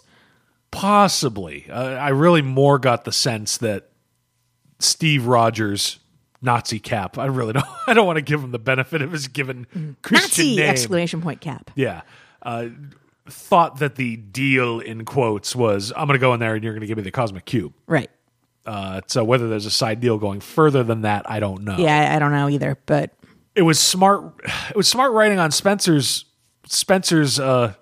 Possibly. 0.72 1.68
Uh, 1.70 1.94
I 1.94 2.10
really 2.10 2.42
more 2.42 2.80
got 2.80 3.04
the 3.04 3.12
sense 3.12 3.58
that 3.58 3.90
Steve 4.80 5.26
Rogers 5.26 6.00
Nazi 6.42 6.80
cap. 6.80 7.18
I 7.18 7.26
really 7.26 7.54
don't. 7.54 7.66
I 7.88 7.94
don't 7.94 8.08
want 8.08 8.18
to 8.18 8.22
give 8.22 8.44
him 8.44 8.52
the 8.52 8.60
benefit 8.60 9.02
of 9.02 9.12
his 9.12 9.28
given 9.28 9.98
Christian 10.02 10.46
Nazi 10.46 10.56
name. 10.56 10.70
exclamation 10.70 11.22
point 11.22 11.42
cap. 11.42 11.72
Yeah. 11.76 12.02
Uh, 12.42 12.70
thought 13.30 13.80
that 13.80 13.96
the 13.96 14.18
deal 14.18 14.80
in 14.80 15.06
quotes 15.06 15.56
was 15.56 15.94
I'm 15.96 16.08
going 16.08 16.18
to 16.18 16.22
go 16.22 16.34
in 16.34 16.40
there 16.40 16.56
and 16.56 16.64
you're 16.64 16.74
going 16.74 16.82
to 16.82 16.88
give 16.88 16.98
me 16.98 17.04
the 17.04 17.12
cosmic 17.12 17.46
cube. 17.46 17.74
Right. 17.86 18.10
Uh, 18.66 19.02
so 19.08 19.24
whether 19.24 19.50
there's 19.50 19.66
a 19.66 19.72
side 19.72 20.00
deal 20.00 20.18
going 20.18 20.40
further 20.40 20.84
than 20.84 21.02
that, 21.02 21.30
I 21.30 21.40
don't 21.40 21.64
know. 21.64 21.78
Yeah, 21.78 22.12
I, 22.12 22.16
I 22.16 22.20
don't 22.20 22.32
know 22.32 22.50
either, 22.50 22.78
but 22.86 23.12
it 23.56 23.62
was 23.64 23.80
smart 23.80 24.34
it 24.70 24.76
was 24.76 24.88
smart 24.88 25.12
writing 25.12 25.40
on 25.40 25.52
spencer's 25.52 26.26
spencer's 26.68 27.40
uh 27.40 27.74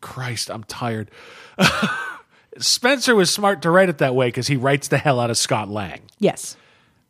christ 0.00 0.50
i'm 0.50 0.64
tired 0.64 1.10
spencer 2.58 3.14
was 3.14 3.30
smart 3.30 3.62
to 3.62 3.70
write 3.70 3.88
it 3.88 3.98
that 3.98 4.14
way 4.14 4.28
because 4.28 4.46
he 4.46 4.56
writes 4.56 4.88
the 4.88 4.98
hell 4.98 5.20
out 5.20 5.30
of 5.30 5.36
scott 5.36 5.68
lang. 5.68 6.00
Yes. 6.18 6.56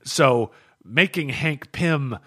so 0.05 0.51
making 0.85 1.29
hank 1.31 1.73
pym 1.73 2.19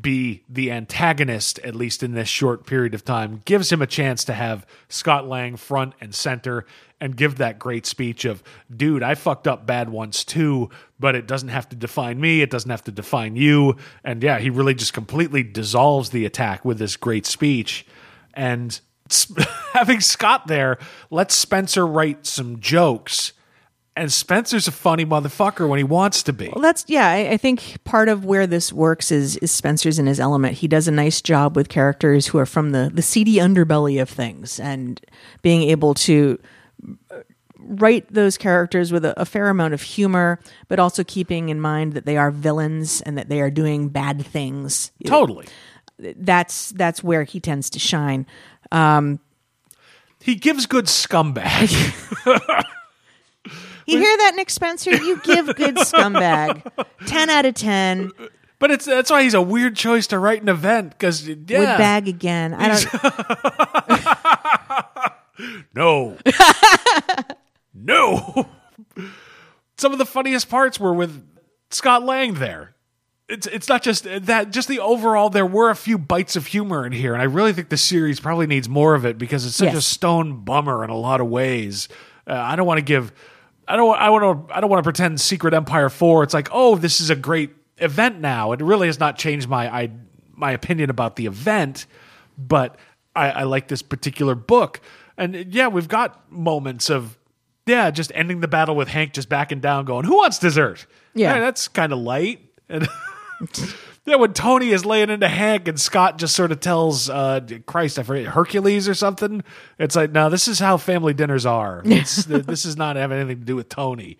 be 0.00 0.42
the 0.48 0.70
antagonist 0.72 1.58
at 1.60 1.74
least 1.74 2.02
in 2.02 2.12
this 2.12 2.28
short 2.28 2.66
period 2.66 2.92
of 2.92 3.04
time 3.04 3.40
gives 3.44 3.70
him 3.72 3.80
a 3.80 3.86
chance 3.86 4.24
to 4.24 4.32
have 4.32 4.66
scott 4.88 5.26
lang 5.26 5.56
front 5.56 5.94
and 6.00 6.14
center 6.14 6.66
and 7.00 7.16
give 7.16 7.36
that 7.38 7.58
great 7.58 7.86
speech 7.86 8.24
of 8.24 8.42
dude 8.74 9.02
i 9.02 9.14
fucked 9.14 9.46
up 9.46 9.64
bad 9.64 9.88
once 9.88 10.24
too 10.24 10.68
but 10.98 11.14
it 11.14 11.26
doesn't 11.26 11.48
have 11.50 11.68
to 11.68 11.76
define 11.76 12.20
me 12.20 12.42
it 12.42 12.50
doesn't 12.50 12.70
have 12.70 12.84
to 12.84 12.92
define 12.92 13.36
you. 13.36 13.76
And 14.04 14.22
yeah 14.22 14.38
he 14.38 14.50
really 14.50 14.74
just 14.74 14.92
completely 14.92 15.42
dissolves 15.42 16.10
the 16.10 16.24
attack 16.24 16.64
with 16.64 16.78
this 16.78 16.96
great 16.96 17.26
speech. 17.26 17.86
And 18.34 18.78
having 19.72 20.00
scott 20.00 20.46
there 20.46 20.78
lets 21.10 21.34
spencer 21.34 21.86
write 21.86 22.26
some 22.26 22.60
jokes 22.60 23.32
and 23.96 24.12
spencer's 24.12 24.68
a 24.68 24.72
funny 24.72 25.06
motherfucker 25.06 25.68
when 25.68 25.78
he 25.78 25.84
wants 25.84 26.22
to 26.24 26.32
be 26.32 26.50
Well, 26.54 26.62
that's 26.62 26.84
yeah. 26.86 27.08
I, 27.08 27.30
I 27.30 27.36
think 27.38 27.82
part 27.84 28.08
of 28.08 28.24
where 28.24 28.46
this 28.46 28.72
works 28.72 29.10
is 29.10 29.36
is 29.38 29.50
Spencer's 29.50 29.98
in 29.98 30.06
his 30.06 30.20
element. 30.20 30.54
He 30.54 30.68
does 30.68 30.86
a 30.86 30.90
nice 30.90 31.22
job 31.22 31.56
with 31.56 31.70
characters 31.70 32.26
who 32.26 32.38
are 32.38 32.46
from 32.46 32.72
the 32.72 32.90
the 32.92 33.02
seedy 33.02 33.36
underbelly 33.36 34.00
of 34.00 34.10
things, 34.10 34.60
and 34.60 35.00
being 35.40 35.62
able 35.62 35.94
to 35.94 36.38
uh, 37.10 37.20
write 37.58 38.12
those 38.12 38.36
characters 38.36 38.92
with 38.92 39.04
a, 39.04 39.18
a 39.20 39.24
fair 39.24 39.48
amount 39.48 39.74
of 39.74 39.82
humor, 39.82 40.38
but 40.68 40.78
also 40.78 41.02
keeping 41.02 41.48
in 41.48 41.60
mind 41.60 41.94
that 41.94 42.04
they 42.04 42.16
are 42.16 42.30
villains 42.30 43.00
and 43.00 43.16
that 43.16 43.28
they 43.28 43.40
are 43.40 43.50
doing 43.50 43.88
bad 43.88 44.24
things. 44.24 44.92
totally 45.06 45.46
That's 45.98 46.70
that's 46.72 47.02
where 47.02 47.24
he 47.24 47.40
tends 47.40 47.70
to 47.70 47.78
shine. 47.78 48.26
Um, 48.72 49.20
he 50.20 50.34
gives 50.34 50.66
good 50.66 50.86
scumbag 50.86 51.70
You 53.86 53.98
hear 53.98 54.16
that, 54.18 54.32
Nick 54.34 54.50
Spencer? 54.50 54.94
You 54.94 55.20
give 55.22 55.54
good 55.54 55.76
scumbag. 55.76 56.62
Ten 57.06 57.30
out 57.30 57.46
of 57.46 57.54
ten. 57.54 58.10
But 58.58 58.72
it's 58.72 58.84
that's 58.84 59.10
why 59.10 59.22
he's 59.22 59.34
a 59.34 59.42
weird 59.42 59.76
choice 59.76 60.08
to 60.08 60.18
write 60.18 60.42
an 60.42 60.48
event 60.48 60.90
because 60.90 61.28
yeah, 61.28 61.34
Would 61.36 61.78
bag 61.78 62.08
again. 62.08 62.54
I 62.54 62.68
don't. 65.38 65.66
no, 65.74 66.16
no. 67.74 68.48
Some 69.76 69.92
of 69.92 69.98
the 69.98 70.06
funniest 70.06 70.48
parts 70.48 70.80
were 70.80 70.94
with 70.94 71.22
Scott 71.70 72.02
Lang 72.02 72.34
there. 72.34 72.74
It's 73.28 73.46
it's 73.48 73.68
not 73.68 73.82
just 73.82 74.04
that, 74.04 74.52
just 74.52 74.68
the 74.68 74.78
overall. 74.78 75.30
There 75.30 75.46
were 75.46 75.70
a 75.70 75.74
few 75.74 75.98
bites 75.98 76.36
of 76.36 76.46
humor 76.46 76.86
in 76.86 76.92
here, 76.92 77.12
and 77.12 77.20
I 77.20 77.24
really 77.24 77.52
think 77.52 77.70
the 77.70 77.76
series 77.76 78.20
probably 78.20 78.46
needs 78.46 78.68
more 78.68 78.94
of 78.94 79.04
it 79.04 79.18
because 79.18 79.44
it's 79.44 79.56
such 79.56 79.74
a 79.74 79.80
stone 79.80 80.44
bummer 80.44 80.84
in 80.84 80.90
a 80.90 80.96
lot 80.96 81.20
of 81.20 81.26
ways. 81.26 81.88
Uh, 82.28 82.34
I 82.34 82.54
don't 82.54 82.66
want 82.66 82.78
to 82.78 82.84
give. 82.84 83.12
I 83.66 83.74
don't. 83.74 83.96
I 83.98 84.10
want 84.10 84.48
to. 84.48 84.54
I 84.54 84.60
don't 84.60 84.70
want 84.70 84.78
to 84.78 84.86
pretend 84.86 85.20
Secret 85.20 85.54
Empire 85.54 85.88
Four. 85.88 86.22
It's 86.22 86.34
like, 86.34 86.48
oh, 86.52 86.76
this 86.76 87.00
is 87.00 87.10
a 87.10 87.16
great 87.16 87.50
event 87.78 88.20
now. 88.20 88.52
It 88.52 88.60
really 88.60 88.86
has 88.86 89.00
not 89.00 89.18
changed 89.18 89.48
my 89.48 89.74
I, 89.74 89.90
my 90.32 90.52
opinion 90.52 90.88
about 90.88 91.16
the 91.16 91.26
event, 91.26 91.86
but 92.38 92.76
I, 93.16 93.30
I 93.30 93.42
like 93.42 93.66
this 93.66 93.82
particular 93.82 94.36
book. 94.36 94.80
And 95.18 95.52
yeah, 95.52 95.66
we've 95.66 95.88
got 95.88 96.30
moments 96.30 96.90
of 96.90 97.18
yeah, 97.66 97.90
just 97.90 98.12
ending 98.14 98.40
the 98.40 98.48
battle 98.48 98.76
with 98.76 98.86
Hank 98.86 99.14
just 99.14 99.28
backing 99.28 99.58
down, 99.58 99.84
going, 99.84 100.04
"Who 100.04 100.18
wants 100.18 100.38
dessert?" 100.38 100.86
Yeah. 101.14 101.34
Hey, 101.34 101.40
that's 101.40 101.66
kind 101.66 101.92
of 101.92 101.98
light. 101.98 102.40
And 102.68 102.86
yeah, 104.04 104.16
when 104.16 104.32
Tony 104.32 104.70
is 104.70 104.84
laying 104.84 105.10
into 105.10 105.28
Hank 105.28 105.68
and 105.68 105.78
Scott 105.80 106.18
just 106.18 106.34
sort 106.34 106.52
of 106.52 106.60
tells, 106.60 107.10
uh, 107.10 107.40
Christ, 107.66 107.98
I 107.98 108.02
forget 108.02 108.26
Hercules 108.26 108.88
or 108.88 108.94
something. 108.94 109.42
It's 109.78 109.96
like, 109.96 110.12
no, 110.12 110.30
this 110.30 110.48
is 110.48 110.58
how 110.58 110.76
family 110.76 111.12
dinners 111.14 111.44
are. 111.46 111.82
It's, 111.86 112.24
this 112.24 112.64
is 112.64 112.76
not 112.76 112.96
having 112.96 113.18
anything 113.18 113.40
to 113.40 113.44
do 113.44 113.56
with 113.56 113.68
Tony. 113.68 114.16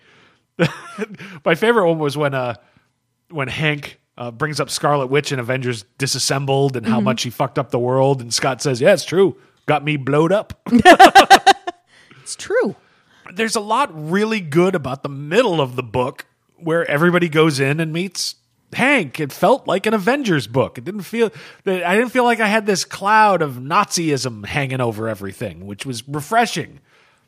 My 1.45 1.55
favorite 1.55 1.87
one 1.87 1.99
was 1.99 2.17
when 2.17 2.33
uh, 2.33 2.55
when 3.29 3.47
Hank 3.47 3.99
uh, 4.17 4.31
brings 4.31 4.59
up 4.59 4.69
Scarlet 4.69 5.07
Witch 5.07 5.31
and 5.31 5.39
Avengers 5.39 5.85
disassembled 5.97 6.75
and 6.75 6.85
Mm-hmm. 6.85 6.93
how 6.93 6.99
much 7.01 7.23
he 7.23 7.29
fucked 7.29 7.59
up 7.59 7.69
the 7.71 7.77
world, 7.79 8.21
and 8.21 8.33
Scott 8.33 8.61
says, 8.61 8.81
"Yeah, 8.81 8.93
it's 8.93 9.05
true. 9.05 9.37
Got 9.67 9.83
me 9.83 9.97
blowed 9.97 10.31
up." 10.31 10.59
It's 12.21 12.35
true. 12.35 12.75
there's 13.33 13.55
a 13.55 13.59
lot 13.61 13.89
really 13.93 14.41
good 14.41 14.73
about 14.75 15.03
the 15.03 15.09
middle 15.09 15.61
of 15.61 15.75
the 15.75 15.83
book 15.83 16.25
where 16.55 16.89
everybody 16.89 17.29
goes 17.29 17.59
in 17.59 17.79
and 17.79 17.93
meets 17.93 18.35
Hank. 18.73 19.19
It 19.19 19.31
felt 19.31 19.67
like 19.67 19.85
an 19.85 19.93
Avengers 19.93 20.47
book. 20.47 20.77
It 20.77 20.83
didn't 20.83 21.01
feel 21.01 21.31
I 21.65 21.95
didn't 21.95 22.09
feel 22.09 22.23
like 22.23 22.39
I 22.39 22.47
had 22.47 22.65
this 22.65 22.85
cloud 22.85 23.41
of 23.41 23.53
Nazism 23.55 24.45
hanging 24.45 24.81
over 24.81 25.07
everything, 25.07 25.65
which 25.65 25.85
was 25.85 26.07
refreshing. 26.07 26.79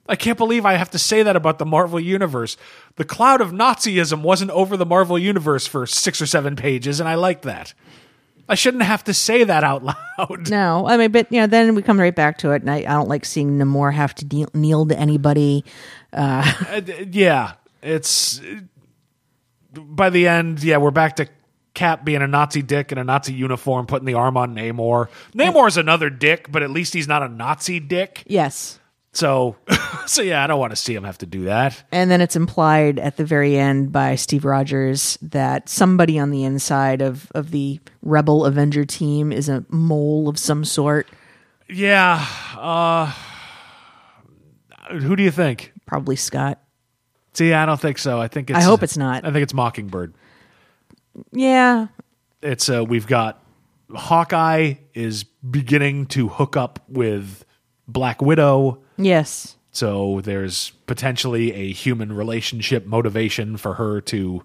I 0.08 0.16
can't 0.16 0.38
believe 0.38 0.66
I 0.66 0.74
have 0.74 0.90
to 0.92 1.00
say 1.00 1.22
that 1.24 1.36
about 1.36 1.60
the 1.60 1.66
Marvel 1.66 2.00
Universe. 2.00 2.58
The 2.96 3.06
cloud 3.06 3.42
of 3.42 3.52
Nazism 3.52 4.22
wasn't 4.24 4.50
over 4.52 4.76
the 4.76 4.86
Marvel 4.86 5.20
Universe 5.20 5.68
for 5.68 5.86
six 5.86 6.20
or 6.20 6.26
seven 6.26 6.56
pages, 6.56 7.00
and 7.00 7.08
I 7.08 7.14
liked 7.16 7.44
that. 7.44 7.74
I 8.50 8.56
shouldn't 8.56 8.82
have 8.82 9.04
to 9.04 9.14
say 9.14 9.44
that 9.44 9.64
out 9.64 9.84
loud. 10.18 10.50
No, 10.50 10.88
I 10.88 10.98
mean, 10.98 11.12
but 11.12 11.32
you 11.32 11.40
know, 11.40 11.46
then 11.48 11.76
we 11.76 11.84
come 11.84 12.00
right 12.00 12.16
back 12.16 12.40
to 12.40 12.52
it, 12.52 12.64
and 12.64 12.72
I, 12.72 12.78
I 12.78 12.82
don't 12.94 13.08
like 13.08 13.24
seeing 13.24 13.60
Namor 13.60 13.94
have 13.94 14.16
to 14.16 14.26
kneel, 14.26 14.50
kneel 14.56 14.88
to 14.88 14.98
anybody. 15.00 15.64
Uh, 16.12 16.80
d- 16.80 17.08
yeah, 17.12 17.54
it's 17.84 18.42
by 19.74 20.10
the 20.10 20.28
end. 20.28 20.64
Yeah, 20.64 20.78
we're 20.78 20.92
back 20.92 21.18
to 21.18 21.28
Cap 21.74 22.04
being 22.04 22.22
a 22.22 22.28
Nazi 22.28 22.62
dick 22.62 22.92
in 22.92 22.98
a 22.98 23.04
Nazi 23.04 23.34
uniform, 23.34 23.86
putting 23.86 24.06
the 24.06 24.16
arm 24.16 24.36
on 24.38 24.56
Namor. 24.56 25.08
Namor's 25.34 25.78
another 25.78 26.10
dick, 26.10 26.52
but 26.52 26.64
at 26.64 26.72
least 26.72 26.94
he's 26.94 27.08
not 27.08 27.24
a 27.24 27.30
Nazi 27.30 27.80
dick. 27.80 28.24
Yes, 28.26 28.80
So, 29.14 29.56
so 30.08 30.22
yeah, 30.22 30.44
I 30.44 30.48
don't 30.48 30.60
want 30.60 30.72
to 30.72 30.76
see 30.76 30.94
him 30.96 31.04
have 31.04 31.20
to 31.20 31.26
do 31.26 31.46
that. 31.46 31.82
and 31.92 32.10
then 32.12 32.22
it's 32.22 32.36
implied 32.36 33.00
at 33.00 33.18
the 33.18 33.24
very 33.26 33.56
end 33.58 33.92
by 33.92 34.16
Steve 34.16 34.46
Rogers 34.46 35.18
that 35.22 35.70
somebody 35.70 36.20
on 36.20 36.32
the 36.32 36.44
inside 36.44 37.02
of 37.02 37.32
of 37.36 37.52
the 37.52 37.80
Rebel 38.02 38.46
Avenger 38.46 38.84
team 38.86 39.32
is 39.32 39.48
a 39.48 39.64
mole 39.70 40.28
of 40.28 40.38
some 40.40 40.66
sort. 40.66 41.08
Yeah. 41.70 42.26
Uh, 42.58 43.14
who 44.92 45.16
do 45.16 45.22
you 45.24 45.32
think? 45.32 45.72
Probably 45.86 46.16
Scott. 46.16 46.60
See, 47.40 47.54
I 47.54 47.66
don't 47.66 47.80
think 47.80 47.98
so. 47.98 48.20
I 48.20 48.28
think 48.28 48.50
it's. 48.50 48.60
I 48.60 48.64
hope 48.64 48.84
it's 48.84 48.98
not. 48.98 49.24
I 49.24 49.32
think 49.32 49.44
it's 49.44 49.54
Mockingbird. 49.54 50.14
Yeah, 51.32 51.88
it's 52.42 52.70
uh, 52.70 52.84
we've 52.84 53.08
got 53.08 53.42
Hawkeye 53.96 54.74
is 54.94 55.24
beginning 55.24 56.08
to 56.08 56.28
hook 56.28 56.58
up 56.58 56.84
with 56.90 57.46
Black 57.88 58.22
Widow. 58.22 58.82
yes, 58.98 59.56
So 59.72 60.20
there's 60.22 60.72
potentially 60.86 61.54
a 61.54 61.72
human 61.72 62.12
relationship 62.12 62.86
motivation 62.86 63.56
for 63.56 63.76
her 63.76 64.02
to 64.02 64.44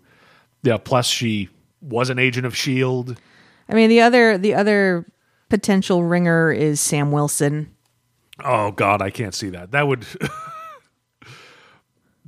yeah, 0.63 0.77
plus 0.77 1.09
she 1.09 1.49
was 1.81 2.11
an 2.11 2.21
agent 2.21 2.47
of 2.47 2.57
shield. 2.57 3.21
I 3.69 3.75
mean 3.75 3.91
the 3.91 4.03
other 4.03 4.39
the 4.39 4.55
other 4.55 5.05
potential 5.49 6.05
ringer 6.05 6.53
is 6.53 6.81
Sam 6.81 7.11
Wilson. 7.11 7.75
Oh 8.45 8.71
god, 8.71 9.03
I 9.03 9.11
can't 9.11 9.35
see 9.35 9.49
that. 9.49 9.73
That 9.73 9.89
would 9.89 10.07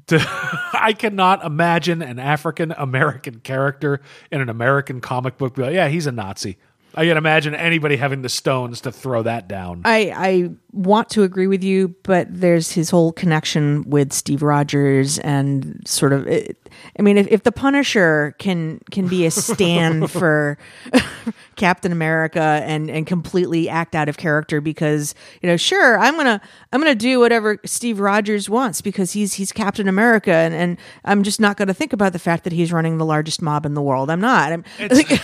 I 0.13 0.95
cannot 0.97 1.45
imagine 1.45 2.01
an 2.01 2.19
African 2.19 2.73
American 2.73 3.41
character 3.41 4.01
in 4.31 4.41
an 4.41 4.49
American 4.49 5.01
comic 5.01 5.37
book 5.37 5.55
be 5.55 5.63
like, 5.63 5.75
yeah, 5.75 5.89
he's 5.89 6.07
a 6.07 6.13
Nazi. 6.13 6.59
I 6.97 7.07
can 7.07 7.19
imagine 7.19 7.55
anybody 7.55 7.97
having 7.97 8.23
the 8.23 8.31
stones 8.31 8.81
to 8.83 8.93
throw 8.93 9.23
that 9.23 9.49
down. 9.49 9.83
I 9.85 10.13
I 10.17 10.51
want 10.73 11.11
to 11.11 11.25
agree 11.25 11.47
with 11.47 11.63
you, 11.63 11.95
but 12.05 12.27
there's 12.31 12.73
his 12.73 12.89
whole 12.89 13.13
connection 13.13 13.83
with 13.89 14.15
Steve 14.15 14.43
Rogers 14.43 15.19
and 15.19 15.83
sort 15.87 16.15
of. 16.15 16.27
It, 16.27 16.57
I 16.99 17.03
mean, 17.03 17.19
if, 17.19 17.29
if 17.29 17.43
the 17.43 17.53
Punisher 17.53 18.35
can 18.39 18.81
can 18.91 19.09
be 19.09 19.27
a 19.27 19.31
stand 19.31 20.11
for 20.21 20.57
Captain 21.57 21.93
America 21.93 22.63
and 22.65 22.91
and 22.91 23.07
completely 23.07 23.69
act 23.69 23.95
out 23.95 24.09
of 24.09 24.17
character 24.17 24.63
because 24.63 25.15
you 25.43 25.49
know, 25.51 25.59
sure, 25.59 25.99
I'm 25.99 26.17
gonna 26.17 26.41
I'm 26.73 26.81
gonna 26.81 26.95
do 26.95 27.21
whatever 27.21 27.59
Steve 27.67 28.01
Rogers 28.01 28.49
wants 28.49 28.81
because 28.81 29.13
he's 29.13 29.35
he's 29.35 29.53
Captain 29.53 29.87
America, 29.87 30.33
and 30.33 30.55
and 30.55 30.79
I'm 31.05 31.25
just 31.25 31.41
not 31.41 31.59
gonna 31.59 31.75
think 31.75 31.93
about 31.93 32.15
the 32.15 32.19
fact 32.19 32.45
that 32.45 32.55
he's 32.55 32.73
running 32.73 32.97
the 32.97 33.05
largest 33.05 33.43
mob 33.43 33.67
in 33.67 33.75
the 33.75 33.83
world. 33.83 34.09
I'm 34.09 34.21
not. 34.21 34.51
I'm 34.51 34.65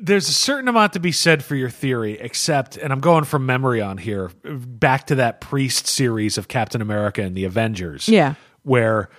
there's 0.00 0.28
a 0.28 0.32
certain 0.32 0.68
amount 0.68 0.94
to 0.94 1.00
be 1.00 1.12
said 1.12 1.44
for 1.44 1.54
your 1.54 1.70
theory, 1.70 2.18
except, 2.18 2.76
and 2.76 2.92
I'm 2.92 3.00
going 3.00 3.24
from 3.24 3.44
memory 3.44 3.82
on 3.82 3.98
here, 3.98 4.30
back 4.44 5.06
to 5.08 5.16
that 5.16 5.40
priest 5.40 5.86
series 5.86 6.38
of 6.38 6.48
Captain 6.48 6.80
America 6.80 7.22
and 7.22 7.36
the 7.36 7.44
Avengers. 7.44 8.08
Yeah. 8.08 8.34
Where 8.62 9.10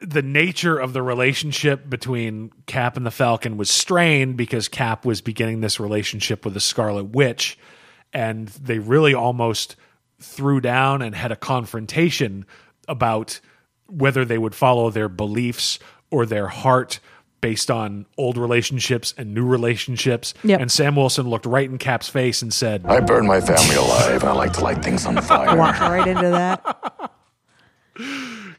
the 0.00 0.22
nature 0.22 0.78
of 0.78 0.94
the 0.94 1.02
relationship 1.02 1.88
between 1.88 2.50
Cap 2.66 2.96
and 2.96 3.06
the 3.06 3.10
Falcon 3.10 3.56
was 3.56 3.70
strained 3.70 4.36
because 4.36 4.68
Cap 4.68 5.04
was 5.04 5.20
beginning 5.20 5.60
this 5.60 5.78
relationship 5.78 6.44
with 6.44 6.54
the 6.54 6.60
Scarlet 6.60 7.10
Witch, 7.10 7.58
and 8.12 8.48
they 8.48 8.78
really 8.78 9.14
almost 9.14 9.76
threw 10.18 10.60
down 10.60 11.02
and 11.02 11.14
had 11.14 11.30
a 11.30 11.36
confrontation 11.36 12.46
about 12.88 13.38
whether 13.86 14.24
they 14.24 14.38
would 14.38 14.54
follow 14.54 14.90
their 14.90 15.08
beliefs 15.08 15.78
or 16.10 16.26
their 16.26 16.48
heart 16.48 17.00
based 17.42 17.70
on 17.70 18.06
old 18.16 18.38
relationships 18.38 19.12
and 19.18 19.34
new 19.34 19.44
relationships. 19.44 20.32
Yep. 20.44 20.60
And 20.60 20.72
Sam 20.72 20.96
Wilson 20.96 21.28
looked 21.28 21.44
right 21.44 21.68
in 21.68 21.76
Cap's 21.76 22.08
face 22.08 22.40
and 22.40 22.54
said, 22.54 22.86
I 22.86 23.00
burn 23.00 23.26
my 23.26 23.42
family 23.42 23.74
alive. 23.76 24.22
And 24.22 24.30
I 24.30 24.32
like 24.32 24.54
to 24.54 24.60
light 24.64 24.82
things 24.82 25.04
on 25.04 25.20
fire. 25.20 25.54
walk 25.58 25.78
right 25.80 26.08
into 26.08 26.30
that. 26.30 27.12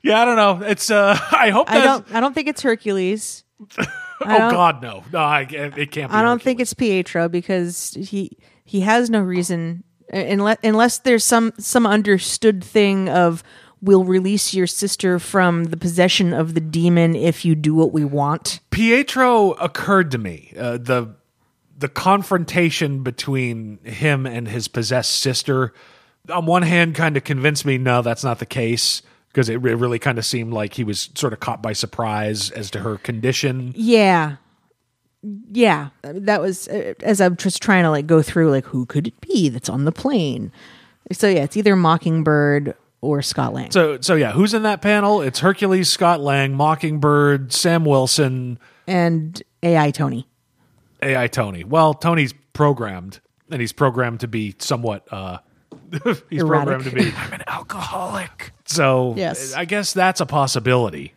"Yeah, 0.04 0.22
I 0.22 0.26
don't 0.26 0.36
know. 0.36 0.68
It's 0.68 0.92
uh, 0.92 1.18
I 1.32 1.50
hope 1.50 1.72
I 1.72 1.82
don't. 1.84 2.14
I 2.14 2.20
don't 2.20 2.34
think 2.36 2.48
it's 2.48 2.62
Hercules. 2.62 3.44
Oh 4.26 4.52
God, 4.52 4.82
no, 4.82 5.04
no, 5.12 5.20
I, 5.20 5.42
it 5.42 5.92
can't. 5.92 6.10
be 6.10 6.16
I 6.16 6.22
don't 6.22 6.38
Hercules. 6.40 6.44
think 6.44 6.60
it's 6.62 6.74
Pietro 6.74 7.28
because 7.28 7.90
he 8.00 8.38
he 8.64 8.80
has 8.80 9.10
no 9.10 9.20
reason 9.20 9.84
unless 10.14 10.60
unless 10.64 11.00
there's 11.00 11.26
some 11.26 11.52
some 11.60 11.86
understood 11.86 12.64
thing 12.64 13.10
of 13.10 13.44
we'll 13.84 14.06
release 14.06 14.54
your 14.54 14.66
sister 14.66 15.20
from 15.20 15.66
the 15.66 15.78
possession 15.78 16.34
of 16.34 16.54
the 16.54 16.62
demon 16.62 17.16
if 17.16 17.44
you 17.44 17.54
do 17.54 17.76
what 17.76 17.92
we 17.92 18.06
want. 18.06 18.62
Pietro 18.72 19.52
occurred 19.52 20.10
to 20.12 20.18
me. 20.18 20.54
Uh, 20.58 20.78
the 20.78 21.16
the 21.78 21.90
confrontation 21.90 23.04
between 23.04 23.78
him 23.84 24.26
and 24.26 24.48
his 24.48 24.70
possessed 24.70 25.12
sister, 25.20 25.74
on 26.30 26.46
one 26.46 26.62
hand, 26.62 26.96
kind 26.96 27.18
of 27.18 27.26
convinced 27.26 27.66
me 27.66 27.78
no, 27.78 28.02
that's 28.02 28.24
not 28.24 28.40
the 28.40 28.46
case 28.46 29.02
because 29.28 29.50
it 29.50 29.58
re- 29.58 29.74
really 29.74 30.00
kind 30.00 30.18
of 30.18 30.26
seemed 30.26 30.54
like 30.54 30.76
he 30.76 30.84
was 30.84 31.10
sort 31.16 31.34
of 31.34 31.40
caught 31.42 31.62
by 31.62 31.74
surprise 31.74 32.52
as 32.52 32.72
to 32.72 32.80
her 32.80 32.98
condition. 32.98 33.74
Yeah. 33.76 34.38
Yeah, 35.52 35.90
that 36.04 36.42
was 36.42 36.68
uh, 36.68 36.94
as 37.02 37.22
I'm 37.22 37.38
just 37.38 37.62
trying 37.62 37.84
to 37.84 37.90
like 37.90 38.08
go 38.08 38.22
through 38.22 38.52
like 38.52 38.66
who 38.66 38.86
could 38.86 39.08
it 39.08 39.22
be 39.22 39.50
that's 39.50 39.70
on 39.70 39.86
the 39.86 39.92
plane. 39.92 40.52
So 41.14 41.30
yeah, 41.30 41.44
it's 41.44 41.56
either 41.56 41.76
Mockingbird 41.78 42.76
or 43.04 43.22
Scott 43.22 43.54
Lang. 43.54 43.70
So 43.72 43.99
so 44.01 44.16
yeah, 44.16 44.32
who's 44.32 44.54
in 44.54 44.64
that 44.64 44.82
panel? 44.82 45.22
It's 45.22 45.39
Hercules, 45.39 45.89
Scott 45.89 46.20
Lang, 46.22 46.54
Mockingbird, 46.56 47.51
Sam 47.54 47.86
Wilson, 47.86 48.58
and 48.88 49.41
AI 49.62 49.91
Tony. 49.91 50.28
AI 51.01 51.28
Tony. 51.28 51.64
Well, 51.64 51.93
Tony's 51.93 52.34
programmed, 52.54 53.20
and 53.51 53.60
he's 53.62 53.74
programmed 53.74 54.22
to 54.22 54.28
be 54.28 54.56
somewhat. 54.60 55.08
uh 55.12 55.38
He's 56.30 56.41
Erratic. 56.41 56.68
programmed 56.82 56.84
to 56.86 56.91
be. 56.91 57.12
I'm 57.18 57.34
an 57.34 57.43
alcoholic. 57.47 58.51
So 58.66 59.14
Yes. 59.18 59.54
I 59.54 59.66
guess 59.66 59.93
that's 59.93 60.22
a 60.22 60.26
possibility. 60.26 61.14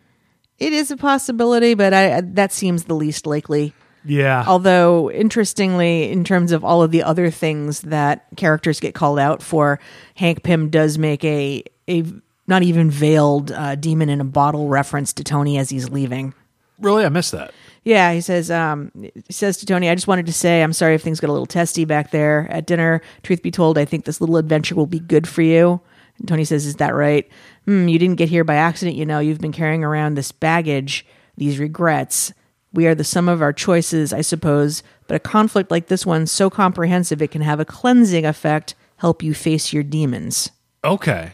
It 0.59 0.73
is 0.73 0.91
a 0.91 0.97
possibility, 0.97 1.73
but 1.73 1.93
I 1.93 2.21
that 2.21 2.51
seems 2.51 2.83
the 2.85 2.95
least 2.95 3.25
likely. 3.25 3.73
Yeah. 4.05 4.45
Although, 4.47 5.11
interestingly, 5.11 6.09
in 6.11 6.23
terms 6.23 6.51
of 6.53 6.63
all 6.63 6.81
of 6.81 6.91
the 6.91 7.03
other 7.03 7.29
things 7.29 7.81
that 7.81 8.25
characters 8.37 8.79
get 8.79 8.93
called 8.95 9.19
out 9.19 9.41
for, 9.43 9.79
Hank 10.15 10.43
Pym 10.43 10.69
does 10.69 10.97
make 10.97 11.23
a 11.25 11.63
a 11.89 12.03
not 12.47 12.63
even 12.63 12.89
veiled 12.89 13.51
uh, 13.51 13.75
demon 13.75 14.09
in 14.09 14.21
a 14.21 14.25
bottle 14.25 14.69
reference 14.69 15.13
to 15.13 15.23
Tony 15.23 15.57
as 15.57 15.69
he's 15.69 15.89
leaving. 15.89 16.33
really, 16.79 17.05
I 17.05 17.09
missed 17.09 17.33
that. 17.33 17.53
Yeah, 17.83 18.11
he 18.13 18.21
says 18.21 18.51
um, 18.51 18.91
he 18.95 19.11
says 19.29 19.57
to 19.57 19.65
Tony, 19.65 19.89
"I 19.89 19.95
just 19.95 20.07
wanted 20.07 20.25
to 20.25 20.33
say 20.33 20.61
I'm 20.61 20.73
sorry 20.73 20.95
if 20.95 21.01
things 21.01 21.19
got 21.19 21.29
a 21.29 21.33
little 21.33 21.45
testy 21.45 21.85
back 21.85 22.11
there 22.11 22.47
at 22.51 22.65
dinner. 22.65 23.01
Truth 23.23 23.41
be 23.41 23.51
told, 23.51 23.77
I 23.77 23.85
think 23.85 24.05
this 24.05 24.19
little 24.19 24.37
adventure 24.37 24.75
will 24.75 24.87
be 24.87 24.99
good 24.99 25.27
for 25.27 25.41
you." 25.41 25.79
And 26.19 26.27
Tony 26.27 26.43
says, 26.43 26.65
"Is 26.65 26.75
that 26.75 26.95
right? 26.95 27.29
Hmm, 27.65 27.87
you 27.87 27.97
didn't 27.99 28.17
get 28.17 28.29
here 28.29 28.43
by 28.43 28.55
accident. 28.55 28.97
You 28.97 29.05
know, 29.05 29.19
you've 29.19 29.39
been 29.39 29.51
carrying 29.51 29.83
around 29.83 30.15
this 30.15 30.31
baggage, 30.31 31.05
these 31.37 31.59
regrets. 31.59 32.33
We 32.73 32.87
are 32.87 32.95
the 32.95 33.03
sum 33.05 33.29
of 33.29 33.41
our 33.41 33.53
choices, 33.53 34.11
I 34.11 34.21
suppose. 34.21 34.83
But 35.07 35.15
a 35.15 35.19
conflict 35.19 35.71
like 35.71 35.87
this 35.87 36.05
one, 36.05 36.27
so 36.27 36.49
comprehensive, 36.49 37.21
it 37.21 37.31
can 37.31 37.41
have 37.41 37.61
a 37.61 37.65
cleansing 37.65 38.25
effect, 38.25 38.75
help 38.97 39.23
you 39.23 39.33
face 39.33 39.71
your 39.71 39.83
demons." 39.83 40.51
Okay. 40.83 41.31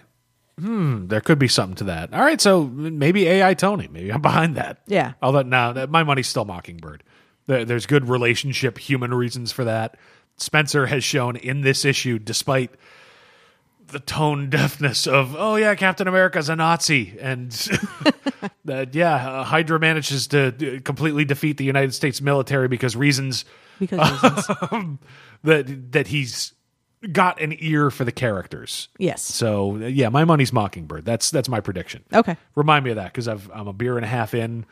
Hmm. 0.59 1.07
There 1.07 1.21
could 1.21 1.39
be 1.39 1.47
something 1.47 1.75
to 1.77 1.83
that. 1.85 2.13
All 2.13 2.21
right. 2.21 2.39
So 2.39 2.65
maybe 2.65 3.27
AI 3.27 3.53
Tony. 3.55 3.87
Maybe 3.91 4.11
I'm 4.11 4.21
behind 4.21 4.55
that. 4.55 4.81
Yeah. 4.87 5.13
Although 5.21 5.41
no, 5.43 5.73
that- 5.73 5.89
my 5.89 6.03
money's 6.03 6.27
still 6.27 6.45
Mockingbird. 6.45 7.03
There, 7.47 7.65
there's 7.65 7.85
good 7.85 8.07
relationship, 8.07 8.77
human 8.77 9.13
reasons 9.13 9.51
for 9.51 9.63
that. 9.65 9.97
Spencer 10.37 10.85
has 10.87 11.03
shown 11.03 11.35
in 11.35 11.61
this 11.61 11.85
issue, 11.85 12.17
despite 12.19 12.71
the 13.87 13.99
tone 13.99 14.49
deafness 14.49 15.05
of 15.05 15.35
"Oh 15.37 15.55
yeah, 15.57 15.75
Captain 15.75 16.07
America's 16.07 16.49
a 16.49 16.55
Nazi," 16.55 17.15
and 17.19 17.51
that 18.65 18.95
yeah, 18.95 19.15
uh, 19.29 19.43
Hydra 19.43 19.79
manages 19.79 20.27
to 20.27 20.79
completely 20.83 21.25
defeat 21.25 21.57
the 21.57 21.65
United 21.65 21.93
States 21.93 22.21
military 22.21 22.67
because 22.67 22.95
reasons 22.95 23.43
Because 23.79 24.23
reasons. 24.23 24.47
that 25.43 25.91
that 25.91 26.07
he's 26.07 26.53
got 27.11 27.41
an 27.41 27.55
ear 27.59 27.91
for 27.91 28.05
the 28.05 28.11
characters. 28.11 28.87
yes. 28.97 29.21
So 29.21 29.75
yeah, 29.77 30.09
my 30.09 30.23
money's 30.25 30.53
Mockingbird. 30.53 31.03
That's 31.05 31.29
that's 31.31 31.49
my 31.49 31.59
prediction. 31.59 32.03
Okay. 32.13 32.37
Remind 32.55 32.85
me 32.85 32.91
of 32.91 32.95
that 32.97 33.11
because 33.13 33.27
I'm 33.27 33.67
a 33.67 33.73
beer 33.73 33.97
and 33.97 34.05
a 34.05 34.07
half 34.09 34.33
in, 34.33 34.65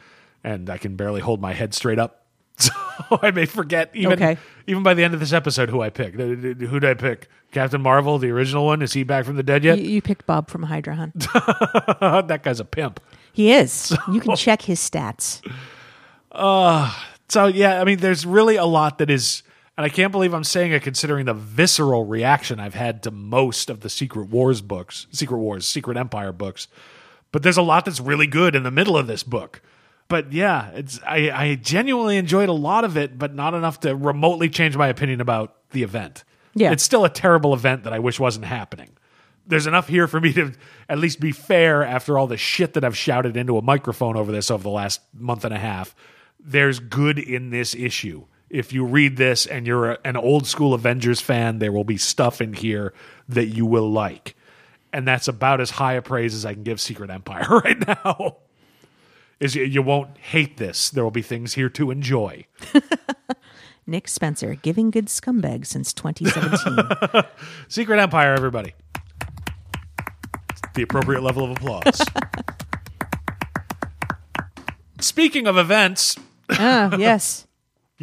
and 0.44 0.70
I 0.70 0.78
can 0.78 0.96
barely 0.96 1.22
hold 1.22 1.42
my 1.42 1.54
head 1.54 1.74
straight 1.74 2.00
up. 2.00 2.18
So 3.10 3.18
I 3.24 3.32
may 3.32 3.46
forget 3.48 3.90
even 3.96 4.14
Okay. 4.14 4.38
even 4.68 4.84
by 4.84 4.94
the 4.94 5.04
end 5.04 5.16
of 5.16 5.20
this 5.20 5.34
episode 5.34 5.70
who 5.70 5.82
I 5.82 5.90
picked. 5.90 6.20
Uh, 6.20 6.26
Who 6.68 6.80
did 6.80 6.86
I 6.86 6.94
pick? 6.94 7.28
Captain 7.52 7.82
Marvel, 7.82 8.20
the 8.20 8.30
original 8.30 8.66
one. 8.66 8.84
Is 8.84 8.94
he 8.94 9.02
back 9.04 9.26
from 9.26 9.38
the 9.38 9.42
dead 9.44 9.64
yet? 9.64 9.80
You, 9.80 9.86
you 9.90 10.02
picked 10.04 10.28
Bob 10.28 10.50
from 10.52 10.62
Hydra, 10.64 10.96
hun. 10.96 11.12
that 12.28 12.42
guy's 12.44 12.60
a 12.60 12.66
pimp. 12.66 13.00
he 13.34 13.52
is. 13.54 13.98
You 14.12 14.20
can 14.20 14.36
check 14.36 14.62
his 14.62 14.80
stats. 14.80 15.42
Uh 16.32 16.94
so 17.30 17.48
yeah, 17.48 17.82
I 17.82 17.86
mean, 17.86 17.98
there's 18.00 18.26
really 18.26 18.58
a 18.58 18.66
lot 18.66 18.98
that 19.00 19.10
is, 19.10 19.42
and 19.82 19.92
I 19.92 19.96
can't 19.96 20.12
believe 20.12 20.32
I'm 20.36 20.44
saying 20.44 20.74
it 20.74 20.84
considering 20.84 21.26
the 21.26 21.34
visceral 21.34 22.06
reaction 22.06 22.60
I've 22.60 22.76
had 22.76 23.02
to 23.02 23.10
most 23.10 23.68
of 23.68 23.80
the 23.80 23.90
Secret 23.90 24.30
Wars 24.30 24.62
books, 24.62 25.08
Secret 25.10 25.40
Wars, 25.40 25.68
Secret 25.68 25.98
Empire 25.98 26.32
books. 26.32 26.68
But 27.32 27.42
there's 27.42 27.58
a 27.58 27.64
lot 27.64 27.86
that's 27.86 28.00
really 28.00 28.28
good 28.28 28.56
in 28.56 28.62
the 28.62 28.70
middle 28.70 28.96
of 28.96 29.08
this 29.08 29.24
book. 29.24 29.60
But 30.08 30.34
yeah, 30.34 30.70
it's 30.76 31.00
I, 31.04 31.32
I 31.32 31.56
genuinely 31.56 32.18
enjoyed 32.18 32.48
a 32.48 32.54
lot 32.54 32.84
of 32.84 32.96
it, 32.96 33.18
but 33.18 33.34
not 33.34 33.56
enough 33.56 33.80
to 33.80 33.96
remotely 33.96 34.50
change 34.50 34.78
my 34.78 34.88
opinion 34.88 35.20
about 35.20 35.56
the 35.72 35.82
event. 35.82 36.26
Yeah. 36.54 36.72
it's 36.72 36.84
still 36.84 37.04
a 37.04 37.10
terrible 37.10 37.56
event 37.56 37.86
that 37.86 37.94
I 37.94 37.98
wish 37.98 38.20
wasn't 38.20 38.46
happening. 38.46 38.92
There's 39.48 39.66
enough 39.66 39.88
here 39.88 40.08
for 40.08 40.22
me 40.22 40.32
to 40.34 40.54
at 40.90 41.00
least 41.00 41.20
be 41.20 41.32
fair 41.32 41.84
after 41.84 42.20
all 42.20 42.28
the 42.28 42.38
shit 42.38 42.74
that 42.74 42.86
I've 42.86 42.96
shouted 42.96 43.36
into 43.36 43.58
a 43.58 43.64
microphone 43.64 44.16
over 44.16 44.32
this 44.32 44.52
over 44.52 44.62
the 44.62 44.70
last 44.70 45.02
month 45.12 45.44
and 45.44 45.56
a 45.56 45.60
half. 45.60 45.96
There's 46.40 46.80
good 46.80 47.18
in 47.18 47.50
this 47.50 47.74
issue. 47.74 48.26
If 48.54 48.74
you 48.74 48.84
read 48.84 49.16
this 49.18 49.46
and 49.46 49.66
you're 49.66 49.92
a- 49.92 49.98
an 50.04 50.18
old 50.18 50.46
school 50.46 50.74
Avengers 50.74 51.22
fan, 51.22 51.60
there 51.60 51.72
will 51.72 51.86
be 51.86 51.98
stuff 51.98 52.42
in 52.42 52.54
here 52.54 52.94
that 53.30 53.46
you 53.48 53.66
will 53.66 53.90
like. 53.90 54.36
And 54.92 55.08
that's 55.08 55.28
about 55.30 55.62
as 55.62 55.72
high 55.72 55.94
a 55.94 56.02
praise 56.02 56.36
as 56.36 56.46
I 56.46 56.54
can 56.54 56.64
give 56.64 56.82
Secret 56.82 57.10
Empire 57.10 57.48
right 57.64 57.88
now. 57.88 58.38
Is 59.40 59.56
you, 59.56 59.64
you 59.64 59.82
won't 59.82 60.18
hate 60.18 60.58
this. 60.58 60.90
There 60.90 61.04
will 61.04 61.12
be 61.12 61.22
things 61.22 61.54
here 61.54 61.70
to 61.70 61.92
enjoy. 61.92 62.46
Nick 63.88 64.08
Spencer, 64.08 64.54
giving 64.56 64.92
good 64.92 65.08
scumbag 65.08 65.66
since 65.66 65.94
2017. 65.94 67.24
Secret 67.70 68.00
Empire, 68.00 68.34
everybody. 68.34 68.74
The 70.76 70.84
appropriate 70.84 71.24
level 71.24 71.44
of 71.46 71.52
applause. 71.52 72.02
Speaking 75.00 75.48
of 75.48 75.58
events, 75.58 76.18
Ah, 76.52 76.96
yes. 76.98 77.48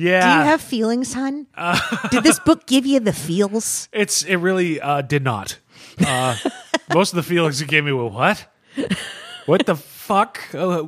Yeah, 0.01 0.21
Do 0.21 0.39
you 0.39 0.45
have 0.45 0.61
feelings, 0.61 1.13
hun? 1.13 1.49
Did 2.13 2.23
this 2.23 2.39
book 2.47 2.67
give 2.67 2.87
you 2.87 3.01
the 3.01 3.13
feels? 3.13 3.89
it's 3.93 4.23
it 4.23 4.37
really 4.37 4.81
uh, 4.81 5.03
did 5.03 5.25
not. 5.25 5.59
Uh, 5.99 6.37
most 6.95 7.13
of 7.13 7.17
the 7.17 7.25
feelings 7.25 7.61
it 7.61 7.67
gave 7.67 7.85
me 7.85 7.91
were 7.91 8.07
what? 8.07 8.47
What 9.47 9.67
the 9.67 9.75
fuck? 9.75 10.41
Uh, 10.55 10.85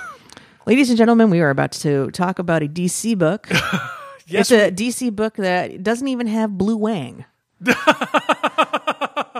Ladies 0.66 0.90
and 0.90 0.98
gentlemen, 0.98 1.30
we 1.30 1.40
are 1.40 1.48
about 1.48 1.72
to 1.72 2.10
talk 2.10 2.38
about 2.38 2.62
a 2.62 2.68
DC 2.68 3.16
book 3.16 3.48
Yes, 4.26 4.50
it's 4.50 4.52
a 4.52 4.70
DC 4.70 5.14
book 5.16 5.34
that 5.36 5.82
doesn't 5.82 6.08
even 6.08 6.26
have 6.26 6.50
Blue 6.58 6.76
Wang. 6.76 7.24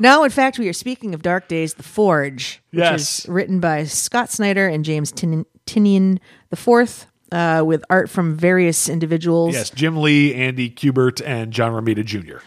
no, 0.00 0.24
in 0.24 0.30
fact, 0.30 0.58
we 0.58 0.68
are 0.68 0.72
speaking 0.72 1.14
of 1.14 1.22
Dark 1.22 1.48
Days, 1.48 1.74
The 1.74 1.82
Forge, 1.82 2.62
which 2.70 2.78
Yes. 2.80 3.20
is 3.20 3.28
written 3.28 3.60
by 3.60 3.84
Scott 3.84 4.30
Snyder 4.30 4.66
and 4.68 4.84
James 4.84 5.12
Tin- 5.12 5.46
Tynion 5.66 6.18
IV, 6.52 7.06
uh, 7.32 7.64
with 7.64 7.82
art 7.90 8.10
from 8.10 8.36
various 8.36 8.88
individuals. 8.88 9.54
Yes, 9.54 9.70
Jim 9.70 9.96
Lee, 9.96 10.34
Andy 10.34 10.70
Kubert, 10.70 11.20
and 11.24 11.52
John 11.52 11.72
Romita 11.72 12.04
Jr. 12.04 12.38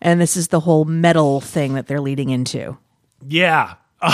And 0.00 0.20
this 0.20 0.36
is 0.36 0.48
the 0.48 0.60
whole 0.60 0.84
metal 0.84 1.40
thing 1.40 1.74
that 1.74 1.86
they're 1.86 2.00
leading 2.00 2.30
into. 2.30 2.78
Yeah. 3.26 3.74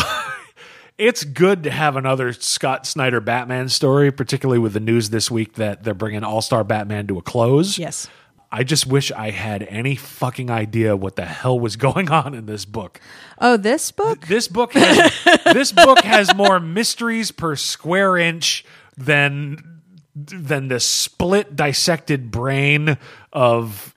it's 0.99 1.25
good 1.25 1.65
to 1.65 1.71
have 1.71 1.97
another 1.97 2.33
Scott 2.33 2.87
Snyder 2.87 3.21
Batman 3.21 3.69
story, 3.69 4.11
particularly 4.11 4.59
with 4.59 4.73
the 4.73 4.81
news 4.81 5.11
this 5.11 5.31
week 5.31 5.55
that 5.55 5.85
they're 5.85 5.95
bringing 5.95 6.25
All 6.25 6.41
Star 6.41 6.65
Batman 6.65 7.07
to 7.09 7.19
a 7.19 7.23
close. 7.23 7.79
Yes. 7.79 8.09
I 8.53 8.65
just 8.65 8.87
wish 8.87 9.13
I 9.13 9.31
had 9.31 9.63
any 9.65 9.95
fucking 9.95 10.51
idea 10.51 10.97
what 10.97 11.17
the 11.17 11.25
hell 11.25 11.59
was 11.61 11.77
going 11.77 12.11
on 12.11 12.35
in 12.35 12.47
this 12.47 12.65
book. 12.65 13.01
Oh, 13.39 13.57
this 13.57 13.93
book? 13.93 14.27
This 14.27 14.49
book 14.49 14.73
has 14.73 15.13
this 15.53 15.73
book 15.73 16.01
has 16.01 16.35
more 16.35 16.59
mysteries 16.59 17.31
per 17.33 17.55
square 17.55 18.17
inch 18.17 18.65
than 18.97 19.80
than 20.27 20.69
the 20.69 20.81
split 20.81 21.57
dissected 21.57 22.31
brain 22.31 22.99
of 23.33 23.95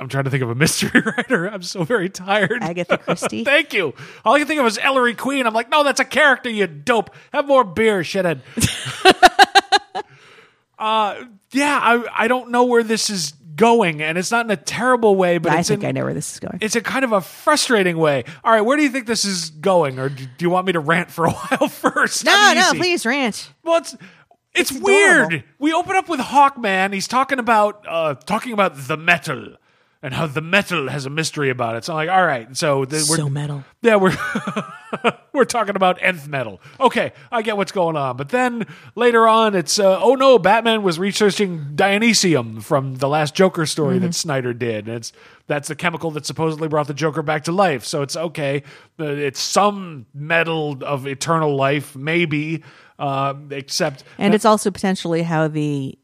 I'm 0.00 0.08
trying 0.08 0.24
to 0.24 0.30
think 0.30 0.42
of 0.42 0.48
a 0.48 0.54
mystery 0.54 1.00
writer. 1.16 1.46
I'm 1.46 1.62
so 1.62 1.84
very 1.84 2.08
tired. 2.08 2.62
Agatha 2.62 2.96
Christie? 2.96 3.44
Thank 3.44 3.74
you. 3.74 3.94
All 4.24 4.34
I 4.34 4.38
can 4.38 4.48
think 4.48 4.58
of 4.58 4.66
is 4.66 4.78
Ellery 4.78 5.14
Queen. 5.14 5.46
I'm 5.46 5.52
like, 5.52 5.70
no, 5.70 5.84
that's 5.84 6.00
a 6.00 6.06
character, 6.06 6.48
you 6.48 6.66
dope. 6.66 7.10
Have 7.32 7.46
more 7.46 7.64
beer, 7.64 8.00
shithead. 8.00 8.40
uh, 10.78 11.24
yeah, 11.52 11.78
I 11.82 12.24
I 12.24 12.28
don't 12.28 12.50
know 12.50 12.64
where 12.64 12.82
this 12.82 13.10
is 13.10 13.34
going, 13.56 14.00
and 14.00 14.16
it's 14.16 14.30
not 14.30 14.46
in 14.46 14.50
a 14.50 14.56
terrible 14.56 15.16
way, 15.16 15.36
but 15.36 15.52
I 15.52 15.62
think 15.62 15.82
in, 15.82 15.90
I 15.90 15.92
know 15.92 16.04
where 16.04 16.14
this 16.14 16.32
is 16.32 16.40
going. 16.40 16.58
it's 16.62 16.76
a 16.76 16.80
kind 16.80 17.04
of 17.04 17.12
a 17.12 17.20
frustrating 17.20 17.98
way. 17.98 18.24
All 18.42 18.52
right, 18.52 18.62
where 18.62 18.78
do 18.78 18.82
you 18.82 18.88
think 18.88 19.06
this 19.06 19.26
is 19.26 19.50
going, 19.50 19.98
or 19.98 20.08
do 20.08 20.24
do 20.24 20.44
you 20.44 20.48
want 20.48 20.66
me 20.66 20.72
to 20.72 20.80
rant 20.80 21.10
for 21.10 21.26
a 21.26 21.30
while 21.30 21.68
first? 21.68 22.24
no, 22.24 22.52
no, 22.54 22.72
please 22.74 23.04
rant. 23.04 23.52
Well, 23.62 23.78
it's 23.78 23.96
it's, 24.54 24.70
It's 24.70 24.80
weird. 24.80 25.44
We 25.58 25.72
open 25.72 25.96
up 25.96 26.08
with 26.08 26.20
Hawkman. 26.20 26.92
He's 26.92 27.08
talking 27.08 27.38
about 27.38 27.84
uh, 27.88 28.14
talking 28.14 28.52
about 28.52 28.76
the 28.76 28.96
metal 28.96 29.56
and 30.02 30.14
how 30.14 30.26
the 30.26 30.40
metal 30.40 30.88
has 30.88 31.04
a 31.04 31.10
mystery 31.10 31.50
about 31.50 31.76
it. 31.76 31.84
So 31.84 31.92
I'm 31.92 32.06
like, 32.06 32.08
all 32.16 32.24
right, 32.24 32.56
so 32.56 32.80
we're 32.80 32.98
So 33.00 33.28
metal. 33.28 33.64
yeah, 33.82 33.96
we're 33.96 34.16
we're 35.32 35.44
talking 35.44 35.76
about 35.76 35.98
nth 36.02 36.26
metal. 36.26 36.60
Okay, 36.80 37.12
I 37.30 37.42
get 37.42 37.56
what's 37.56 37.70
going 37.72 37.96
on. 37.96 38.16
But 38.16 38.30
then 38.30 38.66
later 38.94 39.28
on, 39.28 39.54
it's 39.54 39.78
uh, 39.78 40.00
oh 40.00 40.14
no, 40.14 40.38
Batman 40.38 40.82
was 40.82 40.98
researching 40.98 41.72
Dionysium 41.74 42.62
from 42.62 42.96
the 42.96 43.08
last 43.08 43.34
Joker 43.34 43.66
story 43.66 43.96
Mm-hmm. 43.96 44.06
that 44.06 44.14
Snyder 44.14 44.52
did. 44.54 44.88
And 44.88 44.96
it's 44.96 45.12
that's 45.46 45.68
the 45.68 45.74
chemical 45.74 46.10
that 46.12 46.24
supposedly 46.26 46.68
brought 46.68 46.86
the 46.86 46.94
Joker 46.94 47.22
back 47.22 47.44
to 47.44 47.52
life. 47.52 47.84
So 47.84 48.02
it's 48.02 48.16
okay. 48.16 48.62
Uh, 48.98 49.04
it's 49.04 49.40
some 49.40 50.06
metal 50.14 50.78
of 50.82 51.06
eternal 51.06 51.54
life, 51.56 51.94
maybe. 51.94 52.62
Uh, 53.00 53.34
except 53.50 54.04
And 54.18 54.34
it's 54.34 54.44
also 54.44 54.70
potentially 54.70 55.22
how 55.22 55.48
the 55.48 55.98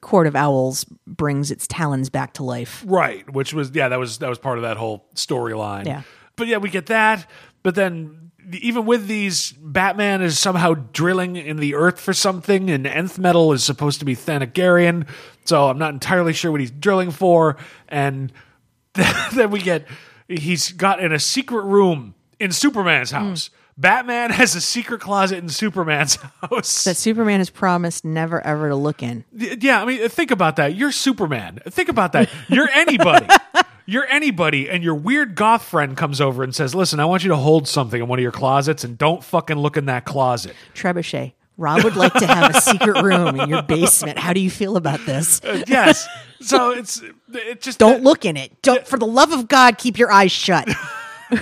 Court 0.00 0.28
of 0.28 0.36
Owls 0.36 0.84
brings 1.06 1.50
its 1.50 1.66
talons 1.66 2.08
back 2.08 2.34
to 2.34 2.44
life. 2.44 2.84
Right, 2.86 3.28
which 3.28 3.52
was 3.52 3.72
yeah, 3.74 3.88
that 3.88 3.98
was 3.98 4.18
that 4.18 4.28
was 4.28 4.38
part 4.38 4.56
of 4.56 4.62
that 4.62 4.76
whole 4.76 5.06
storyline. 5.16 5.86
Yeah. 5.86 6.02
But 6.36 6.46
yeah, 6.46 6.58
we 6.58 6.70
get 6.70 6.86
that, 6.86 7.28
but 7.64 7.74
then 7.74 8.30
even 8.52 8.86
with 8.86 9.08
these 9.08 9.52
Batman 9.52 10.22
is 10.22 10.38
somehow 10.38 10.74
drilling 10.74 11.34
in 11.34 11.56
the 11.56 11.74
earth 11.74 11.98
for 11.98 12.12
something 12.12 12.70
and 12.70 12.86
nth 12.86 13.18
metal 13.18 13.52
is 13.52 13.64
supposed 13.64 13.98
to 13.98 14.04
be 14.04 14.14
Thanagarian, 14.14 15.08
so 15.44 15.68
I'm 15.68 15.78
not 15.78 15.94
entirely 15.94 16.32
sure 16.32 16.52
what 16.52 16.60
he's 16.60 16.70
drilling 16.70 17.10
for 17.10 17.56
and 17.88 18.32
then 19.34 19.50
we 19.50 19.60
get 19.60 19.86
he's 20.28 20.70
got 20.70 21.02
in 21.02 21.10
a 21.12 21.18
secret 21.18 21.64
room 21.64 22.14
in 22.38 22.52
Superman's 22.52 23.10
house. 23.10 23.50
Batman 23.78 24.30
has 24.30 24.54
a 24.54 24.60
secret 24.60 25.00
closet 25.00 25.38
in 25.38 25.48
Superman's 25.48 26.16
house. 26.42 26.84
That 26.84 26.96
Superman 26.96 27.40
has 27.40 27.50
promised 27.50 28.04
never 28.04 28.44
ever 28.44 28.68
to 28.70 28.76
look 28.76 29.02
in. 29.02 29.24
Yeah, 29.32 29.82
I 29.82 29.84
mean, 29.84 30.08
think 30.08 30.30
about 30.30 30.56
that. 30.56 30.74
You're 30.74 30.92
Superman. 30.92 31.60
Think 31.68 31.88
about 31.88 32.12
that. 32.12 32.30
You're 32.48 32.70
anybody. 32.70 33.26
You're 33.88 34.06
anybody, 34.06 34.68
and 34.68 34.82
your 34.82 34.96
weird 34.96 35.36
goth 35.36 35.62
friend 35.62 35.96
comes 35.96 36.20
over 36.20 36.42
and 36.42 36.52
says, 36.52 36.74
"Listen, 36.74 36.98
I 36.98 37.04
want 37.04 37.22
you 37.22 37.28
to 37.28 37.36
hold 37.36 37.68
something 37.68 38.02
in 38.02 38.08
one 38.08 38.18
of 38.18 38.22
your 38.24 38.32
closets, 38.32 38.82
and 38.82 38.98
don't 38.98 39.22
fucking 39.22 39.56
look 39.56 39.76
in 39.76 39.86
that 39.86 40.04
closet." 40.04 40.56
Trebuchet. 40.74 41.34
Rob 41.56 41.84
would 41.84 41.94
like 41.96 42.12
to 42.14 42.26
have 42.26 42.54
a 42.54 42.60
secret 42.60 43.00
room 43.02 43.40
in 43.40 43.48
your 43.48 43.62
basement. 43.62 44.18
How 44.18 44.32
do 44.32 44.40
you 44.40 44.50
feel 44.50 44.76
about 44.76 45.06
this? 45.06 45.40
Uh, 45.42 45.62
yes. 45.66 46.06
So 46.40 46.70
it's 46.76 47.00
it 47.32 47.60
just 47.60 47.78
Don't 47.78 48.02
look 48.02 48.24
in 48.24 48.36
it. 48.36 48.60
Don't, 48.60 48.86
for 48.86 48.98
the 48.98 49.06
love 49.06 49.32
of 49.32 49.48
God, 49.48 49.78
keep 49.78 49.98
your 49.98 50.10
eyes 50.10 50.32
shut. 50.32 50.68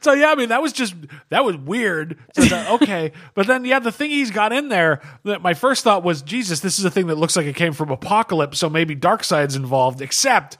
So 0.00 0.12
yeah, 0.12 0.30
I 0.30 0.34
mean 0.34 0.50
that 0.50 0.60
was 0.60 0.74
just 0.74 0.94
that 1.30 1.46
was 1.46 1.56
weird. 1.56 2.18
So 2.34 2.76
okay, 2.82 3.12
but 3.32 3.46
then 3.46 3.64
yeah, 3.64 3.78
the 3.78 3.90
thing 3.90 4.10
he's 4.10 4.30
got 4.30 4.52
in 4.52 4.68
there 4.68 5.00
that 5.24 5.40
my 5.40 5.54
first 5.54 5.82
thought 5.82 6.02
was, 6.02 6.20
Jesus, 6.20 6.60
this 6.60 6.78
is 6.78 6.84
a 6.84 6.90
thing 6.90 7.06
that 7.06 7.14
looks 7.14 7.36
like 7.36 7.46
it 7.46 7.56
came 7.56 7.72
from 7.72 7.88
Apokolips, 7.88 8.56
so 8.56 8.68
maybe 8.68 8.94
Darkseid's 8.94 9.56
involved. 9.56 10.02
Except 10.02 10.58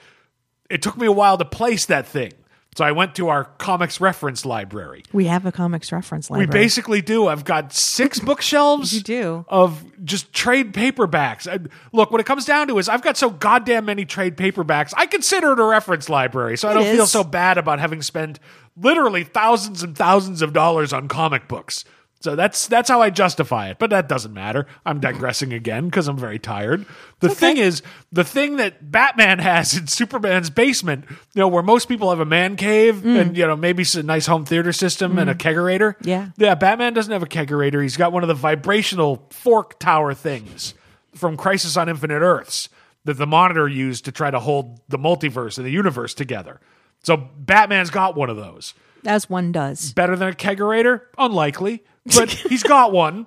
it 0.71 0.81
took 0.81 0.97
me 0.97 1.07
a 1.07 1.13
while 1.13 1.37
to 1.37 1.45
place 1.45 1.85
that 1.87 2.07
thing, 2.07 2.33
so 2.77 2.85
I 2.85 2.93
went 2.93 3.15
to 3.17 3.29
our 3.29 3.45
comics 3.45 4.01
reference 4.01 4.45
library. 4.45 5.03
We 5.13 5.27
have 5.27 5.47
a 5.47 5.53
comics 5.53 5.93
reference 5.93 6.31
library. 6.31 6.47
We 6.47 6.53
basically 6.53 7.03
do. 7.03 7.29
I've 7.29 7.45
got 7.45 7.73
six 7.73 8.19
bookshelves. 8.29 8.93
You 8.95 9.01
do. 9.01 9.45
of 9.49 9.85
just 10.05 10.33
trade 10.33 10.73
paperbacks. 10.73 11.49
I, 11.49 11.67
look, 11.93 12.11
what 12.11 12.21
it 12.21 12.27
comes 12.27 12.45
down 12.45 12.69
to 12.69 12.79
is 12.79 12.89
I've 12.89 13.03
got 13.03 13.17
so 13.17 13.31
goddamn 13.31 13.85
many 13.85 14.05
trade 14.05 14.37
paperbacks. 14.37 14.93
I 14.97 15.07
consider 15.07 15.53
it 15.53 15.61
a 15.61 15.65
reference 15.65 16.09
library, 16.09 16.57
so 16.57 16.69
I 16.69 16.75
don't 16.75 16.85
feel 16.85 17.07
so 17.07 17.25
bad 17.25 17.59
about 17.59 17.79
having 17.79 18.03
spent 18.03 18.39
literally 18.77 19.25
thousands 19.25 19.83
and 19.83 19.97
thousands 19.97 20.43
of 20.43 20.53
dollars 20.53 20.93
on 20.93 21.09
comic 21.09 21.49
books. 21.49 21.85
So 22.25 22.35
that's 22.37 22.69
that's 22.69 22.89
how 22.89 23.03
I 23.03 23.11
justify 23.11 23.69
it, 23.69 23.79
but 23.79 23.91
that 23.91 24.09
doesn't 24.09 24.33
matter. 24.33 24.67
I'm 24.87 24.99
digressing 24.99 25.53
again 25.53 25.85
because 25.91 26.09
I'm 26.09 26.17
very 26.17 26.39
tired. 26.39 26.87
The 27.21 27.29
thing 27.29 27.59
is, 27.59 27.83
the 28.13 28.25
thing 28.25 28.57
that 28.57 28.91
Batman 28.91 29.39
has 29.51 29.77
in 29.77 29.89
Superman's 29.89 30.49
basement, 30.49 31.05
you 31.11 31.17
know, 31.35 31.49
where 31.49 31.63
most 31.63 31.87
people 31.87 32.09
have 32.09 32.21
a 32.21 32.25
man 32.25 32.57
cave 32.57 32.95
Mm. 33.05 33.21
and 33.21 33.37
you 33.37 33.47
know 33.47 33.57
maybe 33.57 33.85
a 33.95 34.03
nice 34.03 34.25
home 34.25 34.47
theater 34.47 34.73
system 34.73 35.19
and 35.19 35.29
a 35.29 35.35
kegerator. 35.35 35.97
Yeah. 36.01 36.29
Yeah, 36.39 36.55
Batman 36.55 36.95
doesn't 36.95 37.13
have 37.13 37.23
a 37.23 37.27
kegerator. 37.27 37.83
He's 37.83 37.99
got 37.99 38.11
one 38.11 38.23
of 38.25 38.29
the 38.29 38.35
vibrational 38.35 39.27
fork 39.29 39.79
tower 39.79 40.15
things 40.15 40.73
from 41.15 41.37
Crisis 41.37 41.77
on 41.77 41.91
Infinite 41.91 42.21
Earths 42.23 42.71
that 43.05 43.19
the 43.19 43.27
monitor 43.27 43.69
used 43.69 44.07
to 44.07 44.13
try 44.13 44.31
to 44.31 44.41
hold 44.41 44.81
the 44.89 44.97
multiverse 44.99 45.59
and 45.59 45.67
the 45.67 45.71
universe 45.71 46.15
together. 46.15 46.59
So 47.03 47.19
Batman's 47.19 47.91
got 47.91 48.17
one 48.17 48.31
of 48.31 48.39
those. 48.39 48.73
As 49.05 49.29
one 49.29 49.53
does. 49.53 49.93
Better 49.93 50.17
than 50.17 50.29
a 50.31 50.33
kegerator? 50.33 51.03
Unlikely, 51.19 51.83
but 52.05 52.31
he's 52.49 52.63
got 52.63 52.93
one. 52.93 53.27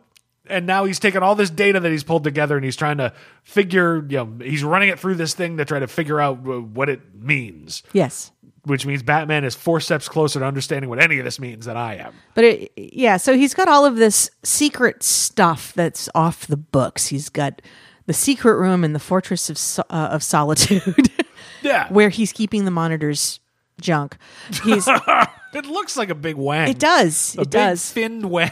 And 0.50 0.66
now 0.66 0.86
he's 0.86 0.98
taken 1.00 1.24
all 1.24 1.36
this 1.36 1.50
data 1.50 1.80
that 1.82 1.92
he's 1.92 2.06
pulled 2.06 2.24
together 2.24 2.56
and 2.56 2.64
he's 2.64 2.78
trying 2.78 3.00
to 3.00 3.12
figure, 3.44 3.98
you 4.08 4.18
know, 4.18 4.34
he's 4.42 4.64
running 4.64 4.88
it 4.88 4.98
through 4.98 5.16
this 5.16 5.34
thing 5.34 5.58
to 5.58 5.66
try 5.66 5.80
to 5.80 5.88
figure 5.88 6.22
out 6.22 6.38
uh, 6.48 6.62
what 6.62 6.88
it 6.88 7.02
means, 7.14 7.84
Yes. 7.92 8.32
which 8.64 8.86
means 8.86 9.04
Batman 9.04 9.44
is 9.44 9.56
four 9.56 9.82
steps 9.82 10.08
closer 10.08 10.40
to 10.40 10.46
understanding 10.46 10.90
what 10.90 11.00
any 11.02 11.20
of 11.20 11.26
this 11.26 11.38
means 11.38 11.66
than 11.66 11.76
I 11.76 11.98
am. 11.98 12.14
But 12.34 12.46
it, 12.46 12.72
yeah, 12.78 13.18
so 13.18 13.36
he's 13.36 13.54
got 13.54 13.68
all 13.68 13.84
of 13.84 13.98
this 13.98 14.30
secret 14.42 15.04
stuff 15.04 15.74
that's 15.74 16.08
off 16.16 16.48
the 16.48 16.56
books. 16.56 17.08
He's 17.08 17.28
got 17.28 17.62
the 18.06 18.14
secret 18.14 18.56
room 18.56 18.86
in 18.86 18.94
the 18.94 19.00
Fortress 19.00 19.50
of 19.50 19.86
uh, 19.90 19.94
of 20.14 20.24
Solitude, 20.24 21.12
Yeah. 21.62 21.92
where 21.92 22.08
he's 22.08 22.32
keeping 22.32 22.64
the 22.64 22.72
monitors 22.72 23.42
junk. 23.82 24.18
He's 24.64 24.88
It 25.54 25.66
looks 25.66 25.98
like 25.98 26.10
a 26.10 26.16
big 26.16 26.36
wang. 26.36 26.70
it 26.70 26.78
does 26.78 27.36
A 27.38 27.42
it 27.42 27.50
does. 27.50 27.92
Finned 27.92 28.26
wang. 28.30 28.52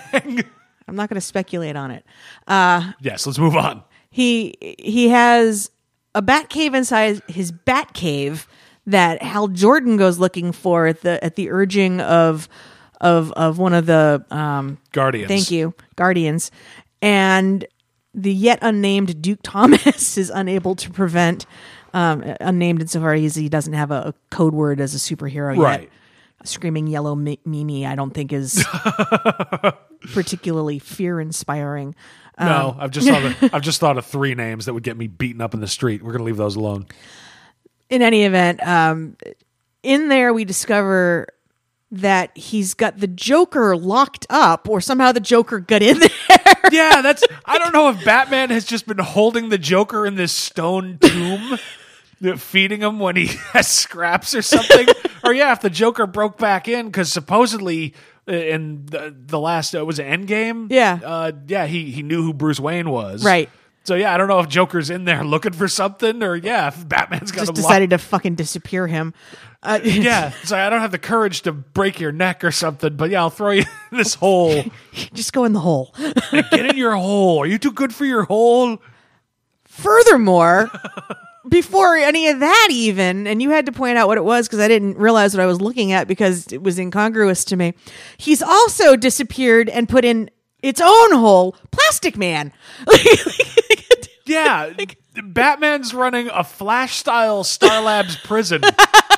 I'm 0.87 0.95
not 0.95 1.09
going 1.09 1.15
to 1.15 1.21
speculate 1.25 1.75
on 1.75 1.91
it. 1.91 2.05
Uh, 2.47 2.93
yes, 3.01 3.25
let's 3.27 3.37
move 3.39 3.55
on. 3.55 3.83
He 4.09 4.55
he 4.79 5.09
has 5.09 5.69
a 6.13 6.21
bat 6.21 6.49
cave 6.49 6.73
inside 6.73 7.21
his 7.27 7.51
bat 7.51 7.93
cave 7.93 8.47
that 8.87 9.21
Hal 9.21 9.49
Jordan 9.49 9.97
goes 9.97 10.19
looking 10.19 10.51
for 10.51 10.87
at 10.87 11.01
the 11.01 11.23
at 11.23 11.35
the 11.35 11.49
urging 11.51 11.99
of 12.01 12.47
of 13.01 13.31
of 13.33 13.57
one 13.59 13.73
of 13.73 13.85
the 13.87 14.25
um 14.31 14.77
Guardians. 14.91 15.27
Thank 15.27 15.51
you, 15.51 15.73
Guardians. 15.95 16.49
And 17.01 17.65
the 18.13 18.33
yet 18.33 18.59
unnamed 18.61 19.21
Duke 19.21 19.39
Thomas 19.43 20.17
is 20.17 20.29
unable 20.29 20.75
to 20.75 20.89
prevent, 20.89 21.45
um, 21.95 22.23
unnamed 22.41 22.81
insofar 22.81 23.13
as 23.13 23.35
he 23.35 23.49
doesn't 23.49 23.73
have 23.73 23.89
a, 23.89 24.09
a 24.09 24.13
code 24.29 24.53
word 24.53 24.79
as 24.79 24.93
a 24.93 24.97
superhero 24.97 25.57
Right. 25.57 25.81
yet. 25.83 25.89
Screaming 26.43 26.85
yellow 26.85 27.15
mi- 27.15 27.39
Mimi, 27.45 27.87
I 27.87 27.95
don't 27.95 28.11
think 28.11 28.31
is 28.31 28.63
particularly 30.13 30.79
fear 30.79 31.19
inspiring. 31.19 31.95
No, 32.39 32.75
I've 32.77 32.91
just 32.91 33.07
thought 33.07 33.23
of, 33.23 33.49
I've 33.53 33.61
just 33.61 33.79
thought 33.79 33.97
of 33.97 34.05
three 34.05 34.35
names 34.35 34.65
that 34.65 34.73
would 34.73 34.83
get 34.83 34.97
me 34.97 35.07
beaten 35.07 35.41
up 35.41 35.53
in 35.53 35.61
the 35.61 35.67
street. 35.67 36.03
We're 36.03 36.11
gonna 36.11 36.25
leave 36.25 36.37
those 36.37 36.55
alone. 36.55 36.85
in 37.89 38.01
any 38.01 38.25
event, 38.25 38.61
um, 38.67 39.15
in 39.83 40.09
there 40.09 40.33
we 40.33 40.43
discover 40.45 41.27
that 41.91 42.35
he's 42.37 42.73
got 42.73 42.97
the 42.97 43.07
Joker 43.07 43.77
locked 43.77 44.25
up, 44.29 44.67
or 44.67 44.81
somehow 44.81 45.13
the 45.13 45.19
Joker 45.21 45.59
got 45.59 45.81
in 45.81 45.99
there. 45.99 46.09
Yeah, 46.71 47.01
that's. 47.01 47.23
I 47.45 47.57
don't 47.57 47.73
know 47.73 47.89
if 47.89 48.03
Batman 48.03 48.49
has 48.49 48.65
just 48.65 48.85
been 48.85 48.97
holding 48.99 49.49
the 49.49 49.57
Joker 49.57 50.05
in 50.05 50.15
this 50.15 50.33
stone 50.33 50.97
tomb 50.99 51.57
feeding 52.37 52.81
him 52.81 52.99
when 52.99 53.15
he 53.15 53.25
has 53.53 53.67
scraps 53.67 54.33
or 54.33 54.41
something. 54.41 54.87
or 55.23 55.33
yeah, 55.33 55.51
if 55.51 55.61
the 55.61 55.69
Joker 55.69 56.07
broke 56.07 56.37
back 56.37 56.67
in 56.67 56.87
because 56.87 57.11
supposedly 57.11 57.93
uh, 58.27 58.33
in 58.33 58.85
the, 58.85 59.15
the 59.15 59.39
last 59.39 59.75
uh, 59.75 59.85
was 59.85 59.99
it 59.99 60.05
Endgame. 60.05 60.71
Yeah. 60.71 60.99
uh, 61.03 61.31
yeah, 61.47 61.65
he 61.65 61.91
he 61.91 62.03
knew 62.03 62.23
who 62.23 62.33
Bruce 62.33 62.59
Wayne 62.59 62.89
was. 62.89 63.23
Right. 63.23 63.49
So 63.85 63.93
yeah, 63.93 64.11
I 64.11 64.17
don't 64.17 64.27
know 64.27 64.39
if 64.39 64.49
Joker's 64.49 64.89
in 64.89 65.05
there 65.05 65.23
looking 65.23 65.53
for 65.53 65.67
something, 65.67 66.23
or 66.23 66.35
yeah, 66.35 66.69
if 66.69 66.89
Batman's 66.89 67.31
got 67.31 67.41
Just 67.41 67.53
decided 67.53 67.91
to 67.91 67.99
fucking 67.99 68.33
disappear 68.33 68.87
him. 68.87 69.13
Uh, 69.61 69.79
yeah, 69.83 70.29
so 70.43 70.57
I 70.57 70.71
don't 70.71 70.81
have 70.81 70.91
the 70.91 70.97
courage 70.97 71.43
to 71.43 71.51
break 71.51 71.99
your 71.99 72.11
neck 72.11 72.43
or 72.43 72.51
something, 72.51 72.95
but 72.95 73.11
yeah, 73.11 73.21
I'll 73.21 73.29
throw 73.29 73.51
you 73.51 73.63
in 73.91 73.97
this 73.97 74.15
hole. 74.15 74.63
just 75.13 75.33
go 75.33 75.45
in 75.45 75.53
the 75.53 75.59
hole. 75.59 75.93
Get 76.31 76.65
in 76.65 76.77
your 76.77 76.95
hole. 76.95 77.39
Are 77.39 77.45
you 77.45 77.59
too 77.59 77.71
good 77.71 77.93
for 77.93 78.05
your 78.05 78.23
hole? 78.23 78.81
Furthermore, 79.65 80.71
before 81.49 81.95
any 81.95 82.27
of 82.29 82.39
that, 82.39 82.67
even, 82.71 83.27
and 83.27 83.41
you 83.41 83.49
had 83.51 83.65
to 83.67 83.71
point 83.71 83.97
out 83.97 84.07
what 84.07 84.17
it 84.17 84.23
was 84.23 84.47
because 84.47 84.59
I 84.59 84.67
didn't 84.67 84.97
realize 84.97 85.35
what 85.35 85.43
I 85.43 85.45
was 85.45 85.61
looking 85.61 85.91
at 85.91 86.07
because 86.07 86.51
it 86.51 86.61
was 86.63 86.79
incongruous 86.79 87.45
to 87.45 87.55
me. 87.55 87.73
He's 88.17 88.41
also 88.41 88.95
disappeared 88.95 89.69
and 89.69 89.87
put 89.87 90.05
in 90.05 90.29
its 90.61 90.81
own 90.81 91.11
hole, 91.13 91.55
Plastic 91.71 92.17
Man. 92.17 92.51
Yeah, 94.27 94.73
Batman's 95.23 95.93
running 95.93 96.29
a 96.33 96.43
Flash 96.43 96.95
style 96.95 97.43
Star 97.43 97.81
Labs 97.81 98.17
prison 98.17 98.61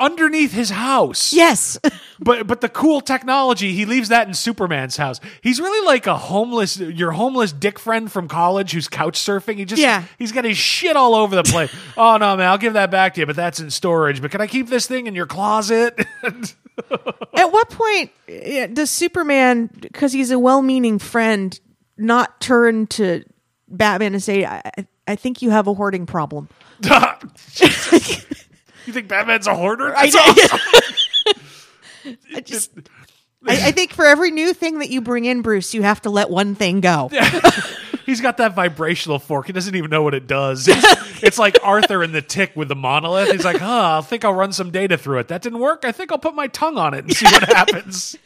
underneath 0.00 0.52
his 0.52 0.70
house. 0.70 1.32
yes. 1.32 1.78
But 2.18 2.46
but 2.46 2.62
the 2.62 2.70
cool 2.70 3.02
technology, 3.02 3.72
he 3.74 3.84
leaves 3.84 4.08
that 4.08 4.26
in 4.26 4.32
Superman's 4.32 4.96
house. 4.96 5.20
He's 5.42 5.60
really 5.60 5.86
like 5.86 6.06
a 6.06 6.16
homeless 6.16 6.78
your 6.78 7.12
homeless 7.12 7.52
dick 7.52 7.78
friend 7.78 8.10
from 8.10 8.26
college 8.26 8.72
who's 8.72 8.88
couch 8.88 9.18
surfing. 9.20 9.56
He 9.58 9.66
just 9.66 9.82
Yeah. 9.82 10.02
he's 10.18 10.32
got 10.32 10.44
his 10.46 10.56
shit 10.56 10.96
all 10.96 11.14
over 11.14 11.36
the 11.36 11.42
place. 11.42 11.70
oh 11.98 12.16
no, 12.16 12.34
man, 12.38 12.48
I'll 12.48 12.56
give 12.56 12.72
that 12.72 12.90
back 12.90 13.12
to 13.14 13.20
you, 13.20 13.26
but 13.26 13.36
that's 13.36 13.60
in 13.60 13.68
storage. 13.70 14.22
But 14.22 14.30
can 14.30 14.40
I 14.40 14.46
keep 14.46 14.68
this 14.70 14.86
thing 14.86 15.06
in 15.06 15.14
your 15.14 15.26
closet? 15.26 16.06
At 16.24 17.52
what 17.52 17.68
point 17.68 18.10
eh, 18.28 18.66
does 18.68 18.90
Superman, 18.90 19.68
because 19.80 20.14
he's 20.14 20.30
a 20.30 20.38
well-meaning 20.38 20.98
friend, 20.98 21.58
not 21.98 22.40
turn 22.40 22.86
to 22.88 23.24
Batman 23.68 24.14
and 24.14 24.22
say, 24.22 24.46
"I, 24.46 24.62
I- 24.78 24.86
I 25.08 25.16
think 25.16 25.40
you 25.42 25.50
have 25.50 25.66
a 25.68 25.74
hoarding 25.74 26.06
problem"? 26.06 26.48
You 28.86 28.92
think 28.92 29.08
Batman's 29.08 29.46
a 29.46 29.54
hoarder? 29.54 29.94
I, 29.96 30.08
That's 30.10 30.52
awesome. 30.52 30.60
I 32.34 32.40
just. 32.40 32.72
I, 33.46 33.68
I 33.68 33.72
think 33.72 33.92
for 33.92 34.04
every 34.04 34.30
new 34.30 34.52
thing 34.52 34.80
that 34.80 34.90
you 34.90 35.00
bring 35.00 35.24
in, 35.24 35.42
Bruce, 35.42 35.74
you 35.74 35.82
have 35.82 36.02
to 36.02 36.10
let 36.10 36.30
one 36.30 36.54
thing 36.54 36.80
go. 36.80 37.10
He's 38.06 38.20
got 38.20 38.36
that 38.36 38.54
vibrational 38.54 39.18
fork. 39.18 39.46
He 39.46 39.52
doesn't 39.52 39.74
even 39.74 39.90
know 39.90 40.02
what 40.02 40.14
it 40.14 40.28
does. 40.28 40.68
It's, 40.68 41.22
it's 41.24 41.38
like 41.38 41.58
Arthur 41.64 42.04
in 42.04 42.12
the 42.12 42.22
Tick 42.22 42.54
with 42.54 42.68
the 42.68 42.76
monolith. 42.76 43.32
He's 43.32 43.44
like, 43.44 43.56
huh, 43.58 43.98
I 43.98 44.06
think 44.06 44.24
I'll 44.24 44.32
run 44.32 44.52
some 44.52 44.70
data 44.70 44.96
through 44.96 45.18
it. 45.18 45.28
That 45.28 45.42
didn't 45.42 45.58
work. 45.58 45.84
I 45.84 45.90
think 45.90 46.12
I'll 46.12 46.18
put 46.18 46.34
my 46.34 46.46
tongue 46.46 46.78
on 46.78 46.94
it 46.94 47.04
and 47.04 47.12
see 47.12 47.26
what 47.26 47.42
happens. 47.52 48.16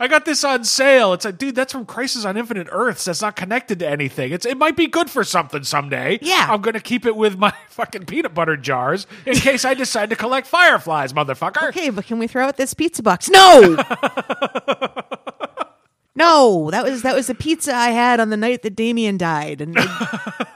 I 0.00 0.08
got 0.08 0.24
this 0.24 0.42
on 0.44 0.64
sale. 0.64 1.12
It's 1.12 1.26
like, 1.26 1.36
dude, 1.36 1.54
that's 1.54 1.72
from 1.72 1.84
Crisis 1.84 2.24
on 2.24 2.38
Infinite 2.38 2.68
Earths. 2.72 3.04
That's 3.04 3.20
not 3.20 3.36
connected 3.36 3.80
to 3.80 3.88
anything. 3.88 4.32
It's 4.32 4.46
it 4.46 4.56
might 4.56 4.74
be 4.74 4.86
good 4.86 5.10
for 5.10 5.24
something 5.24 5.62
someday. 5.62 6.18
Yeah. 6.22 6.46
I'm 6.48 6.62
gonna 6.62 6.80
keep 6.80 7.04
it 7.04 7.14
with 7.14 7.36
my 7.38 7.52
fucking 7.68 8.06
peanut 8.06 8.32
butter 8.32 8.56
jars 8.56 9.06
in 9.26 9.34
case 9.34 9.66
I 9.66 9.74
decide 9.74 10.08
to 10.08 10.16
collect 10.16 10.46
fireflies, 10.46 11.12
motherfucker. 11.12 11.68
Okay, 11.68 11.90
but 11.90 12.06
can 12.06 12.18
we 12.18 12.26
throw 12.26 12.46
out 12.46 12.56
this 12.56 12.72
pizza 12.72 13.02
box? 13.02 13.28
No. 13.28 13.60
no, 16.14 16.70
that 16.70 16.82
was 16.82 17.02
that 17.02 17.14
was 17.14 17.28
a 17.28 17.34
pizza 17.34 17.74
I 17.74 17.90
had 17.90 18.20
on 18.20 18.30
the 18.30 18.38
night 18.38 18.62
that 18.62 18.74
Damien 18.74 19.18
died, 19.18 19.60
and 19.60 19.74
I, 19.76 20.46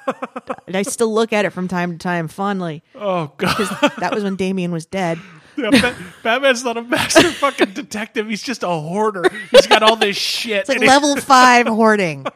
and 0.67 0.75
I 0.75 0.83
still 0.85 1.13
look 1.13 1.35
at 1.35 1.45
it 1.45 1.51
from 1.51 1.69
time 1.69 1.93
to 1.93 1.99
time 1.99 2.29
fondly. 2.29 2.83
Oh 2.95 3.31
god. 3.37 3.59
That 3.99 4.13
was 4.15 4.25
when 4.25 4.37
Damien 4.37 4.73
was 4.73 4.87
dead. 4.87 5.19
Yeah, 5.59 5.71
Bat- 5.71 5.95
Batman's 6.23 6.65
not 6.65 6.77
a 6.77 6.83
master 6.83 7.23
fucking 7.31 7.73
detective. 7.75 8.29
He's 8.29 8.43
just 8.43 8.63
a 8.65 8.69
hoarder. 8.69 9.25
He's 9.53 9.67
got 9.69 9.83
all 9.85 9.95
this 9.97 10.17
shit. 10.17 10.61
It's 10.61 10.69
like 10.69 10.79
and 10.81 10.87
level 10.87 11.17
five 11.17 11.67
hoarding. 11.69 12.27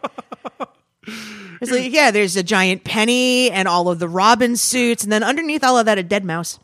It's 1.60 1.72
like, 1.72 1.92
yeah, 1.92 2.12
there's 2.12 2.36
a 2.36 2.44
giant 2.44 2.84
penny 2.84 3.50
and 3.50 3.66
all 3.66 3.88
of 3.88 3.98
the 3.98 4.08
Robin 4.08 4.56
suits, 4.56 5.02
and 5.02 5.10
then 5.10 5.24
underneath 5.24 5.64
all 5.64 5.76
of 5.76 5.86
that, 5.86 5.98
a 5.98 6.04
dead 6.04 6.24
mouse. 6.24 6.60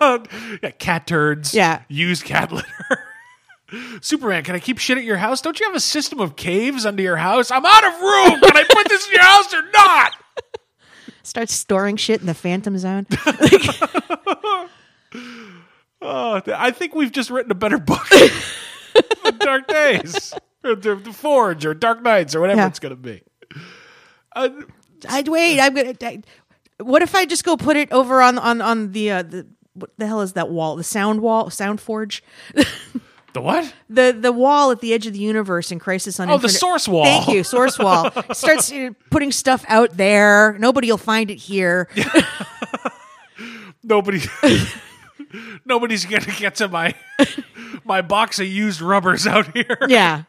yeah, 0.00 0.70
cat 0.78 1.06
turds. 1.06 1.52
Yeah. 1.54 1.82
Used 1.88 2.24
cat 2.24 2.50
litter. 2.52 2.68
Superman, 4.00 4.42
can 4.42 4.54
I 4.54 4.58
keep 4.60 4.78
shit 4.78 4.96
at 4.96 5.04
your 5.04 5.18
house? 5.18 5.42
Don't 5.42 5.60
you 5.60 5.66
have 5.66 5.76
a 5.76 5.80
system 5.80 6.18
of 6.20 6.34
caves 6.36 6.86
under 6.86 7.02
your 7.02 7.16
house? 7.16 7.50
I'm 7.50 7.64
out 7.66 7.84
of 7.84 8.00
room. 8.00 8.40
Can 8.40 8.56
I 8.56 8.64
put 8.68 8.88
this 8.88 9.06
in 9.06 9.12
your 9.12 9.22
house 9.22 9.52
or 9.52 9.62
not? 9.72 10.12
Start 11.22 11.50
storing 11.50 11.96
shit 11.96 12.20
in 12.20 12.26
the 12.26 12.34
Phantom 12.34 12.78
Zone. 12.78 13.06
Oh, 16.02 16.40
I 16.54 16.70
think 16.70 16.94
we've 16.94 17.12
just 17.12 17.30
written 17.30 17.50
a 17.52 17.54
better 17.54 17.78
book 17.78 18.06
Dark 19.38 19.66
Days. 19.68 20.32
Or 20.64 20.74
the, 20.74 20.94
the 20.96 21.12
Forge 21.12 21.64
or 21.64 21.72
Dark 21.74 22.02
Nights, 22.02 22.34
or 22.34 22.40
whatever 22.40 22.60
Yeah. 22.60 22.66
it's 22.68 22.78
going 22.78 22.94
to 22.94 22.96
be. 23.00 23.22
Uh, 24.34 24.48
I'd 25.08 25.28
wait. 25.28 25.58
I'm 25.60 25.74
gonna. 25.74 25.94
I, 26.02 26.22
what 26.78 27.02
if 27.02 27.14
I 27.14 27.24
just 27.26 27.44
go 27.44 27.56
put 27.56 27.76
it 27.76 27.90
over 27.92 28.20
on 28.22 28.38
on 28.38 28.60
on 28.60 28.92
the 28.92 29.10
uh, 29.10 29.22
the 29.22 29.46
what 29.74 29.90
the 29.98 30.06
hell 30.06 30.20
is 30.20 30.34
that 30.34 30.50
wall? 30.50 30.76
The 30.76 30.84
sound 30.84 31.20
wall, 31.22 31.48
sound 31.50 31.80
forge. 31.80 32.22
the 33.32 33.40
what? 33.40 33.72
the 33.88 34.16
the 34.18 34.32
wall 34.32 34.70
at 34.70 34.80
the 34.80 34.92
edge 34.92 35.06
of 35.06 35.14
the 35.14 35.18
universe 35.18 35.72
in 35.72 35.78
Crisis 35.78 36.20
on 36.20 36.28
Oh, 36.28 36.32
the 36.38 36.44
Infinite- 36.44 36.58
source 36.58 36.86
wall. 36.88 37.04
Thank 37.04 37.28
you, 37.28 37.42
source 37.42 37.78
wall. 37.78 38.10
Starts 38.34 38.70
uh, 38.70 38.90
putting 39.10 39.32
stuff 39.32 39.64
out 39.68 39.96
there. 39.96 40.56
Nobody 40.58 40.90
will 40.90 40.98
find 40.98 41.30
it 41.30 41.36
here. 41.38 41.88
Nobody. 43.82 44.20
Nobody's 45.64 46.04
gonna 46.06 46.24
get 46.38 46.56
to 46.56 46.68
my 46.68 46.94
my 47.84 48.02
box 48.02 48.38
of 48.40 48.46
used 48.46 48.80
rubbers 48.80 49.26
out 49.26 49.54
here. 49.56 49.78
Yeah. 49.88 50.24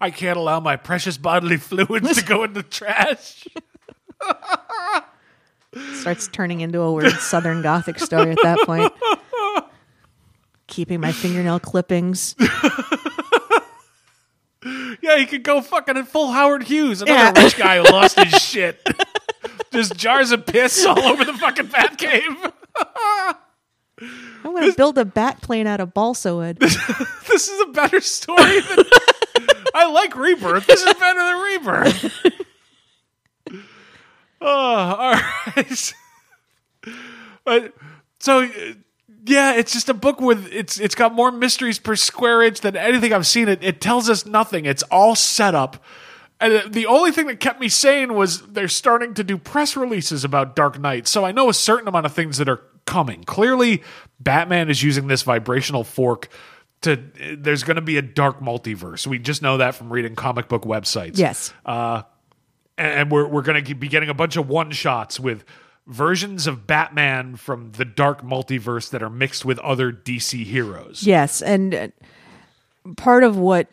I 0.00 0.10
can't 0.10 0.36
allow 0.36 0.58
my 0.60 0.76
precious 0.76 1.16
bodily 1.16 1.56
fluids 1.56 2.16
to 2.18 2.24
go 2.24 2.42
in 2.44 2.52
the 2.52 2.62
trash. 2.64 3.46
Starts 5.94 6.28
turning 6.28 6.60
into 6.60 6.80
a 6.80 6.92
weird 6.92 7.12
Southern 7.14 7.62
Gothic 7.62 7.98
story 7.98 8.30
at 8.32 8.38
that 8.42 8.58
point. 8.66 8.92
Keeping 10.66 11.00
my 11.00 11.12
fingernail 11.12 11.60
clippings. 11.60 12.34
Yeah, 15.00 15.16
he 15.18 15.26
could 15.26 15.42
go 15.42 15.60
fucking 15.60 15.96
in 15.96 16.04
full 16.04 16.30
Howard 16.30 16.62
Hughes, 16.64 17.02
another 17.02 17.18
Yeah. 17.38 17.44
rich 17.44 17.56
guy 17.56 17.78
who 17.78 17.84
lost 17.84 18.18
his 18.18 18.40
shit. 18.40 18.80
Just 19.72 19.96
jars 19.96 20.30
of 20.30 20.46
piss 20.46 20.84
all 20.86 20.98
over 21.00 21.24
the 21.24 21.32
fucking 21.32 21.66
bat 21.66 21.98
cave. 21.98 22.52
I'm 24.44 24.52
going 24.52 24.70
to 24.70 24.76
build 24.76 24.98
a 24.98 25.04
bat 25.04 25.40
plane 25.40 25.66
out 25.66 25.80
of 25.80 25.94
balsa 25.94 26.34
wood. 26.34 26.58
This 27.32 27.48
is 27.48 27.60
a 27.62 27.66
better 27.72 28.00
story 28.02 28.60
than 28.60 28.84
I 29.74 29.90
like 29.90 30.14
Rebirth. 30.14 30.66
This 30.66 30.82
is 30.82 30.94
better 30.94 31.18
than 31.18 31.40
Rebirth. 31.40 32.26
oh, 34.42 34.46
all 34.46 35.14
right. 35.56 35.94
But 37.44 37.74
so 38.20 38.46
yeah, 39.24 39.54
it's 39.54 39.72
just 39.72 39.88
a 39.88 39.94
book 39.94 40.20
with 40.20 40.46
it's 40.52 40.78
it's 40.78 40.94
got 40.94 41.14
more 41.14 41.30
mysteries 41.30 41.78
per 41.78 41.96
square 41.96 42.42
inch 42.42 42.60
than 42.60 42.76
anything 42.76 43.12
I've 43.12 43.26
seen. 43.26 43.48
It 43.48 43.62
it 43.62 43.80
tells 43.80 44.10
us 44.10 44.26
nothing. 44.26 44.66
It's 44.66 44.82
all 44.84 45.14
set 45.14 45.54
up. 45.54 45.82
And 46.40 46.72
the 46.72 46.86
only 46.86 47.12
thing 47.12 47.28
that 47.28 47.38
kept 47.38 47.60
me 47.60 47.68
sane 47.68 48.14
was 48.14 48.42
they're 48.42 48.66
starting 48.66 49.14
to 49.14 49.22
do 49.22 49.38
press 49.38 49.76
releases 49.76 50.24
about 50.24 50.56
Dark 50.56 50.78
Knight. 50.78 51.06
So 51.06 51.24
I 51.24 51.30
know 51.30 51.48
a 51.48 51.54
certain 51.54 51.86
amount 51.86 52.04
of 52.04 52.12
things 52.12 52.38
that 52.38 52.48
are 52.48 52.60
coming. 52.86 53.24
Clearly, 53.24 53.82
Batman 54.20 54.70
is 54.70 54.82
using 54.82 55.06
this 55.08 55.22
vibrational 55.22 55.84
fork 55.84 56.28
to 56.82 57.00
there's 57.38 57.62
going 57.62 57.76
to 57.76 57.80
be 57.82 57.96
a 57.96 58.02
dark 58.02 58.40
multiverse. 58.40 59.06
We 59.06 59.18
just 59.18 59.40
know 59.42 59.58
that 59.58 59.74
from 59.74 59.92
reading 59.92 60.16
comic 60.16 60.48
book 60.48 60.62
websites 60.64 61.16
Yes. 61.18 61.52
and 61.64 62.04
and 62.76 63.10
we're 63.10 63.26
we're 63.28 63.42
going 63.42 63.64
to 63.64 63.74
be 63.74 63.88
getting 63.88 64.08
a 64.08 64.14
bunch 64.14 64.36
of 64.36 64.48
one 64.48 64.70
shots 64.72 65.20
with 65.20 65.44
versions 65.86 66.46
of 66.46 66.66
Batman 66.66 67.36
from 67.36 67.72
the 67.72 67.84
dark 67.84 68.22
multiverse 68.22 68.90
that 68.90 69.02
are 69.02 69.10
mixed 69.10 69.44
with 69.44 69.58
other 69.60 69.92
DC 69.92 70.44
heroes. 70.44 71.04
Yes, 71.04 71.42
and 71.42 71.74
uh, 71.74 71.88
part 72.96 73.24
of 73.24 73.36
what 73.36 73.68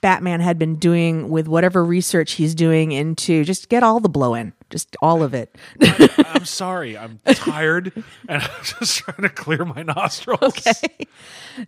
Batman 0.00 0.40
had 0.40 0.58
been 0.58 0.76
doing 0.76 1.28
with 1.28 1.46
whatever 1.46 1.84
research 1.84 2.32
he's 2.32 2.54
doing 2.54 2.92
into 2.92 3.44
just 3.44 3.68
get 3.68 3.82
all 3.82 4.00
the 4.00 4.08
blow 4.08 4.34
in, 4.34 4.52
just 4.74 4.96
all 5.00 5.22
of 5.22 5.34
it. 5.34 5.54
I'm 6.34 6.44
sorry, 6.44 6.98
I'm 6.98 7.20
tired 7.26 7.92
and 8.28 8.42
I'm 8.42 8.50
just 8.80 8.98
trying 8.98 9.22
to 9.22 9.28
clear 9.28 9.64
my 9.64 9.84
nostrils. 9.84 10.40
Okay. 10.42 11.06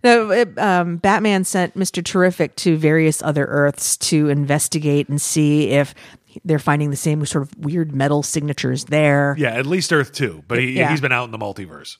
No, 0.03 0.29
it, 0.31 0.57
um, 0.59 0.97
Batman 0.97 1.45
sent 1.45 1.73
Mister 1.77 2.01
Terrific 2.01 2.57
to 2.57 2.75
various 2.75 3.23
other 3.23 3.45
Earths 3.45 3.95
to 4.09 4.27
investigate 4.27 5.07
and 5.07 5.21
see 5.21 5.69
if 5.69 5.95
they're 6.43 6.59
finding 6.59 6.89
the 6.89 6.97
same 6.97 7.25
sort 7.25 7.43
of 7.43 7.57
weird 7.57 7.95
metal 7.95 8.23
signatures 8.23 8.83
there. 8.85 9.35
Yeah, 9.39 9.53
at 9.53 9.65
least 9.65 9.93
Earth 9.93 10.11
2, 10.11 10.43
but 10.49 10.59
he, 10.59 10.73
Yeah. 10.73 10.91
he's 10.91 10.99
been 10.99 11.13
out 11.13 11.23
in 11.23 11.31
the 11.31 11.37
multiverse. 11.37 11.95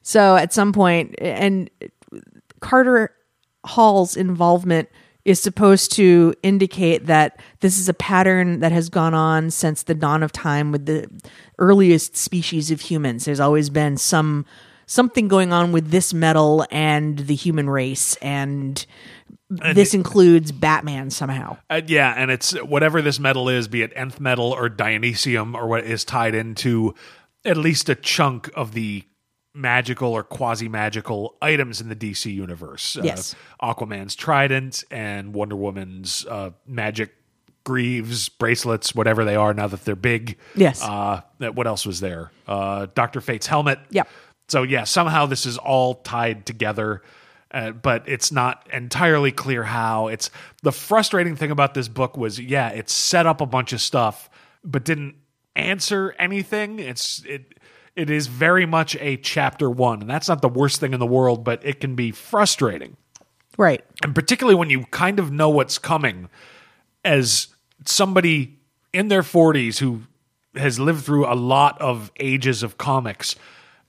So 0.00 0.34
at 0.36 0.54
some 0.54 0.72
point, 0.72 1.14
and 1.18 1.68
Carter 2.60 3.10
Hall's 3.64 4.16
involvement 4.16 4.88
is 5.24 5.40
supposed 5.40 5.92
to 5.92 6.34
indicate 6.42 7.06
that 7.06 7.40
this 7.60 7.78
is 7.78 7.88
a 7.88 7.94
pattern 7.94 8.60
that 8.60 8.72
has 8.72 8.88
gone 8.88 9.14
on 9.14 9.50
since 9.50 9.84
the 9.84 9.94
dawn 9.94 10.22
of 10.22 10.32
time 10.32 10.72
with 10.72 10.86
the 10.86 11.08
earliest 11.58 12.16
species 12.16 12.70
of 12.70 12.80
humans. 12.80 13.24
There's 13.24 13.40
always 13.40 13.70
been 13.70 13.96
some 13.96 14.44
something 14.86 15.28
going 15.28 15.52
on 15.52 15.72
with 15.72 15.90
this 15.90 16.12
metal 16.12 16.66
and 16.70 17.18
the 17.18 17.34
human 17.34 17.70
race 17.70 18.16
and, 18.16 18.84
this 19.74 19.92
includes 19.92 20.50
Batman 20.50 21.10
somehow. 21.10 21.58
Uh, 21.68 21.82
yeah, 21.86 22.14
and 22.16 22.30
it's 22.30 22.52
whatever 22.62 23.02
this 23.02 23.20
metal 23.20 23.50
is, 23.50 23.68
be 23.68 23.82
it 23.82 23.92
nth 23.94 24.18
metal 24.18 24.52
or 24.52 24.70
Dionysium 24.70 25.54
or 25.54 25.66
what 25.66 25.84
is 25.84 26.06
tied 26.06 26.34
into 26.34 26.94
at 27.44 27.58
least 27.58 27.90
a 27.90 27.94
chunk 27.94 28.50
of 28.54 28.72
the 28.72 29.04
magical 29.54 30.12
or 30.12 30.22
quasi 30.22 30.68
magical 30.68 31.36
items 31.42 31.80
in 31.80 31.88
the 31.88 31.96
DC 31.96 32.32
universe. 32.32 32.96
Yes. 33.02 33.34
Uh, 33.60 33.74
Aquaman's 33.74 34.14
trident 34.14 34.84
and 34.90 35.34
Wonder 35.34 35.56
Woman's 35.56 36.24
uh, 36.26 36.50
magic 36.66 37.14
greaves, 37.64 38.28
bracelets, 38.28 38.94
whatever 38.94 39.24
they 39.24 39.36
are 39.36 39.54
now 39.54 39.66
that 39.66 39.84
they're 39.84 39.94
big. 39.94 40.38
Yes. 40.54 40.82
Uh, 40.82 41.22
what 41.38 41.66
else 41.66 41.86
was 41.86 42.00
there? 42.00 42.30
Uh, 42.46 42.86
Doctor 42.94 43.20
Fate's 43.20 43.46
helmet. 43.46 43.78
Yeah. 43.90 44.04
So 44.48 44.62
yeah, 44.62 44.84
somehow 44.84 45.26
this 45.26 45.46
is 45.46 45.58
all 45.58 45.94
tied 45.94 46.44
together, 46.44 47.02
uh, 47.50 47.70
but 47.70 48.08
it's 48.08 48.32
not 48.32 48.68
entirely 48.72 49.32
clear 49.32 49.62
how. 49.62 50.08
It's 50.08 50.30
the 50.62 50.72
frustrating 50.72 51.36
thing 51.36 51.50
about 51.50 51.74
this 51.74 51.88
book 51.88 52.16
was 52.16 52.38
yeah, 52.38 52.68
it 52.70 52.90
set 52.90 53.26
up 53.26 53.40
a 53.40 53.46
bunch 53.46 53.72
of 53.72 53.80
stuff, 53.80 54.28
but 54.64 54.84
didn't 54.84 55.14
answer 55.54 56.14
anything. 56.18 56.80
It's 56.80 57.22
it 57.24 57.58
it 57.94 58.10
is 58.10 58.26
very 58.26 58.66
much 58.66 58.96
a 58.96 59.16
chapter 59.16 59.70
one, 59.70 60.00
and 60.00 60.10
that's 60.10 60.28
not 60.28 60.42
the 60.42 60.48
worst 60.48 60.80
thing 60.80 60.94
in 60.94 61.00
the 61.00 61.06
world, 61.06 61.44
but 61.44 61.64
it 61.64 61.80
can 61.80 61.94
be 61.94 62.10
frustrating. 62.10 62.96
Right. 63.58 63.84
and 64.02 64.14
particularly 64.14 64.54
when 64.54 64.70
you 64.70 64.84
kind 64.86 65.18
of 65.18 65.30
know 65.30 65.50
what's 65.50 65.76
coming 65.76 66.30
as 67.04 67.48
somebody 67.84 68.58
in 68.92 69.08
their 69.08 69.22
40s 69.22 69.78
who 69.78 70.02
has 70.54 70.78
lived 70.80 71.04
through 71.04 71.26
a 71.26 71.34
lot 71.34 71.80
of 71.80 72.10
ages 72.18 72.62
of 72.62 72.78
comics. 72.78 73.36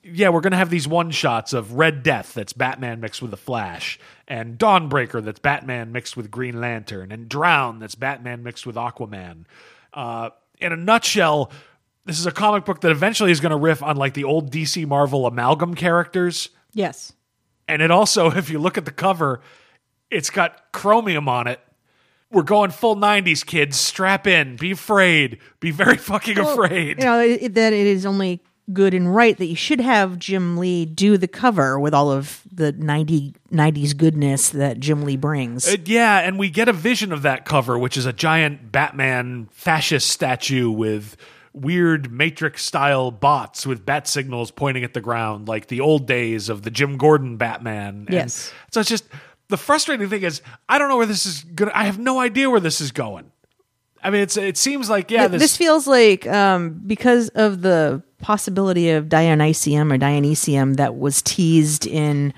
Yeah 0.04 0.30
we're 0.30 0.42
going 0.42 0.52
to 0.52 0.58
have 0.58 0.70
these 0.70 0.88
one 0.88 1.12
shots 1.12 1.54
of 1.54 1.74
red 1.74 2.04
death 2.04 2.34
that's 2.34 2.52
batman 2.52 3.00
mixed 3.00 3.22
with 3.22 3.32
the 3.32 3.38
flash 3.38 3.98
and 4.28 4.58
dawnbreaker 4.58 5.24
that's 5.24 5.40
batman 5.40 5.94
mixed 5.94 6.18
with 6.18 6.30
green 6.30 6.60
lantern 6.60 7.12
and 7.12 7.30
drown 7.30 7.80
that's 7.80 7.96
batman 7.96 8.44
mixed 8.44 8.66
with 8.66 8.76
aquaman. 8.76 9.46
Uh, 9.94 10.30
in 10.60 10.74
a 10.74 10.78
nutshell 10.78 11.52
this 12.06 12.20
is 12.20 12.26
a 12.26 12.32
comic 12.32 12.66
book 12.66 12.82
that 12.82 12.92
eventually 12.92 13.32
is 13.32 13.40
going 13.40 13.52
to 13.52 13.58
riff 13.58 13.82
on 13.84 13.96
like 13.98 14.14
the 14.14 14.24
old 14.24 14.52
dc 14.52 14.86
marvel 14.88 15.26
amalgam 15.26 15.74
characters 15.76 16.50
Yes. 16.74 17.14
and 17.68 17.82
it 17.82 17.92
also, 17.92 18.32
if 18.36 18.50
you 18.50 18.58
look 18.60 18.78
at 18.78 18.86
the 18.86 18.92
cover, 18.92 19.42
it's 20.10 20.30
got 20.30 20.72
chromium 20.72 21.28
on 21.30 21.48
it. 21.48 21.60
We're 22.32 22.42
going 22.42 22.72
full 22.72 22.96
90s, 22.96 23.46
kids. 23.46 23.78
Strap 23.80 24.26
in. 24.26 24.56
Be 24.56 24.72
afraid. 24.72 25.38
Be 25.60 25.70
very 25.70 25.98
fucking 26.12 26.40
afraid. 26.40 26.98
You 27.00 27.06
know 27.06 27.20
it, 27.20 27.54
that 27.54 27.74
it 27.74 27.86
is 27.86 28.08
only 28.08 28.42
good 28.72 28.94
and 28.96 29.14
right 29.14 29.38
that 29.38 29.46
you 29.46 29.56
should 29.56 29.82
have 29.82 30.18
Jim 30.18 30.58
Lee 30.58 30.86
do 30.86 31.18
the 31.18 31.28
cover 31.28 31.80
with 31.80 31.94
all 31.94 32.10
of 32.12 32.42
the 32.52 32.72
90, 32.72 33.36
90s 33.52 33.96
goodness 33.96 34.50
that 34.50 34.80
Jim 34.80 35.04
Lee 35.04 35.16
brings. 35.18 35.68
Uh, 35.68 35.76
yeah, 35.86 36.20
and 36.22 36.40
we 36.40 36.50
get 36.50 36.68
a 36.68 36.74
vision 36.74 37.12
of 37.12 37.22
that 37.22 37.46
cover, 37.46 37.78
which 37.78 37.98
is 37.98 38.08
a 38.08 38.14
giant 38.14 38.72
Batman 38.72 39.48
fascist 39.52 40.08
statue 40.10 40.72
with 40.72 41.16
weird 41.54 42.12
Matrix 42.12 42.64
style 42.66 43.12
bots 43.12 43.66
with 43.66 43.86
bat 43.86 44.08
signals 44.08 44.52
pointing 44.52 44.84
at 44.84 44.94
the 44.94 45.02
ground, 45.02 45.48
like 45.48 45.68
the 45.68 45.80
old 45.82 46.08
days 46.08 46.50
of 46.50 46.64
the 46.64 46.72
Jim 46.72 46.98
Gordon 46.98 47.38
Batman. 47.38 48.06
And 48.08 48.10
Yes. 48.10 48.52
so 48.72 48.80
it's 48.80 48.90
just 48.90 49.06
the 49.50 49.58
frustrating 49.58 50.10
thing 50.10 50.24
is 50.24 50.42
I 50.68 50.78
don't 50.80 50.90
know 50.90 50.98
where 50.98 51.06
this 51.06 51.26
is 51.26 51.44
gonna. 51.44 51.72
I 51.76 51.84
have 51.86 52.00
no 52.00 52.20
idea 52.20 52.50
where 52.50 52.60
this 52.60 52.82
is 52.82 52.92
going. 52.92 53.32
I 54.04 54.10
mean, 54.10 54.22
it's 54.22 54.36
it 54.36 54.58
seems 54.58 54.90
like 54.90 55.12
yeah, 55.12 55.28
Th- 55.28 55.40
this, 55.40 55.56
feels 55.56 55.88
like 55.88 56.28
um, 56.28 56.82
because 56.86 57.30
of 57.30 57.62
the 57.62 58.04
possibility 58.20 58.90
of 58.90 59.06
Dionysium 59.06 59.94
or 59.94 59.98
Dionysium 59.98 60.76
that 60.78 60.98
was 60.98 61.22
teased 61.22 61.86
in 61.86 62.34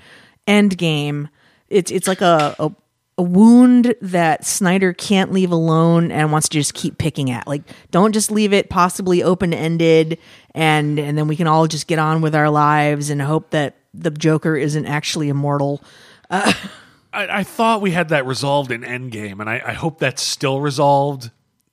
Endgame. 0.46 1.28
It's 1.68 1.90
it's 1.90 2.06
like 2.06 2.20
a, 2.20 2.54
a 2.58 2.70
a 3.18 3.22
wound 3.22 3.94
that 4.02 4.44
Snyder 4.44 4.92
can't 4.92 5.32
leave 5.32 5.50
alone 5.50 6.12
and 6.12 6.32
wants 6.32 6.48
to 6.50 6.58
just 6.58 6.74
keep 6.74 6.98
picking 6.98 7.30
at. 7.30 7.46
Like, 7.46 7.62
don't 7.90 8.12
just 8.12 8.30
leave 8.30 8.52
it 8.52 8.68
possibly 8.68 9.22
open 9.22 9.54
ended, 9.54 10.18
and 10.54 10.98
and 10.98 11.16
then 11.16 11.26
we 11.28 11.36
can 11.36 11.46
all 11.46 11.66
just 11.66 11.86
get 11.86 11.98
on 11.98 12.20
with 12.20 12.34
our 12.34 12.50
lives 12.50 13.08
and 13.10 13.22
hope 13.22 13.50
that 13.50 13.76
the 13.94 14.10
Joker 14.10 14.56
isn't 14.56 14.84
actually 14.86 15.28
immortal. 15.30 15.82
I, 16.30 16.54
I 17.12 17.42
thought 17.44 17.80
we 17.80 17.92
had 17.92 18.10
that 18.10 18.26
resolved 18.26 18.70
in 18.70 18.82
Endgame, 18.82 19.40
and 19.40 19.48
I, 19.48 19.62
I 19.66 19.72
hope 19.72 19.98
that's 19.98 20.22
still 20.22 20.60
resolved. 20.60 21.30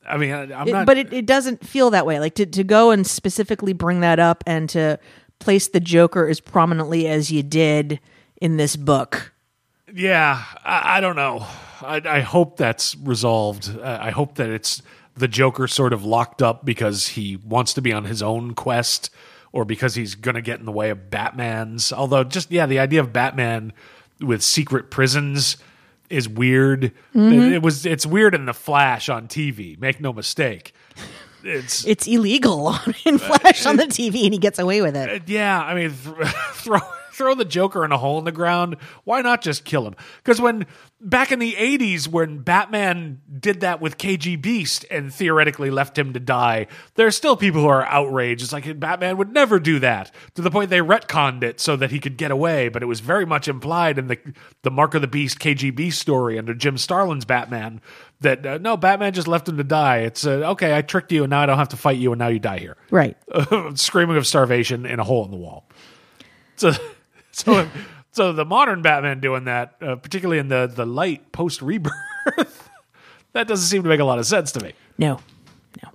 I 0.08 0.18
mean, 0.18 0.32
I, 0.32 0.42
I'm 0.62 0.68
It- 0.68 0.72
not. 0.72 0.86
but 0.86 0.98
it, 0.98 1.12
it 1.14 1.26
doesn't 1.26 1.66
feel 1.68 1.90
that 1.90 2.06
way. 2.06 2.20
Like 2.20 2.36
to, 2.36 2.46
to 2.46 2.64
go 2.64 2.92
and 2.92 3.06
specifically 3.06 3.74
bring 3.74 4.00
that 4.02 4.20
up 4.20 4.44
and 4.48 4.70
to 4.70 5.00
place 5.40 5.68
the 5.68 5.80
Joker 5.82 6.28
as 6.28 6.40
prominently 6.40 7.08
as 7.08 7.32
you 7.32 7.44
did 7.44 8.00
in 8.42 8.56
this 8.58 8.76
book. 8.78 9.33
Yeah, 9.94 10.44
I, 10.64 10.98
I 10.98 11.02
don't 11.02 11.16
know. 11.16 11.46
I, 11.82 12.02
I 12.06 12.20
hope 12.22 12.58
that's 12.58 12.96
resolved. 12.96 13.78
Uh, 13.78 13.98
I 14.02 14.12
hope 14.12 14.36
that 14.36 14.50
it's 14.50 14.82
the 15.16 15.28
Joker 15.28 15.68
sort 15.68 15.94
of 15.94 16.04
locked 16.04 16.42
up 16.42 16.66
because 16.66 17.10
he 17.10 17.38
wants 17.38 17.74
to 17.74 17.82
be 17.82 17.94
on 17.94 18.06
his 18.06 18.22
own 18.24 18.54
quest, 18.56 19.10
or 19.52 19.66
because 19.66 19.96
he's 19.96 20.16
going 20.16 20.36
to 20.36 20.42
get 20.42 20.60
in 20.60 20.66
the 20.66 20.72
way 20.72 20.90
of 20.90 21.10
Batman's. 21.10 21.92
Although, 21.94 22.24
just 22.24 22.52
yeah, 22.52 22.66
the 22.66 22.80
idea 22.80 23.00
of 23.02 23.14
Batman 23.14 23.74
with 24.20 24.42
secret 24.42 24.90
prisons 24.90 25.58
is 26.10 26.28
weird. 26.30 26.86
It, 27.14 27.54
it 27.54 27.62
was. 27.62 27.86
It's 27.86 28.06
weird 28.06 28.34
in 28.34 28.46
the 28.46 28.54
Flash 28.54 29.10
on 29.10 29.28
TV. 29.28 29.80
Make 29.80 30.00
no 30.02 30.14
mistake. 30.14 30.74
It's 31.44 31.86
It's 31.86 32.08
illegal 32.08 32.68
on- 32.68 32.96
in 33.06 33.18
Flash 33.18 33.66
on 33.66 33.76
the 33.76 33.84
TV, 33.86 34.24
and 34.24 34.34
he 34.34 34.40
gets 34.40 34.58
away 34.60 34.82
with 34.82 34.96
it. 34.96 35.24
Yeah, 35.28 35.62
I 35.62 35.76
mean, 35.76 35.92
th- 35.92 36.28
throw 36.54 36.80
throw 37.14 37.36
the 37.36 37.46
Joker 37.46 37.86
in 37.86 37.92
a 37.92 37.98
hole 37.98 38.20
in 38.20 38.26
the 38.26 38.32
ground. 38.32 38.78
Why 39.04 39.22
not 39.22 39.42
just 39.42 39.64
kill 39.66 39.86
him? 39.88 39.96
Because 40.18 40.42
when 40.42 40.66
back 41.00 41.32
in 41.32 41.40
the 41.40 41.54
'80s, 41.54 42.08
when 42.08 42.40
Batman 42.40 43.22
did 43.40 43.62
that 43.62 43.82
with 43.82 43.98
KG 43.98 44.42
Beast 44.42 44.86
and 44.90 45.14
theoretically 45.14 45.70
left 45.70 45.98
him 45.98 46.14
to 46.14 46.20
die, 46.20 46.68
there 46.96 47.08
are 47.08 47.12
still 47.12 47.36
people 47.38 47.62
who 47.62 47.68
are 47.68 47.86
outraged. 47.86 48.44
It's 48.44 48.54
like 48.54 48.80
Batman 48.80 49.18
would 49.18 49.34
never 49.34 49.60
do 49.60 49.80
that. 49.80 50.12
To 50.36 50.42
the 50.42 50.52
point 50.52 50.70
they 50.70 50.80
retconned 50.80 51.44
it 51.44 51.60
so 51.60 51.76
that 51.76 51.92
he 51.92 52.00
could 52.00 52.18
get 52.18 52.32
away, 52.32 52.70
but 52.70 52.82
it 52.84 52.88
was 52.88 53.00
very 53.00 53.26
much 53.26 53.48
implied 53.48 53.98
in 53.98 54.08
the 54.08 54.18
the 54.64 54.72
Mark 54.72 54.96
of 54.96 55.02
the 55.02 55.08
Beast 55.08 55.40
KG 55.40 55.76
Beast 55.76 56.00
story 56.00 56.38
under 56.38 56.54
Jim 56.54 56.78
Starlin's 56.78 57.26
Batman. 57.26 57.82
That 58.22 58.46
uh, 58.46 58.58
no, 58.58 58.78
Batman 58.78 59.14
just 59.14 59.28
left 59.28 59.50
him 59.50 59.58
to 59.58 59.64
die. 59.66 60.00
It's 60.00 60.26
uh, 60.26 60.52
okay. 60.52 60.76
I 60.78 60.82
tricked 60.82 61.12
you, 61.12 61.24
and 61.24 61.30
now 61.30 61.42
I 61.42 61.46
don't 61.46 61.58
have 61.58 61.70
to 61.70 61.78
fight 61.78 61.98
you, 61.98 62.14
and 62.14 62.20
now 62.20 62.28
you 62.30 62.40
die 62.40 62.60
here 62.60 62.78
Right. 62.90 63.18
screaming 63.76 64.16
of 64.16 64.26
starvation 64.26 64.86
in 64.86 65.00
a 65.00 65.04
hole 65.04 65.26
in 65.26 65.32
the 65.32 65.38
wall. 65.38 65.68
So, 66.56 66.72
so, 67.44 67.68
so 68.12 68.32
the 68.32 68.46
modern 68.46 68.82
Batman 68.82 69.20
doing 69.20 69.46
that, 69.46 69.76
uh, 69.82 69.96
particularly 69.96 70.40
in 70.40 70.48
the 70.48 70.72
the 70.74 70.86
light 70.86 71.32
post 71.32 71.62
rebirth, 71.62 71.92
that 73.34 73.48
doesn't 73.48 73.68
seem 73.68 73.84
to 73.84 73.90
make 73.90 74.00
a 74.00 74.06
lot 74.06 74.20
of 74.20 74.26
sense 74.26 74.52
to 74.54 74.64
me. 74.64 74.74
No. 74.98 75.20
No. 75.84 75.90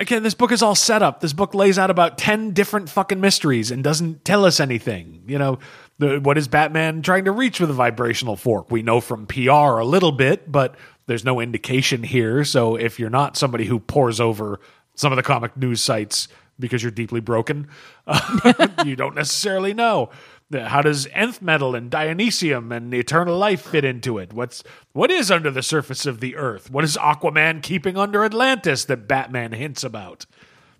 Again, 0.00 0.22
this 0.22 0.34
book 0.34 0.50
is 0.52 0.62
all 0.62 0.74
set 0.74 1.02
up. 1.02 1.20
This 1.20 1.32
book 1.32 1.54
lays 1.54 1.78
out 1.78 1.90
about 1.90 2.18
ten 2.18 2.52
different 2.52 2.88
fucking 2.88 3.20
mysteries 3.20 3.70
and 3.70 3.84
doesn't 3.84 4.24
tell 4.24 4.44
us 4.44 4.58
anything. 4.58 5.22
You 5.26 5.38
know, 5.38 5.58
the, 5.98 6.18
what 6.20 6.38
is 6.38 6.48
Batman 6.48 7.02
trying 7.02 7.26
to 7.26 7.32
reach 7.32 7.60
with 7.60 7.70
a 7.70 7.74
vibrational 7.74 8.36
fork? 8.36 8.70
We 8.70 8.82
know 8.82 9.00
from 9.00 9.26
PR 9.26 9.50
a 9.50 9.84
little 9.84 10.12
bit, 10.12 10.50
but 10.50 10.74
there's 11.06 11.24
no 11.24 11.40
indication 11.40 12.02
here. 12.02 12.44
So 12.44 12.76
if 12.76 12.98
you're 12.98 13.10
not 13.10 13.36
somebody 13.36 13.64
who 13.64 13.78
pores 13.78 14.20
over 14.20 14.60
some 14.94 15.12
of 15.12 15.16
the 15.16 15.22
comic 15.22 15.56
news 15.56 15.80
sites 15.80 16.28
because 16.58 16.82
you're 16.82 16.90
deeply 16.90 17.20
broken, 17.20 17.68
you 18.84 18.96
don't 18.96 19.14
necessarily 19.14 19.74
know. 19.74 20.10
How 20.52 20.80
does 20.80 21.08
nth 21.12 21.42
metal 21.42 21.74
and 21.74 21.90
Dionysium 21.90 22.74
and 22.74 22.94
eternal 22.94 23.36
life 23.36 23.62
fit 23.62 23.84
into 23.84 24.18
it? 24.18 24.32
What's 24.32 24.62
what 24.92 25.10
is 25.10 25.30
under 25.30 25.50
the 25.50 25.62
surface 25.62 26.06
of 26.06 26.20
the 26.20 26.36
earth? 26.36 26.70
What 26.70 26.84
is 26.84 26.96
Aquaman 26.96 27.62
keeping 27.62 27.96
under 27.96 28.24
Atlantis 28.24 28.84
that 28.84 29.08
Batman 29.08 29.52
hints 29.52 29.82
about? 29.82 30.24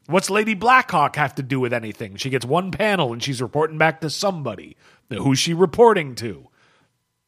What's 0.07 0.31
Lady 0.31 0.55
Blackhawk 0.55 1.17
have 1.17 1.35
to 1.35 1.43
do 1.43 1.59
with 1.59 1.73
anything? 1.73 2.15
She 2.15 2.31
gets 2.31 2.47
one 2.47 2.71
panel 2.71 3.13
and 3.13 3.21
she's 3.21 3.43
reporting 3.43 3.77
back 3.77 4.01
to 4.03 4.11
somebody. 4.11 4.77
Who's 5.11 5.41
she 5.41 5.53
reporting 5.53 6.15
to? 6.17 6.49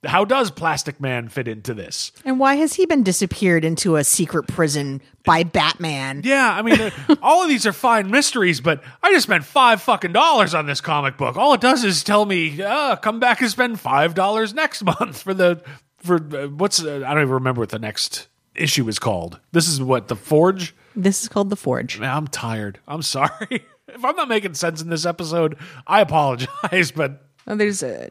How 0.06 0.24
does 0.24 0.50
Plastic 0.52 1.00
Man 1.00 1.28
fit 1.28 1.48
into 1.48 1.74
this? 1.74 2.12
And 2.24 2.38
why 2.38 2.54
has 2.54 2.74
he 2.74 2.86
been 2.86 3.02
disappeared 3.02 3.64
into 3.64 3.96
a 3.96 4.04
secret 4.04 4.46
prison 4.46 5.02
by 5.24 5.42
Batman? 5.42 6.22
Yeah, 6.24 6.50
I 6.54 6.62
mean, 6.62 6.92
all 7.22 7.42
of 7.42 7.48
these 7.48 7.66
are 7.66 7.72
fine 7.72 8.08
mysteries, 8.10 8.60
but 8.60 8.82
I 9.02 9.12
just 9.12 9.24
spent 9.24 9.44
five 9.44 9.82
fucking 9.82 10.12
dollars 10.12 10.54
on 10.54 10.66
this 10.66 10.80
comic 10.80 11.16
book. 11.16 11.36
All 11.36 11.52
it 11.54 11.60
does 11.60 11.82
is 11.82 12.04
tell 12.04 12.24
me, 12.24 12.62
uh, 12.62 12.94
come 12.96 13.18
back 13.18 13.40
and 13.40 13.50
spend 13.50 13.80
five 13.80 14.14
dollars 14.14 14.54
next 14.54 14.84
month 15.00 15.20
for 15.22 15.34
the 15.34 15.60
for 15.98 16.16
uh, 16.16 16.46
what's 16.46 16.80
uh, 16.82 17.02
I 17.04 17.12
don't 17.14 17.22
even 17.22 17.30
remember 17.34 17.60
what 17.60 17.70
the 17.70 17.80
next 17.80 18.28
issue 18.54 18.86
is 18.88 19.00
called. 19.00 19.40
This 19.50 19.66
is 19.68 19.82
what 19.82 20.06
the 20.06 20.16
Forge. 20.16 20.76
This 20.94 21.22
is 21.22 21.28
called 21.28 21.50
The 21.50 21.56
Forge. 21.56 21.98
Man, 21.98 22.10
I'm 22.10 22.26
tired. 22.28 22.78
I'm 22.86 23.02
sorry 23.02 23.30
if 23.88 24.04
I'm 24.04 24.14
not 24.16 24.28
making 24.28 24.54
sense 24.54 24.80
in 24.80 24.90
this 24.90 25.06
episode. 25.06 25.56
I 25.88 26.00
apologize, 26.00 26.92
but 26.92 27.24
Oh, 27.48 27.56
there's 27.56 27.82
a. 27.82 28.10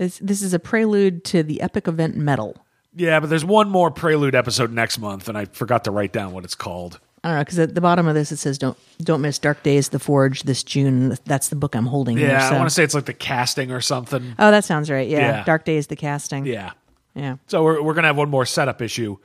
This, 0.00 0.18
this 0.18 0.40
is 0.40 0.54
a 0.54 0.58
prelude 0.58 1.24
to 1.26 1.42
the 1.42 1.60
epic 1.60 1.86
event 1.86 2.16
Metal. 2.16 2.56
Yeah, 2.96 3.20
but 3.20 3.28
there's 3.28 3.44
one 3.44 3.68
more 3.68 3.90
prelude 3.90 4.34
episode 4.34 4.72
next 4.72 4.98
month, 4.98 5.28
and 5.28 5.36
I 5.36 5.44
forgot 5.44 5.84
to 5.84 5.90
write 5.90 6.10
down 6.10 6.32
what 6.32 6.42
it's 6.42 6.54
called. 6.54 6.98
I 7.22 7.28
don't 7.28 7.36
know 7.36 7.42
because 7.42 7.58
at 7.58 7.74
the 7.74 7.82
bottom 7.82 8.08
of 8.08 8.14
this 8.14 8.32
it 8.32 8.38
says 8.38 8.56
don't 8.56 8.78
don't 9.02 9.20
miss 9.20 9.38
Dark 9.38 9.62
Days, 9.62 9.90
The 9.90 9.98
Forge 9.98 10.44
this 10.44 10.62
June. 10.62 11.18
That's 11.26 11.50
the 11.50 11.56
book 11.56 11.74
I'm 11.74 11.84
holding. 11.84 12.16
Yeah, 12.16 12.28
here, 12.48 12.54
I 12.54 12.58
want 12.58 12.70
to 12.70 12.74
say 12.74 12.82
it's 12.82 12.94
like 12.94 13.04
the 13.04 13.12
casting 13.12 13.70
or 13.72 13.82
something. 13.82 14.34
Oh, 14.38 14.50
that 14.50 14.64
sounds 14.64 14.90
right. 14.90 15.06
Yeah, 15.06 15.18
Yeah. 15.18 15.44
Dark 15.44 15.66
Days, 15.66 15.88
the 15.88 15.96
casting. 15.96 16.46
Yeah. 16.46 16.70
yeah. 17.14 17.36
So 17.48 17.62
we're 17.62 17.82
we're 17.82 17.92
gonna 17.92 18.06
have 18.06 18.16
one 18.16 18.30
more 18.30 18.46
setup 18.46 18.80
issue 18.80 19.18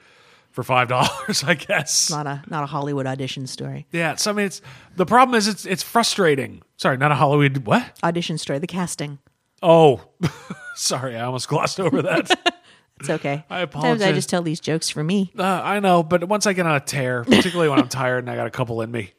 for 0.52 0.61
five 0.61 0.88
dollars, 0.89 1.41
I 1.45 1.53
guess. 1.53 2.10
Not 2.11 2.27
a 2.27 2.43
not 2.47 2.64
a 2.65 2.68
Hollywood 2.68 3.07
audition 3.07 3.47
story. 3.47 3.88
Yeah. 3.93 4.15
So 4.15 4.31
I 4.31 4.34
mean, 4.34 4.47
it's 4.47 4.61
the 4.97 5.06
problem 5.06 5.38
is 5.38 5.47
it's 5.47 5.65
it's 5.65 5.84
frustrating. 5.84 6.64
Sorry, 6.76 6.97
not 6.97 7.14
a 7.14 7.15
Hollywood. 7.15 7.65
What? 7.65 7.97
Audition 8.03 8.38
story. 8.38 8.60
The 8.60 8.68
casting. 8.68 9.19
Oh, 9.64 10.02
sorry, 10.76 11.15
I 11.15 11.23
almost 11.26 11.48
glossed 11.48 11.80
over 11.80 12.02
that. 12.03 12.56
It's 12.98 13.10
okay. 13.10 13.44
I 13.49 13.60
Sometimes 13.69 14.02
I 14.02 14.14
just 14.14 14.30
tell 14.30 14.41
these 14.41 14.61
jokes 14.61 14.90
for 14.90 15.03
me. 15.03 15.30
Uh, 15.38 15.44
I 15.44 15.82
know, 15.82 16.02
but 16.02 16.30
once 16.30 16.48
I 16.48 16.53
get 16.53 16.65
on 16.65 16.77
a 16.77 16.80
tear, 16.80 17.23
particularly 17.30 17.68
when 17.68 17.77
I'm 17.77 17.90
tired 17.90 18.19
and 18.19 18.30
I 18.32 18.38
got 18.38 18.48
a 18.48 18.52
couple 18.52 18.82
in 18.82 18.90
me, 18.90 19.11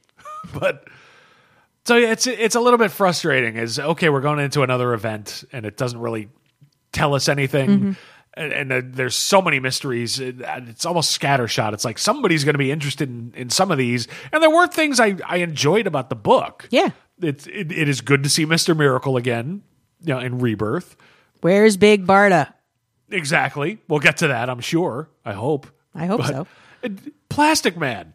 but 0.58 0.88
so 1.84 1.96
yeah, 1.96 2.10
it's 2.12 2.26
it's 2.26 2.54
a 2.54 2.60
little 2.60 2.78
bit 2.78 2.90
frustrating. 2.90 3.56
Is 3.58 3.78
okay, 3.78 4.08
we're 4.08 4.22
going 4.22 4.38
into 4.38 4.62
another 4.62 4.94
event 4.94 5.44
and 5.52 5.66
it 5.66 5.76
doesn't 5.76 6.00
really 6.00 6.30
tell 6.92 7.14
us 7.14 7.28
anything, 7.28 7.96
and, 8.32 8.52
and 8.54 8.72
uh, 8.72 8.80
there's 8.82 9.14
so 9.14 9.42
many 9.42 9.60
mysteries. 9.60 10.18
uh, 10.22 10.32
It's 10.68 10.86
almost 10.86 11.20
scattershot. 11.20 11.74
It's 11.74 11.84
like 11.84 11.98
somebody's 11.98 12.44
going 12.44 12.54
to 12.54 12.58
be 12.58 12.70
interested 12.72 13.10
in, 13.10 13.34
in 13.36 13.50
some 13.50 13.70
of 13.70 13.76
these, 13.76 14.08
and 14.32 14.42
there 14.42 14.48
were 14.48 14.66
things 14.68 14.98
I 15.00 15.16
I 15.26 15.36
enjoyed 15.36 15.86
about 15.86 16.08
the 16.08 16.16
book. 16.16 16.66
Yeah. 16.70 16.92
It's 17.20 17.46
it, 17.46 17.70
it 17.72 17.90
is 17.90 18.00
good 18.00 18.22
to 18.22 18.30
see 18.30 18.46
Mister 18.46 18.74
Miracle 18.74 19.18
again, 19.18 19.64
you 20.02 20.14
know, 20.14 20.20
in 20.20 20.38
Rebirth. 20.38 20.96
Where's 21.40 21.76
Big 21.76 22.06
Barda? 22.06 22.52
Exactly. 23.10 23.78
We'll 23.88 24.00
get 24.00 24.18
to 24.18 24.28
that, 24.28 24.50
I'm 24.50 24.60
sure. 24.60 25.08
I 25.24 25.32
hope. 25.32 25.66
I 25.94 26.06
hope 26.06 26.20
But- 26.22 26.28
so. 26.28 26.46
Plastic 27.28 27.76
Man. 27.76 28.14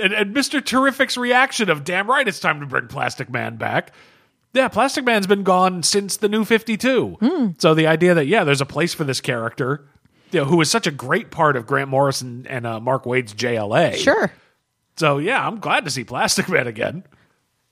And, 0.00 0.12
and 0.12 0.34
Mr. 0.34 0.64
Terrific's 0.64 1.16
reaction 1.16 1.68
of, 1.70 1.82
damn 1.84 2.08
right, 2.08 2.26
it's 2.26 2.38
time 2.40 2.60
to 2.60 2.66
bring 2.66 2.86
Plastic 2.86 3.28
Man 3.30 3.56
back. 3.56 3.92
Yeah, 4.54 4.68
Plastic 4.68 5.04
Man's 5.04 5.26
been 5.26 5.42
gone 5.42 5.82
since 5.82 6.16
the 6.16 6.28
new 6.28 6.44
52. 6.44 7.16
Hmm. 7.20 7.46
So 7.58 7.74
the 7.74 7.86
idea 7.88 8.14
that, 8.14 8.26
yeah, 8.26 8.44
there's 8.44 8.60
a 8.60 8.66
place 8.66 8.94
for 8.94 9.04
this 9.04 9.20
character, 9.20 9.86
you 10.30 10.40
know, 10.40 10.46
who 10.46 10.60
is 10.60 10.70
such 10.70 10.86
a 10.86 10.90
great 10.90 11.30
part 11.30 11.56
of 11.56 11.66
Grant 11.66 11.90
Morrison 11.90 12.46
and 12.48 12.66
uh, 12.66 12.80
Mark 12.80 13.06
Waid's 13.06 13.34
JLA. 13.34 13.96
Sure. 13.96 14.32
So, 14.96 15.18
yeah, 15.18 15.44
I'm 15.46 15.58
glad 15.60 15.84
to 15.84 15.90
see 15.90 16.04
Plastic 16.04 16.48
Man 16.48 16.66
again. 16.66 17.04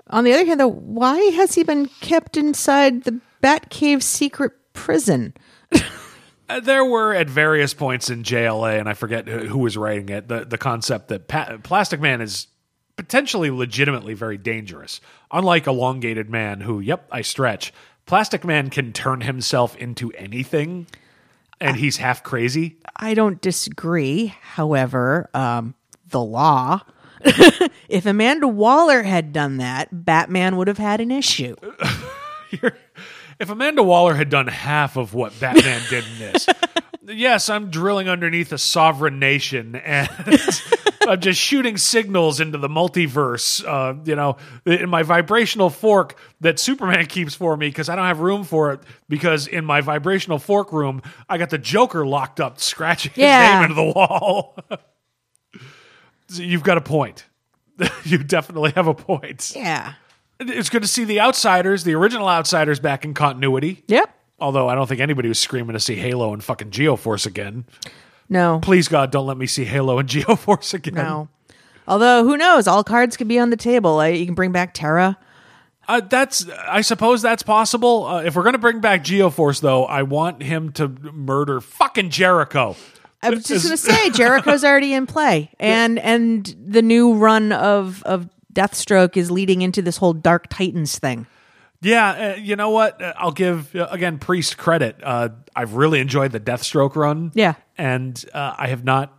On 0.09 0.25
the 0.25 0.33
other 0.33 0.45
hand, 0.45 0.61
though, 0.61 0.69
why 0.69 1.17
has 1.37 1.55
he 1.55 1.63
been 1.65 1.87
kept 2.01 2.37
inside 2.37 3.05
the 3.05 3.21
Batcave 3.47 4.03
secret 4.03 4.53
prison? 4.73 5.35
Uh, 6.49 6.61
there 6.61 6.85
were 6.85 7.13
at 7.13 7.29
various 7.29 7.75
points 7.75 8.09
in 8.09 8.23
JLA, 8.23 8.79
and 8.79 8.89
I 8.89 8.95
forget 8.95 9.27
who 9.27 9.59
was 9.59 9.77
writing 9.77 10.09
it, 10.11 10.29
the, 10.29 10.45
the 10.45 10.57
concept 10.57 11.09
that 11.09 11.27
pa- 11.27 11.57
Plastic 11.65 12.01
Man 12.01 12.21
is 12.21 12.47
potentially 12.95 13.51
legitimately 13.51 14.15
very 14.15 14.39
dangerous. 14.39 15.01
Unlike 15.33 15.67
Elongated 15.67 16.31
Man, 16.31 16.61
who, 16.61 16.79
yep, 16.79 17.09
I 17.11 17.23
stretch, 17.23 17.73
Plastic 18.07 18.45
Man 18.45 18.71
can 18.71 18.93
turn 18.93 19.23
himself 19.23 19.75
into 19.75 20.13
anything, 20.13 20.87
and 21.61 21.79
he's 21.79 21.97
half 21.97 22.23
crazy. 22.23 22.77
I 22.95 23.15
don't 23.15 23.41
disagree. 23.41 24.27
However, 24.41 25.29
um, 25.35 25.75
the 26.11 26.23
law. 26.23 26.83
if 27.89 28.07
Amanda 28.07 28.47
Waller 28.47 29.03
had 29.03 29.33
done 29.33 29.57
that, 29.57 29.89
Batman 29.91 30.57
would 30.59 30.69
have 30.69 30.79
had 30.79 31.01
an 31.01 31.11
issue. 31.11 31.57
If 33.39 33.51
Amanda 33.51 33.83
Waller 33.83 34.15
had 34.15 34.31
done 34.31 34.47
half 34.47 34.97
of 34.97 35.13
what 35.15 35.39
Batman 35.39 35.83
did 35.91 36.05
in 36.13 36.19
this, 36.19 36.47
yes, 37.07 37.49
I'm 37.51 37.71
drilling 37.71 38.09
underneath 38.09 38.51
a 38.53 38.59
sovereign 38.59 39.19
nation 39.19 39.77
and 39.77 40.09
I'm 41.09 41.21
just 41.21 41.41
shooting 41.41 41.77
signals 41.77 42.41
into 42.41 42.59
the 42.59 42.69
multiverse, 42.69 43.65
uh, 43.65 43.95
you 44.05 44.17
know, 44.17 44.39
in 44.65 44.89
my 44.89 45.03
vibrational 45.03 45.71
fork 45.71 46.19
that 46.41 46.59
Superman 46.59 47.07
keeps 47.09 47.35
for 47.35 47.57
me 47.57 47.69
because 47.69 47.89
I 47.89 47.95
don't 47.97 48.07
have 48.07 48.21
room 48.21 48.43
for 48.43 48.73
it 48.73 48.81
because 49.09 49.47
in 49.47 49.65
my 49.65 49.83
vibrational 49.83 50.39
fork 50.39 50.73
room, 50.73 51.03
I 51.29 51.39
got 51.39 51.51
the 51.51 51.59
Joker 51.59 52.07
locked 52.07 52.41
up, 52.41 52.59
scratching 52.59 53.13
his 53.13 53.23
name 53.23 53.63
into 53.65 53.75
the 53.75 53.85
wall. 53.85 54.57
So 56.29 56.43
You've 56.43 56.65
got 56.65 56.77
a 56.77 56.81
point. 56.81 57.25
you 58.05 58.19
definitely 58.19 58.73
have 58.73 58.87
a 58.89 58.95
point. 58.95 59.53
Yeah. 59.55 59.93
It's 60.39 60.69
good 60.69 60.83
to 60.83 60.89
see 60.89 61.05
the 61.05 61.21
Outsiders, 61.21 61.85
the 61.85 61.95
original 61.95 62.29
Outsiders, 62.29 62.79
back 62.81 63.05
in 63.05 63.15
continuity. 63.15 63.83
Yep. 63.89 64.11
Although 64.39 64.69
I 64.69 64.75
don't 64.75 64.87
think 64.87 65.01
anybody 65.01 65.29
was 65.29 65.39
screaming 65.39 65.73
to 65.75 65.81
see 65.81 65.95
Halo 65.97 66.33
and 66.35 66.45
fucking 66.45 66.71
Geoforce 66.71 67.25
again. 67.27 67.65
No. 68.29 68.59
Please 68.63 68.89
God, 68.89 69.11
don't 69.11 69.27
let 69.27 69.39
me 69.39 69.47
see 69.47 69.65
Halo 69.65 69.99
and 69.99 70.09
Geoforce 70.09 70.75
again. 70.75 70.95
No. 70.95 71.29
Although 71.89 72.25
who 72.25 72.37
knows? 72.37 72.67
All 72.67 72.85
cards 72.85 73.17
could 73.17 73.29
be 73.29 73.39
on 73.39 73.51
the 73.51 73.57
table. 73.57 73.99
Uh, 74.01 74.07
You 74.07 74.27
can 74.27 74.35
bring 74.35 74.53
back 74.53 74.75
Terra. 74.75 75.17
Uh, 75.89 76.01
that's 76.01 76.49
I 76.51 76.81
suppose 76.81 77.23
that's 77.23 77.45
possible. 77.45 78.07
Uh, 78.07 78.23
if 78.25 78.35
we're 78.35 78.43
gonna 78.43 78.59
bring 78.59 78.81
back 78.81 79.05
Geoforce, 79.05 79.61
though, 79.61 79.85
I 79.87 80.03
want 80.03 80.43
him 80.43 80.73
to 80.73 80.89
murder 80.89 81.61
fucking 81.61 82.11
Jericho. 82.11 82.75
I 83.23 83.31
was 83.31 83.45
just 83.45 83.65
going 83.65 83.77
to 83.77 83.77
say 83.79 84.11
Jericho's 84.15 84.63
already 84.63 84.93
in 84.93 85.07
play, 85.07 85.51
and 85.59 85.99
and 85.99 86.55
the 86.65 86.83
new 86.83 87.15
run 87.15 87.51
of 87.53 88.03
of 88.03 88.29
Deathstroke 88.57 89.17
is 89.17 89.31
leading 89.31 89.63
into 89.63 89.83
this 89.83 89.99
whole 89.99 90.13
Dark 90.15 90.49
Titans 90.49 90.99
thing. 90.99 91.27
Yeah, 91.83 92.33
uh, 92.35 92.41
you 92.41 92.57
know 92.57 92.71
what? 92.71 93.01
Uh, 93.03 93.13
I'll 93.19 93.31
give 93.33 93.77
uh, 93.77 93.87
again 93.91 94.19
Priest 94.19 94.57
credit. 94.57 94.97
Uh, 95.03 95.29
I've 95.55 95.75
really 95.75 96.01
enjoyed 96.01 96.33
the 96.33 96.41
Deathstroke 96.41 96.97
run. 96.97 97.31
Yeah. 97.35 97.55
and 97.77 98.23
uh, 98.33 98.55
I 98.57 98.69
have 98.69 98.83
not 98.85 99.13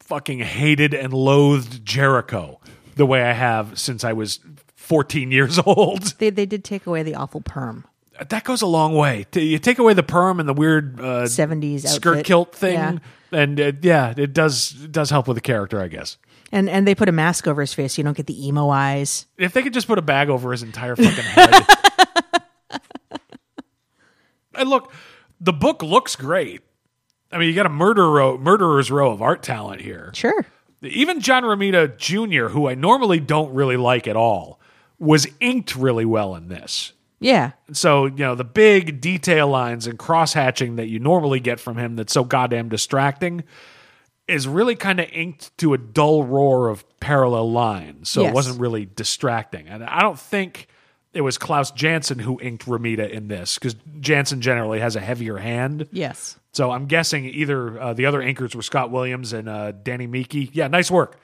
fucking 0.00 0.40
hated 0.40 0.94
and 0.94 1.12
loathed 1.12 1.84
Jericho 1.86 2.60
the 2.96 3.06
way 3.06 3.22
I 3.22 3.32
have 3.32 3.78
since 3.78 4.02
I 4.04 4.12
was 4.12 4.40
14 4.74 5.30
years 5.30 5.58
old. 5.66 6.02
They 6.18 6.28
they 6.30 6.44
did 6.44 6.64
take 6.64 6.86
away 6.86 7.02
the 7.04 7.14
awful 7.14 7.40
perm. 7.40 7.84
That 8.28 8.44
goes 8.44 8.60
a 8.62 8.66
long 8.66 8.94
way. 8.94 9.24
You 9.34 9.58
take 9.58 9.78
away 9.78 9.94
the 9.94 10.02
perm 10.02 10.38
and 10.38 10.48
the 10.48 10.52
weird 10.52 11.00
uh, 11.00 11.24
70s 11.24 11.86
skirt 11.86 12.10
outfit. 12.18 12.26
kilt 12.26 12.54
thing, 12.54 12.74
Yeah. 12.74 12.98
and 13.30 13.58
uh, 13.60 13.72
yeah, 13.80 14.12
it 14.16 14.32
does 14.34 14.74
it 14.84 14.92
does 14.92 15.08
help 15.10 15.28
with 15.28 15.36
the 15.36 15.40
character, 15.40 15.80
I 15.80 15.88
guess. 15.88 16.18
And 16.52 16.68
and 16.68 16.86
they 16.86 16.94
put 16.94 17.08
a 17.08 17.12
mask 17.12 17.48
over 17.48 17.62
his 17.62 17.72
face 17.72 17.94
so 17.94 18.00
you 18.00 18.04
don't 18.04 18.16
get 18.16 18.26
the 18.26 18.46
emo 18.46 18.68
eyes. 18.68 19.26
If 19.38 19.54
they 19.54 19.62
could 19.62 19.72
just 19.72 19.86
put 19.86 19.98
a 19.98 20.02
bag 20.02 20.28
over 20.28 20.52
his 20.52 20.62
entire 20.62 20.94
fucking 20.94 21.24
head. 21.24 21.66
and 24.54 24.68
look, 24.68 24.92
the 25.40 25.52
book 25.52 25.82
looks 25.82 26.14
great. 26.14 26.60
I 27.32 27.38
mean, 27.38 27.48
you 27.48 27.54
got 27.54 27.66
a 27.66 27.70
murder 27.70 28.10
row, 28.10 28.36
murderer's 28.36 28.90
row 28.90 29.10
of 29.10 29.22
art 29.22 29.42
talent 29.42 29.80
here. 29.80 30.10
Sure. 30.14 30.44
Even 30.82 31.20
John 31.20 31.44
Romita 31.44 31.96
Jr., 31.96 32.48
who 32.48 32.68
I 32.68 32.74
normally 32.74 33.20
don't 33.20 33.54
really 33.54 33.76
like 33.76 34.06
at 34.06 34.16
all, 34.16 34.60
was 34.98 35.26
inked 35.40 35.74
really 35.74 36.04
well 36.04 36.34
in 36.34 36.48
this. 36.48 36.92
Yeah. 37.20 37.52
So, 37.72 38.06
you 38.06 38.16
know, 38.16 38.34
the 38.34 38.44
big 38.44 39.00
detail 39.00 39.48
lines 39.48 39.86
and 39.86 39.98
cross 39.98 40.32
hatching 40.32 40.76
that 40.76 40.88
you 40.88 40.98
normally 40.98 41.40
get 41.40 41.60
from 41.60 41.76
him 41.76 41.96
that's 41.96 42.12
so 42.12 42.24
goddamn 42.24 42.68
distracting 42.68 43.44
is 44.28 44.46
really 44.46 44.76
kind 44.76 45.00
of 45.00 45.08
inked 45.12 45.56
to 45.58 45.74
a 45.74 45.78
dull 45.78 46.22
roar 46.24 46.68
of 46.68 46.84
parallel 47.00 47.50
lines. 47.50 48.08
So 48.08 48.22
it 48.22 48.24
Yes. 48.26 48.34
wasn't 48.34 48.60
really 48.60 48.86
distracting. 48.96 49.66
And 49.68 49.82
I 49.84 50.00
don't 50.00 50.18
think 50.18 50.68
it 51.12 51.20
was 51.22 51.36
Klaus 51.38 51.70
Janson 51.72 52.20
who 52.20 52.40
inked 52.40 52.64
Romita 52.66 53.10
in 53.10 53.28
this 53.28 53.56
because 53.58 53.74
Janson 54.00 54.40
generally 54.40 54.80
has 54.80 54.96
a 54.96 55.00
heavier 55.00 55.38
hand. 55.38 55.88
Yes. 55.92 56.38
So 56.52 56.70
I'm 56.70 56.86
guessing 56.86 57.24
either 57.26 57.80
uh, 57.80 57.92
the 57.94 58.06
other 58.06 58.22
anchors 58.22 58.54
were 58.54 58.62
Scott 58.62 58.90
Williams 58.90 59.32
and 59.32 59.48
uh, 59.48 59.72
Danny 59.72 60.06
Miki. 60.06 60.50
Yeah, 60.52 60.68
nice 60.68 60.90
work. 60.90 61.18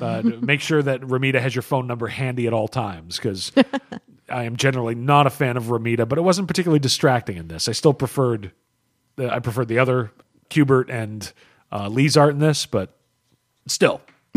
Uh, 0.00 0.22
make 0.40 0.60
sure 0.60 0.82
that 0.82 1.00
Romita 1.00 1.40
has 1.40 1.54
your 1.54 1.62
phone 1.62 1.86
number 1.86 2.06
handy 2.06 2.46
at 2.46 2.52
all 2.52 2.68
times 2.68 3.16
because 3.16 3.50
I 4.28 4.44
am 4.44 4.56
generally 4.56 4.94
not 4.94 5.26
a 5.26 5.30
fan 5.30 5.56
of 5.56 5.64
Romita, 5.64 6.06
but 6.08 6.18
it 6.18 6.22
wasn't 6.22 6.48
particularly 6.48 6.80
distracting 6.80 7.36
in 7.38 7.48
this. 7.48 7.66
I 7.68 7.72
still 7.72 7.94
preferred 7.94 8.52
the, 9.16 9.32
I 9.32 9.38
preferred 9.38 9.68
the 9.68 9.78
other 9.78 10.12
Kubert 10.50 10.90
and 10.90 11.32
uh, 11.72 11.88
Lee's 11.88 12.16
art 12.16 12.30
in 12.34 12.38
this, 12.38 12.66
but 12.66 12.94
still, 13.66 14.00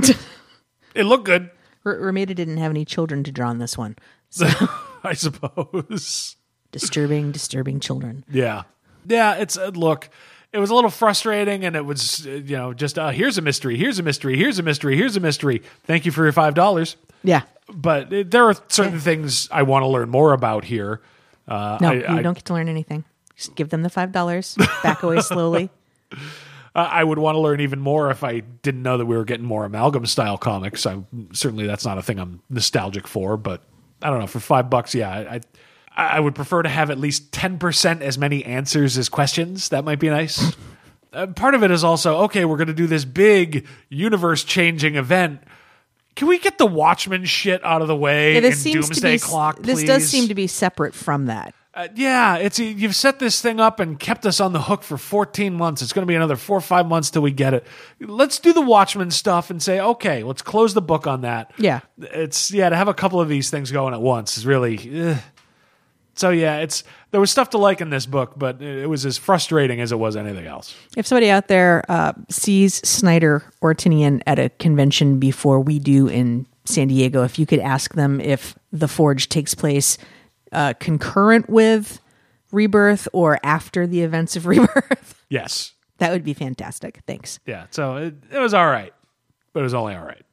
it 0.95 1.03
looked 1.03 1.25
good. 1.25 1.49
R- 1.85 1.95
Romita 1.97 2.35
didn't 2.35 2.57
have 2.57 2.71
any 2.71 2.85
children 2.85 3.23
to 3.23 3.31
draw 3.31 3.49
on 3.49 3.59
this 3.59 3.77
one. 3.77 3.95
So 4.29 4.47
I 5.03 5.13
suppose. 5.13 6.35
disturbing, 6.71 7.31
disturbing 7.31 7.79
children. 7.79 8.23
Yeah. 8.29 8.63
Yeah, 9.07 9.35
it's 9.35 9.57
uh, 9.57 9.71
look, 9.73 10.09
it 10.51 10.59
was 10.59 10.69
a 10.69 10.75
little 10.75 10.89
frustrating 10.89 11.63
and 11.65 11.75
it 11.75 11.85
was 11.85 12.27
uh, 12.27 12.31
you 12.31 12.57
know, 12.57 12.73
just 12.73 12.99
uh, 12.99 13.09
here's 13.09 13.37
a 13.37 13.41
mystery, 13.41 13.77
here's 13.77 13.97
a 13.97 14.03
mystery, 14.03 14.37
here's 14.37 14.59
a 14.59 14.63
mystery, 14.63 14.97
here's 14.97 15.15
a 15.15 15.19
mystery. 15.19 15.63
Thank 15.85 16.05
you 16.05 16.11
for 16.11 16.23
your 16.23 16.33
$5. 16.33 16.95
Yeah. 17.23 17.43
But 17.71 18.13
uh, 18.13 18.23
there 18.27 18.45
are 18.45 18.55
certain 18.67 18.99
things 18.99 19.47
I 19.51 19.63
want 19.63 19.83
to 19.83 19.87
learn 19.87 20.09
more 20.09 20.33
about 20.33 20.65
here. 20.65 21.01
Uh, 21.47 21.77
No, 21.81 21.89
I, 21.89 21.93
you 21.93 22.05
I, 22.07 22.21
don't 22.21 22.33
get 22.33 22.45
to 22.45 22.53
learn 22.53 22.67
anything. 22.67 23.03
Just 23.35 23.55
give 23.55 23.69
them 23.69 23.83
the 23.83 23.89
five 23.89 24.11
dollars. 24.11 24.55
Back 24.83 25.01
away 25.01 25.21
slowly. 25.21 25.69
I 26.87 27.03
would 27.03 27.19
want 27.19 27.35
to 27.35 27.39
learn 27.39 27.61
even 27.61 27.79
more 27.79 28.11
if 28.11 28.23
I 28.23 28.39
didn't 28.39 28.83
know 28.83 28.97
that 28.97 29.05
we 29.05 29.15
were 29.15 29.25
getting 29.25 29.45
more 29.45 29.65
amalgam 29.65 30.05
style 30.05 30.37
comics. 30.37 30.85
I 30.85 31.03
certainly 31.33 31.67
that's 31.67 31.85
not 31.85 31.97
a 31.97 32.01
thing 32.01 32.19
I'm 32.19 32.41
nostalgic 32.49 33.07
for, 33.07 33.37
but 33.37 33.61
I 34.01 34.09
don't 34.09 34.19
know. 34.19 34.27
For 34.27 34.39
five 34.39 34.69
bucks, 34.69 34.93
yeah, 34.95 35.09
I 35.09 35.41
I, 35.95 36.19
would 36.19 36.35
prefer 36.35 36.63
to 36.63 36.69
have 36.69 36.89
at 36.89 36.97
least 36.97 37.31
ten 37.31 37.57
percent 37.59 38.01
as 38.01 38.17
many 38.17 38.45
answers 38.45 38.97
as 38.97 39.09
questions. 39.09 39.69
That 39.69 39.83
might 39.83 39.99
be 39.99 40.09
nice. 40.09 40.55
uh, 41.13 41.27
part 41.27 41.55
of 41.55 41.63
it 41.63 41.71
is 41.71 41.83
also 41.83 42.19
okay. 42.23 42.45
We're 42.45 42.57
going 42.57 42.67
to 42.67 42.73
do 42.73 42.87
this 42.87 43.05
big 43.05 43.67
universe-changing 43.89 44.95
event. 44.95 45.41
Can 46.15 46.27
we 46.27 46.39
get 46.39 46.57
the 46.57 46.65
Watchmen 46.65 47.25
shit 47.25 47.63
out 47.63 47.81
of 47.81 47.87
the 47.87 47.95
way? 47.95 48.33
Yeah, 48.35 48.41
this 48.41 48.59
seems 48.59 48.89
to 48.89 49.01
be 49.01 49.19
Clock, 49.19 49.59
this 49.59 49.83
does 49.83 50.07
seem 50.07 50.27
to 50.27 50.35
be 50.35 50.47
separate 50.47 50.93
from 50.93 51.27
that. 51.27 51.53
Uh, 51.71 51.87
yeah, 51.95 52.37
it's 52.37 52.57
you've 52.57 52.95
set 52.95 53.19
this 53.19 53.41
thing 53.41 53.59
up 53.59 53.79
and 53.79 53.99
kept 53.99 54.25
us 54.25 54.39
on 54.39 54.53
the 54.53 54.61
hook 54.61 54.81
for 54.81 54.97
14 54.97 55.53
months. 55.53 55.83
It's 55.83 55.93
going 55.93 56.01
to 56.01 56.07
be 56.07 56.15
another 56.15 56.35
four 56.35 56.57
or 56.57 56.61
five 56.61 56.87
months 56.87 57.11
till 57.11 57.21
we 57.21 57.31
get 57.31 57.53
it. 57.53 57.65
Let's 57.99 58.39
do 58.39 58.53
the 58.53 58.61
Watchmen 58.61 59.11
stuff 59.11 59.51
and 59.51 59.61
say, 59.61 59.79
okay, 59.79 60.23
let's 60.23 60.41
close 60.41 60.73
the 60.73 60.81
book 60.81 61.05
on 61.05 61.21
that. 61.21 61.51
Yeah. 61.57 61.81
it's 61.99 62.51
yeah 62.51 62.69
to 62.69 62.75
have 62.75 62.87
a 62.87 62.93
couple 62.93 63.21
of 63.21 63.29
these 63.29 63.51
things 63.51 63.71
going 63.71 63.93
at 63.93 64.01
once 64.01 64.37
is 64.37 64.45
really. 64.47 65.11
ugh. 65.11 65.17
So 66.15 66.31
yeah, 66.31 66.57
it's 66.57 66.83
there 67.11 67.21
was 67.21 67.31
stuff 67.31 67.51
to 67.51 67.57
like 67.57 67.81
in 67.81 67.91
this 67.91 68.05
book, 68.05 68.33
but 68.35 68.61
it 68.61 68.89
was 68.89 69.05
as 69.05 69.17
frustrating 69.17 69.79
as 69.79 69.91
it 69.91 69.99
was 69.99 70.17
anything 70.17 70.47
else. 70.47 70.75
If 70.97 71.07
somebody 71.07 71.29
out 71.29 71.47
there 71.47 71.83
uh, 71.87 72.13
sees 72.29 72.75
Snyder 72.87 73.43
or 73.61 73.73
Tynion 73.73 74.21
at 74.27 74.37
a 74.37 74.49
convention 74.49 75.19
before 75.19 75.61
we 75.61 75.79
do 75.79 76.07
in 76.07 76.45
San 76.65 76.89
Diego, 76.89 77.23
if 77.23 77.39
you 77.39 77.45
could 77.45 77.59
ask 77.59 77.93
them 77.93 78.19
if 78.19 78.55
The 78.73 78.87
Forge 78.89 79.29
takes 79.29 79.55
place 79.55 79.97
uh, 80.51 80.73
concurrent 80.79 81.49
with 81.49 81.99
Rebirth 82.51 83.07
or 83.13 83.39
after 83.43 83.85
the 83.87 84.01
events 84.01 84.35
of 84.35 84.45
Rebirth, 84.47 85.23
Yes, 85.29 85.73
that 85.99 86.11
would 86.11 86.23
be 86.23 86.33
fantastic. 86.33 87.01
Thanks. 87.05 87.39
yeah. 87.45 87.65
So 87.71 87.97
it, 87.97 88.15
it 88.31 88.39
was 88.39 88.53
all 88.53 88.67
right, 88.67 88.93
but 89.53 89.59
it 89.61 89.63
was 89.63 89.73
only 89.73 89.95
all 89.95 90.05
right. 90.05 90.23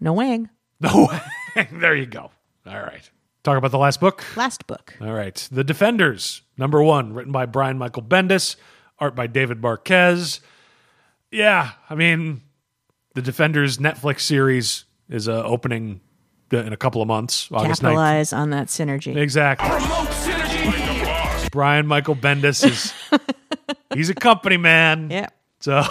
No 0.00 0.12
wang. 0.12 0.48
No, 0.80 1.08
way. 1.56 1.68
there 1.72 1.94
you 1.96 2.06
go. 2.06 2.30
All 2.66 2.80
right. 2.80 3.08
Talk 3.42 3.56
about 3.58 3.70
the 3.70 3.78
last 3.78 4.00
book. 4.00 4.24
Last 4.36 4.66
book. 4.66 4.94
All 5.00 5.12
right. 5.12 5.48
The 5.52 5.64
Defenders, 5.64 6.42
number 6.58 6.82
one, 6.82 7.12
written 7.14 7.32
by 7.32 7.46
Brian 7.46 7.78
Michael 7.78 8.02
Bendis, 8.02 8.56
art 8.98 9.14
by 9.14 9.26
David 9.26 9.62
Marquez. 9.62 10.40
Yeah, 11.30 11.72
I 11.88 11.94
mean, 11.94 12.42
the 13.14 13.22
Defenders 13.22 13.78
Netflix 13.78 14.20
series 14.20 14.84
is 15.08 15.28
uh, 15.28 15.42
opening 15.44 16.00
in 16.52 16.72
a 16.72 16.76
couple 16.76 17.02
of 17.02 17.08
months, 17.08 17.48
August 17.52 17.82
9th. 17.82 17.84
Capitalize 17.86 18.32
on 18.32 18.50
that 18.50 18.68
synergy. 18.68 19.16
Exactly. 19.16 19.68
Brian 21.50 21.86
Michael 21.86 22.16
Bendis 22.16 22.64
is 22.68 22.92
he's 23.94 24.10
a 24.10 24.14
company 24.14 24.56
man. 24.56 25.10
Yep. 25.10 25.32
So 25.60 25.82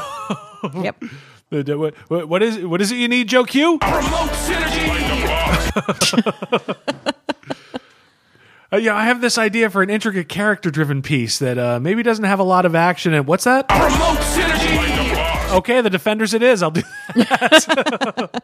Yep. 0.74 1.04
the- 1.50 1.64
the- 1.64 1.78
what, 1.78 1.96
what- 2.10 2.28
what 2.30 2.44
is 2.44 2.60
what 2.66 2.82
is 2.82 2.92
it 2.92 2.98
you 2.98 3.08
need, 3.08 3.28
Joe 3.30 3.44
Q? 3.46 3.78
Promote 3.80 4.30
synergy. 4.32 4.76
Uh, 8.74 8.78
yeah, 8.78 8.96
I 8.96 9.04
have 9.06 9.22
this 9.22 9.38
idea 9.38 9.70
for 9.70 9.84
an 9.84 9.92
intricate 9.92 10.28
character-driven 10.28 11.04
piece 11.04 11.38
that 11.38 11.58
uh, 11.60 11.80
maybe 11.80 12.02
doesn't 12.02 12.26
have 12.26 12.40
a 12.40 12.44
lot 12.44 12.66
of 12.66 12.74
action. 12.74 13.14
And 13.14 13.28
what's 13.28 13.44
that? 13.44 13.68
Promote 13.70 14.18
synergy. 14.18 15.52
Okay, 15.58 15.82
the 15.82 15.90
Defenders. 15.92 16.34
It 16.34 16.42
is. 16.42 16.64
I'll 16.64 16.72
do 16.72 16.82
that. 17.14 18.42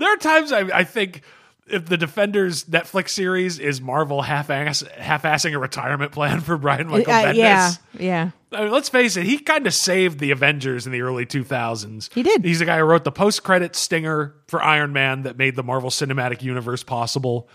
There 0.00 0.12
are 0.12 0.16
times 0.16 0.50
I, 0.52 0.60
I 0.80 0.84
think 0.84 1.22
if 1.68 1.86
the 1.86 1.96
Defenders 1.96 2.64
Netflix 2.64 3.10
series 3.10 3.60
is 3.60 3.80
Marvel 3.80 4.22
half-ass, 4.22 4.82
half-assing 4.98 5.54
a 5.54 5.58
retirement 5.58 6.10
plan 6.10 6.40
for 6.42 6.56
Brian 6.56 6.88
Michael 6.88 7.12
Uh, 7.12 7.24
Bendis. 7.26 7.36
yeah. 7.36 7.72
Yeah. 7.96 8.30
I 8.52 8.64
mean, 8.64 8.72
let's 8.72 8.88
face 8.88 9.16
it, 9.16 9.24
he 9.26 9.38
kind 9.38 9.64
of 9.68 9.72
saved 9.74 10.18
the 10.18 10.32
Avengers 10.32 10.84
in 10.84 10.90
the 10.92 11.02
early 11.02 11.24
2000s. 11.24 12.12
He 12.12 12.24
did. 12.24 12.44
He's 12.44 12.58
the 12.58 12.64
guy 12.64 12.78
who 12.78 12.84
wrote 12.84 13.04
the 13.04 13.12
post-credit 13.12 13.76
stinger 13.76 14.34
for 14.48 14.60
Iron 14.60 14.92
Man 14.92 15.22
that 15.22 15.38
made 15.38 15.54
the 15.54 15.62
Marvel 15.62 15.90
Cinematic 15.90 16.42
Universe 16.42 16.82
possible. 16.82 17.48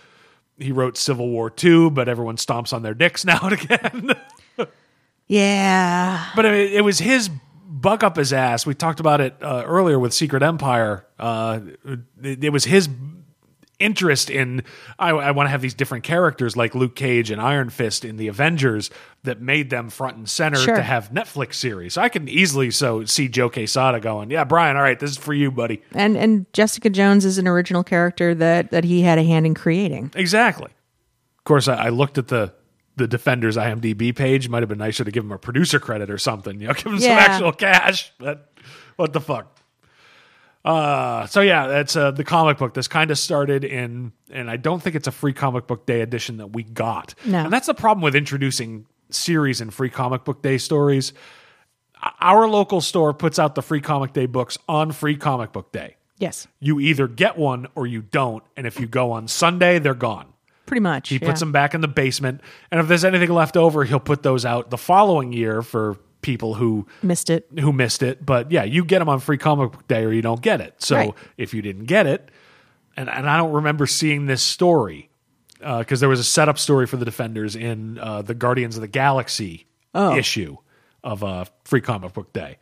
He 0.58 0.72
wrote 0.72 0.96
Civil 0.96 1.28
War 1.28 1.50
2, 1.50 1.90
but 1.92 2.08
everyone 2.08 2.38
stomps 2.38 2.72
on 2.72 2.82
their 2.84 2.94
dicks 2.94 3.26
now 3.26 3.40
and 3.42 3.54
again. 3.54 4.14
Yeah. 5.28 6.30
but 6.36 6.46
I 6.46 6.52
mean, 6.52 6.72
it 6.72 6.86
was 6.86 7.00
his 7.00 7.30
buck 7.82 8.04
up 8.04 8.16
his 8.16 8.32
ass. 8.34 8.66
We 8.66 8.74
talked 8.74 9.00
about 9.00 9.22
it 9.22 9.36
uh, 9.42 9.64
earlier 9.66 10.00
with 10.00 10.14
Secret 10.14 10.42
Empire. 10.42 11.06
Uh, 11.20 11.60
it, 12.24 12.44
it 12.46 12.50
was 12.54 12.64
his 12.66 12.88
interest 13.78 14.30
in 14.30 14.64
I, 14.98 15.10
I 15.10 15.32
want 15.32 15.48
to 15.48 15.52
have 15.52 15.62
these 15.62 15.74
different 15.74 16.06
characters 16.06 16.56
like 16.56 16.76
Luke 16.76 16.96
Cage 16.96 17.30
and 17.30 17.42
Iron 17.42 17.70
Fist 17.70 18.06
in 18.06 18.16
the 18.16 18.30
Avengers 18.30 18.90
that 19.24 19.42
made 19.42 19.70
them 19.70 19.90
front 19.90 20.16
and 20.16 20.30
center 20.30 20.58
Sure. 20.60 20.76
to 20.76 20.82
have 20.82 21.12
Netflix 21.12 21.56
series. 21.56 21.98
I 21.98 22.08
can 22.08 22.30
easily 22.30 22.72
so 22.72 23.04
see 23.04 23.28
Joe 23.28 23.50
Quesada 23.50 24.00
going, 24.00 24.32
yeah, 24.32 24.46
Brian, 24.46 24.78
all 24.78 24.82
right, 24.82 24.98
this 24.98 25.12
is 25.12 25.18
for 25.18 25.34
you, 25.34 25.52
buddy. 25.52 25.82
And 25.94 26.16
and 26.16 26.46
Jessica 26.54 26.90
Jones 26.90 27.26
is 27.26 27.38
an 27.38 27.50
original 27.50 27.84
character 27.84 28.34
that 28.36 28.72
that 28.72 28.86
he 28.86 29.02
had 29.02 29.18
a 29.20 29.24
hand 29.24 29.46
in 29.46 29.54
creating. 29.54 30.12
Exactly. 30.16 30.72
Of 31.40 31.44
course, 31.44 31.68
I, 31.68 31.76
I 31.76 31.90
looked 31.90 32.18
at 32.18 32.30
the 32.30 32.54
the 32.96 33.08
Defenders 33.08 33.58
IMDb 33.58 34.16
page. 34.16 34.50
Might 34.50 34.62
have 34.62 34.70
been 34.70 34.78
nicer 34.78 35.04
to 35.04 35.12
give 35.12 35.24
him 35.24 35.32
a 35.32 35.38
producer 35.38 35.80
credit 35.80 36.10
or 36.10 36.18
something. 36.18 36.60
You 36.60 36.68
know, 36.68 36.74
give 36.74 36.88
him 36.88 37.00
some 37.00 37.12
actual 37.12 37.52
cash. 37.52 38.12
But 38.20 38.52
what 38.96 39.14
the 39.14 39.22
fuck? 39.22 39.52
Uh, 40.64 41.28
so 41.28 41.42
yeah, 41.42 41.68
that's 41.68 41.96
uh, 41.96 42.10
the 42.10 42.24
comic 42.24 42.58
book. 42.58 42.74
This 42.74 42.88
kind 42.88 43.12
of 43.12 43.20
started 43.20 43.64
in, 43.64 44.14
and 44.32 44.50
I 44.50 44.58
don't 44.58 44.82
think 44.82 44.96
it's 44.96 45.08
a 45.08 45.12
free 45.12 45.34
comic 45.34 45.68
book 45.68 45.86
day 45.86 46.02
edition 46.02 46.38
that 46.38 46.48
we 46.48 46.64
got. 46.64 47.14
No. 47.24 47.40
and 47.40 47.54
that's 47.54 47.68
the 47.68 47.76
problem 47.76 48.02
with 48.02 48.16
introducing 48.16 48.88
series 49.12 49.62
and 49.62 49.72
free 49.72 49.92
comic 49.92 50.24
book 50.24 50.42
day 50.42 50.58
stories. 50.58 51.14
Our 52.20 52.48
local 52.48 52.82
store 52.82 53.14
puts 53.14 53.38
out 53.38 53.54
the 53.54 53.62
free 53.62 53.82
comic 53.82 54.14
day 54.14 54.26
books 54.26 54.58
on 54.68 54.92
free 54.92 55.16
comic 55.16 55.52
book 55.52 55.72
day. 55.72 55.98
Yes. 56.18 56.48
You 56.60 56.80
either 56.80 57.08
get 57.08 57.38
one 57.38 57.68
or 57.76 57.86
you 57.86 58.02
don't, 58.02 58.44
and 58.58 58.66
if 58.66 58.80
you 58.80 58.88
go 58.88 59.12
on 59.12 59.28
Sunday, 59.28 59.78
they're 59.78 59.94
gone. 59.94 60.34
Pretty 60.66 60.82
much. 60.82 61.10
He 61.10 61.20
puts 61.20 61.40
them 61.40 61.52
back 61.52 61.74
in 61.74 61.82
the 61.82 61.88
basement, 61.88 62.42
and 62.72 62.80
if 62.80 62.88
there's 62.88 63.06
anything 63.06 63.30
left 63.30 63.56
over, 63.58 63.84
he'll 63.84 64.00
put 64.00 64.24
those 64.24 64.46
out 64.46 64.70
the 64.70 64.78
following 64.78 65.32
year 65.34 65.62
for 65.62 65.98
people 66.22 66.56
who 66.56 66.88
Missed 67.04 67.30
it. 67.30 67.48
who 67.60 67.72
missed 67.72 68.02
it. 68.02 68.26
But 68.26 68.52
yeah, 68.52 68.64
you 68.64 68.84
get 68.84 68.98
them 69.00 69.10
on 69.10 69.20
free 69.20 69.38
comic 69.38 69.72
book 69.74 69.88
day, 69.88 70.04
or 70.04 70.12
you 70.12 70.22
don't 70.24 70.42
get 70.42 70.62
it. 70.62 70.74
So 70.82 70.96
Right. 70.96 71.14
if 71.38 71.54
you 71.54 71.62
didn't 71.62 71.86
get 71.86 72.08
it, 72.08 72.30
and 72.98 73.10
and 73.10 73.30
I 73.30 73.38
don't 73.38 73.52
remember 73.54 73.86
seeing 73.86 74.26
this 74.26 74.42
story 74.42 75.10
because 75.60 76.00
there 76.00 76.10
was 76.10 76.20
a 76.20 76.24
setup 76.24 76.58
story 76.60 76.86
for 76.88 76.98
the 76.98 77.06
Defenders 77.06 77.56
in 77.56 77.98
uh, 78.00 78.22
the 78.22 78.34
Guardians 78.34 78.76
of 78.76 78.82
the 78.82 78.88
Galaxy 78.88 79.68
issue 79.96 80.58
of 81.04 81.24
uh, 81.24 81.46
free 81.64 81.82
comic 81.82 82.14
book 82.14 82.34
day. 82.34 82.58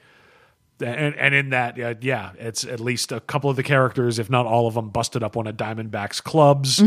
And, 0.81 1.15
and 1.15 1.33
in 1.33 1.49
that, 1.51 1.79
uh, 1.79 1.93
yeah, 2.01 2.31
it's 2.37 2.63
at 2.65 2.79
least 2.81 3.11
a 3.13 3.19
couple 3.21 3.49
of 3.49 3.55
the 3.55 3.63
characters, 3.63 4.19
if 4.19 4.29
not 4.29 4.45
all 4.45 4.67
of 4.67 4.73
them, 4.73 4.89
busted 4.89 5.23
up 5.23 5.35
one 5.35 5.47
of 5.47 5.55
Diamondback's 5.55 6.19
clubs. 6.19 6.83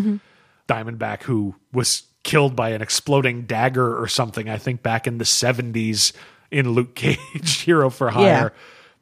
Diamondback, 0.68 1.22
who 1.22 1.54
was 1.72 2.04
killed 2.22 2.56
by 2.56 2.70
an 2.70 2.82
exploding 2.82 3.42
dagger 3.42 4.00
or 4.00 4.08
something, 4.08 4.48
I 4.48 4.58
think 4.58 4.82
back 4.82 5.06
in 5.06 5.18
the 5.18 5.24
70s 5.24 6.12
in 6.50 6.70
Luke 6.70 6.94
Cage, 6.94 7.60
Hero 7.64 7.90
for 7.90 8.10
Hire. 8.10 8.24
Yeah. 8.24 8.48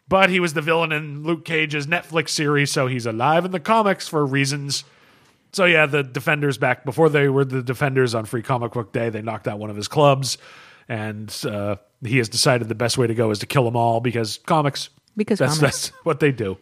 But 0.06 0.28
he 0.28 0.38
was 0.38 0.52
the 0.52 0.60
villain 0.60 0.92
in 0.92 1.22
Luke 1.22 1.44
Cage's 1.44 1.86
Netflix 1.86 2.28
series, 2.30 2.70
so 2.70 2.86
he's 2.86 3.06
alive 3.06 3.44
in 3.46 3.52
the 3.52 3.60
comics 3.60 4.06
for 4.06 4.24
reasons. 4.26 4.84
So 5.52 5.64
yeah, 5.64 5.86
the 5.86 6.02
Defenders 6.02 6.58
back 6.58 6.84
before 6.84 7.08
they 7.08 7.28
were 7.28 7.44
the 7.44 7.62
Defenders 7.62 8.14
on 8.14 8.26
Free 8.26 8.42
Comic 8.42 8.72
Book 8.72 8.92
Day, 8.92 9.08
they 9.08 9.22
knocked 9.22 9.48
out 9.48 9.58
one 9.58 9.70
of 9.70 9.76
his 9.76 9.88
clubs, 9.88 10.36
and 10.88 11.34
uh, 11.48 11.76
he 12.04 12.18
has 12.18 12.28
decided 12.28 12.68
the 12.68 12.74
best 12.74 12.98
way 12.98 13.06
to 13.06 13.14
go 13.14 13.30
is 13.30 13.38
to 13.38 13.46
kill 13.46 13.64
them 13.64 13.76
all 13.76 14.00
because 14.00 14.38
comics. 14.46 14.90
Because 15.16 15.38
that's, 15.38 15.58
comics. 15.58 15.88
that's 15.88 16.04
what 16.04 16.20
they 16.20 16.32
do. 16.32 16.58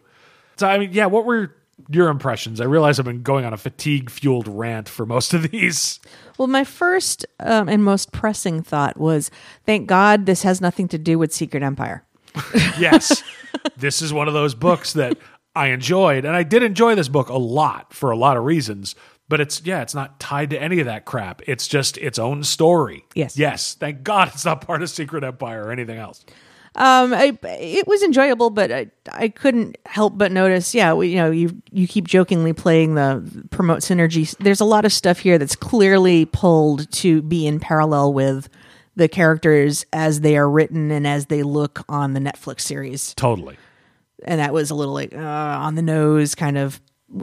So 0.57 0.67
I 0.67 0.77
mean, 0.77 0.91
yeah, 0.93 1.07
what 1.07 1.25
were 1.25 1.53
your 1.89 2.09
impressions? 2.09 2.61
I 2.61 2.65
realize 2.65 2.99
I've 2.99 3.05
been 3.05 3.23
going 3.23 3.45
on 3.45 3.53
a 3.53 3.57
fatigue 3.57 4.09
fueled 4.09 4.47
rant 4.47 4.89
for 4.89 5.05
most 5.05 5.33
of 5.33 5.49
these. 5.51 5.99
Well, 6.37 6.47
my 6.47 6.63
first 6.63 7.25
um, 7.39 7.69
and 7.69 7.83
most 7.83 8.11
pressing 8.11 8.61
thought 8.61 8.97
was, 8.97 9.29
thank 9.65 9.87
God 9.87 10.25
this 10.25 10.43
has 10.43 10.61
nothing 10.61 10.87
to 10.89 10.97
do 10.97 11.19
with 11.19 11.33
Secret 11.33 11.63
Empire. 11.63 12.03
yes, 12.79 13.23
this 13.77 14.01
is 14.01 14.11
one 14.11 14.27
of 14.27 14.33
those 14.33 14.55
books 14.55 14.93
that 14.93 15.17
I 15.55 15.67
enjoyed, 15.67 16.25
and 16.25 16.35
I 16.35 16.43
did 16.43 16.63
enjoy 16.63 16.95
this 16.95 17.07
book 17.07 17.29
a 17.29 17.37
lot 17.37 17.93
for 17.93 18.09
a 18.09 18.17
lot 18.17 18.37
of 18.37 18.43
reasons. 18.43 18.95
But 19.29 19.39
it's 19.39 19.61
yeah, 19.63 19.81
it's 19.81 19.95
not 19.95 20.19
tied 20.19 20.49
to 20.49 20.61
any 20.61 20.79
of 20.79 20.85
that 20.85 21.05
crap. 21.05 21.41
It's 21.47 21.67
just 21.67 21.97
its 21.97 22.19
own 22.19 22.43
story. 22.43 23.05
Yes. 23.15 23.37
yes. 23.37 23.73
Thank 23.73 24.03
God 24.03 24.27
it's 24.29 24.45
not 24.45 24.61
part 24.61 24.81
of 24.81 24.89
Secret 24.89 25.23
Empire 25.23 25.65
or 25.65 25.71
anything 25.71 25.97
else. 25.97 26.25
Um, 26.75 27.13
I, 27.13 27.37
it 27.43 27.87
was 27.87 28.01
enjoyable, 28.01 28.49
but 28.49 28.71
I, 28.71 28.87
I 29.11 29.27
couldn't 29.29 29.77
help 29.85 30.17
but 30.17 30.31
notice. 30.31 30.73
Yeah, 30.73 30.93
we, 30.93 31.09
you 31.09 31.17
know, 31.17 31.29
you 31.29 31.61
you 31.71 31.87
keep 31.87 32.07
jokingly 32.07 32.51
playing 32.53 32.95
the 32.95 33.45
promote 33.51 33.79
synergy. 33.79 34.35
There's 34.37 34.59
a 34.61 34.65
lot 34.65 34.83
of 34.83 34.91
stuff 34.91 35.19
here 35.19 35.37
that's 35.37 35.55
clearly 35.55 36.25
pulled 36.25 36.91
to 36.93 37.21
be 37.21 37.45
in 37.45 37.59
parallel 37.59 38.13
with 38.13 38.49
the 38.95 39.07
characters 39.07 39.85
as 39.93 40.21
they 40.21 40.35
are 40.35 40.49
written 40.49 40.89
and 40.91 41.05
as 41.05 41.27
they 41.27 41.43
look 41.43 41.83
on 41.89 42.13
the 42.13 42.19
Netflix 42.19 42.61
series. 42.61 43.13
Totally. 43.15 43.57
and 44.25 44.39
that 44.39 44.53
was 44.53 44.69
a 44.71 44.75
little 44.75 44.93
like 44.93 45.13
uh, 45.13 45.19
on 45.19 45.75
the 45.75 45.81
nose 45.81 46.33
kind 46.35 46.57
of 46.57 46.79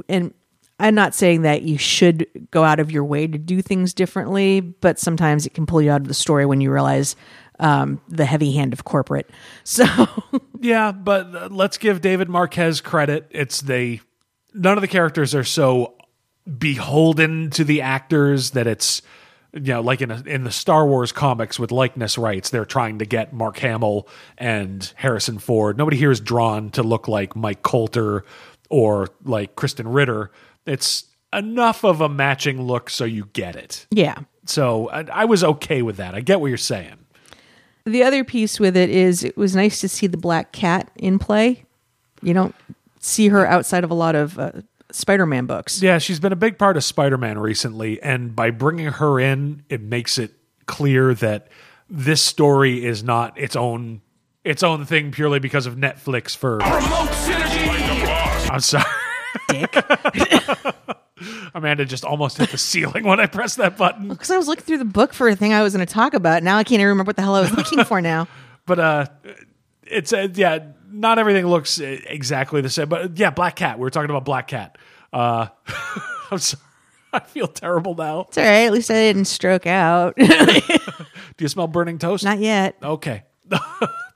and 0.08 0.32
i'm 0.78 0.94
not 0.94 1.14
saying 1.14 1.42
that 1.42 1.62
you 1.62 1.78
should 1.78 2.26
go 2.50 2.62
out 2.64 2.78
of 2.80 2.90
your 2.90 3.04
way 3.04 3.26
to 3.26 3.38
do 3.38 3.62
things 3.62 3.94
differently 3.94 4.60
but 4.60 4.98
sometimes 4.98 5.46
it 5.46 5.54
can 5.54 5.64
pull 5.66 5.80
you 5.80 5.90
out 5.90 6.00
of 6.00 6.08
the 6.08 6.14
story 6.14 6.44
when 6.46 6.60
you 6.60 6.70
realize 6.72 7.16
um, 7.60 8.00
the 8.08 8.24
heavy 8.24 8.52
hand 8.52 8.72
of 8.72 8.84
corporate 8.84 9.30
so 9.64 9.84
Yeah, 10.60 10.92
but 10.92 11.50
let's 11.50 11.78
give 11.78 12.00
David 12.02 12.28
Marquez 12.28 12.80
credit. 12.80 13.26
It's 13.30 13.62
they 13.62 14.00
none 14.52 14.76
of 14.76 14.82
the 14.82 14.88
characters 14.88 15.34
are 15.34 15.44
so 15.44 15.94
beholden 16.58 17.50
to 17.50 17.64
the 17.64 17.80
actors 17.80 18.50
that 18.50 18.66
it's 18.66 19.02
you 19.52 19.60
know, 19.60 19.80
like 19.80 20.00
in 20.00 20.10
a, 20.10 20.22
in 20.26 20.44
the 20.44 20.52
Star 20.52 20.86
Wars 20.86 21.10
comics 21.10 21.58
with 21.58 21.72
likeness 21.72 22.16
rights, 22.16 22.50
they're 22.50 22.64
trying 22.64 23.00
to 23.00 23.04
get 23.04 23.32
Mark 23.32 23.58
Hamill 23.58 24.06
and 24.38 24.92
Harrison 24.94 25.38
Ford. 25.38 25.76
Nobody 25.76 25.96
here 25.96 26.12
is 26.12 26.20
drawn 26.20 26.70
to 26.70 26.84
look 26.84 27.08
like 27.08 27.34
Mike 27.34 27.62
Colter 27.62 28.24
or 28.68 29.08
like 29.24 29.56
Krysten 29.56 29.92
Ritter. 29.92 30.30
It's 30.66 31.04
enough 31.32 31.84
of 31.84 32.00
a 32.00 32.08
matching 32.08 32.62
look 32.62 32.90
so 32.90 33.04
you 33.04 33.28
get 33.32 33.56
it. 33.56 33.86
Yeah. 33.90 34.18
So 34.44 34.88
I, 34.90 35.06
I 35.12 35.24
was 35.24 35.42
okay 35.42 35.82
with 35.82 35.96
that. 35.96 36.14
I 36.14 36.20
get 36.20 36.40
what 36.40 36.48
you're 36.48 36.56
saying. 36.56 36.98
The 37.84 38.02
other 38.02 38.24
piece 38.24 38.60
with 38.60 38.76
it 38.76 38.90
is 38.90 39.24
it 39.24 39.36
was 39.36 39.56
nice 39.56 39.80
to 39.80 39.88
see 39.88 40.06
the 40.06 40.16
black 40.16 40.52
cat 40.52 40.90
in 40.96 41.18
play. 41.18 41.64
You 42.22 42.34
don't 42.34 42.54
see 43.00 43.28
her 43.28 43.46
outside 43.46 43.84
of 43.84 43.90
a 43.90 43.94
lot 43.94 44.14
of 44.14 44.38
uh, 44.38 44.52
Spider-Man 44.92 45.46
books. 45.46 45.80
Yeah, 45.80 45.98
she's 45.98 46.20
been 46.20 46.32
a 46.32 46.36
big 46.36 46.58
part 46.58 46.76
of 46.76 46.84
Spider-Man 46.84 47.38
recently, 47.38 48.00
and 48.02 48.36
by 48.36 48.50
bringing 48.50 48.88
her 48.88 49.18
in, 49.18 49.64
it 49.68 49.80
makes 49.80 50.18
it 50.18 50.32
clear 50.66 51.14
that 51.14 51.48
this 51.88 52.22
story 52.22 52.84
is 52.84 53.02
not 53.02 53.36
its 53.38 53.56
own 53.56 54.02
its 54.44 54.62
own 54.62 54.84
thing 54.86 55.10
purely 55.12 55.38
because 55.38 55.66
of 55.66 55.76
Netflix 55.76 56.36
for 56.36 56.58
Promote 56.58 57.08
synergy. 57.10 58.50
I'm 58.50 58.60
sorry. 58.60 58.84
Dick. 59.52 59.74
Amanda 61.54 61.84
just 61.84 62.04
almost 62.04 62.38
hit 62.38 62.50
the 62.50 62.58
ceiling 62.58 63.04
when 63.04 63.20
I 63.20 63.26
pressed 63.26 63.58
that 63.58 63.76
button. 63.76 64.08
Because 64.08 64.30
I 64.30 64.36
was 64.36 64.48
looking 64.48 64.64
through 64.64 64.78
the 64.78 64.84
book 64.84 65.12
for 65.12 65.28
a 65.28 65.36
thing 65.36 65.52
I 65.52 65.62
was 65.62 65.74
going 65.74 65.86
to 65.86 65.92
talk 65.92 66.14
about. 66.14 66.42
Now 66.42 66.56
I 66.56 66.64
can't 66.64 66.74
even 66.80 66.86
remember 66.86 67.08
what 67.10 67.16
the 67.16 67.22
hell 67.22 67.34
I 67.34 67.40
was 67.42 67.52
looking 67.52 67.84
for 67.84 68.00
now. 68.00 68.26
But 68.66 68.78
uh 68.78 69.06
it's 69.82 70.12
uh, 70.12 70.28
yeah, 70.32 70.60
not 70.88 71.18
everything 71.18 71.44
looks 71.46 71.80
exactly 71.80 72.60
the 72.60 72.70
same. 72.70 72.88
But 72.88 73.18
yeah, 73.18 73.30
Black 73.30 73.56
Cat. 73.56 73.78
We 73.78 73.82
were 73.82 73.90
talking 73.90 74.10
about 74.10 74.24
Black 74.24 74.46
Cat. 74.46 74.78
Uh 75.12 75.48
I'm 76.30 76.38
sorry. 76.38 76.62
I 77.12 77.18
feel 77.18 77.48
terrible 77.48 77.96
now. 77.96 78.26
It's 78.28 78.38
all 78.38 78.44
right. 78.44 78.66
At 78.66 78.72
least 78.72 78.90
I 78.90 78.94
didn't 78.94 79.24
stroke 79.24 79.66
out. 79.66 80.14
Do 80.16 80.24
you 81.40 81.48
smell 81.48 81.66
burning 81.66 81.98
toast? 81.98 82.22
Not 82.22 82.38
yet. 82.38 82.76
Okay. 82.80 83.24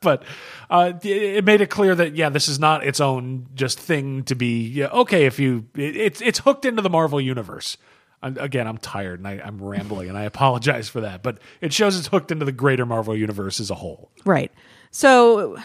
But 0.04 0.22
uh, 0.70 0.92
it- 1.02 1.44
made 1.44 1.60
it 1.60 1.70
clear 1.70 1.94
that 1.96 2.14
yeah, 2.14 2.28
this 2.28 2.46
is 2.46 2.60
not 2.60 2.86
its 2.86 3.00
own 3.00 3.48
just 3.56 3.80
thing 3.80 4.22
to 4.24 4.36
be. 4.36 4.68
Yeah, 4.68 4.86
okay, 4.88 5.26
if 5.26 5.40
you 5.40 5.66
it, 5.74 5.96
it's 5.96 6.20
it's 6.20 6.38
hooked 6.38 6.64
into 6.64 6.80
the 6.82 6.90
Marvel 6.90 7.20
universe. 7.20 7.76
Again, 8.22 8.66
I'm 8.66 8.78
tired 8.78 9.18
and 9.20 9.28
I, 9.28 9.32
I'm 9.44 9.60
rambling, 9.60 10.08
and 10.08 10.16
I 10.16 10.22
apologize 10.22 10.88
for 10.88 11.00
that. 11.02 11.22
But 11.22 11.38
it 11.60 11.72
shows 11.74 11.98
it's 11.98 12.06
hooked 12.08 12.30
into 12.30 12.44
the 12.46 12.52
greater 12.52 12.86
Marvel 12.86 13.14
universe 13.16 13.60
as 13.60 13.68
a 13.70 13.74
whole. 13.74 14.10
Right. 14.24 14.50
So, 14.90 15.56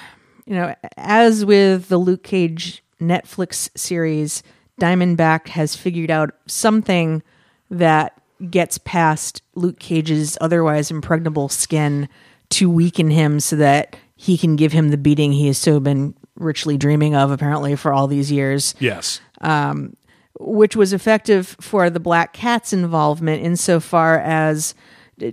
you 0.46 0.56
know, 0.56 0.76
as 0.98 1.46
with 1.46 1.88
the 1.88 1.98
Luke 1.98 2.24
Cage 2.24 2.84
Netflix 3.00 3.70
series, 3.78 4.44
Diamondback 4.82 5.48
has 5.50 5.76
figured 5.78 6.12
out 6.12 6.32
something 6.48 7.24
that 7.70 8.20
gets 8.50 8.78
past 8.80 9.42
Luke 9.56 9.80
Cage's 9.80 10.38
otherwise 10.42 10.92
impregnable 10.92 11.48
skin 11.48 12.10
to 12.50 12.70
weaken 12.70 13.10
him 13.12 13.40
so 13.40 13.56
that 13.58 13.96
he 14.22 14.38
can 14.38 14.58
give 14.58 14.74
him 14.74 14.90
the 14.90 14.98
beating 14.98 15.32
he 15.32 15.48
has 15.48 15.58
so 15.58 15.80
been 15.80 16.14
richly 16.36 16.78
dreaming 16.78 17.16
of 17.16 17.32
apparently 17.32 17.74
for 17.78 17.94
all 17.94 18.06
these 18.06 18.30
years 18.30 18.76
Yes. 18.80 19.22
Um, 19.40 19.96
which 20.42 20.76
was 20.76 20.92
effective 20.94 21.56
for 21.62 21.90
the 21.90 22.00
Black 22.00 22.34
Cat's 22.34 22.74
involvement 22.74 23.44
insofar 23.44 24.20
as 24.20 24.76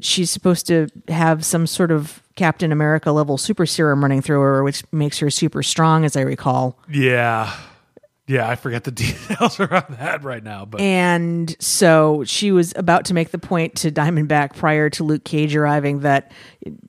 she's 0.01 0.31
supposed 0.31 0.67
to 0.67 0.89
have 1.09 1.45
some 1.45 1.67
sort 1.67 1.91
of 1.91 2.23
Captain 2.35 2.73
America 2.73 3.11
level 3.13 3.39
super 3.39 3.67
serum 3.67 4.03
running 4.03 4.21
through 4.21 4.41
her, 4.41 4.63
which 4.63 4.83
makes 4.93 5.19
her 5.19 5.31
super 5.31 5.63
strong, 5.63 6.05
as 6.05 6.17
I 6.17 6.21
recall. 6.23 6.79
Yeah. 6.91 7.53
Yeah, 8.29 8.49
I 8.49 8.57
forget 8.57 8.85
the 8.85 8.91
details 8.93 9.61
around 9.61 9.97
that 9.99 10.25
right 10.25 10.43
now, 10.43 10.65
but 10.65 10.81
And 10.81 11.55
so 11.61 12.25
she 12.25 12.53
was 12.53 12.73
about 12.77 13.05
to 13.07 13.15
make 13.15 13.31
the 13.31 13.39
point 13.39 13.77
to 13.77 13.91
Diamondback 13.91 14.57
prior 14.57 14.91
to 14.91 15.05
Luke 15.05 15.25
Cage 15.25 15.55
arriving 15.55 16.01
that 16.01 16.33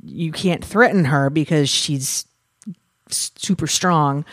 you 0.04 0.32
can't 0.32 0.66
threaten 0.66 1.06
her 1.06 1.30
because 1.30 1.70
she's 1.70 2.26
super 3.10 3.68
strong. 3.68 4.26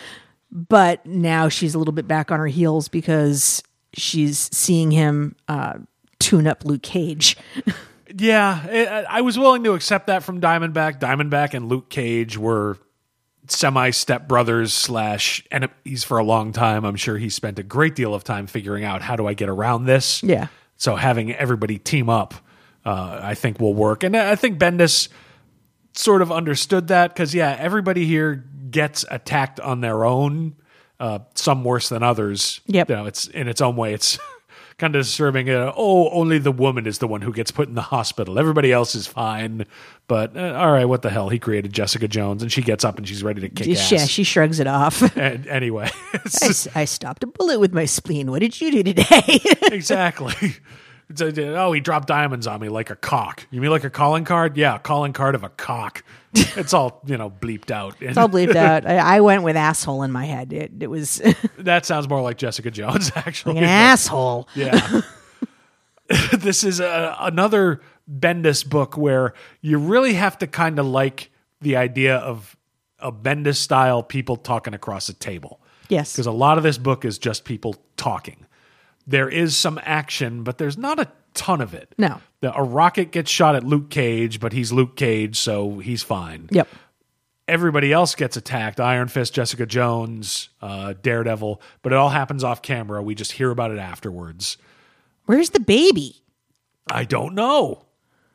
But 0.50 1.04
now 1.04 1.48
she's 1.48 1.74
a 1.74 1.78
little 1.78 1.92
bit 1.92 2.06
back 2.06 2.30
on 2.30 2.38
her 2.38 2.46
heels 2.46 2.88
because 2.88 3.62
she's 3.92 4.48
seeing 4.56 4.92
him 4.92 5.34
uh, 5.48 5.74
tune 6.20 6.46
up 6.46 6.64
Luke 6.64 6.82
Cage. 6.82 7.36
yeah, 8.16 8.64
it, 8.68 9.06
I 9.08 9.20
was 9.22 9.36
willing 9.36 9.64
to 9.64 9.72
accept 9.72 10.06
that 10.06 10.22
from 10.22 10.40
Diamondback. 10.40 11.00
Diamondback 11.00 11.54
and 11.54 11.68
Luke 11.68 11.90
Cage 11.90 12.38
were 12.38 12.78
semi 13.46 13.90
stepbrothers 13.90 14.70
slash 14.70 15.44
enemies 15.50 16.04
for 16.04 16.18
a 16.18 16.24
long 16.24 16.52
time. 16.52 16.84
I'm 16.84 16.96
sure 16.96 17.18
he 17.18 17.28
spent 17.28 17.58
a 17.58 17.62
great 17.62 17.94
deal 17.94 18.14
of 18.14 18.24
time 18.24 18.46
figuring 18.46 18.84
out 18.84 19.02
how 19.02 19.16
do 19.16 19.26
I 19.26 19.34
get 19.34 19.48
around 19.48 19.84
this. 19.84 20.22
Yeah. 20.22 20.48
So 20.76 20.96
having 20.96 21.32
everybody 21.32 21.78
team 21.78 22.08
up, 22.08 22.34
uh, 22.84 23.20
I 23.22 23.34
think 23.34 23.60
will 23.60 23.74
work, 23.74 24.02
and 24.02 24.16
I 24.16 24.36
think 24.36 24.58
Bendis 24.58 25.08
sort 25.94 26.22
of 26.22 26.32
understood 26.32 26.88
that 26.88 27.14
because 27.14 27.34
yeah, 27.34 27.56
everybody 27.58 28.04
here 28.04 28.44
gets 28.70 29.04
attacked 29.10 29.60
on 29.60 29.80
their 29.80 30.04
own, 30.04 30.56
uh, 30.98 31.20
some 31.34 31.64
worse 31.64 31.88
than 31.88 32.02
others. 32.02 32.60
Yep. 32.66 32.90
you 32.90 32.96
know, 32.96 33.06
it's 33.06 33.26
in 33.28 33.48
its 33.48 33.60
own 33.60 33.76
way. 33.76 33.94
It's 33.94 34.18
kind 34.78 34.94
of 34.96 35.02
disturbing. 35.02 35.48
Uh, 35.50 35.72
oh, 35.76 36.10
only 36.10 36.38
the 36.38 36.52
woman 36.52 36.86
is 36.86 36.98
the 36.98 37.08
one 37.08 37.20
who 37.20 37.32
gets 37.32 37.50
put 37.50 37.68
in 37.68 37.74
the 37.74 37.82
hospital. 37.82 38.38
Everybody 38.38 38.72
else 38.72 38.94
is 38.94 39.06
fine. 39.06 39.66
But 40.06 40.36
uh, 40.36 40.54
all 40.54 40.72
right, 40.72 40.84
what 40.84 41.02
the 41.02 41.10
hell? 41.10 41.28
He 41.28 41.38
created 41.38 41.72
Jessica 41.72 42.08
Jones, 42.08 42.42
and 42.42 42.52
she 42.52 42.62
gets 42.62 42.84
up 42.84 42.98
and 42.98 43.08
she's 43.08 43.22
ready 43.22 43.40
to 43.40 43.48
kick 43.48 43.68
ass. 43.68 43.92
Yeah, 43.92 44.04
she 44.04 44.24
shrugs 44.24 44.60
it 44.60 44.66
off. 44.66 45.02
and 45.16 45.46
anyway, 45.46 45.90
I, 46.14 46.54
I 46.74 46.84
stopped 46.84 47.22
a 47.24 47.26
bullet 47.26 47.60
with 47.60 47.72
my 47.72 47.84
spleen. 47.84 48.30
What 48.30 48.40
did 48.40 48.60
you 48.60 48.70
do 48.70 48.82
today? 48.82 49.40
exactly. 49.72 50.56
It's 51.10 51.20
a- 51.20 51.56
oh, 51.56 51.72
he 51.72 51.80
dropped 51.80 52.08
diamonds 52.08 52.46
on 52.46 52.60
me 52.60 52.68
like 52.68 52.90
a 52.90 52.96
cock. 52.96 53.46
You 53.50 53.60
mean 53.60 53.70
like 53.70 53.84
a 53.84 53.90
calling 53.90 54.24
card? 54.24 54.56
Yeah, 54.56 54.76
a 54.76 54.78
calling 54.78 55.12
card 55.12 55.34
of 55.34 55.44
a 55.44 55.48
cock. 55.50 56.02
It's 56.56 56.72
all 56.74 57.00
you 57.06 57.16
know, 57.16 57.30
bleeped 57.30 57.70
out. 57.70 57.94
it's 58.00 58.18
all 58.18 58.28
bleeped 58.28 58.56
out. 58.56 58.84
I, 58.86 58.96
I 59.16 59.20
went 59.20 59.44
with 59.44 59.54
asshole 59.56 60.02
in 60.02 60.10
my 60.10 60.24
head. 60.24 60.52
It, 60.52 60.72
it 60.80 60.88
was 60.88 61.22
that 61.58 61.86
sounds 61.86 62.08
more 62.08 62.22
like 62.22 62.38
Jessica 62.38 62.72
Jones, 62.72 63.12
actually. 63.16 63.58
an 63.58 63.64
asshole. 63.64 64.48
Yeah. 64.56 65.02
this 66.32 66.64
is 66.64 66.80
a, 66.80 67.16
another 67.20 67.80
Bendis 68.10 68.68
book 68.68 68.96
where 68.96 69.32
you 69.60 69.78
really 69.78 70.14
have 70.14 70.36
to 70.38 70.46
kind 70.46 70.78
of 70.78 70.86
like 70.86 71.30
the 71.60 71.76
idea 71.76 72.16
of 72.16 72.56
a 72.98 73.10
Bendis 73.12 73.56
style 73.56 74.02
people 74.02 74.36
talking 74.36 74.74
across 74.74 75.08
a 75.08 75.14
table. 75.14 75.60
Yes. 75.88 76.12
Because 76.12 76.26
a 76.26 76.32
lot 76.32 76.56
of 76.58 76.64
this 76.64 76.78
book 76.78 77.04
is 77.04 77.18
just 77.18 77.44
people 77.44 77.76
talking. 77.96 78.44
There 79.06 79.28
is 79.28 79.56
some 79.56 79.78
action, 79.82 80.42
but 80.42 80.58
there's 80.58 80.78
not 80.78 80.98
a 80.98 81.08
ton 81.34 81.60
of 81.60 81.74
it. 81.74 81.92
No. 81.98 82.20
The, 82.40 82.56
a 82.56 82.62
rocket 82.62 83.10
gets 83.10 83.30
shot 83.30 83.54
at 83.54 83.64
Luke 83.64 83.90
Cage, 83.90 84.40
but 84.40 84.52
he's 84.52 84.72
Luke 84.72 84.96
Cage, 84.96 85.38
so 85.38 85.78
he's 85.78 86.02
fine. 86.02 86.48
Yep. 86.50 86.68
Everybody 87.46 87.92
else 87.92 88.14
gets 88.14 88.38
attacked 88.38 88.80
Iron 88.80 89.08
Fist, 89.08 89.34
Jessica 89.34 89.66
Jones, 89.66 90.48
uh, 90.62 90.94
Daredevil, 91.02 91.60
but 91.82 91.92
it 91.92 91.96
all 91.96 92.08
happens 92.08 92.42
off 92.42 92.62
camera. 92.62 93.02
We 93.02 93.14
just 93.14 93.32
hear 93.32 93.50
about 93.50 93.70
it 93.70 93.78
afterwards. 93.78 94.56
Where's 95.26 95.50
the 95.50 95.60
baby? 95.60 96.22
I 96.90 97.04
don't 97.04 97.34
know. 97.34 97.84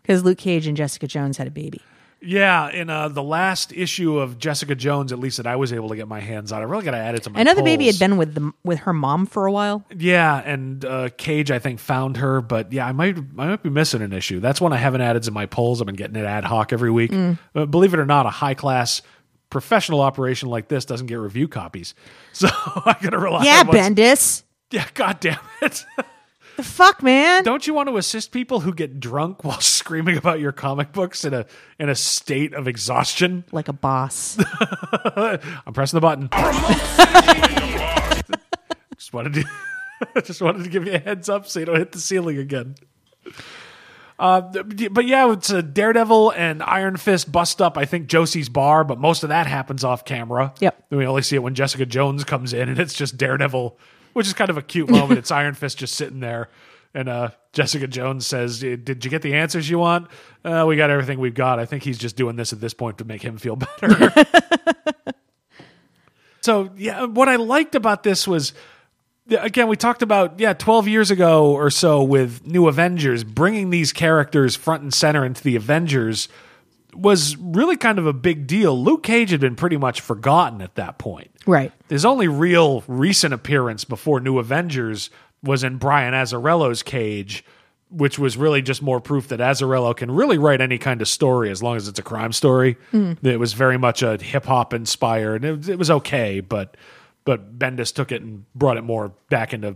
Because 0.03 0.23
Luke 0.23 0.37
Cage 0.37 0.67
and 0.67 0.77
Jessica 0.77 1.07
Jones 1.07 1.37
had 1.37 1.47
a 1.47 1.51
baby. 1.51 1.81
Yeah, 2.21 2.69
in 2.69 2.89
uh, 2.89 3.07
the 3.07 3.23
last 3.23 3.71
issue 3.71 4.17
of 4.17 4.37
Jessica 4.37 4.75
Jones, 4.75 5.13
at 5.13 5.19
least 5.19 5.37
that 5.37 5.47
I 5.47 5.55
was 5.55 5.71
able 5.71 5.87
to 5.89 5.95
get 5.95 6.07
my 6.07 6.19
hands 6.19 6.51
on, 6.51 6.59
I 6.61 6.65
really 6.65 6.83
got 6.83 6.91
to 6.91 6.97
add 6.97 7.15
it 7.15 7.23
to 7.23 7.29
my. 7.29 7.39
I 7.39 7.43
know 7.43 7.53
the 7.53 7.63
baby 7.63 7.85
polls. 7.85 7.97
had 7.97 8.09
been 8.09 8.17
with 8.17 8.35
the 8.35 8.51
with 8.63 8.79
her 8.79 8.91
mom 8.93 9.25
for 9.25 9.45
a 9.45 9.51
while. 9.51 9.85
Yeah, 9.95 10.37
and 10.37 10.83
uh, 10.83 11.09
Cage, 11.17 11.49
I 11.49 11.59
think, 11.59 11.79
found 11.79 12.17
her, 12.17 12.41
but 12.41 12.73
yeah, 12.73 12.85
I 12.85 12.91
might, 12.91 13.17
I 13.17 13.47
might 13.47 13.63
be 13.63 13.69
missing 13.69 14.01
an 14.01 14.11
issue. 14.11 14.39
That's 14.41 14.59
one 14.59 14.73
I 14.73 14.77
haven't 14.77 15.01
added 15.01 15.23
to 15.23 15.31
my 15.31 15.45
polls. 15.45 15.81
I've 15.81 15.85
been 15.85 15.95
getting 15.95 16.17
it 16.17 16.25
ad 16.25 16.43
hoc 16.43 16.73
every 16.73 16.91
week. 16.91 17.11
Mm. 17.11 17.39
Uh, 17.55 17.65
believe 17.65 17.93
it 17.93 17.99
or 17.99 18.05
not, 18.05 18.25
a 18.25 18.29
high 18.31 18.53
class 18.53 19.01
professional 19.49 20.01
operation 20.01 20.49
like 20.49 20.67
this 20.67 20.85
doesn't 20.85 21.07
get 21.07 21.15
review 21.15 21.47
copies, 21.47 21.95
so 22.33 22.47
I 22.53 22.97
got 23.01 23.11
to 23.11 23.17
rely. 23.17 23.45
Yeah, 23.45 23.61
on 23.61 23.67
what's- 23.67 23.79
Bendis. 23.79 24.43
Yeah, 24.71 24.85
god 24.93 25.19
damn 25.21 25.39
it! 25.61 25.85
The 26.59 26.63
fuck, 26.63 27.01
man. 27.01 27.45
Don't 27.45 27.65
you 27.65 27.73
want 27.73 27.87
to 27.87 27.95
assist 27.95 28.33
people 28.33 28.59
who 28.59 28.73
get 28.73 28.99
drunk 28.99 29.43
while 29.45 29.61
screaming 29.61 30.17
about 30.17 30.41
your 30.41 30.51
comic 30.51 30.91
books 30.91 31.23
in 31.23 31.33
a 31.33 31.45
in 31.79 31.87
a 31.87 31.95
state 31.95 32.53
of 32.53 32.67
exhaustion? 32.67 33.45
Like 33.53 33.69
a 33.69 33.73
boss. 33.73 34.37
I'm 35.15 35.73
pressing 35.73 35.97
the 35.97 36.01
button. 36.01 36.27
just 38.97 39.13
wanted 39.13 39.35
to 39.35 39.45
just 40.21 40.41
wanted 40.41 40.65
to 40.65 40.69
give 40.69 40.85
you 40.85 40.95
a 40.95 40.99
heads 40.99 41.29
up 41.29 41.47
so 41.47 41.61
you 41.61 41.65
don't 41.65 41.77
hit 41.77 41.93
the 41.93 41.99
ceiling 41.99 42.37
again. 42.37 42.75
Uh, 44.19 44.41
but 44.41 45.05
yeah, 45.05 45.31
it's 45.31 45.49
a 45.49 45.63
Daredevil 45.63 46.31
and 46.31 46.61
Iron 46.61 46.97
Fist 46.97 47.31
bust 47.31 47.61
up. 47.61 47.77
I 47.77 47.85
think 47.85 48.07
Josie's 48.07 48.49
bar, 48.49 48.83
but 48.83 48.99
most 48.99 49.23
of 49.23 49.29
that 49.29 49.47
happens 49.47 49.85
off 49.85 50.03
camera. 50.03 50.53
Yep. 50.59 50.87
We 50.89 51.05
only 51.05 51.21
see 51.21 51.37
it 51.37 51.43
when 51.43 51.55
Jessica 51.55 51.85
Jones 51.85 52.25
comes 52.25 52.51
in, 52.51 52.67
and 52.67 52.79
it's 52.79 52.93
just 52.93 53.15
Daredevil, 53.15 53.79
which 54.19 54.27
is 54.27 54.33
kind 54.33 54.49
of 54.49 54.57
a 54.57 54.61
cute 54.61 54.89
moment. 54.91 55.17
it's 55.17 55.31
Iron 55.31 55.53
Fist 55.53 55.77
just 55.77 55.95
sitting 55.95 56.19
there, 56.19 56.49
and 56.93 57.07
uh, 57.07 57.29
Jessica 57.53 57.87
Jones 57.87 58.25
says, 58.25 58.59
"Did 58.59 59.05
you 59.05 59.09
get 59.09 59.21
the 59.21 59.33
answers 59.33 59.69
you 59.69 59.79
want? 59.79 60.09
Uh, 60.43 60.65
we 60.67 60.75
got 60.75 60.89
everything 60.89 61.19
we've 61.19 61.33
got." 61.33 61.57
I 61.57 61.65
think 61.65 61.83
he's 61.83 61.97
just 61.97 62.17
doing 62.17 62.35
this 62.35 62.51
at 62.51 62.59
this 62.59 62.73
point 62.73 62.97
to 62.97 63.05
make 63.05 63.21
him 63.21 63.37
feel 63.37 63.55
better. 63.81 64.13
So 66.41 66.71
yeah, 66.77 67.05
what 67.05 67.27
I 67.27 67.35
liked 67.35 67.75
about 67.75 68.03
this 68.03 68.25
was 68.25 68.53
again, 69.29 69.67
we 69.67 69.75
talked 69.75 70.01
about 70.01 70.39
yeah, 70.39 70.53
twelve 70.53 70.87
years 70.87 71.11
ago 71.11 71.51
or 71.51 71.69
so 71.69 72.01
with 72.01 72.45
New 72.47 72.67
Avengers, 72.69 73.23
bringing 73.25 73.69
these 73.71 73.91
characters 73.91 74.55
front 74.55 74.81
and 74.81 74.93
center 74.93 75.25
into 75.25 75.43
the 75.43 75.57
Avengers 75.57 76.29
was 76.93 77.35
really 77.37 77.77
kind 77.77 77.99
of 77.99 78.07
a 78.07 78.13
big 78.13 78.47
deal. 78.47 78.81
Luke 78.81 79.03
Cage 79.03 79.31
had 79.31 79.39
been 79.41 79.55
pretty 79.55 79.77
much 79.77 80.01
forgotten 80.01 80.61
at 80.61 80.75
that 80.75 80.97
point. 80.97 81.29
Right. 81.49 81.71
His 81.89 82.05
only 82.05 82.27
real 82.27 82.83
recent 82.87 83.33
appearance 83.33 83.83
before 83.83 84.19
New 84.19 84.37
Avengers 84.39 85.09
was 85.43 85.63
in 85.63 85.77
Brian 85.77 86.13
Azzarello's 86.13 86.83
Cage, 86.83 87.43
which 87.89 88.19
was 88.19 88.37
really 88.37 88.61
just 88.61 88.81
more 88.81 88.99
proof 88.99 89.29
that 89.29 89.39
Azzarello 89.39 89.95
can 89.95 90.11
really 90.11 90.37
write 90.37 90.61
any 90.61 90.77
kind 90.77 91.01
of 91.01 91.07
story 91.07 91.49
as 91.49 91.63
long 91.63 91.75
as 91.75 91.87
it's 91.87 91.97
a 91.97 92.03
crime 92.03 92.31
story. 92.33 92.77
It 93.23 93.39
was 93.39 93.53
very 93.53 93.77
much 93.77 94.03
a 94.03 94.17
hip 94.17 94.45
hop 94.45 94.73
inspired. 94.73 95.43
It, 95.43 95.69
it 95.69 95.77
was 95.77 95.89
okay, 95.89 96.39
but 96.39 96.77
but 97.25 97.57
Bendis 97.57 97.93
took 97.93 98.11
it 98.11 98.21
and 98.21 98.45
brought 98.53 98.77
it 98.77 98.83
more 98.83 99.11
back 99.29 99.53
into 99.53 99.75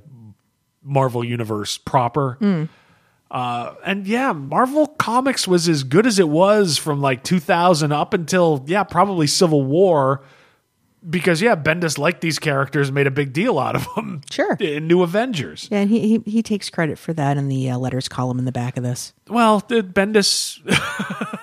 Marvel 0.84 1.24
Universe 1.24 1.78
proper. 1.78 2.38
Uh, 3.32 3.74
and 3.84 4.06
yeah, 4.06 4.32
Marvel 4.32 4.86
Comics 4.88 5.48
was 5.48 5.68
as 5.68 5.84
good 5.84 6.06
as 6.06 6.20
it 6.20 6.30
was 6.30 6.78
from 6.78 7.02
like 7.02 7.24
2000 7.24 7.92
up 7.92 8.14
until 8.14 8.64
yeah, 8.68 8.84
probably 8.84 9.26
Civil 9.26 9.64
War. 9.64 10.22
Because 11.10 11.42
yeah, 11.42 11.56
Bendis 11.56 11.98
liked 11.98 12.22
these 12.22 12.40
characters, 12.40 12.92
made 12.92 13.08
a 13.08 13.12
big 13.12 13.34
deal 13.34 13.60
out 13.60 13.76
of 13.76 13.88
them. 13.96 14.22
Sure. 14.30 14.56
in 14.60 14.88
New 14.88 15.04
Avengers. 15.04 15.68
Yeah, 15.72 15.80
and 15.80 15.90
he, 15.90 16.00
he 16.00 16.32
he 16.32 16.44
takes 16.44 16.70
credit 16.70 16.98
for 16.98 17.14
that 17.14 17.38
in 17.38 17.50
the 17.50 17.72
uh, 17.72 17.78
letters 17.78 18.08
column 18.08 18.40
in 18.40 18.46
the 18.46 18.52
back 18.52 18.78
of 18.78 18.84
this. 18.84 19.14
Well, 19.28 19.60
the 19.68 19.82
Bendis 19.82 20.60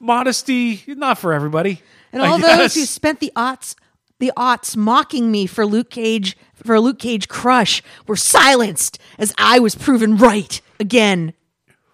modesty 0.00 0.82
not 0.86 1.18
for 1.18 1.32
everybody. 1.32 1.80
And 2.12 2.22
I 2.22 2.28
all 2.28 2.38
those 2.38 2.74
who 2.74 2.84
spent 2.84 3.20
the 3.20 3.32
aughts 3.34 3.74
the 4.18 4.32
aughts 4.36 4.76
mocking 4.76 5.30
me 5.30 5.46
for 5.46 5.64
Luke 5.64 5.90
Cage 5.90 6.36
for 6.54 6.74
a 6.74 6.80
Luke 6.80 6.98
Cage 6.98 7.28
crush 7.28 7.82
were 8.06 8.16
silenced 8.16 8.98
as 9.18 9.32
I 9.38 9.58
was 9.58 9.74
proven 9.74 10.16
right 10.16 10.60
again. 10.80 11.34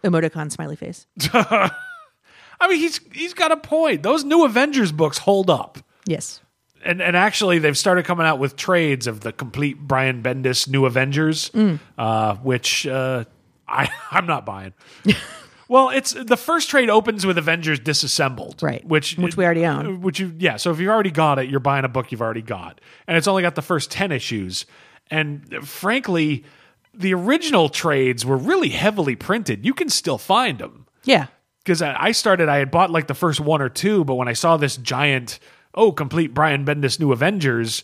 Emoticon 0.02 0.50
smiley 0.50 0.76
face. 0.76 1.06
I 1.32 2.68
mean, 2.68 2.78
he's 2.78 3.00
he's 3.12 3.34
got 3.34 3.52
a 3.52 3.56
point. 3.56 4.02
Those 4.02 4.24
New 4.24 4.44
Avengers 4.44 4.92
books 4.92 5.18
hold 5.18 5.50
up. 5.50 5.78
Yes. 6.06 6.40
and 6.84 7.00
and 7.00 7.16
actually 7.16 7.58
they've 7.58 7.78
started 7.78 8.04
coming 8.04 8.26
out 8.26 8.38
with 8.38 8.56
trades 8.56 9.06
of 9.06 9.20
the 9.20 9.32
complete 9.32 9.78
Brian 9.78 10.22
Bendis 10.22 10.68
New 10.68 10.84
Avengers, 10.86 11.50
uh, 11.98 12.36
which 12.36 12.86
uh, 12.86 13.24
I 13.68 13.88
I'm 14.10 14.26
not 14.26 14.44
buying. 14.44 14.74
well, 15.68 15.88
it's 15.90 16.12
the 16.12 16.36
first 16.36 16.68
trade 16.68 16.90
opens 16.90 17.24
with 17.24 17.38
Avengers 17.38 17.80
disassembled, 17.80 18.62
Right. 18.62 18.84
Which 18.86 19.16
Which 19.16 19.36
we 19.36 19.44
already 19.44 19.64
own. 19.64 20.02
Which 20.02 20.20
you 20.20 20.34
yeah. 20.38 20.56
So 20.56 20.70
if 20.70 20.78
you 20.78 20.90
already 20.90 21.10
got 21.10 21.38
it, 21.38 21.48
you're 21.48 21.60
buying 21.60 21.84
a 21.84 21.88
book 21.88 22.12
you've 22.12 22.22
already 22.22 22.42
got, 22.42 22.80
and 23.06 23.16
it's 23.16 23.26
only 23.28 23.42
got 23.42 23.54
the 23.54 23.62
first 23.62 23.90
ten 23.90 24.12
issues. 24.12 24.66
And 25.10 25.66
frankly, 25.66 26.44
the 26.94 27.12
original 27.14 27.68
trades 27.68 28.24
were 28.24 28.36
really 28.36 28.70
heavily 28.70 29.16
printed. 29.16 29.64
You 29.64 29.74
can 29.74 29.88
still 29.90 30.16
find 30.18 30.58
them 30.58 30.86
Yeah. 31.04 31.26
because 31.62 31.82
I 31.82 32.12
started, 32.12 32.48
I 32.48 32.56
had 32.58 32.70
bought 32.70 32.90
like 32.90 33.06
the 33.06 33.14
first 33.14 33.38
one 33.40 33.60
or 33.60 33.68
two, 33.68 34.04
but 34.04 34.14
when 34.14 34.28
I 34.28 34.32
saw 34.32 34.56
this 34.56 34.76
giant, 34.78 35.40
oh, 35.74 35.92
complete 35.92 36.32
Brian 36.34 36.64
Bendis 36.64 36.98
New 37.00 37.12
Avengers, 37.12 37.82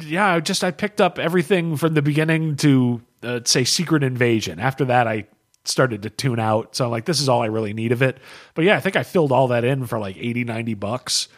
yeah, 0.00 0.34
I 0.34 0.40
just 0.40 0.62
I 0.62 0.70
picked 0.70 1.00
up 1.00 1.18
everything 1.18 1.76
from 1.76 1.94
the 1.94 2.02
beginning 2.02 2.56
to 2.56 3.00
uh, 3.22 3.40
say 3.44 3.64
Secret 3.64 4.02
Invasion. 4.02 4.60
After 4.60 4.84
that, 4.84 5.08
I 5.08 5.26
started 5.64 6.02
to 6.02 6.10
tune 6.10 6.38
out. 6.38 6.76
So 6.76 6.84
I'm 6.84 6.90
like, 6.90 7.04
this 7.04 7.20
is 7.20 7.28
all 7.28 7.42
I 7.42 7.46
really 7.46 7.72
need 7.74 7.92
of 7.92 8.00
it. 8.02 8.18
But 8.54 8.64
yeah, 8.64 8.76
I 8.76 8.80
think 8.80 8.96
I 8.96 9.02
filled 9.02 9.32
all 9.32 9.48
that 9.48 9.64
in 9.64 9.86
for 9.86 9.98
like 9.98 10.16
80, 10.16 10.44
90 10.44 10.74
bucks. 10.74 11.28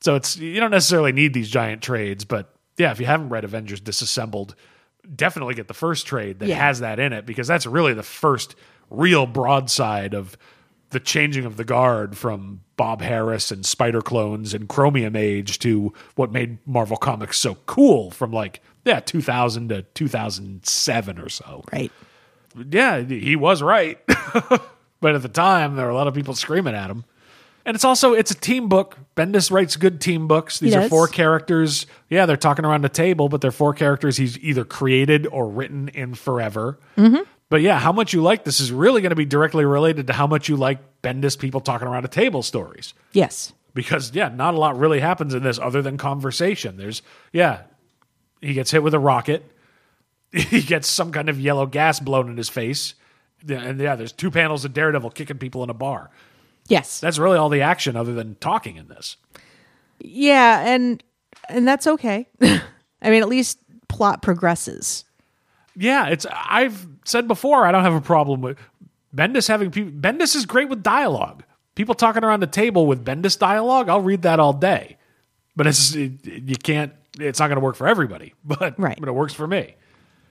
So 0.00 0.14
it's 0.16 0.36
you 0.36 0.58
don't 0.60 0.70
necessarily 0.70 1.12
need 1.12 1.34
these 1.34 1.48
giant 1.50 1.82
trades, 1.82 2.24
but 2.24 2.52
yeah, 2.76 2.90
if 2.90 3.00
you 3.00 3.06
haven't 3.06 3.28
read 3.28 3.44
Avengers 3.44 3.80
Disassembled, 3.80 4.54
definitely 5.14 5.54
get 5.54 5.68
the 5.68 5.74
first 5.74 6.06
trade 6.06 6.38
that 6.40 6.48
Yeah. 6.48 6.56
has 6.56 6.80
that 6.80 6.98
in 6.98 7.12
it 7.12 7.26
because 7.26 7.46
that's 7.46 7.66
really 7.66 7.94
the 7.94 8.02
first 8.02 8.54
real 8.90 9.26
broadside 9.26 10.14
of 10.14 10.36
the 10.94 11.00
changing 11.00 11.44
of 11.44 11.58
the 11.58 11.64
guard 11.64 12.16
from 12.16 12.60
Bob 12.76 13.02
Harras 13.02 13.52
and 13.52 13.66
Spider 13.66 14.00
Clones 14.00 14.54
and 14.54 14.68
Chromium 14.68 15.16
Age 15.16 15.58
to 15.58 15.92
what 16.14 16.32
made 16.32 16.56
Marvel 16.66 16.96
Comics 16.96 17.38
so 17.38 17.56
cool 17.66 18.10
from 18.10 18.32
like 18.32 18.62
yeah 18.84 19.00
2000 19.00 19.68
to 19.68 19.82
2007 19.82 21.18
or 21.18 21.28
so. 21.28 21.64
Right. 21.70 21.92
Yeah, 22.70 23.00
he 23.02 23.36
was 23.36 23.60
right. 23.62 23.98
but 24.06 25.14
at 25.14 25.22
the 25.22 25.28
time 25.28 25.76
there 25.76 25.84
were 25.84 25.90
a 25.90 25.94
lot 25.94 26.06
of 26.06 26.14
people 26.14 26.34
screaming 26.34 26.74
at 26.74 26.88
him. 26.88 27.04
And 27.66 27.74
it's 27.74 27.84
also 27.84 28.12
it's 28.12 28.30
a 28.30 28.34
team 28.34 28.68
book. 28.68 28.98
Bendis 29.16 29.50
writes 29.50 29.76
good 29.76 30.00
team 30.00 30.28
books. 30.28 30.60
These 30.60 30.74
He 30.74 30.78
are 30.78 30.88
four 30.88 31.08
characters. 31.08 31.86
Yeah, 32.08 32.26
they're 32.26 32.36
talking 32.36 32.64
around 32.64 32.82
the 32.82 32.88
table, 32.88 33.28
but 33.28 33.40
they're 33.40 33.50
four 33.50 33.74
characters 33.74 34.16
he's 34.16 34.38
either 34.38 34.64
created 34.64 35.26
or 35.26 35.48
written 35.48 35.88
in 35.88 36.14
forever. 36.14 36.78
Mm-hmm. 36.96 37.22
But 37.54 37.62
yeah, 37.62 37.78
how 37.78 37.92
much 37.92 38.12
you 38.12 38.20
like 38.20 38.42
this 38.42 38.58
is 38.58 38.72
really 38.72 39.00
going 39.00 39.10
to 39.10 39.14
be 39.14 39.24
directly 39.24 39.64
related 39.64 40.08
to 40.08 40.12
how 40.12 40.26
much 40.26 40.48
you 40.48 40.56
like 40.56 41.02
Bendis 41.02 41.38
people 41.38 41.60
talking 41.60 41.86
around 41.86 42.04
a 42.04 42.08
table 42.08 42.42
stories. 42.42 42.94
Yes. 43.12 43.52
Because 43.74 44.12
yeah, 44.12 44.26
not 44.28 44.54
a 44.54 44.58
lot 44.58 44.76
really 44.76 44.98
happens 44.98 45.34
in 45.34 45.44
this 45.44 45.60
other 45.60 45.80
than 45.80 45.96
conversation. 45.96 46.76
There's 46.76 47.00
yeah, 47.32 47.60
he 48.40 48.54
gets 48.54 48.72
hit 48.72 48.82
with 48.82 48.92
a 48.92 48.98
rocket. 48.98 49.48
He 50.32 50.62
gets 50.62 50.88
some 50.88 51.12
kind 51.12 51.28
of 51.28 51.38
yellow 51.38 51.64
gas 51.64 52.00
blown 52.00 52.28
in 52.28 52.36
his 52.36 52.48
face. 52.48 52.94
And 53.48 53.78
yeah, 53.78 53.94
there's 53.94 54.10
two 54.10 54.32
panels 54.32 54.64
of 54.64 54.74
Daredevil 54.74 55.10
kicking 55.10 55.38
people 55.38 55.62
in 55.62 55.70
a 55.70 55.74
bar. 55.74 56.10
Yes. 56.66 56.98
That's 56.98 57.20
really 57.20 57.38
all 57.38 57.50
the 57.50 57.62
action 57.62 57.94
other 57.94 58.14
than 58.14 58.34
talking 58.40 58.74
in 58.74 58.88
this. 58.88 59.16
Yeah, 60.00 60.60
and 60.66 61.04
and 61.48 61.68
that's 61.68 61.86
okay. 61.86 62.26
I 62.42 63.10
mean, 63.10 63.22
at 63.22 63.28
least 63.28 63.60
plot 63.86 64.22
progresses. 64.22 65.04
Yeah, 65.76 66.06
it's 66.08 66.26
I've 66.30 66.86
said 67.04 67.26
before 67.28 67.66
I 67.66 67.72
don't 67.72 67.82
have 67.84 67.94
a 67.94 68.00
problem 68.00 68.40
with 68.40 68.58
Bendis 69.14 69.48
having 69.48 69.70
people 69.70 69.92
Bendis 69.92 70.34
is 70.36 70.46
great 70.46 70.68
with 70.68 70.82
dialogue. 70.82 71.42
People 71.74 71.94
talking 71.94 72.22
around 72.22 72.40
the 72.40 72.46
table 72.46 72.86
with 72.86 73.04
Bendis 73.04 73.38
dialogue, 73.38 73.88
I'll 73.88 74.00
read 74.00 74.22
that 74.22 74.38
all 74.40 74.52
day. 74.52 74.96
But 75.56 75.66
it's 75.66 75.94
it, 75.94 76.12
you 76.24 76.56
can't 76.56 76.92
it's 77.18 77.38
not 77.38 77.46
going 77.48 77.56
to 77.56 77.64
work 77.64 77.76
for 77.76 77.86
everybody, 77.88 78.34
but 78.44 78.78
Right. 78.78 78.96
but 78.98 79.08
it 79.08 79.12
works 79.12 79.34
for 79.34 79.46
me. 79.46 79.74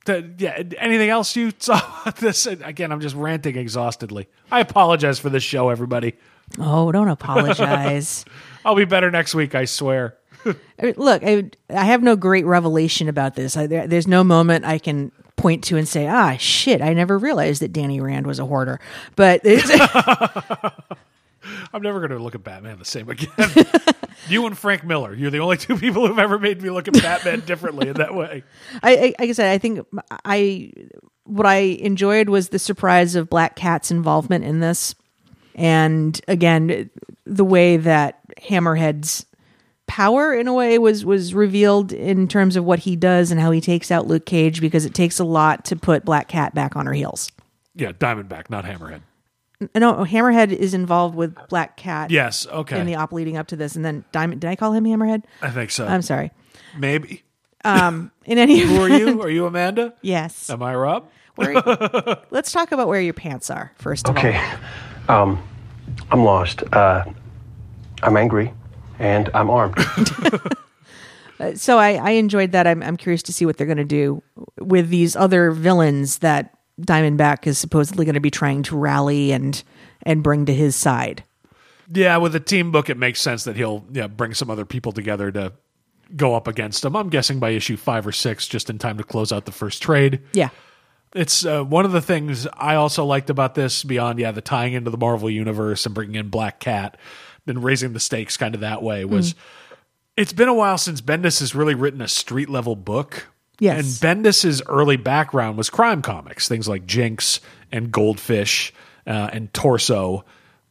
To- 0.06 0.34
yeah, 0.38 0.62
anything 0.78 1.10
else 1.10 1.36
you 1.36 1.52
saw 1.60 1.82
this 2.20 2.46
again, 2.46 2.92
I'm 2.92 3.00
just 3.02 3.16
ranting 3.16 3.56
exhaustedly. 3.58 4.28
I 4.52 4.60
apologize 4.60 5.20
for 5.20 5.30
this 5.30 5.44
show 5.44 5.70
everybody. 5.70 6.14
Oh, 6.60 6.92
don't 6.92 7.08
apologize. 7.08 8.26
I'll 8.66 8.76
be 8.76 8.86
better 8.86 9.10
next 9.12 9.34
week, 9.34 9.56
I 9.56 9.66
swear. 9.66 10.18
I 10.46 10.56
mean, 10.82 10.94
look, 10.98 11.24
I, 11.24 11.50
I 11.70 11.86
have 11.86 12.04
no 12.04 12.18
great 12.18 12.46
revelation 12.46 13.08
about 13.08 13.36
this. 13.36 13.56
I, 13.56 13.66
there, 13.68 13.88
there's 13.88 14.08
no 14.08 14.26
moment 14.26 14.66
I 14.66 14.78
can 14.78 15.14
point 15.44 15.66
to 15.66 15.76
and 15.76 15.86
say, 15.86 16.08
ah, 16.08 16.38
shit, 16.38 16.82
I 16.82 16.94
never 16.94 17.20
realized 17.20 17.62
that 17.62 17.74
Danny 17.74 18.00
Rand 18.00 18.26
was 18.26 18.40
a 18.40 18.46
hoarder. 18.46 18.80
But 19.18 19.42
it's, 19.44 19.70
I'm 21.74 21.82
never 21.82 22.00
going 22.00 22.12
to 22.12 22.18
look 22.18 22.34
at 22.34 22.46
Batman 22.46 22.80
the 22.80 22.86
same 22.86 23.10
again. 23.10 23.28
you 24.30 24.48
and 24.48 24.58
Frank 24.58 24.86
Miller, 24.86 25.14
you're 25.14 25.32
the 25.32 25.40
only 25.40 25.58
two 25.58 25.78
people 25.78 26.08
who've 26.08 26.18
ever 26.18 26.40
made 26.40 26.62
me 26.62 26.70
look 26.70 26.88
at 26.88 26.94
Batman 26.94 27.42
differently 27.42 27.90
in 27.90 27.96
that 27.96 28.16
way. 28.16 28.46
I, 28.82 28.96
I, 28.96 29.14
like 29.20 29.30
I 29.30 29.32
said, 29.34 29.52
I 29.52 29.58
think 29.58 29.86
I 30.24 30.72
what 31.26 31.46
I 31.46 31.58
enjoyed 31.58 32.30
was 32.30 32.48
the 32.48 32.60
surprise 32.60 33.16
of 33.16 33.30
Black 33.30 33.58
Cat's 33.58 33.92
involvement 33.92 34.46
in 34.46 34.62
this, 34.62 34.96
and 35.56 36.20
again, 36.30 36.90
the 37.26 37.46
way 37.46 37.76
that 37.76 38.22
Hammerhead's 38.42 39.26
power 39.88 40.34
in 40.34 40.48
a 40.48 40.54
way 40.54 40.78
was 40.80 41.06
was 41.06 41.34
revealed 41.34 41.92
in 41.92 42.28
terms 42.28 42.56
of 42.56 42.64
what 42.64 42.80
he 42.80 42.96
does 42.96 43.32
and 43.32 43.40
how 43.40 43.52
he 43.52 43.62
takes 43.62 43.92
out 43.92 44.08
Luke 44.08 44.26
Cage 44.26 44.62
because 44.62 44.86
it 44.86 44.94
takes 44.94 45.20
a 45.20 45.24
lot 45.24 45.66
to 45.66 45.76
put 45.76 46.06
Black 46.06 46.28
Cat 46.28 46.54
back 46.56 46.76
on 46.76 46.86
her 46.86 46.94
heels. 46.94 47.32
Yeah, 47.76 47.92
Diamondback, 47.92 48.50
not 48.50 48.66
Hammerhead. 48.66 49.02
No, 49.76 50.04
Hammerhead 50.04 50.52
is 50.52 50.74
involved 50.74 51.16
with 51.16 51.36
Black 51.48 51.78
Cat. 51.78 52.12
Yes, 52.12 52.46
okay. 52.48 52.80
In 52.80 52.86
the 52.86 52.96
op 52.96 53.12
leading 53.14 53.38
up 53.38 53.48
to 53.48 53.56
this, 53.56 53.76
and 53.76 53.86
then 53.86 54.04
Diamond. 54.12 54.42
Did 54.42 54.50
I 54.50 54.56
call 54.56 54.74
him 54.74 54.84
Hammerhead? 54.84 55.24
I 55.42 55.50
think 55.50 55.72
so. 55.72 55.86
I'm 55.86 56.02
sorry. 56.02 56.32
Maybe. 56.78 57.24
Um. 57.64 58.12
In 58.26 58.38
any 58.38 58.60
Who 58.60 58.82
are 58.82 58.90
you? 58.90 59.22
Are 59.22 59.30
you 59.30 59.46
Amanda? 59.46 59.94
Yes. 60.02 60.50
Am 60.50 60.62
I 60.62 60.76
Rob? 60.76 61.08
Where, 61.36 61.54
let's 62.32 62.52
talk 62.52 62.72
about 62.72 62.88
where 62.88 63.02
your 63.02 63.14
pants 63.14 63.50
are 63.50 63.72
first 63.78 64.08
of 64.08 64.16
all. 64.16 64.24
Okay. 64.24 64.40
Um, 65.08 65.42
I'm 66.12 66.24
lost. 66.24 66.62
Uh, 66.72 67.06
I'm 68.04 68.18
angry, 68.18 68.54
and 69.04 69.30
I'm 69.34 69.50
armed. 69.50 69.78
so 71.56 71.78
I, 71.78 71.96
I 71.96 72.12
enjoyed 72.12 72.54
that. 72.54 72.66
I'm, 72.66 72.82
I'm 72.82 72.98
curious 72.98 73.22
to 73.24 73.34
see 73.34 73.46
what 73.46 73.58
they're 73.58 73.68
going 73.68 73.78
to 73.78 73.84
do 73.84 74.24
with 74.60 74.90
these 74.90 75.16
other 75.16 75.52
villains 75.52 76.20
that 76.20 76.58
Diamondback 76.82 77.46
is 77.46 77.58
supposedly 77.58 78.06
going 78.06 78.16
to 78.16 78.22
be 78.22 78.32
trying 78.32 78.64
to 78.64 78.78
rally 78.78 79.32
and 79.32 79.62
and 80.02 80.24
bring 80.24 80.46
to 80.46 80.54
his 80.54 80.76
side. 80.76 81.24
Yeah, 81.94 82.18
with 82.18 82.36
a 82.36 82.40
team 82.40 82.72
book, 82.72 82.90
it 82.90 82.98
makes 82.98 83.22
sense 83.22 83.44
that 83.44 83.56
he'll 83.56 83.86
yeah 83.92 84.08
bring 84.08 84.34
some 84.34 84.50
other 84.50 84.66
people 84.66 84.92
together 84.92 85.32
to 85.32 85.54
go 86.16 86.34
up 86.34 86.48
against 86.48 86.84
him. 86.84 86.96
I'm 86.96 87.10
guessing 87.10 87.40
by 87.40 87.52
issue 87.52 87.78
five 87.78 88.08
or 88.08 88.12
six, 88.12 88.48
just 88.48 88.70
in 88.70 88.80
time 88.80 88.98
to 88.98 89.04
close 89.04 89.32
out 89.32 89.46
the 89.46 89.52
first 89.52 89.84
trade. 89.84 90.22
Yeah. 90.34 90.50
It's 91.16 91.46
uh, 91.46 91.64
one 91.64 91.86
of 91.86 91.92
the 91.92 92.02
things 92.02 92.48
I 92.54 92.74
also 92.74 93.06
liked 93.06 93.30
about 93.30 93.54
this, 93.54 93.84
beyond 93.84 94.18
yeah 94.18 94.32
the 94.32 94.42
tying 94.42 94.74
into 94.74 94.90
the 94.90 94.98
Marvel 94.98 95.30
universe 95.30 95.86
and 95.86 95.94
bringing 95.94 96.16
in 96.16 96.30
Black 96.30 96.60
Cat, 96.60 96.98
and 97.48 97.64
raising 97.64 97.94
the 97.94 98.00
stakes 98.00 98.38
kind 98.38 98.56
of 98.56 98.62
that 98.62 98.82
way 98.82 99.06
was. 99.06 99.36
It's 100.16 100.34
been 100.34 100.48
a 100.48 100.54
while 100.54 100.78
since 100.78 101.02
Bendis 101.02 101.40
has 101.40 101.56
really 101.56 101.74
written 101.74 102.00
a 102.00 102.08
street 102.08 102.48
level 102.48 102.76
book. 102.76 103.28
Yes. 103.60 104.02
And 104.02 104.24
Bendis's 104.24 104.62
early 104.68 104.98
background 104.98 105.58
was 105.58 105.70
crime 105.70 106.02
comics, 106.02 106.48
things 106.48 106.68
like 106.68 106.86
Jinx 106.86 107.40
and 107.72 107.92
Goldfish 107.92 108.74
uh, 109.08 109.30
and 109.34 109.54
Torso 109.54 110.26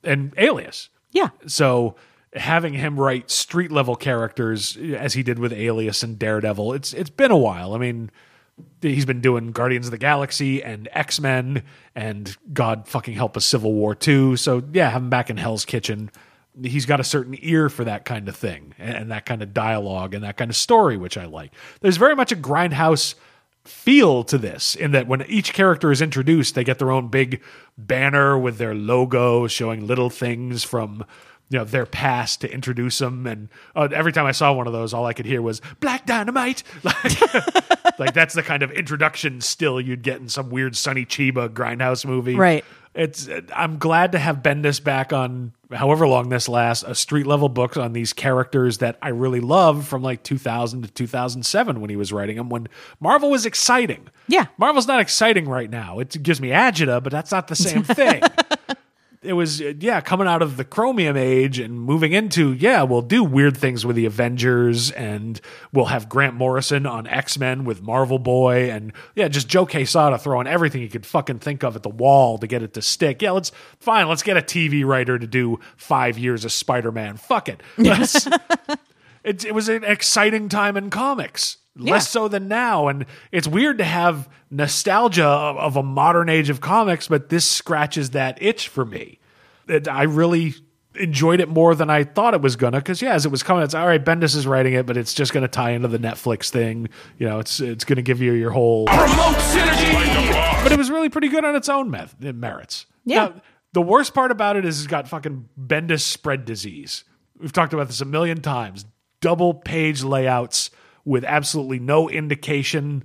and 0.05 0.33
Alias. 0.37 0.89
Yeah. 1.11 1.31
So 1.47 1.97
having 2.35 2.73
him 2.73 2.99
write 2.99 3.31
street 3.31 3.71
level 3.71 3.97
characters 3.97 4.77
as 4.77 5.15
he 5.15 5.23
did 5.23 5.39
with 5.39 5.53
Alias 5.53 6.03
and 6.03 6.19
Daredevil, 6.19 6.73
it's 6.73 6.93
it's 6.93 7.11
been 7.11 7.31
a 7.31 7.37
while. 7.37 7.75
I 7.75 7.79
mean, 7.79 8.11
he's 8.81 9.07
been 9.07 9.21
doing 9.21 9.53
Guardians 9.53 9.87
of 9.87 9.91
the 9.91 9.99
Galaxy 9.99 10.63
and 10.63 10.89
X 10.93 11.21
Men 11.21 11.63
and 11.95 12.37
God 12.53 12.89
fucking 12.89 13.15
help 13.15 13.37
us 13.37 13.45
Civil 13.45 13.73
War 13.73 13.95
too. 13.95 14.37
So 14.37 14.63
yeah, 14.73 14.91
have 14.91 15.03
him 15.03 15.11
back 15.11 15.31
in 15.31 15.37
Hell's 15.37 15.65
Kitchen. 15.65 16.11
He's 16.63 16.85
got 16.87 17.01
a 17.01 17.05
certain 17.05 17.35
ear 17.41 17.69
for 17.69 17.85
that 17.85 18.05
kind 18.05 18.29
of 18.29 18.37
thing 18.37 18.75
and, 18.79 18.97
and 18.97 19.11
that 19.11 19.25
kind 19.27 19.43
of 19.43 19.55
dialogue 19.55 20.13
and 20.15 20.23
that 20.25 20.37
kind 20.37 20.51
of 20.51 20.57
story, 20.57 20.97
which 20.97 21.17
I 21.17 21.25
like. 21.25 21.53
There's 21.81 21.97
very 21.97 22.15
much 22.15 22.31
a 22.33 22.37
grindhouse 22.37 23.15
feel 23.65 24.25
to 24.25 24.37
this 24.39 24.75
in 24.75 24.91
that 24.91 25.07
when 25.07 25.23
each 25.23 25.53
character 25.53 25.93
is 25.93 26.03
introduced, 26.03 26.55
they 26.55 26.65
get 26.65 26.79
their 26.79 26.91
own 26.91 27.09
big 27.09 27.41
banner 27.79 28.37
with 28.37 28.59
their 28.59 28.75
logo 28.75 29.47
showing 29.47 29.87
little 29.87 30.11
things 30.11 30.65
from 30.65 31.05
you 31.49 31.59
know 31.59 31.65
their 31.65 31.85
past 31.87 32.41
to 32.41 32.51
introduce 32.53 32.97
them 32.99 33.27
and 33.27 33.49
uh, 33.77 33.87
every 33.93 34.11
time 34.11 34.25
i 34.25 34.33
saw 34.33 34.53
one 34.55 34.67
of 34.67 34.73
those 34.73 34.95
all 34.95 35.05
i 35.05 35.13
could 35.13 35.27
hear 35.27 35.43
was 35.43 35.61
black 35.81 36.07
dynamite 36.07 36.63
like, 36.83 37.99
like 37.99 38.15
that's 38.15 38.35
the 38.35 38.43
kind 38.43 38.63
of 38.63 38.71
introduction 38.73 39.39
still 39.43 39.79
you'd 39.79 40.03
get 40.03 40.19
in 40.19 40.31
some 40.31 40.49
weird 40.49 40.75
sonny 40.75 41.05
chiba 41.05 41.51
grindhouse 41.51 42.07
movie 42.07 42.37
Right. 42.37 42.65
it's 42.95 43.29
i'm 43.55 43.79
glad 43.79 44.13
to 44.13 44.19
have 44.19 44.39
bendis 44.39 44.83
back 44.83 45.13
on 45.13 45.53
however 45.73 46.07
long 46.07 46.29
this 46.29 46.49
lasts 46.49 46.85
a 46.87 46.95
street 46.95 47.27
level 47.27 47.49
book 47.49 47.77
on 47.77 47.93
these 47.93 48.13
characters 48.13 48.79
that 48.79 48.99
i 49.03 49.09
really 49.09 49.41
love 49.41 49.87
from 49.87 50.03
like 50.03 50.23
2000 50.23 50.83
to 50.83 50.91
2007 50.91 51.81
when 51.81 51.91
he 51.91 51.97
was 51.97 52.13
writing 52.13 52.37
them 52.37 52.49
when 52.49 52.69
marvel 53.01 53.31
was 53.31 53.47
exciting. 53.47 54.09
Yeah. 54.29 54.47
marvel's 54.59 54.87
not 54.87 55.01
exciting 55.01 55.49
right 55.49 55.69
now. 55.69 55.99
It 55.99 56.23
gives 56.23 56.41
me 56.41 56.51
agita 56.51 57.03
but 57.03 57.11
that's 57.11 57.33
not 57.33 57.49
the 57.49 57.57
same 57.57 57.83
thing 57.83 58.23
it 59.23 59.35
was 59.35 59.61
yeah 59.61 60.01
coming 60.01 60.27
out 60.27 60.43
of 60.43 60.57
the 60.57 60.65
chromium 60.65 61.17
age 61.17 61.59
and 61.59 61.81
moving 61.81 62.13
into 62.13 62.53
yeah 62.53 62.83
we'll 62.83 63.03
do 63.03 63.23
weird 63.23 63.57
things 63.57 63.87
with 63.87 63.97
the 63.97 64.05
avengers 64.05 64.91
and 64.91 65.41
we'll 65.73 65.87
have 65.87 66.09
grant 66.09 66.35
morrison 66.35 66.87
on 66.87 67.07
x-men 67.07 67.65
with 67.65 67.83
marvel 67.83 68.19
boy 68.19 68.71
and 68.71 68.93
yeah 69.15 69.29
just 69.29 69.49
joe 69.49 69.65
quesada 69.65 70.19
throwing 70.19 70.47
everything 70.47 70.81
he 70.81 70.89
could 70.89 71.07
fucking 71.07 71.39
think 71.39 71.63
of 71.63 71.77
at 71.77 71.83
the 71.83 71.89
wall 71.89 72.39
to 72.39 72.47
get 72.47 72.63
it 72.63 72.75
to 72.75 72.83
stick. 72.83 73.23
Yeah 73.23 73.31
let's 73.31 73.53
fine 73.79 74.09
let's 74.09 74.23
get 74.23 74.37
a 74.37 74.43
tv 74.43 74.85
writer 74.85 75.19
to 75.19 75.27
do 75.27 75.61
five 75.77 76.19
years 76.19 76.45
of 76.45 76.53
spider-man. 76.53 77.17
Fuck 77.17 77.49
it. 77.49 77.63
It, 79.25 79.45
it 79.45 79.55
was 79.55 79.69
an 79.69 79.85
exciting 79.85 80.49
time 80.49 80.77
in 80.77 80.91
comics 80.91 81.59
less 81.77 82.09
so 82.09 82.29
than 82.29 82.49
now 82.49 82.89
and 82.89 83.07
it's 83.31 83.49
weird 83.49 83.79
to 83.79 83.85
have 83.85 84.29
nostalgia 84.51 85.25
of, 85.25 85.57
of 85.57 85.77
a 85.77 85.83
modern 85.83 86.29
age 86.29 86.51
of 86.51 86.61
comics 86.61 87.09
but 87.09 87.29
this 87.31 87.49
scratches 87.51 88.11
that 88.11 88.37
itch 88.43 88.69
for 88.69 88.85
me 88.85 89.19
it, 89.69 89.89
i 89.89 90.03
really 90.03 90.55
enjoyed 90.97 91.41
it 91.41 91.49
more 91.49 91.75
than 91.75 91.89
i 91.89 92.05
thought 92.05 92.35
it 92.35 92.43
was 92.43 92.57
gonna 92.57 92.77
because 92.77 93.01
yeah 93.01 93.15
as 93.15 93.25
it 93.25 93.31
was 93.31 93.43
coming 93.43 93.63
it's 93.65 93.73
all 93.75 93.87
right 93.87 94.05
bendis 94.05 94.37
is 94.37 94.47
writing 94.47 94.75
it 94.75 94.85
but 94.85 94.99
it's 94.99 95.15
just 95.15 95.33
gonna 95.33 95.49
tie 95.49 95.71
into 95.71 95.89
the 95.89 95.99
netflix 95.99 96.51
thing 96.51 96.87
you 97.19 97.27
know 97.27 97.39
it's 97.39 97.59
it's 97.61 97.85
gonna 97.85 98.03
give 98.03 98.21
you 98.21 98.33
your 98.33 98.51
whole 98.51 98.85
but 100.63 100.71
it 100.73 100.77
was 100.79 100.91
really 100.91 101.09
pretty 101.09 101.29
good 101.29 101.45
on 101.45 101.57
its 101.57 101.69
own 101.71 101.91
meth- 101.91 102.21
merits 102.21 102.87
Yeah. 103.05 103.17
Now, 103.29 103.35
the 103.73 103.83
worst 103.83 104.13
part 104.13 104.31
about 104.31 104.57
it 104.57 104.67
is 104.67 104.81
it's 104.81 104.87
got 104.87 105.09
fucking 105.09 105.49
Bendis 105.59 106.03
spread 106.03 106.45
disease. 106.45 107.05
We've 107.41 107.53
talked 107.53 107.73
about 107.73 107.87
this 107.87 108.03
a 108.03 108.05
million 108.05 108.43
times. 108.43 108.85
Double 109.23 109.55
page 109.55 110.03
layouts 110.05 110.71
with 111.05 111.25
absolutely 111.25 111.79
no 111.79 112.09
indication 112.09 113.05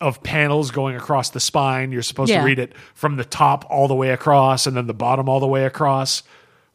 of 0.00 0.22
panels 0.22 0.70
going 0.70 0.96
across 0.96 1.30
the 1.30 1.40
spine. 1.40 1.92
You're 1.92 2.02
supposed 2.02 2.30
Yeah. 2.30 2.40
to 2.40 2.44
read 2.46 2.58
it 2.58 2.74
from 2.94 3.16
the 3.16 3.24
top 3.24 3.64
all 3.70 3.88
the 3.88 3.94
way 3.94 4.10
across 4.10 4.66
and 4.66 4.76
then 4.76 4.86
the 4.86 4.94
bottom 4.94 5.28
all 5.28 5.40
the 5.40 5.46
way 5.46 5.64
across. 5.64 6.22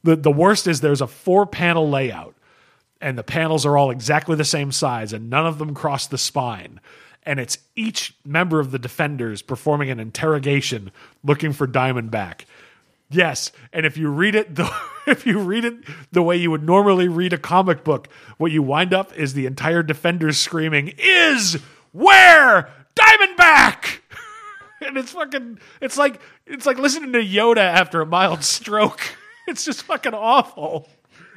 The 0.03 0.15
the 0.15 0.31
worst 0.31 0.67
is 0.67 0.81
there's 0.81 1.01
a 1.01 1.07
four 1.07 1.45
panel 1.45 1.89
layout 1.89 2.35
and 3.01 3.17
the 3.17 3.23
panels 3.23 3.65
are 3.65 3.77
all 3.77 3.91
exactly 3.91 4.35
the 4.35 4.45
same 4.45 4.71
size 4.71 5.13
and 5.13 5.29
none 5.29 5.45
of 5.45 5.57
them 5.57 5.73
cross 5.73 6.07
the 6.07 6.17
spine 6.17 6.79
and 7.23 7.39
it's 7.39 7.57
each 7.75 8.15
member 8.25 8.59
of 8.61 8.71
the 8.71 8.79
defenders 8.79 9.41
performing 9.41 9.89
an 9.89 9.99
interrogation 9.99 10.89
looking 11.23 11.51
for 11.51 11.67
diamondback 11.67 12.41
yes 13.09 13.51
and 13.73 13.85
if 13.85 13.97
you 13.97 14.09
read 14.09 14.35
it 14.35 14.55
the 14.55 14.69
if 15.07 15.25
you 15.25 15.39
read 15.39 15.65
it 15.65 15.75
the 16.11 16.21
way 16.21 16.35
you 16.35 16.51
would 16.51 16.63
normally 16.63 17.07
read 17.07 17.33
a 17.33 17.37
comic 17.37 17.83
book 17.83 18.07
what 18.37 18.51
you 18.51 18.61
wind 18.61 18.93
up 18.93 19.11
is 19.17 19.33
the 19.33 19.45
entire 19.45 19.81
defenders 19.83 20.37
screaming 20.37 20.93
is 20.97 21.57
where 21.91 22.69
diamondback 22.95 23.99
and 24.85 24.97
it's 24.97 25.11
fucking 25.11 25.59
it's 25.81 25.97
like 25.97 26.21
it's 26.45 26.65
like 26.65 26.77
listening 26.77 27.13
to 27.13 27.19
yoda 27.19 27.57
after 27.57 28.01
a 28.01 28.05
mild 28.05 28.43
stroke 28.43 29.01
it's 29.47 29.65
just 29.65 29.83
fucking 29.83 30.13
awful 30.13 30.87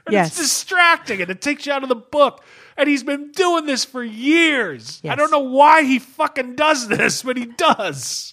and 0.05 0.13
Yes. 0.15 0.29
it's 0.29 0.39
distracting 0.39 1.21
and 1.23 1.31
it 1.31 1.41
takes 1.41 1.65
you 1.65 1.73
out 1.73 1.85
of 1.85 1.89
the 1.89 1.95
book. 1.95 2.43
And 2.77 2.89
he's 2.89 3.05
been 3.05 3.31
doing 3.31 3.67
this 3.67 3.85
for 3.85 4.03
years. 4.03 5.01
I 5.09 5.15
don't 5.15 5.31
know 5.31 5.39
why 5.39 5.85
he 5.85 6.01
fucking 6.01 6.57
does 6.57 6.89
this, 6.89 7.23
but 7.23 7.37
he 7.37 7.45
does. 7.45 8.32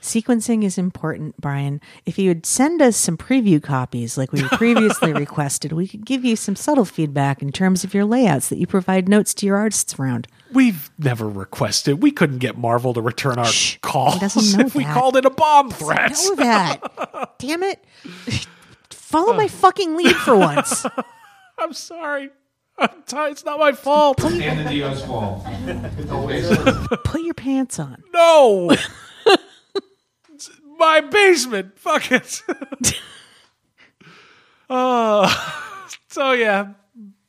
Sequencing 0.00 0.64
is 0.64 0.78
important, 0.78 1.40
Brian. 1.40 1.80
If 2.06 2.18
you 2.18 2.30
would 2.30 2.46
send 2.46 2.80
us 2.80 2.96
some 2.96 3.16
preview 3.16 3.62
copies 3.62 4.16
like 4.16 4.32
we 4.32 4.42
previously 4.52 5.12
requested, 5.12 5.72
we 5.72 5.86
could 5.88 6.04
give 6.04 6.24
you 6.24 6.36
some 6.36 6.56
subtle 6.56 6.84
feedback 6.84 7.42
in 7.42 7.52
terms 7.52 7.84
of 7.84 7.94
your 7.94 8.04
layouts 8.04 8.48
that 8.48 8.58
you 8.58 8.66
provide 8.66 9.08
notes 9.08 9.34
to 9.34 9.46
your 9.46 9.56
artists 9.56 9.98
around. 9.98 10.28
We've 10.52 10.90
never 10.98 11.28
requested. 11.28 12.02
We 12.02 12.10
couldn't 12.10 12.38
get 12.38 12.56
Marvel 12.56 12.94
to 12.94 13.02
return 13.02 13.38
our 13.38 13.46
Shh, 13.46 13.78
calls 13.82 14.14
he 14.14 14.20
doesn't 14.20 14.58
know 14.58 14.66
if 14.66 14.74
we 14.74 14.84
called 14.84 15.16
it 15.16 15.24
a 15.24 15.30
bomb 15.30 15.70
threat. 15.70 16.12
Know 16.12 16.34
that. 16.36 17.34
Damn 17.38 17.62
it. 17.62 17.84
Follow 18.90 19.34
my 19.34 19.48
fucking 19.48 19.96
lead 19.96 20.16
for 20.16 20.36
once. 20.36 20.84
I'm 21.58 21.72
sorry. 21.72 22.30
I'm 22.78 22.88
t- 23.06 23.16
it's 23.16 23.44
not 23.44 23.58
my 23.58 23.72
fault. 23.72 24.22
And 24.24 24.60
the 24.60 24.70
Dio's 24.70 25.04
fault. 25.04 25.44
Put 27.04 27.22
your 27.22 27.34
pants 27.34 27.78
on. 27.78 28.02
No. 28.12 28.76
My 30.78 31.00
basement. 31.00 31.78
Fuck 31.78 32.12
it. 32.12 32.42
uh, 34.70 35.34
so 36.08 36.32
yeah, 36.32 36.72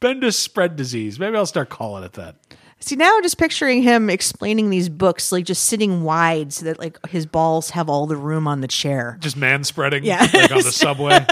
Bendis 0.02 0.34
spread 0.36 0.76
disease. 0.76 1.20
Maybe 1.20 1.36
I'll 1.36 1.46
start 1.46 1.70
calling 1.70 2.04
it 2.04 2.14
that. 2.14 2.36
See, 2.82 2.96
now 2.96 3.12
I'm 3.18 3.24
just 3.24 3.38
picturing 3.38 3.84
him 3.84 4.10
explaining 4.10 4.70
these 4.70 4.88
books, 4.88 5.32
like 5.34 5.44
just 5.46 5.66
sitting 5.66 6.04
wide 6.04 6.54
so 6.54 6.66
that 6.66 6.80
like 6.80 6.98
his 7.08 7.26
balls 7.26 7.72
have 7.72 7.90
all 7.90 8.06
the 8.08 8.16
room 8.16 8.48
on 8.48 8.62
the 8.62 8.68
chair. 8.70 9.18
Just 9.20 9.36
man 9.36 9.64
spreading 9.66 10.06
Yeah. 10.06 10.26
like 10.34 10.52
on 10.52 10.62
the 10.62 10.72
subway. 10.72 11.26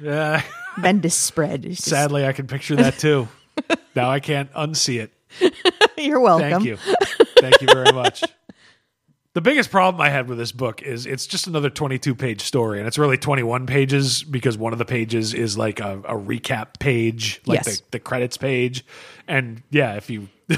yeah. 0.00 0.42
Bendis 0.76 1.12
spread. 1.12 1.62
Just- 1.62 1.84
Sadly, 1.84 2.26
I 2.26 2.32
can 2.32 2.48
picture 2.48 2.74
that 2.76 2.98
too. 2.98 3.28
now 3.94 4.10
I 4.10 4.18
can't 4.18 4.52
unsee 4.52 5.00
it. 5.00 5.12
You're 5.96 6.20
welcome. 6.20 6.50
Thank 6.50 6.64
you. 6.64 6.76
Thank 7.38 7.60
you 7.62 7.68
very 7.72 7.92
much. 7.92 8.24
The 9.36 9.42
biggest 9.42 9.70
problem 9.70 10.00
I 10.00 10.08
had 10.08 10.30
with 10.30 10.38
this 10.38 10.50
book 10.50 10.80
is 10.80 11.04
it's 11.04 11.26
just 11.26 11.46
another 11.46 11.68
22 11.68 12.14
page 12.14 12.40
story, 12.40 12.78
and 12.78 12.88
it's 12.88 12.96
really 12.96 13.18
21 13.18 13.66
pages 13.66 14.22
because 14.22 14.56
one 14.56 14.72
of 14.72 14.78
the 14.78 14.86
pages 14.86 15.34
is 15.34 15.58
like 15.58 15.78
a, 15.78 15.98
a 16.06 16.14
recap 16.14 16.78
page, 16.78 17.42
like 17.44 17.58
Yes. 17.66 17.80
the, 17.80 17.82
the 17.90 17.98
credits 17.98 18.38
page. 18.38 18.82
And 19.28 19.62
yeah, 19.70 19.96
if 19.96 20.08
you. 20.08 20.28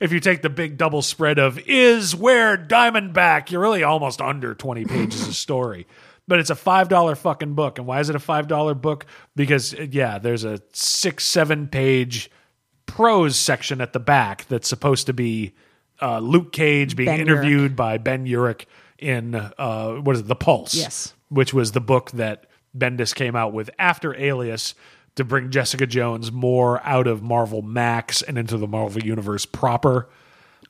If 0.00 0.12
you 0.12 0.20
take 0.20 0.40
the 0.40 0.48
big 0.48 0.78
double 0.78 1.02
spread 1.02 1.38
of 1.38 1.58
is 1.66 2.16
where 2.16 2.56
Diamondback, 2.56 3.50
you're 3.50 3.60
really 3.60 3.82
almost 3.82 4.22
under 4.22 4.54
20 4.54 4.86
pages 4.86 5.28
of 5.28 5.34
story. 5.34 5.86
But 6.26 6.38
it's 6.38 6.48
a 6.48 6.54
$5 6.54 7.18
fucking 7.18 7.52
book. 7.52 7.76
And 7.78 7.86
why 7.86 8.00
is 8.00 8.08
it 8.08 8.16
a 8.16 8.18
$5 8.18 8.80
book? 8.80 9.04
Because, 9.36 9.74
uh, 9.74 9.86
yeah, 9.90 10.18
there's 10.18 10.44
a 10.44 10.62
six, 10.72 11.26
seven 11.26 11.68
page 11.68 12.30
prose 12.86 13.36
section 13.36 13.82
at 13.82 13.92
the 13.92 14.00
back 14.00 14.46
that's 14.46 14.68
supposed 14.68 15.04
to 15.08 15.12
be 15.12 15.52
uh, 16.00 16.18
Luke 16.18 16.52
Cage 16.52 16.96
being 16.96 17.06
Ben 17.08 17.20
interviewed 17.20 17.76
by 17.76 17.98
Ben 17.98 18.26
Urich 18.26 18.64
in 18.98 19.34
uh, 19.34 19.94
what 19.94 20.16
is 20.16 20.20
it, 20.20 20.28
The 20.28 20.36
Pulse? 20.36 20.74
Yes. 20.74 21.14
which 21.28 21.52
was 21.54 21.72
the 21.72 21.80
book 21.80 22.10
that 22.12 22.46
Bendis 22.76 23.14
came 23.14 23.34
out 23.36 23.52
with 23.52 23.70
after 23.78 24.14
Alias 24.20 24.74
to 25.16 25.24
bring 25.24 25.50
Jessica 25.50 25.86
Jones 25.86 26.30
more 26.30 26.80
out 26.86 27.06
of 27.06 27.22
Marvel 27.22 27.62
Max 27.62 28.22
and 28.22 28.38
into 28.38 28.56
the 28.56 28.68
Marvel 28.68 29.02
Universe 29.02 29.46
proper. 29.46 30.08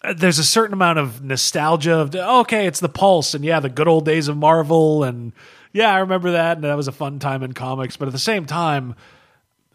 Uh, 0.03 0.15
There's 0.15 0.39
a 0.39 0.45
certain 0.45 0.73
amount 0.73 0.99
of 0.99 1.23
nostalgia 1.23 1.95
of 1.97 2.15
okay, 2.15 2.67
it's 2.67 2.81
the 2.81 2.89
Pulse 2.89 3.35
and 3.35 3.45
yeah, 3.45 3.61
the 3.61 3.69
good 3.69 3.89
old 3.89 4.05
days 4.05 4.29
of 4.29 4.37
Marvel 4.37 5.05
and 5.05 5.33
yeah, 5.73 5.93
I 5.93 5.99
remember 5.99 6.31
that 6.33 6.57
and 6.57 6.65
that 6.65 6.77
was 6.77 6.89
a 6.89 6.93
fun 6.93 7.19
time 7.19 7.43
in 7.43 7.53
comics. 7.53 7.97
But 7.97 8.09
at 8.09 8.13
the 8.13 8.19
same 8.19 8.47
time, 8.47 8.95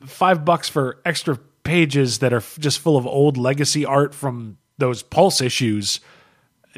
five 0.06 0.44
bucks 0.44 0.70
for 0.70 1.00
extra 1.06 1.38
pages 1.64 2.20
that 2.20 2.34
are 2.34 2.44
just 2.60 2.80
full 2.80 2.98
of 2.98 3.06
old 3.06 3.38
legacy 3.38 3.86
art 3.86 4.16
from 4.16 4.58
those 4.78 5.04
Pulse 5.04 5.42
issues. 5.42 6.00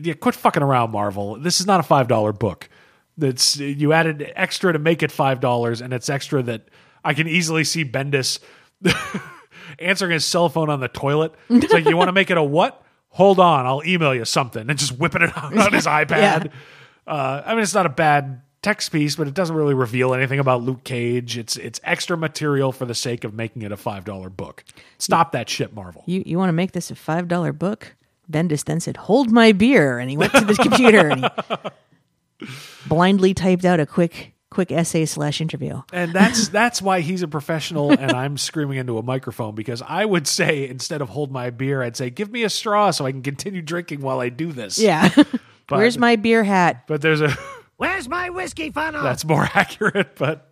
Yeah, 0.01 0.13
quit 0.13 0.35
fucking 0.35 0.63
around, 0.63 0.91
Marvel. 0.91 1.39
This 1.39 1.59
is 1.59 1.65
not 1.65 1.79
a 1.79 1.83
five 1.83 2.07
dollar 2.07 2.33
book. 2.33 2.69
That's 3.17 3.57
you 3.57 3.93
added 3.93 4.31
extra 4.35 4.73
to 4.73 4.79
make 4.79 5.03
it 5.03 5.11
five 5.11 5.39
dollars, 5.39 5.81
and 5.81 5.93
it's 5.93 6.09
extra 6.09 6.43
that 6.43 6.67
I 7.03 7.13
can 7.13 7.27
easily 7.27 7.63
see 7.63 7.85
Bendis 7.85 8.39
answering 9.79 10.11
his 10.11 10.25
cell 10.25 10.49
phone 10.49 10.69
on 10.69 10.81
the 10.81 10.89
toilet. 10.89 11.33
It's 11.49 11.71
like 11.71 11.85
you 11.85 11.95
want 11.95 12.09
to 12.09 12.13
make 12.13 12.29
it 12.29 12.37
a 12.37 12.43
what? 12.43 12.81
hold 13.15 13.39
on, 13.39 13.65
I'll 13.65 13.81
email 13.85 14.13
you 14.13 14.25
something, 14.25 14.69
and 14.69 14.77
just 14.77 14.91
whipping 14.91 15.21
it 15.21 15.35
out 15.37 15.57
on 15.57 15.71
his 15.73 15.85
iPad. 15.85 16.51
Uh, 17.07 17.41
I 17.45 17.53
mean, 17.53 17.63
it's 17.63 17.73
not 17.73 17.85
a 17.85 17.89
bad 17.89 18.41
text 18.65 18.91
piece, 18.91 19.15
but 19.15 19.27
it 19.27 19.33
doesn't 19.35 19.55
really 19.55 19.75
reveal 19.75 20.13
anything 20.13 20.39
about 20.39 20.63
Luke 20.63 20.83
Cage. 20.83 21.37
It's 21.37 21.55
it's 21.55 21.79
extra 21.83 22.17
material 22.17 22.71
for 22.71 22.85
the 22.85 22.95
sake 22.95 23.23
of 23.23 23.33
making 23.33 23.61
it 23.61 23.71
a 23.71 23.77
five 23.77 24.05
dollar 24.05 24.29
book. 24.29 24.63
Stop 24.97 25.31
that 25.33 25.47
shit, 25.49 25.73
Marvel. 25.73 26.03
You 26.07 26.23
you 26.25 26.37
want 26.39 26.49
to 26.49 26.53
make 26.53 26.71
this 26.71 26.89
a 26.89 26.95
five 26.95 27.27
dollar 27.27 27.53
book? 27.53 27.95
Bendis 28.31 28.65
then 28.65 28.79
said, 28.79 28.97
"Hold 28.97 29.31
my 29.31 29.51
beer," 29.51 29.99
and 29.99 30.09
he 30.09 30.17
went 30.17 30.33
to 30.33 30.43
the 30.45 30.55
computer 30.55 31.07
and 31.09 31.29
he 32.39 32.47
blindly 32.87 33.33
typed 33.33 33.65
out 33.65 33.79
a 33.79 33.85
quick 33.85 34.33
quick 34.49 34.71
essay 34.71 35.05
slash 35.05 35.41
interview. 35.41 35.81
And 35.93 36.11
that's 36.13 36.47
that's 36.47 36.81
why 36.81 37.01
he's 37.01 37.21
a 37.21 37.27
professional 37.27 37.91
and 37.91 38.11
I'm 38.13 38.37
screaming 38.37 38.77
into 38.77 38.97
a 38.97 39.03
microphone 39.03 39.53
because 39.53 39.81
I 39.81 40.05
would 40.05 40.27
say 40.27 40.67
instead 40.67 41.01
of 41.01 41.09
hold 41.09 41.31
my 41.31 41.49
beer, 41.49 41.83
I'd 41.83 41.95
say 41.97 42.09
give 42.09 42.31
me 42.31 42.43
a 42.43 42.49
straw 42.49 42.91
so 42.91 43.05
I 43.05 43.11
can 43.11 43.21
continue 43.21 43.61
drinking 43.61 44.01
while 44.01 44.19
I 44.21 44.29
do 44.29 44.51
this. 44.51 44.79
Yeah. 44.79 45.09
But- 45.67 45.77
Where's 45.77 45.97
my 45.97 46.15
beer 46.15 46.43
hat? 46.43 46.83
But 46.85 47.01
there's 47.01 47.21
a 47.21 47.35
Where's 47.77 48.07
my 48.07 48.29
whiskey 48.29 48.71
funnel? 48.71 49.03
that's 49.03 49.25
more 49.25 49.43
accurate, 49.53 50.15
but 50.15 50.51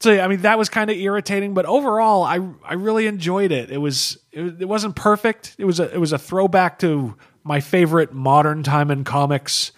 so 0.00 0.12
yeah, 0.12 0.24
I 0.24 0.28
mean 0.28 0.42
that 0.42 0.58
was 0.58 0.68
kind 0.68 0.90
of 0.90 0.96
irritating, 0.96 1.54
but 1.54 1.64
overall 1.66 2.22
I 2.24 2.40
I 2.64 2.74
really 2.74 3.06
enjoyed 3.06 3.52
it. 3.52 3.70
It 3.70 3.78
was 3.78 4.18
it, 4.32 4.60
it 4.62 4.68
wasn't 4.68 4.96
perfect. 4.96 5.54
It 5.58 5.64
was 5.64 5.80
a 5.80 5.92
it 5.92 5.98
was 5.98 6.12
a 6.12 6.18
throwback 6.18 6.78
to 6.80 7.16
my 7.44 7.60
favorite 7.60 8.12
modern 8.12 8.62
time 8.62 8.90
in 8.90 9.04
comics. 9.04 9.72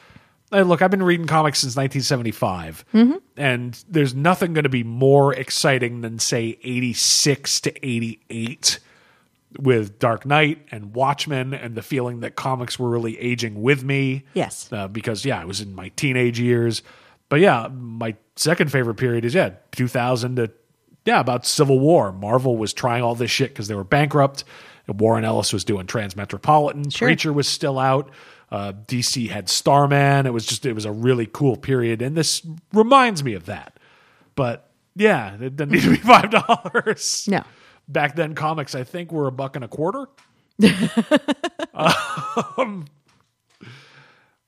Uh, 0.50 0.62
look, 0.62 0.80
I've 0.80 0.90
been 0.90 1.02
reading 1.02 1.26
comics 1.26 1.58
since 1.58 1.76
1975, 1.76 2.86
and 3.36 3.84
there's 3.86 4.14
nothing 4.14 4.54
going 4.54 4.62
to 4.62 4.70
be 4.70 4.82
more 4.82 5.34
exciting 5.34 6.00
than 6.00 6.18
say 6.18 6.58
86 6.62 7.60
to 7.60 7.86
88 7.86 8.78
with 9.58 9.98
Dark 9.98 10.24
Knight 10.24 10.64
and 10.70 10.94
Watchmen, 10.94 11.52
and 11.52 11.74
the 11.74 11.82
feeling 11.82 12.20
that 12.20 12.36
comics 12.36 12.78
were 12.78 12.88
really 12.88 13.18
aging 13.18 13.60
with 13.60 13.82
me 13.82 14.24
Yes. 14.34 14.68
uh, 14.72 14.88
because 14.88 15.24
yeah, 15.24 15.40
I 15.40 15.44
was 15.44 15.60
in 15.60 15.74
my 15.74 15.88
teenage 15.90 16.38
years. 16.38 16.82
But 17.28 17.40
yeah, 17.40 17.68
my 17.72 18.14
second 18.36 18.70
favorite 18.72 18.94
period 18.94 19.24
is 19.24 19.34
yeah, 19.34 19.50
2000 19.72 20.36
to 20.36 20.50
yeah, 21.04 21.20
about 21.20 21.46
Civil 21.46 21.78
War. 21.80 22.12
Marvel 22.12 22.56
was 22.56 22.72
trying 22.72 23.02
all 23.02 23.14
this 23.14 23.30
shit 23.30 23.50
because 23.50 23.66
they 23.68 23.74
were 23.74 23.84
bankrupt. 23.84 24.44
And 24.86 25.00
Warren 25.00 25.24
Ellis 25.24 25.52
was 25.52 25.64
doing 25.64 25.86
Transmetropolitan. 25.86 26.94
Sure. 26.94 27.08
Preacher 27.08 27.32
was 27.32 27.48
still 27.48 27.78
out. 27.78 28.10
Uh, 28.50 28.72
DC 28.86 29.28
had 29.28 29.48
Starman. 29.48 30.26
It 30.26 30.32
was 30.32 30.46
just 30.46 30.64
it 30.66 30.72
was 30.72 30.84
a 30.84 30.92
really 30.92 31.26
cool 31.26 31.56
period, 31.56 32.00
and 32.00 32.16
this 32.16 32.46
reminds 32.72 33.22
me 33.24 33.34
of 33.34 33.46
that. 33.46 33.78
But 34.34 34.70
yeah, 34.96 35.34
it 35.40 35.56
doesn't 35.56 35.72
need 35.72 35.82
to 35.82 35.90
be 35.90 35.96
five 35.98 36.30
dollars. 36.30 37.26
No. 37.28 37.42
Back 37.88 38.16
then, 38.16 38.34
comics 38.34 38.74
I 38.74 38.84
think 38.84 39.10
were 39.12 39.26
a 39.26 39.32
buck 39.32 39.56
and 39.56 39.64
a 39.64 39.68
quarter. 39.68 40.06
um, 41.74 42.86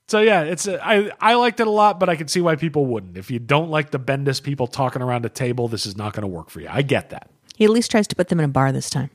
so 0.07 0.19
yeah, 0.19 0.41
it's 0.43 0.67
a, 0.67 0.85
I 0.85 1.09
I 1.19 1.35
liked 1.35 1.59
it 1.59 1.67
a 1.67 1.71
lot, 1.71 1.99
but 1.99 2.09
I 2.09 2.15
can 2.15 2.27
see 2.27 2.41
why 2.41 2.55
people 2.55 2.85
wouldn't. 2.85 3.17
If 3.17 3.31
you 3.31 3.39
don't 3.39 3.69
like 3.69 3.91
the 3.91 3.99
Bendis 3.99 4.43
people 4.43 4.67
talking 4.67 5.01
around 5.01 5.25
a 5.25 5.29
table, 5.29 5.67
this 5.67 5.85
is 5.85 5.95
not 5.95 6.13
going 6.13 6.23
to 6.23 6.27
work 6.27 6.49
for 6.49 6.59
you. 6.59 6.67
I 6.69 6.81
get 6.81 7.09
that 7.11 7.29
He 7.55 7.63
at 7.65 7.71
least 7.71 7.89
tries 7.91 8.07
to 8.07 8.15
put 8.15 8.27
them 8.27 8.39
in 8.39 8.45
a 8.45 8.49
bar 8.49 8.71
this 8.71 8.89
time. 8.89 9.09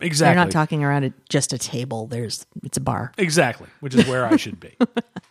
exactly. 0.00 0.34
They're 0.34 0.44
not 0.44 0.50
talking 0.50 0.82
around 0.82 1.04
at 1.04 1.12
just 1.28 1.52
a 1.52 1.58
table. 1.58 2.06
There's 2.08 2.46
it's 2.64 2.76
a 2.76 2.80
bar. 2.80 3.12
exactly, 3.16 3.68
which 3.78 3.94
is 3.94 4.06
where 4.06 4.26
I 4.26 4.36
should 4.36 4.58
be. 4.58 4.76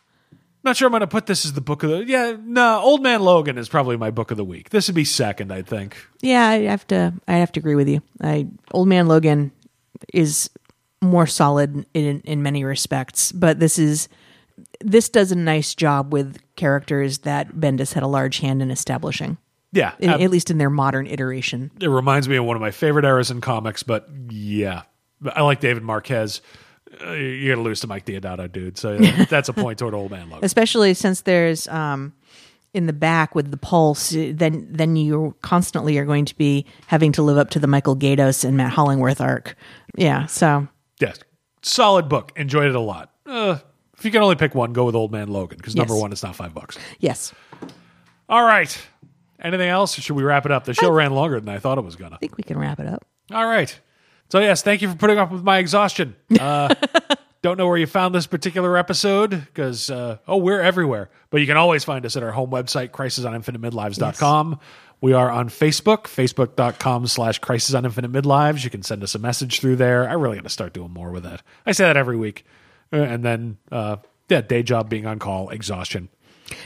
Not 0.69 0.77
sure 0.77 0.85
I'm 0.85 0.91
going 0.91 0.99
to 0.99 1.07
put 1.07 1.25
this 1.25 1.45
as 1.45 1.53
the 1.53 1.61
book 1.61 1.81
of 1.81 1.89
the 1.89 2.05
yeah. 2.05 2.35
No, 2.39 2.79
Old 2.79 3.01
Man 3.01 3.23
Logan 3.23 3.57
is 3.57 3.67
probably 3.67 3.97
my 3.97 4.11
book 4.11 4.29
of 4.29 4.37
the 4.37 4.43
week. 4.45 4.69
This 4.69 4.87
would 4.87 4.93
be 4.93 5.03
second, 5.03 5.51
I 5.51 5.63
think. 5.63 5.97
Yeah, 6.21 6.47
I 6.47 6.59
have 6.65 6.85
to. 6.89 7.11
I 7.27 7.37
have 7.37 7.51
to 7.53 7.59
agree 7.59 7.73
with 7.73 7.87
you. 7.89 8.03
I 8.21 8.45
Old 8.71 8.87
Man 8.87 9.07
Logan 9.07 9.51
is 10.13 10.47
more 11.01 11.25
solid 11.25 11.87
in 11.95 12.21
in 12.21 12.43
many 12.43 12.63
respects, 12.63 13.31
but 13.31 13.59
this 13.59 13.79
is 13.79 14.09
this 14.79 15.09
does 15.09 15.31
a 15.31 15.35
nice 15.35 15.73
job 15.73 16.13
with 16.13 16.37
characters 16.55 17.17
that 17.19 17.55
Bendis 17.55 17.93
had 17.93 18.03
a 18.03 18.07
large 18.07 18.37
hand 18.37 18.61
in 18.61 18.69
establishing, 18.69 19.39
Yeah, 19.71 19.93
in, 19.97 20.11
at 20.11 20.29
least 20.29 20.51
in 20.51 20.59
their 20.59 20.69
modern 20.69 21.07
iteration. 21.07 21.71
it 21.81 21.87
reminds 21.87 22.29
me 22.29 22.35
of 22.35 22.45
one 22.45 22.55
of 22.55 22.61
my 22.61 22.69
favorite 22.69 23.05
eras 23.05 23.31
in 23.31 23.41
comics. 23.41 23.81
But 23.81 24.07
yeah, 24.29 24.83
I 25.33 25.41
like 25.41 25.61
David 25.61 25.81
Marquez. 25.81 26.41
Uh, 27.05 27.11
you're 27.11 27.55
gonna 27.55 27.65
lose 27.65 27.79
to 27.81 27.87
Mike 27.87 28.05
Deodato, 28.05 28.51
dude. 28.51 28.77
So 28.77 28.97
that's 29.29 29.49
a 29.49 29.53
point 29.53 29.79
toward 29.79 29.93
Old 29.93 30.11
Man 30.11 30.29
Logan. 30.29 30.43
especially 30.45 30.93
since 30.93 31.21
there's 31.21 31.67
um 31.67 32.13
in 32.73 32.85
the 32.85 32.93
back 32.93 33.33
with 33.35 33.49
the 33.51 33.57
pulse 33.57 34.09
then 34.11 34.67
then 34.69 34.95
you 34.95 35.35
constantly 35.41 35.97
are 35.97 36.05
going 36.05 36.25
to 36.25 36.35
be 36.37 36.65
having 36.87 37.11
to 37.11 37.23
live 37.23 37.37
up 37.37 37.49
to 37.49 37.57
the 37.59 37.65
michael 37.65 37.95
gaydos 37.95 38.45
and 38.45 38.55
matt 38.57 38.71
hollingsworth 38.71 39.19
arc 39.21 39.55
yeah 39.95 40.25
so 40.27 40.67
Yes, 40.99 41.17
solid 41.61 42.09
book. 42.09 42.31
Enjoyed 42.35 42.67
it 42.67 42.75
a 42.75 42.79
lot. 42.79 43.11
Uh, 43.25 43.57
if 43.97 44.03
you 44.05 44.11
can 44.11 44.21
only 44.21 44.35
pick 44.35 44.53
one, 44.53 44.73
go 44.73 44.83
with 44.85 44.95
Old 44.95 45.11
Man 45.13 45.29
Logan 45.29 45.57
because 45.57 45.75
number 45.75 45.95
one 45.95 46.11
is 46.11 46.21
not 46.21 46.35
five 46.35 46.53
bucks. 46.53 46.77
yes 46.99 47.33
All 48.27 48.43
right. 48.43 48.77
Anything 49.41 49.69
else? 49.69 49.93
Should 49.95 50.15
we 50.17 50.23
wrap 50.23 50.45
it 50.45 50.51
up? 50.51 50.65
The 50.65 50.73
show 50.73 50.91
ran 50.91 51.11
longer 51.13 51.39
than 51.39 51.47
I 51.49 51.57
thought 51.59 51.77
it 51.77 51.85
was 51.85 51.95
gonna. 51.95 52.15
i 52.15 52.19
think 52.19 52.35
we 52.37 52.43
can 52.43 52.57
wrap 52.59 52.79
it 52.79 52.87
up 52.87 53.05
All 53.31 53.45
right. 53.45 53.79
So 54.29 54.39
yes, 54.39 54.61
thank 54.61 54.81
you 54.81 54.89
for 54.89 54.95
putting 54.95 55.17
up 55.17 55.31
with 55.31 55.43
my 55.43 55.57
exhaustion. 55.57 56.15
Uh, 56.39 56.73
don't 57.41 57.57
know 57.57 57.67
where 57.67 57.77
you 57.77 57.87
found 57.87 58.13
this 58.13 58.27
particular 58.27 58.77
episode 58.77 59.31
because 59.31 59.89
uh, 59.89 60.17
oh, 60.27 60.37
we're 60.37 60.61
everywhere. 60.61 61.09
But 61.29 61.41
you 61.41 61.47
can 61.47 61.57
always 61.57 61.83
find 61.83 62.05
us 62.05 62.15
at 62.15 62.23
our 62.23 62.31
home 62.31 62.51
website, 62.51 62.89
crisisoninfiniteMidlives.com. 62.89 64.59
We 65.01 65.13
are 65.13 65.31
on 65.31 65.49
Facebook, 65.49 66.03
facebook.com 66.03 67.07
slash 67.07 67.39
crisis 67.39 67.73
on 67.73 67.85
infinite 67.85 68.11
midlives. 68.11 68.63
You 68.63 68.69
can 68.69 68.83
send 68.83 69.01
us 69.01 69.15
a 69.15 69.19
message 69.19 69.61
through 69.61 69.77
there. 69.77 70.09
I 70.09 70.13
really 70.13 70.35
got 70.35 70.43
to 70.43 70.49
start 70.49 70.73
doing 70.73 70.91
more 70.91 71.11
with 71.11 71.23
that. 71.23 71.41
I 71.65 71.71
say 71.71 71.85
that 71.85 71.95
every 71.95 72.17
week. 72.17 72.45
Uh, 72.91 72.97
and 72.97 73.23
then, 73.23 73.57
uh, 73.71 73.97
yeah, 74.27 74.41
day 74.41 74.61
job 74.61 74.89
being 74.89 75.05
on 75.05 75.17
call, 75.17 75.49
exhaustion. 75.49 76.09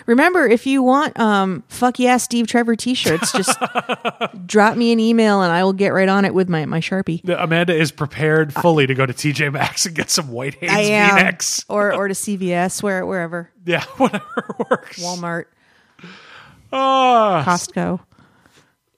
Remember 0.06 0.46
if 0.48 0.66
you 0.66 0.82
want 0.84 1.18
um 1.20 1.64
fuck 1.68 2.00
yeah 2.00 2.18
steve 2.18 2.48
trevor 2.48 2.76
t-shirts 2.76 3.32
just 3.32 3.58
drop 4.46 4.78
me 4.78 4.92
an 4.92 5.00
email 5.00 5.42
and 5.42 5.52
i 5.52 5.64
will 5.64 5.74
get 5.74 5.90
right 5.90 6.10
on 6.10 6.26
it 6.26 6.34
with 6.34 6.48
my 6.50 6.66
my 6.66 6.80
sharpie 6.80 7.22
Amanda 7.38 7.76
is 7.76 7.92
prepared 7.92 8.54
fully 8.54 8.88
to 8.88 8.94
go 8.96 9.06
to 9.06 9.14
TJ 9.14 9.52
Maxx 9.54 9.86
and 9.86 9.96
get 9.96 10.10
some 10.10 10.30
white 10.30 10.56
i 10.64 10.82
am 10.82 11.16
V-necks. 11.18 11.66
or 11.70 11.94
or 11.94 12.08
to 12.08 12.14
cvs 12.14 12.82
where 12.84 13.06
wherever 13.06 13.52
Yeah, 13.66 13.84
whatever 13.98 14.56
works. 14.70 15.00
walmart 15.04 15.46
Ah, 16.72 17.44
costco 17.46 18.00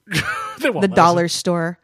they 0.59 0.69
won't 0.69 0.81
the 0.81 0.87
let 0.87 0.91
us- 0.91 0.95
dollar 0.95 1.27
store. 1.27 1.79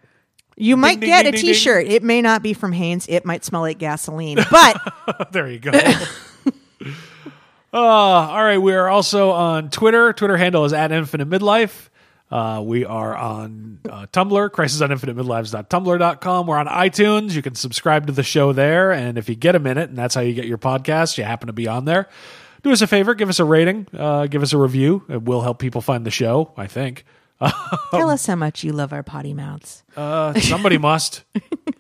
You 0.57 0.77
might 0.77 0.99
ding, 0.99 1.09
get 1.09 1.23
ding, 1.23 1.29
a 1.29 1.37
ding, 1.37 1.41
ding. 1.45 1.53
T-shirt. 1.55 1.87
It 1.87 2.03
may 2.03 2.21
not 2.21 2.43
be 2.43 2.53
from 2.53 2.71
Hanes. 2.71 3.07
It 3.09 3.25
might 3.25 3.43
smell 3.43 3.61
like 3.61 3.79
gasoline, 3.79 4.37
but 4.51 5.31
There 5.31 5.47
you 5.49 5.57
go. 5.57 5.71
Uh, 7.73 7.77
all 7.77 8.43
right. 8.43 8.57
We 8.57 8.73
are 8.73 8.89
also 8.89 9.31
on 9.31 9.69
Twitter. 9.69 10.13
Twitter 10.13 10.37
handle 10.37 10.65
is 10.65 10.73
at 10.73 10.91
Infinite 10.91 11.29
Midlife. 11.29 11.89
Uh, 12.31 12.61
we 12.63 12.85
are 12.85 13.15
on 13.15 13.79
uh, 13.89 14.05
Tumblr, 14.13 14.49
crisisoninfiniteMidlives.tumblr.com. 14.51 16.47
We're 16.47 16.57
on 16.57 16.67
iTunes. 16.67 17.33
You 17.33 17.41
can 17.41 17.55
subscribe 17.55 18.07
to 18.07 18.13
the 18.13 18.23
show 18.23 18.53
there. 18.53 18.91
And 18.91 19.17
if 19.17 19.27
you 19.27 19.35
get 19.35 19.55
a 19.55 19.59
minute, 19.59 19.89
and 19.89 19.97
that's 19.97 20.15
how 20.15 20.21
you 20.21 20.33
get 20.33 20.45
your 20.45 20.57
podcast, 20.57 21.17
you 21.17 21.25
happen 21.25 21.47
to 21.47 21.53
be 21.53 21.67
on 21.67 21.83
there, 21.83 22.07
do 22.63 22.71
us 22.71 22.81
a 22.81 22.87
favor, 22.87 23.15
give 23.15 23.27
us 23.27 23.39
a 23.39 23.45
rating, 23.45 23.85
uh, 23.97 24.27
give 24.27 24.41
us 24.43 24.53
a 24.53 24.57
review. 24.57 25.03
It 25.09 25.23
will 25.23 25.41
help 25.41 25.59
people 25.59 25.81
find 25.81 26.05
the 26.05 26.11
show, 26.11 26.53
I 26.55 26.67
think. 26.67 27.03
tell 27.91 28.09
us 28.09 28.25
how 28.25 28.35
much 28.35 28.63
you 28.63 28.71
love 28.71 28.93
our 28.93 29.03
potty 29.03 29.33
mouths. 29.33 29.83
Uh, 29.95 30.39
somebody 30.39 30.77
must. 30.79 31.23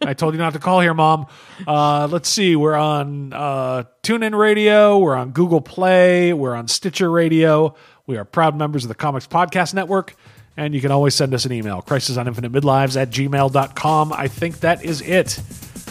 I 0.01 0.13
told 0.13 0.33
you 0.33 0.39
not 0.39 0.53
to 0.53 0.59
call 0.59 0.79
here, 0.81 0.93
Mom. 0.93 1.27
Uh, 1.67 2.07
let's 2.09 2.29
see. 2.29 2.55
We're 2.55 2.75
on 2.75 3.33
uh, 3.33 3.83
TuneIn 4.03 4.37
Radio. 4.37 4.97
We're 4.97 5.15
on 5.15 5.31
Google 5.31 5.61
Play. 5.61 6.33
We're 6.33 6.55
on 6.55 6.67
Stitcher 6.67 7.09
Radio. 7.11 7.75
We 8.07 8.17
are 8.17 8.25
proud 8.25 8.57
members 8.57 8.83
of 8.83 8.87
the 8.89 8.95
Comics 8.95 9.27
Podcast 9.27 9.73
Network. 9.73 10.15
And 10.57 10.73
you 10.73 10.81
can 10.81 10.91
always 10.91 11.15
send 11.15 11.33
us 11.33 11.45
an 11.45 11.53
email, 11.53 11.81
crisis 11.81 12.17
on 12.17 12.27
infinite 12.27 12.51
midlives 12.51 12.99
at 12.99 13.09
gmail.com. 13.09 14.13
I 14.13 14.27
think 14.27 14.59
that 14.59 14.83
is 14.83 15.01
it. 15.01 15.39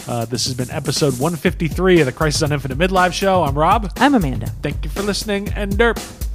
Uh, 0.06 0.24
this 0.24 0.44
has 0.46 0.54
been 0.54 0.70
episode 0.70 1.12
153 1.18 2.00
of 2.00 2.06
the 2.06 2.12
Crisis 2.12 2.42
on 2.42 2.52
Infinite 2.52 2.78
Midlife 2.78 3.12
show. 3.12 3.42
I'm 3.42 3.56
Rob. 3.56 3.92
I'm 3.96 4.14
Amanda. 4.14 4.46
Thank 4.62 4.84
you 4.84 4.90
for 4.90 5.02
listening 5.02 5.48
and 5.54 5.72
derp. 5.72 6.29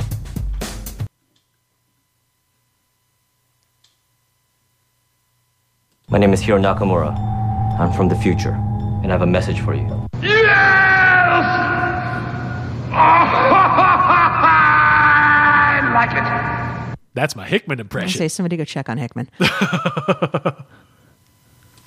My 6.07 6.19
name 6.19 6.33
is 6.33 6.41
Hiro 6.41 6.59
Nakamura. 6.61 7.17
I'm 7.79 7.91
from 7.91 8.09
the 8.09 8.15
future, 8.15 8.51
and 8.51 9.07
I 9.07 9.09
have 9.09 9.23
a 9.23 9.27
message 9.27 9.59
for 9.61 9.73
you. 9.73 9.87
Yes! 10.21 10.35
I 15.77 15.91
like 15.93 16.11
it. 16.11 16.97
That's 17.15 17.35
my 17.35 17.45
Hickman 17.47 17.79
I 17.79 17.81
impression. 17.81 18.17
say 18.19 18.27
somebody 18.27 18.57
go 18.57 18.65
check 18.65 18.87
on 18.89 18.97
Hickman. 18.97 19.29